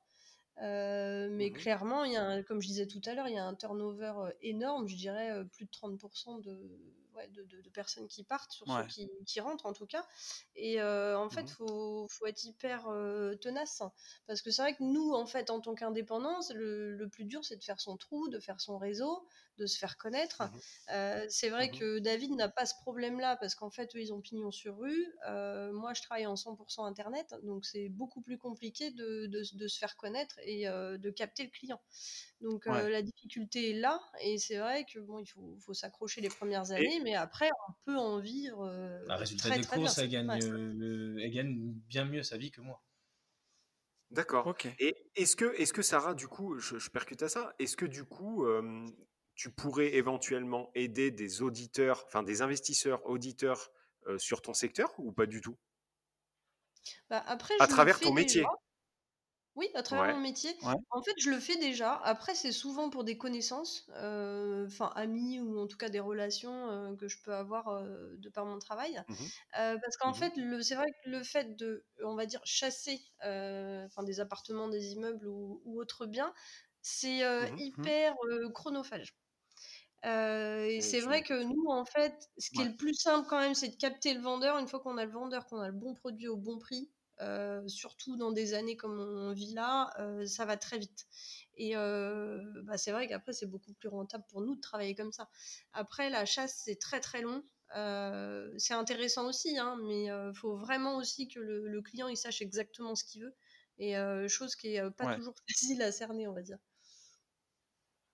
Euh, 0.62 1.28
mais 1.32 1.53
Mhm. 1.53 1.53
clairement, 1.53 2.05
il 2.05 2.12
y 2.12 2.16
a 2.16 2.24
un- 2.26 2.43
comme 2.43 2.61
je 2.62 2.68
disais 2.68 2.86
tout 2.89 3.01
à 3.07 3.14
l'heure, 3.14 3.28
il 3.28 3.34
y 3.34 3.39
a 3.39 3.47
un 3.47 3.55
turnover 3.55 4.32
énorme, 4.43 4.89
je 4.89 4.97
dirais 4.97 5.45
plus 5.53 5.66
de 5.66 5.70
30% 5.70 6.39
de, 6.39 6.70
ouais, 7.19 7.29
de, 7.29 7.45
de- 7.45 7.61
de 7.61 7.71
personnes 7.71 8.09
qui 8.09 8.25
partent, 8.25 8.53
sur 8.53 8.66
Ouais. 8.66 8.75
ceux 8.75 8.85
qui, 8.85 9.11
qui 9.27 9.41
rentrent 9.41 9.66
en 9.66 9.73
tout 9.75 9.87
cas. 9.87 10.07
Et 10.57 10.81
euh, 10.81 11.19
en 11.19 11.31
fait, 11.31 11.43
il 11.43 11.53
faut, 11.55 12.07
faut 12.11 12.27
être 12.27 12.45
hyper 12.45 12.89
euh, 12.89 13.35
tenace. 13.37 13.83
Parce 14.27 14.43
que 14.43 14.51
c'est 14.51 14.62
vrai 14.62 14.75
que 14.75 14.83
nous, 14.83 15.12
en 15.12 15.27
fait, 15.27 15.51
en 15.51 15.61
tant 15.61 15.75
qu'indépendants, 15.75 16.43
c'est 16.43 16.55
le, 16.55 16.93
le 16.97 17.09
plus 17.09 17.25
dur, 17.25 17.45
c'est 17.45 17.57
de 17.57 17.64
faire 17.64 17.81
son 17.81 17.97
trou, 17.97 18.29
de 18.29 18.41
faire 18.41 18.61
son 18.61 18.79
réseau, 18.79 19.27
de 19.59 19.66
se 19.66 19.79
faire 19.79 19.97
connaître. 19.99 20.43
Mhm. 20.43 20.61
Euh, 20.91 21.27
c'est 21.29 21.51
vrai 21.51 21.69
Mhm. 21.69 21.79
que 21.79 21.99
David 21.99 22.33
n'a 22.33 22.49
pas 22.49 22.66
ce 22.66 22.75
problème-là, 22.83 23.37
parce 23.37 23.55
qu'en 23.55 23.71
fait, 23.71 23.95
eux, 23.97 24.01
ils 24.01 24.12
ont 24.12 24.21
pignon 24.21 24.51
sur 24.51 24.79
rue. 24.79 25.07
Moi, 25.73 25.95
je 25.95 26.03
travaille 26.03 26.27
en 26.27 26.37
100% 26.37 26.85
Internet, 26.85 27.35
donc 27.43 27.64
c'est 27.66 27.89
beaucoup 27.89 28.21
plus 28.23 28.39
compliqué 28.39 28.91
de, 28.91 29.27
de- 29.27 29.69
se 29.69 29.79
faire 29.79 29.97
connaître 29.97 30.39
et 30.43 30.64
de 30.66 31.11
capter 31.11 31.45
le 31.45 31.51
client. 31.51 31.81
Donc 32.41 32.66
euh, 32.68 32.89
la 32.89 33.03
difficulté 33.03 33.70
est 33.70 33.74
là, 33.80 34.01
et 34.22 34.39
c'est 34.39 34.59
vrai 34.59 34.84
que 34.84 35.01
bon, 35.01 35.18
il 35.18 35.26
faut, 35.26 35.57
faut 35.61 35.74
s'accrocher 35.74 36.20
les 36.20 36.30
premières 36.30 36.70
Et- 36.76 36.86
années, 36.86 37.01
mais 37.03 37.14
après, 37.16 37.51
on 37.68 37.72
peut 37.84 37.97
en 37.97 38.20
vivre 38.20 38.64
euh, 38.64 39.12
résultat 39.16 39.49
très 39.49 39.59
des 39.59 39.61
très 39.61 39.78
bien. 39.78 39.84
courses, 39.84 39.99
elle 39.99 40.09
gagne, 40.09 40.41
euh, 40.41 41.18
elle 41.20 41.30
gagne 41.32 41.72
bien 41.89 42.05
mieux 42.05 42.22
sa 42.22 42.36
vie 42.39 42.51
que 42.53 42.61
moi. 42.61 42.82
D'accord. 44.11 44.49
Ok. 44.49 44.66
Et 44.78 44.95
est-ce 45.16 45.36
que, 45.36 45.55
est 45.61 45.70
que 45.72 45.82
Sarah, 45.82 46.14
du 46.14 46.28
coup, 46.28 46.59
je, 46.59 46.78
je 46.78 46.91
percute 46.91 47.22
à 47.22 47.28
ça, 47.28 47.55
est-ce 47.59 47.76
que 47.76 47.84
du 47.84 48.05
coup, 48.05 48.47
euh, 48.47 48.86
tu 49.34 49.51
pourrais 49.51 49.95
éventuellement 49.95 50.70
aider 50.74 51.11
des 51.11 51.43
auditeurs, 51.43 52.05
enfin 52.07 52.22
des 52.22 52.41
investisseurs 52.43 53.05
auditeurs 53.07 53.70
euh, 54.07 54.18
sur 54.18 54.41
ton 54.41 54.55
secteur 54.55 54.95
ou 54.99 55.12
pas 55.12 55.26
du 55.26 55.41
tout? 55.43 55.57
Bah, 57.11 57.22
après, 57.26 57.55
À 57.61 57.68
travers 57.68 58.01
ton 58.01 58.12
métier 58.12 58.43
déjà. 58.43 58.68
Oui, 59.59 59.69
à 59.75 59.83
travers 59.83 60.07
Ouais. 60.07 60.15
mon 60.15 60.21
métier. 60.21 60.57
Ouais. 60.63 60.77
En 60.91 61.03
fait, 61.03 61.15
je 61.19 61.31
le 61.31 61.41
fais 61.41 61.57
déjà. 61.57 61.95
Après, 62.05 62.37
c'est 62.37 62.53
souvent 62.53 62.91
pour 62.91 63.03
des 63.03 63.19
connaissances, 63.19 63.87
euh, 63.97 64.67
enfin 64.69 64.93
amis 64.95 65.41
ou 65.41 65.59
en 65.59 65.67
tout 65.67 65.77
cas 65.77 65.89
des 65.89 65.99
relations 65.99 66.71
euh, 66.71 66.95
que 66.97 67.09
je 67.09 67.21
peux 67.25 67.35
avoir 67.35 67.67
euh, 67.71 68.15
de 68.19 68.29
par 68.31 68.47
mon 68.47 68.61
travail. 68.61 68.99
Euh, 69.59 69.77
parce 69.83 69.97
qu'en 69.97 70.13
Mhm. 70.13 70.15
fait, 70.15 70.33
c'est 70.63 70.77
vrai 70.77 70.87
que 71.05 71.11
le 71.11 71.25
fait 71.25 71.57
de, 71.57 71.85
on 72.05 72.15
va 72.15 72.27
dire, 72.27 72.41
chasser 72.45 73.01
enfin, 73.21 74.05
des 74.05 74.21
appartements, 74.21 74.69
des 74.69 74.93
immeubles 74.93 75.27
ou, 75.27 75.61
ou 75.65 75.81
autres 75.81 76.07
biens, 76.07 76.33
c'est 76.83 77.23
Mhm. 77.39 77.59
hyper 77.59 78.15
chronophage. 78.55 79.09
Euh, 80.07 80.65
et 80.67 80.81
c'est 80.83 81.01
vrai 81.01 81.23
que 81.23 81.43
nous, 81.43 81.67
en 81.71 81.85
fait, 81.85 82.29
ce 82.39 82.51
qui 82.51 82.63
est 82.63 82.67
le 82.67 82.77
plus 82.77 82.95
simple 82.95 83.27
quand 83.29 83.41
même, 83.41 83.55
c'est 83.55 83.69
de 83.71 83.77
capter 83.77 84.15
le 84.15 84.21
vendeur. 84.21 84.59
Une 84.59 84.69
fois 84.69 84.81
qu'on 84.81 84.99
a 84.99 85.05
le 85.05 85.13
vendeur, 85.13 85.47
qu'on 85.47 85.61
a 85.61 85.69
le 85.69 85.75
bon 85.75 85.95
produit 85.95 86.29
au 86.29 86.37
bon 86.37 86.59
prix, 86.59 86.93
euh, 87.21 87.66
surtout 87.69 88.16
dans 88.16 88.33
des 88.33 88.55
années 88.55 88.77
comme 88.77 88.99
on 88.99 89.33
vit 89.33 89.55
là, 89.55 89.91
euh, 89.99 90.27
ça 90.27 90.45
va 90.45 90.57
très 90.57 90.79
vite. 90.79 91.07
Et 91.57 91.77
euh, 91.77 92.43
bah, 92.64 92.79
c'est 92.79 92.93
vrai 92.93 93.09
qu'après, 93.09 93.33
c'est 93.33 93.47
beaucoup 93.47 93.73
plus 93.75 93.89
rentable 93.89 94.25
pour 94.29 94.41
nous 94.41 94.55
de 94.57 94.61
travailler 94.61 94.95
comme 94.95 95.12
ça. 95.12 95.29
Après, 95.73 96.11
la 96.11 96.25
chasse, 96.25 96.62
c'est 96.64 96.77
très 96.77 97.01
très 97.01 97.23
long. 97.23 97.43
Euh, 97.77 98.53
c'est 98.59 98.75
intéressant 98.75 99.27
aussi, 99.29 99.59
hein, 99.59 99.77
mais 99.83 100.05
il 100.05 100.33
faut 100.35 100.57
vraiment 100.57 100.97
aussi 100.97 101.29
que 101.29 101.41
le, 101.41 101.69
le 101.69 101.83
client 101.83 102.09
il 102.09 102.16
sache 102.16 102.41
exactement 102.43 102.95
ce 102.95 103.05
qu'il 103.05 103.23
veut. 103.25 103.35
Et 103.79 103.97
euh, 103.97 104.27
chose 104.29 104.57
qui 104.57 104.75
est 104.75 104.81
euh, 104.81 104.91
pas 104.91 105.07
Ouais. 105.07 105.16
toujours 105.16 105.35
facile 105.49 105.83
à 105.83 105.93
cerner, 105.93 106.27
on 106.27 106.33
va 106.35 106.43
dire. 106.43 106.59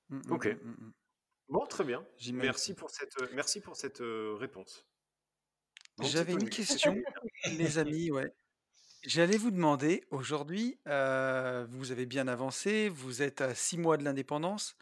Mm, 0.08 0.16
mm, 0.28 0.32
Ok. 0.32 0.46
mm, 0.46 0.50
mm, 0.50 0.70
mm. 0.86 0.92
Bon, 1.48 1.66
très 1.66 1.84
bien. 1.84 2.06
Merci 2.32 2.74
pour 2.74 2.90
cette, 2.90 3.14
merci 3.32 3.60
pour 3.60 3.76
cette 3.76 4.00
euh, 4.00 4.34
réponse. 4.36 4.86
J'avais 6.00 6.32
une 6.32 6.48
question, 6.48 6.94
les 7.46 7.78
amis, 7.78 8.10
ouais. 8.10 8.34
J'allais 9.06 9.36
vous 9.36 9.50
demander, 9.50 10.04
aujourd'hui, 10.10 10.78
euh, 10.88 11.66
vous 11.68 11.92
avez 11.92 12.06
bien 12.06 12.26
avancé, 12.26 12.88
vous 12.88 13.20
êtes 13.22 13.42
à 13.42 13.54
six 13.54 13.76
mois 13.76 13.98
de 13.98 14.04
l'indépendance. 14.04 14.76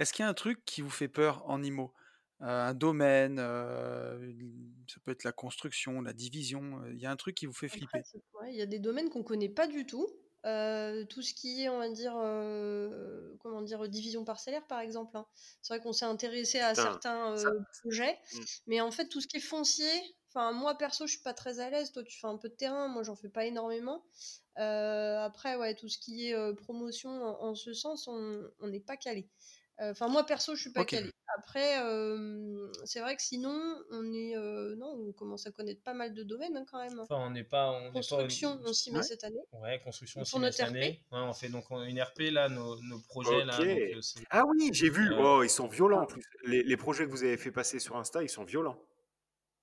Est-ce 0.00 0.12
qu'il 0.12 0.24
y 0.24 0.26
a 0.26 0.28
un 0.28 0.34
truc 0.34 0.64
qui 0.64 0.80
vous 0.82 0.90
fait 0.90 1.08
peur 1.08 1.48
en 1.48 1.62
IMO? 1.62 1.92
Euh, 2.40 2.46
un 2.68 2.74
domaine, 2.74 3.38
euh, 3.38 4.32
ça 4.88 4.96
peut 5.04 5.12
être 5.12 5.22
la 5.22 5.30
construction, 5.30 6.00
la 6.00 6.12
division, 6.12 6.82
il 6.90 6.98
y 6.98 7.06
a 7.06 7.10
un 7.12 7.16
truc 7.16 7.36
qui 7.36 7.46
vous 7.46 7.52
fait 7.52 7.68
flipper? 7.68 8.02
ouais, 8.40 8.50
il 8.52 8.56
y 8.56 8.62
a 8.62 8.66
des 8.66 8.80
domaines 8.80 9.10
qu'on 9.10 9.22
connaît 9.22 9.48
pas 9.48 9.68
du 9.68 9.86
tout. 9.86 10.08
Euh, 10.44 11.04
tout 11.04 11.22
ce 11.22 11.32
qui 11.34 11.62
est, 11.62 11.68
on 11.68 11.78
va 11.78 11.88
dire, 11.88 12.14
euh, 12.16 13.36
comment 13.38 13.62
dire, 13.62 13.88
division 13.88 14.24
parcellaire, 14.24 14.66
par 14.66 14.80
exemple. 14.80 15.16
hein. 15.16 15.24
C'est 15.60 15.72
vrai 15.74 15.80
qu'on 15.80 15.92
s'est 15.92 16.04
intéressé 16.04 16.58
à 16.58 16.70
Putain, 16.70 16.82
certains 16.82 17.36
ça- 17.36 17.52
projets, 17.80 18.18
Mm. 18.34 18.38
mais 18.66 18.80
en 18.80 18.90
fait, 18.90 19.06
tout 19.08 19.20
ce 19.20 19.28
qui 19.28 19.36
est 19.36 19.40
foncier, 19.40 19.88
enfin, 20.34 20.52
moi 20.52 20.76
perso, 20.76 21.06
je 21.06 21.12
suis 21.14 21.22
pas 21.22 21.34
très 21.34 21.60
à 21.60 21.70
l'aise. 21.70 21.92
Toi, 21.92 22.02
tu 22.04 22.18
fais 22.18 22.26
un 22.26 22.36
peu 22.38 22.48
de 22.48 22.54
terrain, 22.54 22.88
moi, 22.88 23.02
j'en 23.02 23.16
fais 23.16 23.28
pas 23.28 23.44
énormément. 23.46 24.04
Euh, 24.58 25.18
après, 25.20 25.56
ouais, 25.56 25.74
tout 25.74 25.88
ce 25.88 25.98
qui 25.98 26.28
est 26.28 26.34
euh, 26.34 26.54
promotion 26.54 27.10
en, 27.10 27.48
en 27.50 27.54
ce 27.54 27.72
sens, 27.72 28.06
on 28.08 28.42
on 28.60 28.68
n'est 28.68 28.80
pas 28.80 28.96
calé. 28.96 29.28
Euh, 29.80 29.90
Enfin, 29.92 30.06
moi 30.08 30.24
perso, 30.24 30.54
je 30.54 30.60
suis 30.60 30.72
pas 30.72 30.84
calé. 30.84 31.10
Après, 31.38 31.82
euh, 31.82 32.70
c'est 32.84 33.00
vrai 33.00 33.16
que 33.16 33.22
sinon, 33.22 33.58
on 33.90 34.12
est, 34.12 34.36
euh, 34.36 34.76
non, 34.76 34.94
on 35.08 35.12
commence 35.12 35.46
à 35.46 35.50
connaître 35.50 35.82
pas 35.82 35.94
mal 35.94 36.12
de 36.12 36.22
domaines 36.22 36.56
hein, 36.58 36.64
quand 36.70 36.78
même. 36.78 37.00
Enfin, 37.00 37.16
on 37.26 37.30
n'est 37.30 37.42
pas. 37.42 37.72
On 37.72 37.90
Construction, 37.90 38.58
pas, 38.58 38.68
on 38.68 38.72
s'y 38.74 38.90
met 38.92 38.98
Ouais. 38.98 39.02
cette 39.02 39.24
année. 39.24 39.40
Ouais, 39.54 39.80
construction 39.82 40.20
Pour 40.20 40.26
aussi 40.26 40.38
notre 40.38 40.56
cette 40.56 40.66
RP. 40.68 40.76
année. 40.76 41.02
Ouais, 41.10 41.18
on 41.20 41.32
fait 41.32 41.48
donc 41.48 41.64
une 41.70 42.00
RP 42.00 42.30
là, 42.30 42.50
nos, 42.50 42.76
nos 42.82 42.98
projets 43.00 43.44
là. 43.46 43.56
Donc, 43.56 44.04
Ah 44.30 44.42
oui, 44.46 44.68
j'ai 44.74 44.90
vu. 44.90 45.10
Euh, 45.14 45.16
Oh, 45.38 45.42
ils 45.42 45.48
sont 45.50 45.68
violents 45.68 46.02
en 46.02 46.06
plus. 46.06 46.22
Les, 46.44 46.62
les 46.62 46.76
projets 46.76 47.06
que 47.06 47.10
vous 47.10 47.24
avez 47.24 47.38
fait 47.38 47.50
passer 47.50 47.78
sur 47.78 47.96
Insta, 47.96 48.22
ils 48.22 48.28
sont 48.28 48.44
violents. 48.44 48.78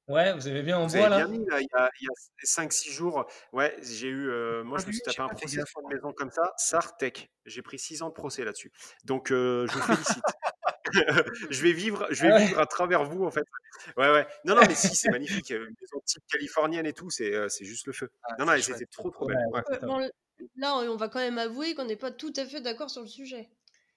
Ouais, 0.09 0.33
vous 0.33 0.47
avez 0.47 0.63
bien 0.63 0.77
en 0.79 0.85
avez 0.89 1.07
là 1.07 1.17
bien 1.17 1.27
mis 1.27 1.45
là, 1.45 1.61
il 1.61 1.67
y 1.71 1.75
a, 1.77 1.89
il 2.01 2.05
y 2.05 2.07
a 2.09 2.11
5-6 2.43 2.91
jours. 2.91 3.25
Ouais, 3.53 3.75
j'ai 3.81 4.07
eu. 4.07 4.29
euh, 4.29 4.63
moi, 4.63 4.77
Pas 4.77 4.83
je 4.83 4.87
me 4.87 4.91
suis 4.91 5.01
tapé 5.01 5.21
un 5.21 5.27
procès 5.29 5.57
une 5.59 5.87
maison 5.95 6.11
comme 6.13 6.31
ça, 6.31 6.51
Sartec. 6.57 7.31
J'ai 7.45 7.61
pris 7.61 7.77
6 7.79 8.01
ans 8.01 8.09
de 8.09 8.13
procès 8.13 8.43
là-dessus. 8.43 8.71
Donc, 9.05 9.31
euh, 9.31 9.67
je 9.67 9.73
vous 9.73 9.81
félicite. 9.83 10.23
je 11.51 11.61
vais 11.61 11.71
vivre, 11.71 12.07
je 12.09 12.23
vais 12.23 12.31
Ah 12.31 12.35
ouais. 12.37 12.45
vivre 12.47 12.59
à 12.59 12.65
travers 12.65 13.03
vous 13.03 13.23
en 13.23 13.29
fait. 13.29 13.43
Ouais, 13.95 14.11
ouais. 14.11 14.27
Non, 14.45 14.55
non, 14.55 14.61
mais 14.67 14.73
si, 14.73 14.95
c'est 14.95 15.09
magnifique. 15.11 15.51
euh, 15.51 15.67
Une 15.67 15.75
maison 15.79 16.01
type 16.05 16.23
californienne 16.31 16.87
et 16.87 16.93
tout, 16.93 17.11
c'est, 17.11 17.31
euh, 17.33 17.47
c'est 17.47 17.65
juste 17.65 17.85
le 17.85 17.93
feu. 17.93 18.09
Ah, 18.23 18.35
Non, 18.39 18.45
non, 18.45 18.53
c'était 18.59 18.87
trop, 18.87 19.11
trop 19.11 19.27
Ouais, 19.27 19.35
belle. 19.35 19.45
Ouais. 19.53 19.61
c'est 19.67 19.75
Euh, 19.75 19.79
top. 19.79 19.89
bon, 19.89 20.09
là, 20.55 20.75
on 20.77 20.95
va 20.95 21.07
quand 21.09 21.19
même 21.19 21.37
avouer 21.37 21.75
qu'on 21.75 21.85
n'est 21.85 21.95
pas 21.95 22.09
tout 22.11 22.33
à 22.37 22.45
fait 22.45 22.61
d'accord 22.61 22.89
sur 22.89 23.01
le 23.01 23.07
sujet. 23.07 23.49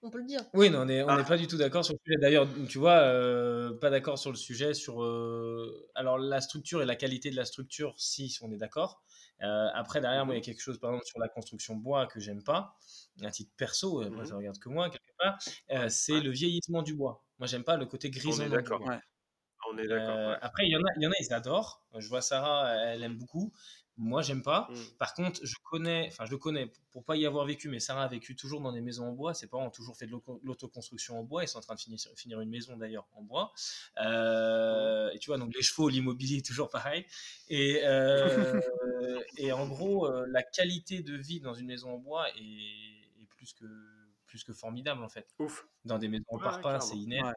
On 0.05 0.11
peut 0.11 0.18
le 0.18 0.24
dire. 0.24 0.40
Oui, 0.53 0.68
non, 0.68 0.80
on 0.80 0.84
n'est 0.86 1.03
on 1.03 1.09
Ah. 1.09 1.16
n'est 1.16 1.24
pas 1.24 1.36
du 1.36 1.46
tout 1.46 1.57
d'accord 1.57 1.84
sur 1.84 1.94
le 1.94 1.98
sujet. 2.05 2.18
D'ailleurs, 2.20 2.48
tu 2.68 2.78
vois, 2.78 2.96
euh, 3.03 3.78
pas 3.78 3.88
d'accord 3.88 4.18
sur 4.18 4.30
le 4.30 4.36
sujet. 4.36 4.74
Sur, 4.74 5.03
euh, 5.05 5.88
alors, 5.94 6.18
la 6.18 6.40
structure 6.40 6.82
et 6.82 6.86
la 6.86 6.96
qualité 6.96 7.30
de 7.30 7.36
la 7.36 7.44
structure, 7.44 7.94
si, 7.98 8.36
on 8.42 8.50
est 8.50 8.57
d'accord. 8.57 9.03
Euh, 9.42 9.68
après, 9.74 10.00
derrière, 10.00 10.26
moi, 10.26 10.34
il 10.34 10.38
y 10.38 10.40
a 10.40 10.44
quelque 10.44 10.61
chose, 10.61 10.78
par 10.80 10.90
exemple, 10.90 11.07
sur 11.07 11.20
la 11.20 11.28
construction 11.28 11.76
bois 11.76 12.07
que 12.07 12.18
j'aime 12.18 12.42
pas, 12.42 12.76
à 13.22 13.30
titre 13.30 13.53
perso, 13.57 14.00
après, 14.03 14.22
Mhm. 14.22 14.26
ça 14.26 14.36
regarde 14.36 14.59
que 14.59 14.68
moi, 14.68 14.90
quelque 14.90 15.12
part, 15.18 15.38
euh, 15.70 15.88
c'est 15.88 16.14
Ouais. 16.14 16.20
le 16.20 16.30
vieillissement 16.30 16.82
du 16.82 16.94
bois. 16.94 17.24
Moi, 17.38 17.46
j'aime 17.46 17.64
pas 17.64 17.76
le 17.76 17.86
côté 17.86 18.11
grisonnant. 18.11 18.44
On 18.44 18.46
est 18.46 18.57
d'accord. 18.57 18.80
On 19.72 19.78
est 19.78 19.86
d'accord. 19.86 20.09
Euh, 20.16 20.36
après, 20.42 20.66
il 20.66 20.72
y, 20.72 20.76
en 20.76 20.80
a, 20.80 20.90
il 20.96 21.03
y 21.03 21.07
en 21.07 21.11
a, 21.11 21.14
ils 21.20 21.32
adorent. 21.32 21.86
Je 21.96 22.09
vois 22.09 22.20
Sarah, 22.22 22.74
elle 22.74 23.03
aime 23.05 23.16
beaucoup. 23.16 23.53
Moi, 23.99 24.22
j'aime 24.22 24.43
pas. 24.43 24.68
Mm. 24.70 24.74
Par 24.99 25.14
contre, 25.14 25.40
je 25.45 25.55
connais, 25.62 26.09
enfin, 26.09 26.24
je 26.24 26.30
le 26.30 26.38
connais 26.38 26.72
pour 26.90 27.05
pas 27.05 27.16
y 27.16 27.26
avoir 27.26 27.45
vécu, 27.45 27.68
mais 27.68 27.78
Sarah 27.78 28.05
a 28.05 28.09
vécu 28.09 28.34
toujours 28.34 28.61
dans 28.61 28.72
des 28.72 28.80
maisons 28.80 29.07
en 29.07 29.12
bois. 29.12 29.34
Ses 29.34 29.49
parents 29.49 29.66
ont 29.66 29.70
toujours 29.70 29.97
fait 29.97 30.07
de 30.07 30.16
l'autoconstruction 30.43 31.18
en 31.18 31.24
bois. 31.24 31.45
Ils 31.45 31.49
sont 31.49 31.59
en 31.59 31.62
train 31.62 31.74
de 31.74 31.80
finir, 31.80 31.99
finir 32.16 32.40
une 32.40 32.49
maison 32.49 32.76
d'ailleurs 32.76 33.07
en 33.14 33.22
bois. 33.22 33.53
Euh, 33.99 35.11
et 35.12 35.18
tu 35.18 35.28
vois, 35.28 35.38
donc 35.38 35.55
les 35.55 35.62
chevaux, 35.62 35.88
l'immobilier, 35.88 36.43
toujours 36.47 36.70
pareil. 36.70 37.07
Et, 37.49 37.80
euh, 37.84 38.61
et 39.36 39.53
en 39.53 39.68
gros, 39.68 40.11
la 40.26 40.43
qualité 40.43 41.03
de 41.03 41.16
vie 41.16 41.40
dans 41.40 41.55
une 41.55 41.66
maison 41.66 41.95
en 41.95 41.99
bois 41.99 42.28
est, 42.30 43.22
est 43.22 43.26
plus 43.28 43.53
que 43.53 43.66
plus 44.26 44.45
que 44.45 44.55
formidable 44.55 45.05
en 45.05 45.11
fait. 45.11 45.28
Ouf. 45.38 45.66
Dans 45.84 45.99
des 45.99 46.09
maisons 46.09 46.24
en 46.28 46.38
parpaing, 46.38 46.80
c'est 46.80 46.97
inerte. 46.97 47.36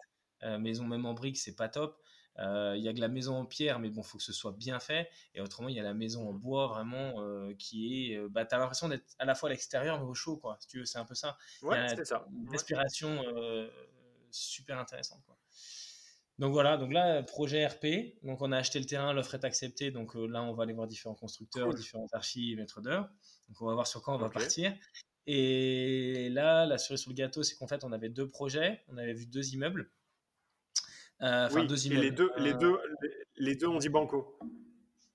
maison 0.60 0.86
même 0.86 1.06
en 1.06 1.14
briques, 1.14 1.38
c'est 1.38 1.56
pas 1.56 1.68
top. 1.68 2.02
Euh, 2.40 2.74
il 2.78 2.84
y 2.84 2.90
a 2.90 2.94
que 2.94 3.00
la 3.00 3.08
maison 3.08 3.36
en 3.36 3.46
pierre, 3.46 3.80
mais 3.80 3.90
bon, 3.90 4.04
faut 4.04 4.18
que 4.18 4.24
ce 4.24 4.34
soit 4.34 4.52
bien 4.52 4.80
fait. 4.80 5.10
Et 5.34 5.42
autrement, 5.42 5.70
il 5.70 5.76
y 5.76 5.80
a 5.80 5.84
la 5.84 5.94
maison 5.94 6.30
en 6.30 6.34
bois 6.34 6.68
vraiment 6.68 7.22
euh, 7.22 7.54
qui 7.58 8.12
est. 8.12 8.18
Euh, 8.18 8.28
bah, 8.30 8.46
tu 8.46 8.56
as 8.56 8.58
l'impression 8.58 8.90
d'être 8.90 9.16
à 9.20 9.26
la 9.26 9.36
fois 9.36 9.50
à 9.50 9.52
l'extérieur 9.52 10.00
mais 10.00 10.06
au 10.06 10.14
chaud, 10.14 10.38
quoi. 10.38 10.58
Si 10.60 10.68
tu 10.68 10.80
veux, 10.80 10.86
c'est 10.86 10.98
un 10.98 11.06
peu 11.06 11.16
ça. 11.16 11.38
Ouais, 11.62 11.88
c'est 11.90 12.06
ça. 12.06 12.26
Une 12.34 12.50
respiration 12.50 13.24
super 14.32 14.78
intéressante, 14.80 15.24
quoi. 15.26 15.38
Donc 16.38 16.52
voilà, 16.52 16.76
donc 16.76 16.92
là, 16.92 17.24
projet 17.24 17.66
RP. 17.66 18.18
Donc 18.24 18.42
on 18.42 18.52
a 18.52 18.58
acheté 18.58 18.78
le 18.80 18.86
terrain, 18.86 19.14
l'offre 19.14 19.36
est 19.36 19.46
acceptée. 19.46 19.92
Donc 19.92 20.16
là, 20.16 20.44
on 20.44 20.54
va 20.54 20.64
aller 20.64 20.74
voir 20.74 20.88
différents 20.88 21.16
constructeurs, 21.16 21.74
différents 21.74 22.08
archives, 22.12 22.58
maîtres 22.58 22.82
d'œuvre. 22.82 23.08
Donc 23.48 23.62
on 23.62 23.68
va 23.68 23.74
voir 23.74 23.88
sur 23.88 24.02
quoi 24.02 24.16
on 24.16 24.18
va 24.18 24.30
partir. 24.30 24.76
Et 25.28 26.30
là, 26.30 26.66
la 26.66 26.78
cerise 26.78 27.02
sur 27.02 27.12
le 27.12 27.16
gâteau, 27.16 27.42
c'est 27.42 27.56
qu'en 27.56 27.68
fait, 27.68 27.84
on 27.84 27.92
avait 27.92 28.10
deux 28.10 28.30
projets. 28.30 28.84
On 28.90 28.98
avait 28.98 29.14
vu 29.14 29.26
deux 29.26 29.54
immeubles. 29.54 29.90
Euh, 31.22 31.50
oui, 31.54 31.92
et 31.92 31.96
les 31.96 32.12
deux, 32.12 32.32
les, 32.38 32.54
euh, 32.54 32.58
deux, 32.58 32.78
les, 33.38 33.56
deux 33.56 33.68
ont 33.68 33.78
dit 33.78 33.90
banco. 33.90 34.38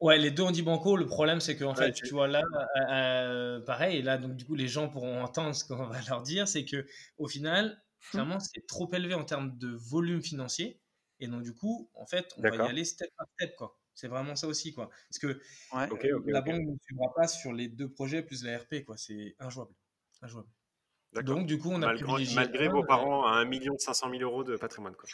Ouais, 0.01 0.19
les 0.19 0.31
deux 0.31 0.43
ont 0.43 0.51
dit 0.51 0.63
banco. 0.63 0.97
Le 0.97 1.07
problème, 1.07 1.41
c'est 1.41 1.57
que 1.57 1.65
en 1.65 1.75
fait, 1.75 1.93
tu 1.93 2.09
vois 2.09 2.27
là, 2.27 2.43
euh, 2.91 3.61
pareil. 3.61 3.99
Et 3.99 4.03
là, 4.03 4.17
donc 4.17 4.37
du 4.37 4.45
coup, 4.45 4.55
les 4.55 4.69
gens 4.69 4.89
pourront 4.89 5.23
entendre 5.23 5.55
ce 5.55 5.65
qu'on 5.65 5.87
va 5.89 6.01
leur 6.09 6.23
dire, 6.23 6.49
c'est 6.49 6.65
que 6.65 6.87
au 7.19 7.29
final, 7.29 7.83
clairement, 8.11 8.37
mmh. 8.37 8.41
c'est 8.55 8.67
trop 8.67 8.91
élevé 8.93 9.15
en 9.15 9.25
termes 9.25 9.57
de 9.59 9.69
volume 9.69 10.23
financier. 10.23 10.81
Et 11.21 11.27
donc 11.29 11.43
du 11.43 11.55
coup, 11.55 11.91
en 11.95 12.07
fait, 12.07 12.33
on 12.39 12.43
va 12.43 12.57
y 12.57 12.61
aller 12.61 12.85
step 12.85 13.11
par 13.17 13.27
step, 13.35 13.55
quoi. 13.57 13.77
C'est 13.93 14.09
vraiment 14.09 14.35
ça 14.37 14.47
aussi, 14.49 14.73
quoi. 14.73 14.89
Parce 15.11 15.19
que 15.19 15.41
la 16.27 16.41
banque 16.41 16.63
ne 16.63 16.77
suivra 16.81 17.13
pas 17.15 17.29
sur 17.29 17.53
les 17.53 17.69
deux 17.69 17.91
projets 17.91 18.23
plus 18.23 18.43
la 18.45 18.57
RP, 18.57 18.85
quoi. 18.87 18.97
C'est 18.97 19.37
injouable. 19.39 19.75
injouable. 20.23 20.49
Donc, 21.13 21.47
du 21.47 21.59
coup, 21.59 21.71
on 21.73 21.83
a 21.83 21.87
malgré, 21.87 22.25
malgré 22.37 22.69
vos 22.69 22.85
parents 22.85 23.27
à 23.27 23.45
1 23.45 23.51
500 23.79 24.11
000 24.11 24.23
euros 24.23 24.45
de 24.45 24.57
patrimoine. 24.57 24.95
Quoi. 24.95 25.09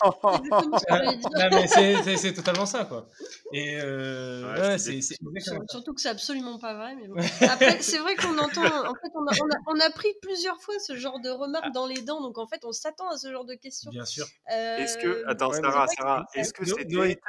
c'est 2.16 2.32
totalement 2.32 2.64
ça. 2.64 2.86
Quoi. 2.86 3.06
Et 3.52 3.78
euh, 3.78 4.78
Surtout 4.78 5.92
que 5.92 6.00
c'est 6.00 6.08
absolument 6.08 6.58
pas 6.58 6.72
vrai. 6.74 6.94
Mais 6.94 7.06
bon. 7.06 7.16
Après, 7.42 7.82
c'est 7.82 7.98
vrai 7.98 8.16
qu'on 8.16 8.28
entend. 8.38 8.62
En 8.62 8.94
fait, 8.94 9.10
on 9.14 9.26
a, 9.26 9.32
on, 9.66 9.78
a, 9.78 9.90
pris 9.90 10.08
plusieurs 10.22 10.58
fois 10.62 10.78
ce 10.78 10.96
genre 10.96 11.20
de 11.20 11.28
remarques 11.28 11.66
ah. 11.68 11.72
dans 11.74 11.86
les 11.86 12.00
dents. 12.00 12.22
Donc, 12.22 12.38
en 12.38 12.46
fait, 12.46 12.64
on 12.64 12.72
s'attend 12.72 13.10
à 13.10 13.18
ce 13.18 13.30
genre 13.30 13.44
de 13.44 13.54
questions. 13.54 13.90
Bien 13.90 14.06
sûr. 14.06 14.26
Euh... 14.50 14.78
Est-ce 14.78 14.96
que. 14.96 15.22
Attends, 15.26 15.52
Sarah, 15.52 15.86
Sarah, 15.86 16.24
est-ce 16.34 16.54
que 16.54 16.64
c'était. 16.64 17.20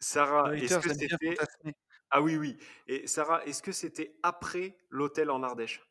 Sarah, 0.00 0.56
est-ce 0.56 0.78
que 0.78 0.94
c'était. 0.94 1.36
Ah 2.10 2.22
oui, 2.22 2.36
oui. 2.36 2.56
Et 2.86 3.06
Sarah, 3.06 3.44
est-ce 3.44 3.62
que 3.62 3.72
c'était 3.72 4.16
après 4.22 4.78
l'hôtel 4.88 5.30
en 5.30 5.42
Ardèche? 5.42 5.82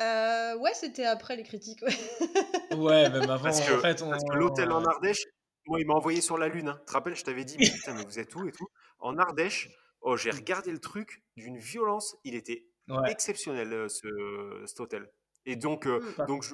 Euh, 0.00 0.56
ouais, 0.58 0.72
c'était 0.74 1.04
après 1.04 1.36
les 1.36 1.42
critiques. 1.42 1.82
Ouais, 1.82 2.76
ouais 2.76 3.10
même 3.10 3.22
avant. 3.30 3.44
Parce 3.44 3.60
que, 3.60 3.72
en 3.72 3.80
fait, 3.80 4.02
l'hôtel 4.34 4.70
en 4.72 4.84
Ardèche, 4.84 5.24
moi, 5.66 5.80
il 5.80 5.86
m'a 5.86 5.94
envoyé 5.94 6.20
sur 6.20 6.38
la 6.38 6.48
Lune. 6.48 6.68
Hein. 6.68 6.76
Tu 6.80 6.86
te 6.86 6.92
rappelles, 6.92 7.16
je 7.16 7.24
t'avais 7.24 7.44
dit, 7.44 7.56
mais 7.58 7.70
putain, 7.70 7.94
mais 7.94 8.04
vous 8.04 8.18
êtes 8.18 8.34
où 8.34 8.46
et 8.46 8.52
tout 8.52 8.68
En 8.98 9.18
Ardèche, 9.18 9.68
oh, 10.00 10.16
j'ai 10.16 10.30
regardé 10.30 10.72
le 10.72 10.80
truc 10.80 11.22
d'une 11.36 11.58
violence. 11.58 12.16
Il 12.24 12.34
était 12.34 12.66
exceptionnel, 13.06 13.72
euh, 13.72 13.88
ce, 13.88 14.64
cet 14.66 14.80
hôtel. 14.80 15.08
Et 15.44 15.56
donc, 15.56 15.86
euh, 15.86 16.00
mmh. 16.00 16.26
donc 16.26 16.44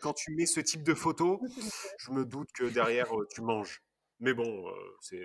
quand 0.00 0.14
tu 0.14 0.32
mets 0.32 0.46
ce 0.46 0.60
type 0.60 0.82
de 0.82 0.94
photo, 0.94 1.40
je 1.98 2.10
me 2.12 2.24
doute 2.24 2.48
que 2.52 2.64
derrière, 2.64 3.08
tu 3.30 3.42
manges. 3.42 3.82
Mais 4.20 4.34
bon, 4.34 4.66
euh, 4.66 4.72
c'est 5.00 5.20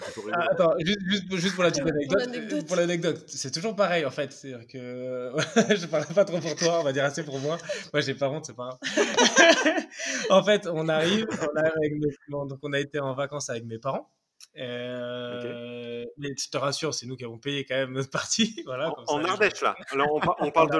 plutôt 0.00 0.22
rigolo. 0.22 0.36
Ah, 0.38 0.52
attends, 0.52 0.74
juste, 0.78 1.36
juste, 1.36 1.54
pour 1.54 1.64
la 1.64 1.70
petite 1.70 1.86
anecdote. 1.86 2.66
Pour 2.66 2.76
l'anecdote, 2.76 3.24
c'est 3.26 3.50
toujours 3.50 3.76
pareil 3.76 4.06
en 4.06 4.10
fait. 4.10 4.32
C'est-à-dire 4.32 4.66
que 4.66 5.32
je 5.76 5.86
parle 5.86 6.06
pas 6.06 6.24
trop 6.24 6.40
pour 6.40 6.54
toi, 6.56 6.80
on 6.80 6.82
va 6.82 6.92
dire 6.92 7.04
assez 7.04 7.24
pour 7.24 7.38
moi. 7.40 7.58
Moi, 7.92 8.00
j'ai 8.00 8.14
pas 8.14 8.30
honte, 8.30 8.46
c'est 8.46 8.56
pas 8.56 8.78
grave. 8.80 9.84
en 10.30 10.42
fait, 10.42 10.66
on 10.66 10.88
arrive, 10.88 11.26
on 11.30 11.56
arrive 11.58 11.72
avec 11.76 11.92
mes... 11.92 12.08
donc 12.48 12.58
on 12.62 12.72
a 12.72 12.80
été 12.80 13.00
en 13.00 13.12
vacances 13.12 13.50
avec 13.50 13.64
mes 13.64 13.78
parents. 13.78 14.10
Euh... 14.56 16.04
Mais 16.16 16.34
je 16.38 16.48
te 16.48 16.56
rassure, 16.56 16.94
c'est 16.94 17.06
nous 17.06 17.16
qui 17.16 17.24
avons 17.24 17.38
payé 17.38 17.66
quand 17.66 17.76
même 17.76 17.92
notre 17.92 18.10
partie. 18.10 18.62
Voilà, 18.66 18.90
en, 19.08 19.20
en 19.20 19.24
Ardèche, 19.24 19.60
là. 19.60 19.76
Alors, 19.90 20.08
on, 20.10 20.46
on 20.46 20.50
parle 20.50 20.70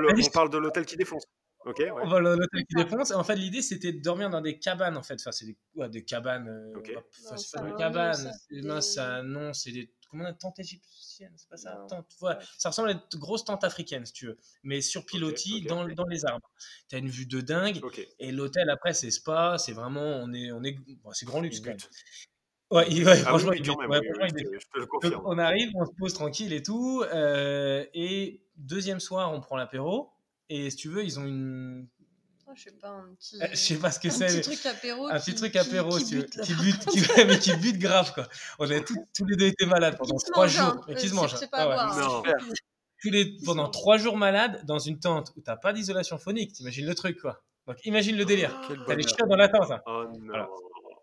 de 0.50 0.58
l'hôtel 0.58 0.86
qui 0.86 0.96
défonce. 0.96 1.24
Ok. 1.64 1.78
ouais. 1.78 1.90
On 1.90 2.08
va 2.08 2.20
l'hôtel 2.20 2.64
qui 2.68 2.74
défonce. 2.74 3.10
Et 3.10 3.14
en 3.14 3.24
fait, 3.24 3.36
l'idée, 3.36 3.62
c'était 3.62 3.92
de 3.92 4.00
dormir 4.00 4.30
dans 4.30 4.40
des 4.40 4.58
cabanes, 4.58 4.96
en 4.96 5.02
fait. 5.02 5.14
Enfin, 5.14 5.32
c'est 5.32 5.46
des, 5.46 5.56
ouais, 5.76 5.88
des 5.88 6.04
cabanes. 6.04 6.48
Euh, 6.48 6.78
okay. 6.78 6.96
Enfin, 7.24 7.36
c'est 7.36 7.58
pas 7.58 7.64
des 7.64 7.74
cabanes. 7.74 8.32
Non, 8.50 8.80
ça, 8.80 9.22
non, 9.22 9.52
c'est 9.52 9.72
des. 9.72 9.92
Comment 10.10 10.28
on 10.28 10.34
tentes 10.34 10.58
égyptiennes 10.58 11.32
C'est 11.36 11.48
pas 11.48 11.56
ça? 11.56 11.86
Tente, 11.88 12.06
ouais. 12.20 12.34
Ça 12.58 12.68
ressemble 12.68 12.90
à 12.90 12.94
des 12.94 13.00
grosses 13.14 13.44
tentes 13.44 13.64
africaines, 13.64 14.04
si 14.04 14.12
tu 14.12 14.26
veux. 14.26 14.38
Mais 14.62 14.82
sur 14.82 15.06
pilotis, 15.06 15.64
okay, 15.64 15.72
okay, 15.72 15.94
dans, 15.94 16.04
dans, 16.04 16.06
les 16.06 16.26
arbres. 16.26 16.50
Tu 16.88 16.96
as 16.96 16.98
une 16.98 17.08
vue 17.08 17.26
de 17.26 17.40
dingue. 17.40 17.80
Et 18.18 18.32
l'hôtel, 18.32 18.68
après, 18.68 18.92
c'est 18.92 19.10
spa. 19.10 19.56
C'est 19.58 19.72
vraiment. 19.72 20.00
On 20.00 20.32
est, 20.32 20.52
on 20.52 20.62
est, 20.64 20.76
bon, 21.02 21.12
c'est 21.12 21.26
grand 21.26 21.40
luxe, 21.40 21.60
quand 21.60 21.70
même. 21.70 21.78
Ouais, 22.72 22.86
il, 22.90 23.04
ouais, 23.06 23.12
ah 23.26 23.28
franchement, 23.28 23.50
oui, 23.50 23.60
il, 23.62 23.68
même, 23.68 23.90
ouais, 23.90 24.00
oui, 24.00 24.28
oui, 24.34 24.58
je 24.58 24.66
te 24.66 24.78
le 24.78 24.86
confirme. 24.86 25.12
Donc, 25.12 25.22
on 25.26 25.36
arrive, 25.36 25.70
on 25.74 25.84
se 25.84 25.90
pose 25.98 26.14
tranquille 26.14 26.54
et 26.54 26.62
tout. 26.62 27.04
Euh, 27.12 27.84
et 27.92 28.42
deuxième 28.56 28.98
soir, 28.98 29.30
on 29.30 29.40
prend 29.40 29.56
l'apéro. 29.56 30.10
Et 30.48 30.70
si 30.70 30.76
tu 30.76 30.88
veux, 30.88 31.04
ils 31.04 31.18
ont 31.18 31.24
une. 31.24 31.88
Oh, 32.46 32.52
je 32.54 32.64
sais 32.64 32.72
pas, 32.72 32.88
un 32.88 33.14
petit. 33.14 33.42
Euh, 33.42 33.46
je 33.50 33.56
sais 33.56 33.78
pas 33.78 33.90
ce 33.90 34.00
que 34.00 34.10
c'est. 34.10 34.24
Un 34.24 34.40
petit 34.40 34.42
truc 34.42 34.66
apéro. 34.66 35.06
Un 35.06 35.18
petit 35.18 35.34
truc 35.34 35.56
apéro, 35.56 35.98
qui, 35.98 36.04
qui, 36.04 36.14
bute, 36.16 36.40
qui, 36.40 36.54
bute, 36.54 36.84
qui, 36.90 37.24
mais 37.26 37.38
qui 37.38 37.56
bute 37.56 37.78
grave, 37.78 38.12
quoi. 38.12 38.28
On 38.58 38.70
a 38.70 38.80
tous, 38.80 38.96
tous 39.16 39.24
les 39.26 39.36
deux 39.36 39.46
été 39.46 39.66
malades 39.66 39.96
pendant 39.96 40.16
trois 40.16 40.46
jours. 40.46 40.84
Et 40.88 40.94
qui 40.94 41.08
se 41.08 41.14
mange. 41.14 41.34
Ah, 41.52 41.68
ouais. 41.68 42.02
non. 42.02 42.22
Tous 43.00 43.10
les, 43.10 43.36
pendant 43.44 43.68
trois 43.68 43.98
jours 43.98 44.16
malades 44.16 44.64
dans 44.64 44.78
une 44.78 45.00
tente 45.00 45.32
où 45.36 45.40
t'as 45.40 45.56
pas 45.56 45.72
d'isolation 45.72 46.18
phonique. 46.18 46.52
T'imagines 46.52 46.86
le 46.86 46.94
truc, 46.94 47.20
quoi. 47.20 47.42
Donc 47.66 47.76
imagine 47.84 48.16
le 48.16 48.24
délire. 48.24 48.60
Oh, 48.70 48.74
T'as 48.86 48.94
les 48.94 49.02
chiots 49.02 49.26
dans 49.26 49.36
la 49.36 49.48
tente. 49.48 49.70
Hein. 49.70 49.80
Oh 49.86 50.04
non. 50.12 50.26
Voilà. 50.26 50.48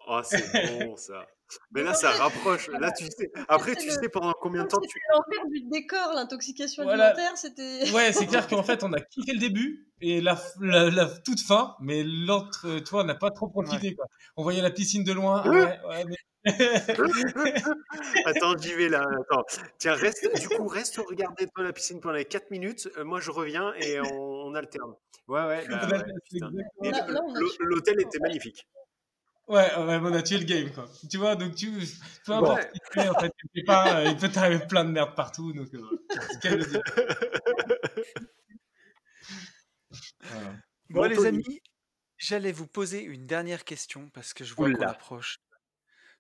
Oh, 0.07 0.21
c'est 0.23 0.39
bon 0.85 0.95
ça. 0.95 1.25
Mais 1.71 1.83
là, 1.83 1.93
ça 1.93 2.11
rapproche. 2.11 2.69
Là, 2.79 2.91
tu 2.91 3.05
sais. 3.05 3.31
Après, 3.47 3.75
tu 3.75 3.89
sais 3.89 4.09
pendant 4.09 4.33
combien 4.39 4.63
de 4.63 4.67
temps 4.67 4.81
tu. 4.81 4.99
l'enfer 5.13 5.45
du 5.49 5.61
décor, 5.69 6.13
l'intoxication 6.13 6.83
voilà. 6.83 7.07
alimentaire, 7.07 7.37
c'était. 7.37 7.89
Ouais, 7.93 8.13
c'est 8.13 8.27
clair 8.27 8.47
qu'en 8.49 8.63
fait, 8.63 8.83
on 8.83 8.93
a 8.93 8.99
kiffé 8.99 9.33
le 9.33 9.39
début 9.39 9.87
et 10.01 10.21
la, 10.21 10.37
la, 10.61 10.89
la 10.89 11.05
toute 11.05 11.41
fin, 11.41 11.75
mais 11.81 12.03
l'autre, 12.03 12.79
toi, 12.79 13.01
on 13.01 13.05
n'a 13.05 13.15
pas 13.15 13.31
trop 13.31 13.47
profité. 13.47 13.89
Ouais. 13.89 13.95
Quoi. 13.95 14.05
On 14.37 14.43
voyait 14.43 14.61
la 14.61 14.71
piscine 14.71 15.03
de 15.03 15.11
loin. 15.11 15.47
Ouais, 15.49 15.79
ouais, 15.87 16.05
mais... 16.05 16.15
Attends, 18.25 18.57
j'y 18.57 18.73
vais 18.73 18.87
là. 18.87 19.05
Attends. 19.21 19.43
Tiens, 19.77 19.93
reste, 19.93 20.25
du 20.39 20.47
coup, 20.47 20.67
reste 20.67 20.97
regarder 20.97 21.47
toi 21.47 21.63
la 21.63 21.73
piscine 21.73 21.99
pendant 21.99 22.15
les 22.15 22.25
4 22.25 22.49
minutes. 22.51 22.89
Euh, 22.97 23.03
moi, 23.03 23.19
je 23.19 23.31
reviens 23.31 23.73
et 23.73 23.99
on, 23.99 24.45
on 24.45 24.55
alterne. 24.55 24.93
Ouais, 25.27 25.45
ouais. 25.45 25.67
Bah, 25.67 25.87
ouais 25.87 26.91
L'hôtel 27.59 28.01
était 28.01 28.19
magnifique. 28.19 28.67
Ouais, 29.49 29.75
ouais, 29.75 29.99
on 29.99 30.13
a 30.13 30.21
tué 30.21 30.37
le 30.37 30.45
game, 30.45 30.71
quoi. 30.71 30.87
Tu 31.09 31.17
vois, 31.17 31.35
donc 31.35 31.55
tu, 31.55 31.71
peu 32.23 32.33
importe 32.33 32.59
ouais. 32.59 32.69
qui 32.71 32.79
tu 32.91 32.99
es, 32.99 33.09
en 33.09 33.19
fait, 33.19 33.33
tu 33.55 33.63
pas, 33.63 34.01
euh, 34.01 34.09
il 34.09 34.15
peut 34.15 34.29
t'arriver 34.29 34.63
plein 34.67 34.85
de 34.85 34.91
merde 34.91 35.15
partout, 35.15 35.51
donc, 35.53 35.73
euh, 35.73 36.05
quel 36.39 36.63
voilà. 40.21 40.51
Bon, 40.91 41.01
bon, 41.01 41.03
les 41.09 41.25
amis, 41.25 41.61
j'allais 42.19 42.51
vous 42.51 42.67
poser 42.67 43.01
une 43.01 43.25
dernière 43.25 43.63
question 43.65 44.11
parce 44.11 44.35
que 44.35 44.43
je 44.43 44.53
vois 44.53 44.71
qu'on 44.71 44.81
approche. 44.81 45.39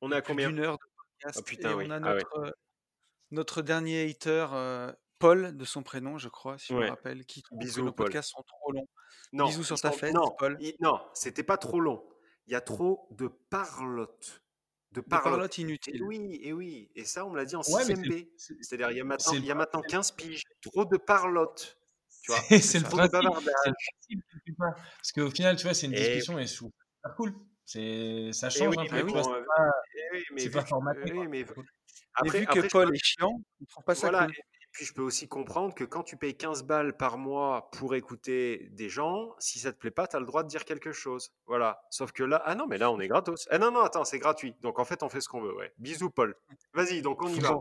On 0.01 0.11
a 0.11 0.21
combien 0.21 0.49
D'une 0.49 0.61
heure 0.61 0.79
de 0.79 0.85
podcast. 0.95 1.39
Oh, 1.39 1.43
putain, 1.43 1.69
et 1.69 1.73
oui. 1.75 1.85
on 1.87 1.91
a 1.91 1.97
ah, 1.97 1.99
notre, 1.99 2.39
ouais. 2.39 2.47
euh, 2.47 2.51
notre 3.29 3.61
dernier 3.61 4.09
hater, 4.09 4.47
euh, 4.53 4.91
Paul, 5.19 5.55
de 5.55 5.65
son 5.65 5.83
prénom, 5.83 6.17
je 6.17 6.29
crois, 6.29 6.57
si 6.57 6.73
ouais. 6.73 6.79
je 6.79 6.85
me 6.85 6.89
rappelle, 6.89 7.25
qui 7.25 7.43
trouve 7.43 7.59
Bisous, 7.59 7.81
que 7.81 7.85
nos 7.85 7.91
Paul. 7.91 8.05
podcasts 8.07 8.31
sont 8.31 8.41
trop 8.41 8.71
longs. 8.71 8.87
Non, 9.33 9.45
Bisous 9.45 9.65
sur 9.65 9.79
ta 9.79 9.91
fête, 9.91 10.15
non, 10.15 10.31
Paul. 10.31 10.57
Il... 10.61 10.73
Non, 10.79 10.99
c'était 11.13 11.43
pas 11.43 11.57
trop 11.57 11.79
long 11.79 12.03
il 12.49 12.53
y 12.53 12.55
a 12.55 12.61
trop 12.61 13.07
de 13.11 13.27
parlotte. 13.27 14.41
De 14.91 15.01
parlotte, 15.01 15.59
inutile. 15.59 15.97
Et 15.97 16.01
oui, 16.01 16.39
et 16.41 16.51
oui. 16.51 16.89
Et 16.95 17.05
ça, 17.05 17.23
on 17.23 17.29
me 17.29 17.37
l'a 17.37 17.45
dit 17.45 17.55
en 17.55 17.61
ouais, 17.61 17.85
6 17.85 17.93
B. 17.93 18.25
C'est-à-dire, 18.37 18.89
il 18.89 18.97
y 18.97 19.01
a 19.01 19.03
maintenant, 19.03 19.33
il 19.33 19.45
y 19.45 19.51
a 19.51 19.55
maintenant 19.55 19.81
15 19.81 20.11
piges. 20.13 20.41
Trop 20.61 20.83
de 20.83 20.97
parlotte. 20.97 21.77
Tu 22.23 22.31
vois 22.31 22.41
C'est 22.59 22.79
le 22.79 22.85
principe. 22.85 23.11
Principe 23.11 24.57
Parce 24.57 25.11
qu'au 25.13 25.29
final, 25.29 25.57
tu 25.57 25.63
vois, 25.63 25.75
c'est 25.75 25.85
une 25.85 25.93
discussion 25.93 26.39
et, 26.39 26.43
et 26.43 26.47
ça 26.47 27.09
cool. 27.15 27.35
Ça 27.65 28.49
change 28.49 28.75
oui, 28.75 28.87
un 28.89 29.03
peu. 29.03 29.03
Oui, 29.03 30.23
c'est 30.37 30.49
pas, 30.49 30.61
pas 30.61 30.65
formaté. 30.65 31.13
Oui, 31.13 31.27
mais, 31.27 31.45
après, 32.15 32.39
mais 32.39 32.39
vu 32.39 32.45
que 32.47 32.67
Paul 32.67 32.95
est 32.95 32.99
chiant, 33.03 33.39
on 33.61 33.65
trouve 33.65 33.83
pas 33.83 33.93
ça 33.93 34.09
voilà, 34.09 34.25
cool. 34.25 34.35
Puis 34.71 34.85
je 34.85 34.93
peux 34.93 35.01
aussi 35.01 35.27
comprendre 35.27 35.73
que 35.73 35.83
quand 35.83 36.03
tu 36.03 36.15
payes 36.15 36.35
15 36.35 36.63
balles 36.63 36.95
par 36.95 37.17
mois 37.17 37.69
pour 37.71 37.95
écouter 37.95 38.69
des 38.71 38.89
gens, 38.89 39.33
si 39.39 39.59
ça 39.59 39.73
te 39.73 39.77
plaît 39.77 39.91
pas, 39.91 40.07
tu 40.07 40.15
as 40.15 40.19
le 40.19 40.25
droit 40.25 40.43
de 40.43 40.47
dire 40.47 40.65
quelque 40.65 40.91
chose. 40.91 41.31
Voilà. 41.47 41.81
Sauf 41.89 42.11
que 42.11 42.23
là, 42.23 42.41
ah 42.45 42.55
non, 42.55 42.67
mais 42.67 42.77
là, 42.77 42.91
on 42.91 42.99
est 42.99 43.07
gratos. 43.07 43.47
Ah 43.49 43.57
non, 43.57 43.71
non, 43.71 43.81
attends, 43.81 44.05
c'est 44.05 44.19
gratuit. 44.19 44.55
Donc 44.61 44.77
en 44.79 44.85
fait, 44.85 45.01
on 45.01 45.09
fait 45.09 45.21
ce 45.21 45.29
qu'on 45.29 45.41
veut. 45.41 45.55
Ouais. 45.55 45.73
Bisous, 45.79 46.11
Paul. 46.11 46.35
Vas-y, 46.73 47.01
donc 47.01 47.23
on 47.23 47.29
y 47.29 47.39
va. 47.39 47.57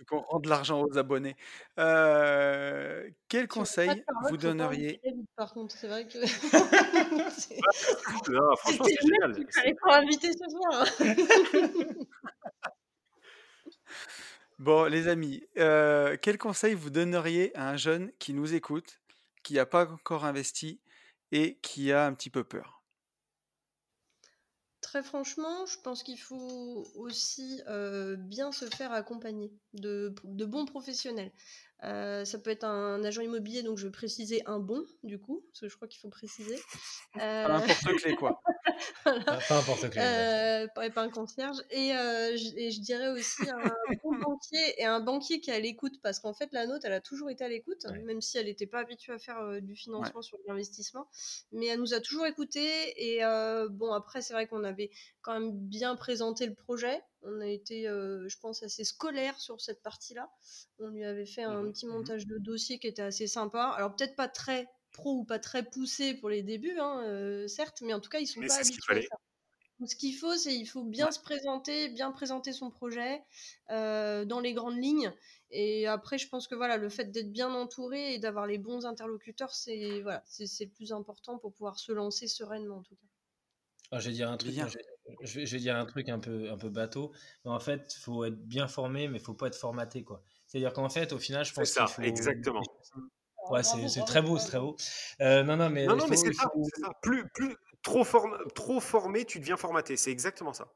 Il 0.00 0.06
qu'on 0.06 0.22
rende 0.22 0.46
l'argent 0.46 0.82
aux 0.82 0.98
abonnés. 0.98 1.36
Euh, 1.78 3.08
quel 3.28 3.46
conseil 3.46 4.04
vous 4.28 4.36
donneriez 4.36 5.00
Par 5.36 5.52
contre, 5.52 5.76
c'est 5.76 5.86
vrai 5.86 6.08
que. 6.08 6.18
non, 8.32 8.56
franchement, 8.56 8.86
c'est 8.86 9.00
génial. 9.00 9.46
Il 9.66 9.76
faut 9.80 9.92
inviter 9.92 10.32
ce 10.32 10.48
soir. 10.50 10.84
Bon, 14.58 14.84
les 14.84 15.08
amis, 15.08 15.42
euh, 15.58 16.16
quel 16.20 16.38
conseil 16.38 16.74
vous 16.74 16.90
donneriez 16.90 17.54
à 17.56 17.68
un 17.70 17.76
jeune 17.76 18.12
qui 18.18 18.32
nous 18.32 18.54
écoute, 18.54 19.00
qui 19.42 19.54
n'a 19.54 19.66
pas 19.66 19.90
encore 19.90 20.24
investi 20.24 20.80
et 21.32 21.58
qui 21.60 21.90
a 21.90 22.06
un 22.06 22.14
petit 22.14 22.30
peu 22.30 22.44
peur? 22.44 22.82
Très 24.80 25.02
franchement, 25.02 25.66
je 25.66 25.78
pense 25.80 26.02
qu'il 26.04 26.20
faut 26.20 26.86
aussi 26.94 27.62
euh, 27.66 28.16
bien 28.16 28.52
se 28.52 28.66
faire 28.66 28.92
accompagner 28.92 29.50
de, 29.72 30.14
de 30.22 30.44
bons 30.44 30.66
professionnels. 30.66 31.32
Euh, 31.82 32.24
ça 32.24 32.38
peut 32.38 32.50
être 32.50 32.64
un 32.64 33.02
agent 33.02 33.22
immobilier, 33.22 33.62
donc 33.62 33.78
je 33.78 33.86
vais 33.86 33.92
préciser 33.92 34.42
un 34.46 34.60
bon, 34.60 34.84
du 35.02 35.18
coup, 35.18 35.44
parce 35.50 35.60
que 35.60 35.68
je 35.68 35.74
crois 35.74 35.88
qu'il 35.88 36.00
faut 36.00 36.10
préciser. 36.10 36.56
Euh... 37.16 37.46
Pas 37.46 37.58
n'importe 37.58 37.96
clé, 37.96 38.16
Pas 39.04 39.40
n'importe 39.50 39.90
clé. 39.90 40.00
Euh, 40.02 40.66
pas, 40.74 40.88
pas, 40.90 41.02
un 41.02 41.10
concierge. 41.10 41.58
Et, 41.70 41.92
euh, 41.92 42.36
je, 42.36 42.56
et, 42.56 42.70
je, 42.70 42.80
dirais 42.80 43.08
aussi 43.08 43.42
un 43.48 43.72
bon 44.02 44.16
banquier 44.18 44.80
et 44.80 44.84
un 44.84 45.00
banquier 45.00 45.40
qui 45.40 45.50
est 45.50 45.54
à 45.54 45.60
l'écoute, 45.60 46.00
parce 46.02 46.20
qu'en 46.20 46.34
fait, 46.34 46.48
la 46.52 46.66
nôtre, 46.66 46.84
elle 46.84 46.92
a 46.92 47.00
toujours 47.00 47.30
été 47.30 47.44
à 47.44 47.48
l'écoute, 47.48 47.84
ouais. 47.88 48.02
même 48.02 48.20
si 48.20 48.38
elle 48.38 48.46
n'était 48.46 48.66
pas 48.66 48.80
habituée 48.80 49.12
à 49.12 49.18
faire 49.18 49.38
euh, 49.40 49.60
du 49.60 49.74
financement 49.74 50.20
ouais. 50.20 50.22
sur 50.22 50.38
l'investissement. 50.46 51.08
Mais 51.52 51.66
elle 51.66 51.80
nous 51.80 51.94
a 51.94 52.00
toujours 52.00 52.26
écoutés. 52.26 52.94
Et 52.96 53.20
bon, 53.70 53.92
après, 53.92 54.22
c'est 54.22 54.32
vrai 54.34 54.46
qu'on 54.46 54.64
avait 54.64 54.90
quand 55.22 55.32
même 55.32 55.52
bien 55.52 55.96
présenté 55.96 56.46
le 56.46 56.54
projet. 56.54 57.02
On 57.26 57.40
a 57.40 57.46
été, 57.46 57.88
euh, 57.88 58.28
je 58.28 58.38
pense, 58.38 58.62
assez 58.62 58.84
scolaire 58.84 59.40
sur 59.40 59.60
cette 59.60 59.82
partie-là. 59.82 60.30
On 60.78 60.88
lui 60.88 61.04
avait 61.04 61.24
fait 61.24 61.42
un 61.42 61.62
mmh. 61.62 61.72
petit 61.72 61.86
montage 61.86 62.26
de 62.26 62.36
dossier 62.38 62.78
qui 62.78 62.86
était 62.86 63.02
assez 63.02 63.26
sympa. 63.26 63.64
Alors 63.76 63.96
peut-être 63.96 64.14
pas 64.14 64.28
très 64.28 64.68
pro 64.94 65.18
ou 65.18 65.24
pas 65.24 65.38
très 65.38 65.62
poussé 65.62 66.14
pour 66.14 66.30
les 66.30 66.42
débuts, 66.42 66.78
hein, 66.78 67.02
euh, 67.04 67.46
certes, 67.46 67.82
mais 67.82 67.92
en 67.92 68.00
tout 68.00 68.08
cas, 68.08 68.20
ils 68.20 68.26
sont 68.26 68.40
mais 68.40 68.46
pas 68.46 68.54
habitués 68.54 68.98
à 68.98 69.02
ça. 69.02 69.16
Donc, 69.80 69.90
ce 69.90 69.96
qu'il 69.96 70.14
faut, 70.14 70.34
c'est 70.36 70.54
il 70.54 70.66
faut 70.66 70.84
bien 70.84 71.06
ouais. 71.06 71.12
se 71.12 71.20
présenter, 71.20 71.88
bien 71.88 72.12
présenter 72.12 72.52
son 72.52 72.70
projet 72.70 73.22
euh, 73.70 74.24
dans 74.24 74.40
les 74.40 74.54
grandes 74.54 74.80
lignes. 74.82 75.12
Et 75.50 75.86
après, 75.86 76.16
je 76.16 76.28
pense 76.28 76.48
que 76.48 76.54
voilà, 76.54 76.76
le 76.76 76.88
fait 76.88 77.10
d'être 77.10 77.32
bien 77.32 77.52
entouré 77.52 78.14
et 78.14 78.18
d'avoir 78.18 78.46
les 78.46 78.58
bons 78.58 78.86
interlocuteurs, 78.86 79.52
c'est 79.52 80.00
voilà, 80.00 80.22
c'est 80.26 80.64
le 80.64 80.70
plus 80.70 80.92
important 80.92 81.38
pour 81.38 81.52
pouvoir 81.52 81.78
se 81.78 81.92
lancer 81.92 82.28
sereinement 82.28 82.78
en 82.78 82.82
tout 82.82 82.94
cas. 82.94 83.06
Alors, 83.90 84.00
je 84.00 84.08
vais 84.08 84.14
dire 84.14 84.30
un 84.30 84.36
truc. 84.36 84.54
Je, 85.22 85.40
vais, 85.40 85.46
je 85.46 85.56
vais 85.56 85.60
dire 85.60 85.76
un 85.76 85.84
truc 85.86 86.08
un 86.08 86.18
peu, 86.18 86.50
un 86.50 86.56
peu 86.56 86.70
bateau. 86.70 87.12
Mais 87.44 87.50
en 87.50 87.60
fait, 87.60 87.94
il 87.96 88.00
faut 88.00 88.24
être 88.24 88.40
bien 88.46 88.68
formé, 88.68 89.08
mais 89.08 89.18
il 89.18 89.24
faut 89.24 89.34
pas 89.34 89.48
être 89.48 89.58
formaté. 89.58 90.02
quoi. 90.02 90.22
C'est-à-dire 90.46 90.72
qu'en 90.72 90.88
fait, 90.88 91.12
au 91.12 91.18
final, 91.18 91.44
je 91.44 91.52
pense 91.52 91.68
C'est 91.68 91.74
ça, 91.74 91.86
faut... 91.86 92.02
exactement. 92.02 92.62
Ouais, 93.50 93.62
c'est 93.62 94.04
très 94.04 94.22
beau, 94.22 94.38
c'est 94.38 94.48
très 94.48 94.60
beau. 94.60 94.76
Euh, 95.20 95.42
non, 95.42 95.56
non, 95.56 95.70
mais, 95.70 95.86
non, 95.86 95.96
non, 95.96 96.06
mais 96.08 96.16
c'est 96.16 96.32
ça, 96.32 96.48
faut... 96.52 96.64
ça, 96.80 96.90
Plus, 97.02 97.28
plus 97.34 97.54
trop, 97.82 98.04
form... 98.04 98.36
trop 98.54 98.80
formé, 98.80 99.24
tu 99.24 99.40
deviens 99.40 99.56
formaté. 99.56 99.96
C'est 99.96 100.10
exactement 100.10 100.52
ça. 100.52 100.72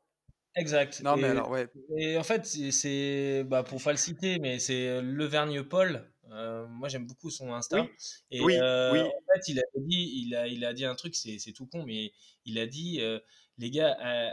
Exact. 0.55 1.01
Non, 1.03 1.17
et, 1.17 1.23
mais 1.23 1.29
alors, 1.29 1.51
ouais. 1.51 1.69
Et 1.97 2.19
en 2.19 2.25
fait, 2.25 2.47
c'est, 2.47 3.45
bah, 3.45 3.63
pour 3.63 3.83
pas 3.83 3.93
le 3.93 3.99
citer, 3.99 4.39
mais 4.39 4.59
c'est 4.59 5.01
Levergne 5.03 5.63
Paul. 5.63 6.11
Euh, 6.31 6.67
moi, 6.69 6.89
j'aime 6.89 7.07
beaucoup 7.07 7.31
son 7.31 7.53
Insta. 7.55 7.81
Oui. 7.81 7.89
Et 8.31 8.41
oui, 8.43 8.57
euh, 8.61 8.93
oui. 8.93 9.01
en 9.01 9.35
fait, 9.35 9.49
il 9.49 9.61
a 9.61 9.63
dit, 9.77 10.25
il 10.27 10.35
a, 10.35 10.47
il 10.47 10.65
a 10.65 10.73
dit 10.75 10.85
un 10.85 10.95
truc, 10.95 11.15
c'est 11.15 11.53
tout 11.53 11.67
con, 11.67 11.85
mais 11.85 12.13
il 12.45 12.59
a 12.59 12.67
dit, 12.67 12.99
euh, 13.01 13.19
les 13.57 13.71
gars, 13.71 13.97
euh, 14.05 14.31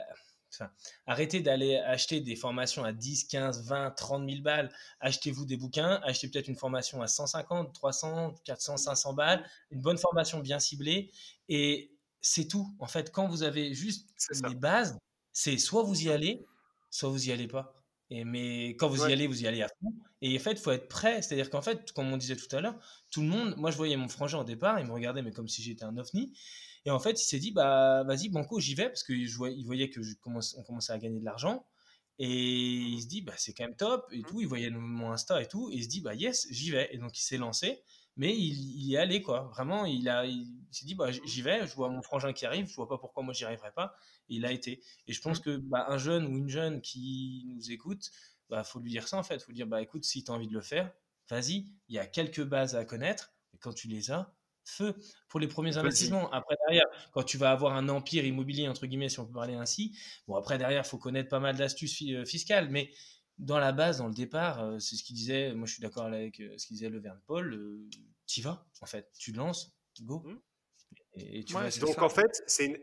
enfin, 0.55 0.71
arrêtez 1.05 1.41
d'aller 1.41 1.77
acheter 1.77 2.21
des 2.21 2.35
formations 2.35 2.83
à 2.83 2.93
10, 2.93 3.25
15, 3.25 3.67
20, 3.67 3.91
30 3.91 4.29
000 4.29 4.41
balles. 4.41 4.71
Achetez-vous 4.99 5.45
des 5.45 5.57
bouquins, 5.57 6.01
achetez 6.03 6.29
peut-être 6.29 6.47
une 6.47 6.55
formation 6.55 7.01
à 7.01 7.07
150, 7.07 7.73
300, 7.73 8.35
400, 8.43 8.77
500 8.77 9.13
balles, 9.13 9.45
une 9.71 9.81
bonne 9.81 9.97
formation 9.97 10.39
bien 10.39 10.59
ciblée. 10.59 11.11
Et 11.49 11.91
c'est 12.21 12.47
tout. 12.47 12.75
En 12.79 12.87
fait, 12.87 13.11
quand 13.11 13.27
vous 13.27 13.43
avez 13.43 13.73
juste 13.73 14.09
les 14.47 14.55
bases, 14.55 14.97
c'est 15.31 15.57
soit 15.57 15.83
vous 15.83 16.03
y 16.03 16.09
allez, 16.09 16.45
soit 16.89 17.09
vous 17.09 17.29
y 17.29 17.31
allez 17.31 17.47
pas. 17.47 17.75
Et 18.09 18.23
mais 18.23 18.69
quand 18.69 18.87
vous 18.87 19.03
ouais. 19.03 19.09
y 19.09 19.13
allez, 19.13 19.27
vous 19.27 19.43
y 19.43 19.47
allez 19.47 19.61
à 19.61 19.67
fond. 19.67 19.93
Et 20.21 20.35
en 20.35 20.39
fait, 20.39 20.53
il 20.53 20.59
faut 20.59 20.71
être 20.71 20.87
prêt. 20.87 21.21
C'est-à-dire 21.21 21.49
qu'en 21.49 21.61
fait, 21.61 21.91
comme 21.91 22.11
on 22.11 22.17
disait 22.17 22.35
tout 22.35 22.53
à 22.55 22.61
l'heure, 22.61 22.75
tout 23.11 23.21
le 23.21 23.27
monde, 23.27 23.55
moi 23.57 23.71
je 23.71 23.77
voyais 23.77 23.97
mon 23.97 24.07
frangin 24.07 24.39
au 24.39 24.43
départ, 24.43 24.79
il 24.79 24.85
me 24.85 24.91
regardait, 24.91 25.21
mais 25.21 25.31
comme 25.31 25.47
si 25.47 25.61
j'étais 25.61 25.83
un 25.83 25.97
ovni. 25.97 26.33
Et 26.85 26.91
en 26.91 26.99
fait, 26.99 27.21
il 27.21 27.25
s'est 27.25 27.39
dit, 27.39 27.51
bah 27.51 28.03
vas-y, 28.03 28.29
Banco, 28.29 28.59
j'y 28.59 28.75
vais, 28.75 28.87
parce 28.87 29.03
qu'il 29.03 29.27
voyait 29.65 29.89
que 29.89 30.01
je 30.03 30.15
commence, 30.15 30.55
on 30.57 30.63
commençait 30.63 30.93
à 30.93 30.99
gagner 30.99 31.19
de 31.19 31.25
l'argent. 31.25 31.65
Et 32.19 32.27
il 32.29 33.01
se 33.01 33.07
dit, 33.07 33.21
bah 33.21 33.33
c'est 33.37 33.53
quand 33.53 33.65
même 33.65 33.75
top, 33.75 34.07
et 34.11 34.21
tout. 34.21 34.41
Il 34.41 34.47
voyait 34.47 34.69
mon 34.69 35.11
Insta 35.11 35.41
et 35.41 35.47
tout. 35.47 35.69
Et 35.71 35.75
il 35.75 35.83
se 35.83 35.89
dit, 35.89 36.01
bah 36.01 36.13
yes, 36.13 36.47
j'y 36.51 36.71
vais. 36.71 36.89
Et 36.93 36.97
donc 36.97 37.17
il 37.17 37.21
s'est 37.21 37.37
lancé. 37.37 37.81
Mais 38.17 38.33
il, 38.37 38.93
est 38.93 38.97
allé, 38.97 39.21
quoi. 39.21 39.41
Vraiment, 39.53 39.85
il, 39.85 40.07
a, 40.07 40.25
il, 40.25 40.43
il 40.43 40.67
s'est 40.71 40.85
dit, 40.85 40.95
bah, 40.95 41.11
j'y 41.11 41.41
vais, 41.41 41.67
je 41.67 41.75
vois 41.75 41.89
mon 41.89 42.01
frangin 42.01 42.31
qui 42.31 42.45
arrive, 42.45 42.67
je 42.67 42.75
vois 42.75 42.87
pas 42.87 42.97
pourquoi 42.97 43.23
moi 43.23 43.33
j'y 43.33 43.43
arriverai 43.43 43.71
pas. 43.73 43.93
Et 44.29 44.35
il 44.35 44.45
a 44.45 44.51
été. 44.51 44.81
Et 45.07 45.13
je 45.13 45.21
pense 45.21 45.39
que 45.39 45.57
bah, 45.57 45.85
un 45.89 45.97
jeune 45.97 46.25
ou 46.25 46.37
une 46.37 46.47
jeune 46.49 46.81
qui 46.81 47.45
nous 47.47 47.71
écoute, 47.71 48.11
bah, 48.49 48.63
faut 48.63 48.79
lui 48.79 48.91
dire 48.91 49.07
ça 49.07 49.17
en 49.17 49.23
fait. 49.23 49.39
Faut 49.39 49.49
lui 49.49 49.55
dire, 49.55 49.67
bah, 49.67 49.81
écoute, 49.81 50.05
si 50.05 50.23
tu 50.23 50.31
as 50.31 50.33
envie 50.33 50.47
de 50.47 50.53
le 50.53 50.61
faire, 50.61 50.93
vas-y, 51.29 51.67
il 51.89 51.95
y 51.95 51.99
a 51.99 52.07
quelques 52.07 52.43
bases 52.43 52.75
à 52.75 52.85
connaître. 52.85 53.33
Et 53.53 53.57
quand 53.57 53.73
tu 53.73 53.87
les 53.87 54.11
as, 54.11 54.33
feu 54.65 54.95
pour 55.29 55.39
les 55.39 55.47
premiers 55.47 55.77
investissements. 55.77 56.31
Après, 56.31 56.55
derrière, 56.67 56.85
quand 57.13 57.23
tu 57.23 57.37
vas 57.37 57.51
avoir 57.51 57.75
un 57.75 57.87
empire 57.89 58.25
immobilier, 58.25 58.67
entre 58.67 58.85
guillemets, 58.85 59.09
si 59.09 59.19
on 59.19 59.25
peut 59.25 59.33
parler 59.33 59.55
ainsi, 59.55 59.97
bon, 60.27 60.35
après, 60.35 60.57
derrière, 60.57 60.83
il 60.85 60.89
faut 60.89 60.97
connaître 60.97 61.29
pas 61.29 61.39
mal 61.39 61.55
d'astuces 61.55 62.03
fiscales. 62.25 62.69
Mais 62.69 62.91
dans 63.37 63.59
la 63.59 63.71
base, 63.71 63.97
dans 63.97 64.07
le 64.07 64.13
départ, 64.13 64.63
euh, 64.63 64.79
c'est 64.79 64.95
ce 64.95 65.03
qu'il 65.03 65.15
disait. 65.15 65.53
Moi, 65.53 65.67
je 65.67 65.73
suis 65.73 65.81
d'accord 65.81 66.05
avec 66.05 66.39
euh, 66.39 66.57
ce 66.57 66.67
qu'il 66.67 66.75
disait 66.77 66.89
le 66.89 66.99
Verne 66.99 67.19
Paul. 67.27 67.53
Euh, 67.53 67.89
tu 68.27 68.41
vas, 68.41 68.65
en 68.81 68.85
fait. 68.85 69.11
Tu 69.17 69.31
lances, 69.31 69.75
go. 70.01 70.19
Mmh. 70.25 70.39
Et, 71.15 71.39
et 71.39 71.43
tu 71.43 71.55
ouais, 71.55 71.69
donc, 71.79 71.95
ça. 71.95 72.03
en 72.03 72.09
fait, 72.09 72.43
c'est 72.45 72.65
une, 72.65 72.77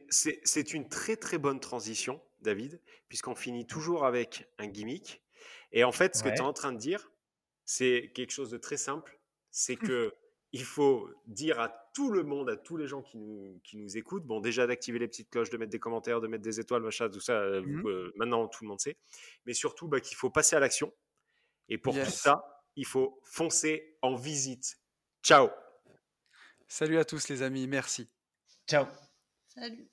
une 0.74 0.89
très, 0.89 1.16
très 1.16 1.39
bonne 1.39 1.61
transition, 1.61 2.20
David, 2.41 2.80
puisqu'on 3.09 3.35
finit 3.35 3.66
toujours 3.66 4.05
avec 4.05 4.49
un 4.59 4.66
gimmick. 4.66 5.22
Et 5.72 5.85
en 5.85 5.93
fait, 5.93 6.16
ce 6.16 6.22
ouais. 6.22 6.30
que 6.30 6.37
tu 6.37 6.43
es 6.43 6.47
en 6.47 6.53
train 6.53 6.72
de 6.72 6.78
dire, 6.78 7.11
c'est 7.64 8.12
quelque 8.14 8.30
chose 8.30 8.51
de 8.51 8.59
très 8.59 8.76
simple. 8.76 9.18
C'est 9.51 9.76
que 9.76 10.14
il 10.53 10.64
faut 10.64 11.09
dire 11.26 11.59
à 11.61 11.68
tout 11.94 12.11
le 12.11 12.22
monde, 12.22 12.50
à 12.50 12.57
tous 12.57 12.76
les 12.76 12.86
gens 12.86 13.03
qui 13.03 13.18
nous, 13.18 13.61
qui 13.64 13.76
nous 13.78 13.96
écoutent, 13.96 14.24
bon, 14.24 14.40
déjà 14.40 14.66
d'activer 14.66 14.98
les 14.98 15.09
petites 15.09 15.30
cloches, 15.30 15.50
de 15.50 15.57
mettre 15.57 15.72
des 15.72 15.78
commentaires, 15.78 16.20
de 16.20 16.26
mettre 16.26 16.42
des 16.42 16.61
étoiles, 16.61 16.82
machin, 16.82 17.09
tout 17.09 17.20
ça, 17.20 17.40
mmh. 17.40 17.86
euh, 17.86 18.12
maintenant 18.16 18.46
tout 18.48 18.64
le 18.64 18.68
monde 18.68 18.80
sait, 18.80 18.96
mais 19.46 19.55
surtout 19.55 19.88
bah, 19.88 20.00
qu'il 20.00 20.16
faut 20.16 20.30
passer 20.30 20.57
à 20.57 20.61
l'action. 20.61 20.92
Et 21.68 21.78
pour 21.78 21.94
yes. 21.94 22.07
tout 22.07 22.12
ça, 22.12 22.64
il 22.76 22.86
faut 22.86 23.20
foncer 23.24 23.96
en 24.03 24.14
visite. 24.14 24.78
Ciao 25.22 25.48
Salut 26.68 26.98
à 26.98 27.05
tous 27.05 27.28
les 27.28 27.42
amis, 27.42 27.66
merci. 27.66 28.11
Ciao 28.66 28.86
Salut 29.48 29.88